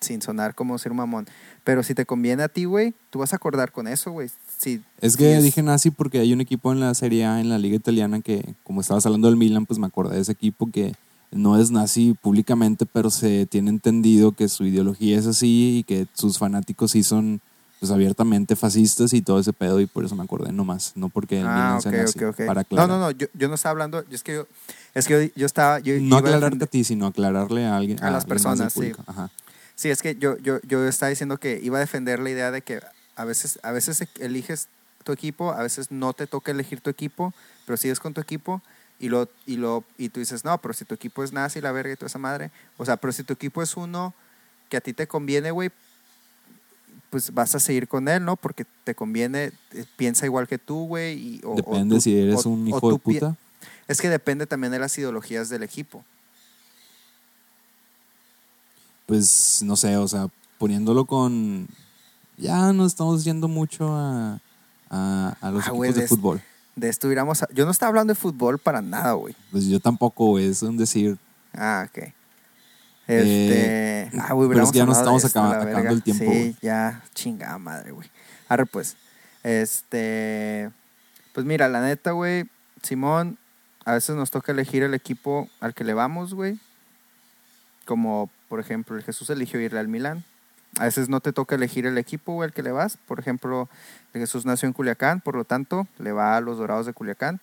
sin 0.00 0.20
sonar 0.20 0.54
como 0.54 0.76
ser 0.76 0.92
un 0.92 0.98
mamón. 0.98 1.26
Pero 1.64 1.82
si 1.82 1.94
te 1.94 2.04
conviene 2.04 2.42
a 2.42 2.48
ti, 2.48 2.64
güey, 2.64 2.92
tú 3.10 3.20
vas 3.20 3.32
a 3.32 3.36
acordar 3.36 3.72
con 3.72 3.88
eso, 3.88 4.10
güey. 4.10 4.28
Si, 4.58 4.82
Es 5.00 5.12
si 5.12 5.18
que 5.18 5.38
dije 5.38 5.62
nazi 5.62 5.90
porque 5.90 6.18
hay 6.18 6.32
un 6.32 6.40
equipo 6.40 6.70
en 6.70 6.80
la 6.80 6.92
Serie 6.94 7.24
A, 7.24 7.40
en 7.40 7.48
la 7.48 7.58
Liga 7.58 7.76
Italiana, 7.76 8.20
que 8.20 8.54
como 8.62 8.82
estabas 8.82 9.06
hablando 9.06 9.28
del 9.28 9.36
Milan, 9.36 9.64
pues 9.64 9.78
me 9.78 9.86
acordé 9.86 10.16
de 10.16 10.22
ese 10.22 10.32
equipo 10.32 10.70
que 10.70 10.94
no 11.30 11.58
es 11.58 11.70
nazi 11.70 12.14
públicamente, 12.20 12.84
pero 12.84 13.10
se 13.10 13.46
tiene 13.46 13.70
entendido 13.70 14.32
que 14.32 14.48
su 14.48 14.66
ideología 14.66 15.18
es 15.18 15.26
así 15.26 15.78
y 15.78 15.82
que 15.84 16.06
sus 16.12 16.38
fanáticos 16.38 16.90
sí 16.90 17.02
son 17.02 17.40
pues 17.82 17.90
abiertamente 17.90 18.54
fascistas 18.54 19.12
y 19.12 19.22
todo 19.22 19.40
ese 19.40 19.52
pedo 19.52 19.80
y 19.80 19.86
por 19.86 20.04
eso 20.04 20.14
me 20.14 20.22
acordé 20.22 20.52
nomás, 20.52 20.92
no 20.94 21.08
porque 21.08 21.40
Ah, 21.40 21.80
Milan 21.80 21.82
sea 21.82 21.90
ok, 21.90 21.98
nazi, 21.98 22.18
ok, 22.24 22.28
ok. 22.28 22.46
para 22.46 22.60
No, 22.60 22.60
aclarar. 22.60 22.88
no, 22.90 22.98
no, 23.00 23.10
yo, 23.10 23.26
yo 23.34 23.48
no 23.48 23.56
estaba 23.56 23.72
hablando, 23.72 24.04
yo- 24.08 24.14
es 24.14 24.22
que 24.22 24.34
yo, 24.34 24.46
es 24.94 25.08
que 25.08 25.26
yo, 25.26 25.32
yo 25.34 25.46
estaba... 25.46 25.80
Yo, 25.80 25.94
No 26.00 26.14
a 26.14 26.18
aclararte 26.20 26.46
defender- 26.58 26.68
a 26.68 26.70
ti, 26.70 26.84
sino 26.84 27.06
aclararle 27.06 27.64
a 27.66 27.76
alguien. 27.76 27.98
A 27.98 28.12
las 28.12 28.12
más 28.12 28.20
del 28.20 28.28
personas, 28.28 28.72
sí. 28.72 28.92
Ajá. 29.04 29.30
Sí, 29.74 29.90
es 29.90 30.00
que 30.00 30.14
yo, 30.14 30.38
yo, 30.38 30.60
yo 30.62 30.86
estaba 30.86 31.10
diciendo 31.10 31.38
que 31.38 31.58
iba 31.60 31.78
a 31.78 31.80
defender 31.80 32.20
la 32.20 32.30
idea 32.30 32.52
de 32.52 32.62
que 32.62 32.78
a 33.16 33.24
veces, 33.24 33.58
a 33.64 33.72
veces 33.72 34.00
e, 34.00 34.08
eliges 34.20 34.68
tu 35.02 35.10
equipo, 35.10 35.50
a 35.50 35.60
veces 35.64 35.90
no 35.90 36.12
te 36.12 36.28
toca 36.28 36.52
elegir 36.52 36.80
tu 36.82 36.88
equipo, 36.88 37.34
pero 37.66 37.76
sigues 37.76 37.98
con 37.98 38.14
tu 38.14 38.20
equipo 38.20 38.62
y 39.00 39.08
lo, 39.08 39.28
y 39.44 39.56
lo, 39.56 39.82
y 39.98 40.08
tú 40.10 40.20
dices, 40.20 40.44
no, 40.44 40.56
pero 40.58 40.72
si 40.72 40.84
tu 40.84 40.94
equipo 40.94 41.24
es 41.24 41.32
nazi, 41.32 41.60
la 41.60 41.72
verga 41.72 41.92
y 41.92 41.96
toda 41.96 42.06
esa 42.06 42.20
madre. 42.20 42.52
O 42.76 42.84
sea, 42.84 42.96
pero 42.96 43.12
si 43.12 43.24
tu 43.24 43.32
equipo 43.32 43.60
es 43.60 43.76
uno 43.76 44.14
que 44.68 44.76
a 44.76 44.80
ti 44.80 44.92
te 44.92 45.08
conviene, 45.08 45.50
güey, 45.50 45.72
pues 47.12 47.32
vas 47.34 47.54
a 47.54 47.60
seguir 47.60 47.88
con 47.88 48.08
él, 48.08 48.24
¿no? 48.24 48.36
Porque 48.36 48.64
te 48.84 48.94
conviene, 48.94 49.52
eh, 49.72 49.84
piensa 49.98 50.24
igual 50.24 50.48
que 50.48 50.56
tú, 50.56 50.86
güey. 50.86 51.12
y- 51.36 51.40
o- 51.44 51.54
Depende 51.56 51.96
tú- 51.96 52.00
si 52.00 52.16
eres 52.18 52.46
o- 52.46 52.48
un 52.48 52.66
hijo 52.66 52.90
de 52.90 52.98
puta. 52.98 53.36
Es 53.86 54.00
que 54.00 54.08
depende 54.08 54.46
también 54.46 54.72
de 54.72 54.78
las 54.78 54.96
ideologías 54.96 55.50
del 55.50 55.62
equipo. 55.62 56.02
Pues 59.04 59.60
no 59.62 59.76
sé, 59.76 59.96
o 59.98 60.08
sea, 60.08 60.28
poniéndolo 60.58 61.04
con. 61.04 61.68
Ya 62.38 62.72
nos 62.72 62.86
estamos 62.92 63.24
yendo 63.24 63.46
mucho 63.46 63.94
a, 63.94 64.40
a, 64.88 65.36
a 65.38 65.50
los 65.50 65.64
Ah, 65.66 65.68
equipos 65.68 65.94
de 65.94 66.00
de- 66.00 66.08
fútbol. 66.08 66.42
De. 66.76 66.96
Yo 67.52 67.66
no 67.66 67.70
estaba 67.70 67.88
hablando 67.90 68.14
de 68.14 68.18
fútbol 68.18 68.58
para 68.58 68.80
nada, 68.80 69.12
güey. 69.12 69.36
Pues 69.50 69.66
yo 69.66 69.78
tampoco, 69.80 70.28
güey, 70.30 70.46
es 70.46 70.62
un 70.62 70.78
decir. 70.78 71.18
Ah, 71.52 71.86
ok. 71.86 72.04
Este. 73.20 74.18
ah, 74.20 74.32
güey, 74.32 74.48
pero 74.48 74.64
es 74.64 74.72
que 74.72 74.78
ya 74.78 74.86
nos 74.86 74.98
estamos 74.98 75.24
acabando 75.24 75.90
el 75.90 76.02
tiempo, 76.02 76.24
Sí, 76.24 76.56
ya, 76.60 77.02
chingada 77.14 77.58
madre, 77.58 77.92
güey. 77.92 78.10
Arre, 78.48 78.66
pues. 78.66 78.96
Este. 79.42 80.70
Pues 81.32 81.46
mira, 81.46 81.68
la 81.68 81.80
neta, 81.80 82.12
güey. 82.12 82.44
Simón, 82.82 83.38
a 83.84 83.92
veces 83.92 84.16
nos 84.16 84.30
toca 84.30 84.52
elegir 84.52 84.82
el 84.82 84.94
equipo 84.94 85.48
al 85.60 85.74
que 85.74 85.84
le 85.84 85.94
vamos, 85.94 86.34
güey. 86.34 86.58
Como, 87.84 88.30
por 88.48 88.60
ejemplo, 88.60 88.96
el 88.96 89.02
Jesús 89.02 89.30
eligió 89.30 89.60
irle 89.60 89.80
al 89.80 89.88
Milán. 89.88 90.24
A 90.78 90.84
veces 90.84 91.08
no 91.08 91.20
te 91.20 91.32
toca 91.32 91.54
elegir 91.54 91.86
el 91.86 91.98
equipo, 91.98 92.32
güey, 92.32 92.46
al 92.46 92.52
que 92.52 92.62
le 92.62 92.72
vas. 92.72 92.96
Por 92.96 93.18
ejemplo, 93.18 93.68
el 94.14 94.20
Jesús 94.20 94.46
nació 94.46 94.66
en 94.66 94.72
Culiacán, 94.72 95.20
por 95.20 95.36
lo 95.36 95.44
tanto, 95.44 95.86
le 95.98 96.12
va 96.12 96.36
a 96.36 96.40
los 96.40 96.58
Dorados 96.58 96.86
de 96.86 96.92
Culiacán. 96.92 97.40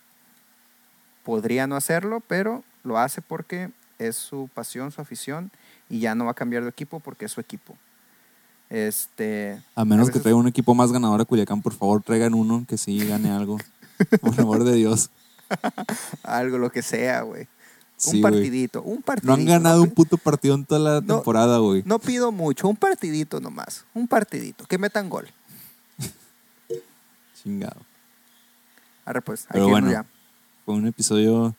Podría 1.24 1.68
no 1.68 1.76
hacerlo, 1.76 2.22
pero 2.28 2.64
lo 2.84 2.98
hace 2.98 3.22
porque 3.22 3.70
es 4.00 4.16
su 4.16 4.50
pasión, 4.54 4.92
su 4.92 5.02
afición, 5.02 5.52
y 5.90 6.00
ya 6.00 6.16
no 6.16 6.26
va 6.26 6.32
a 6.32 6.36
cambiar 6.36 6.64
de 6.64 6.70
equipo 6.70 7.00
porque 7.00 7.26
es 7.26 7.32
su 7.32 7.42
equipo. 7.42 7.76
Este. 8.70 9.62
A 9.76 9.84
menos 9.86 10.10
a 10.10 10.12
que 10.12 10.20
traiga 10.20 10.38
un 10.38 10.48
equipo 10.48 10.74
más 10.76 10.92
ganador 10.92 11.22
a 11.22 11.26
Culiacán, 11.26 11.62
por 11.62 11.74
favor, 11.74 12.02
traigan 12.02 12.34
uno 12.34 12.66
que 12.68 12.78
sí 12.78 13.06
gane 13.06 13.30
algo. 13.32 13.58
Por 14.22 14.40
amor 14.40 14.64
de 14.64 14.76
Dios. 14.76 15.10
Algo, 16.24 16.58
lo 16.58 16.72
que 16.72 16.82
sea, 16.82 17.24
güey. 17.24 17.48
Sí, 17.98 18.18
un 18.18 18.22
partidito, 18.22 18.82
un 18.82 19.02
partidito. 19.02 19.28
No 19.28 19.34
han 19.34 19.46
ganado 19.46 19.82
un 19.84 19.90
puto 19.90 20.18
partido 20.18 20.56
en 20.56 20.64
toda 20.64 20.80
la 20.80 21.02
No. 21.02 21.16
temporada, 21.16 21.58
güey. 21.58 21.84
No 21.86 22.00
pido 22.00 22.32
mucho, 22.32 22.70
un 22.70 22.78
partidito 22.78 23.42
nomás. 23.42 23.84
Un 23.94 24.08
partidito. 24.08 24.64
Que 24.66 24.78
metan 24.78 25.10
gol. 25.10 25.28
Chingado. 27.44 27.82
Arre, 29.04 29.22
pues. 29.22 29.48
Pero 29.52 29.68
bueno. 29.68 29.92
ya. 29.92 30.06
Fue 30.64 30.76
un 30.76 30.88
episodio 30.88 31.54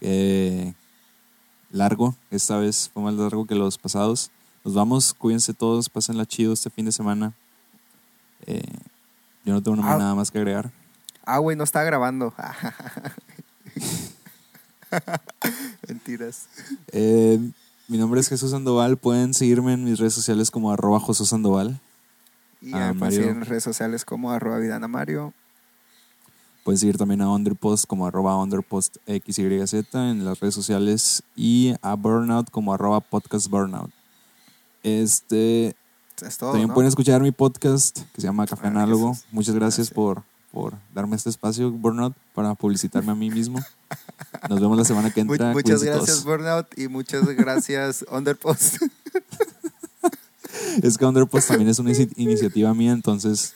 eh, 0.00 0.74
largo. 1.76 2.14
Esta 2.30 2.58
vez 2.58 2.90
fue 2.92 3.02
más 3.02 3.14
largo 3.14 3.46
que 3.46 3.54
los 3.54 3.78
pasados. 3.78 4.30
Nos 4.64 4.74
vamos, 4.74 5.14
cuídense 5.14 5.54
todos, 5.54 5.88
pásenla 5.88 6.26
chido 6.26 6.52
este 6.52 6.70
fin 6.70 6.84
de 6.86 6.92
semana. 6.92 7.32
Eh, 8.46 8.62
yo 9.44 9.52
no 9.54 9.62
tengo 9.62 9.80
Ah. 9.82 9.96
nada 9.96 10.14
más 10.14 10.30
que 10.30 10.38
agregar. 10.38 10.70
Ah, 11.24 11.38
güey, 11.38 11.56
no 11.56 11.64
está 11.64 11.82
grabando. 11.84 12.34
Mentiras. 15.88 16.48
Eh, 16.92 17.38
Mi 17.88 17.98
nombre 17.98 18.18
es 18.20 18.28
Jesús 18.28 18.50
Sandoval. 18.50 18.96
Pueden 18.96 19.32
seguirme 19.32 19.72
en 19.74 19.84
mis 19.84 19.98
redes 20.00 20.12
sociales 20.14 20.50
como 20.50 20.72
arroba 20.72 21.00
Sandoval. 21.14 21.78
Y 22.60 22.72
Ah, 22.74 22.92
Mario. 22.94 23.22
en 23.28 23.44
redes 23.44 23.62
sociales 23.62 24.04
como 24.04 24.32
arroba 24.32 24.58
Vidana 24.58 24.88
Mario. 24.88 25.32
Pueden 26.66 26.78
seguir 26.80 26.98
también 26.98 27.22
a 27.22 27.30
Underpost 27.30 27.86
como 27.86 28.08
arroba 28.08 28.36
Underpost 28.42 28.96
XYZ 29.06 29.74
en 29.94 30.24
las 30.24 30.40
redes 30.40 30.52
sociales 30.56 31.22
y 31.36 31.74
a 31.80 31.94
Burnout 31.94 32.50
como 32.50 32.74
arroba 32.74 32.98
podcast 32.98 33.46
Burnout. 33.48 33.92
Este, 34.82 35.76
Es 36.20 36.36
todo, 36.38 36.50
también 36.50 36.66
¿no? 36.66 36.74
pueden 36.74 36.88
escuchar 36.88 37.22
mi 37.22 37.30
podcast 37.30 38.00
que 38.12 38.20
se 38.20 38.26
llama 38.26 38.46
Café 38.48 38.66
Análogo. 38.66 39.10
gracias. 39.10 39.26
Muchas 39.32 39.54
gracias 39.54 39.76
Gracias. 39.90 39.94
por, 39.94 40.22
por 40.50 40.74
darme 40.92 41.14
este 41.14 41.30
espacio, 41.30 41.70
Burnout, 41.70 42.14
para 42.34 42.56
publicitarme 42.56 43.12
a 43.12 43.14
mí 43.14 43.30
mismo. 43.30 43.60
Nos 44.50 44.58
vemos 44.60 44.76
la 44.76 44.84
semana 44.84 45.12
que 45.12 45.20
entra. 45.20 45.52
muchas 45.52 45.62
Cuídense 45.62 45.86
todos. 45.86 45.96
gracias, 46.06 46.24
Burnout, 46.24 46.66
y 46.76 46.88
muchas 46.88 47.26
gracias, 47.28 48.04
Underpost. 48.10 48.78
Es 50.82 50.98
que 50.98 51.04
Underpost 51.06 51.46
también 51.46 51.68
es 51.70 51.78
una 51.78 51.92
inici- 51.92 52.12
iniciativa 52.16 52.74
mía, 52.74 52.90
entonces 52.92 53.54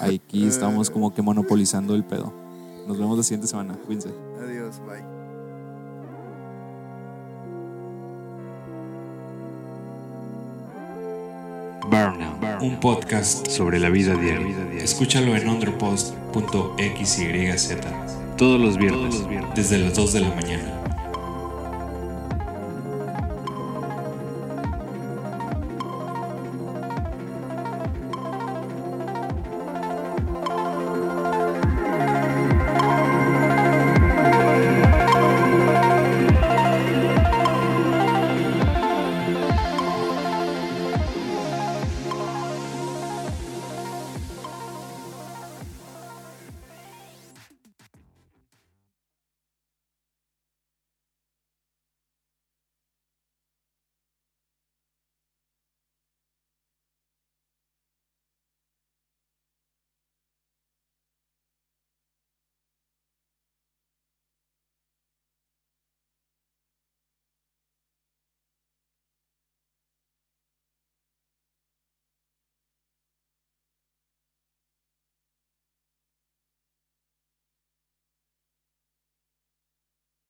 aquí 0.00 0.46
estamos 0.46 0.90
como 0.90 1.14
que 1.14 1.22
monopolizando 1.22 1.94
el 1.94 2.04
pedo. 2.04 2.34
Nos 2.86 2.98
vemos 2.98 3.16
la 3.16 3.24
siguiente 3.24 3.46
semana. 3.46 3.78
Cuídense. 3.86 4.10
Adiós, 4.42 4.78
bye. 4.86 5.16
Burnout, 11.88 12.62
un 12.62 12.80
podcast 12.80 13.46
sobre 13.48 13.78
la 13.78 13.90
vida 13.90 14.16
diaria. 14.16 14.56
Escúchalo 14.82 15.36
en 15.36 15.48
underpost.xyz 15.48 16.16
todos 18.36 18.60
los 18.60 18.76
viernes 18.76 19.24
desde 19.54 19.78
las 19.78 19.94
2 19.94 20.12
de 20.12 20.20
la 20.20 20.34
mañana. 20.34 20.85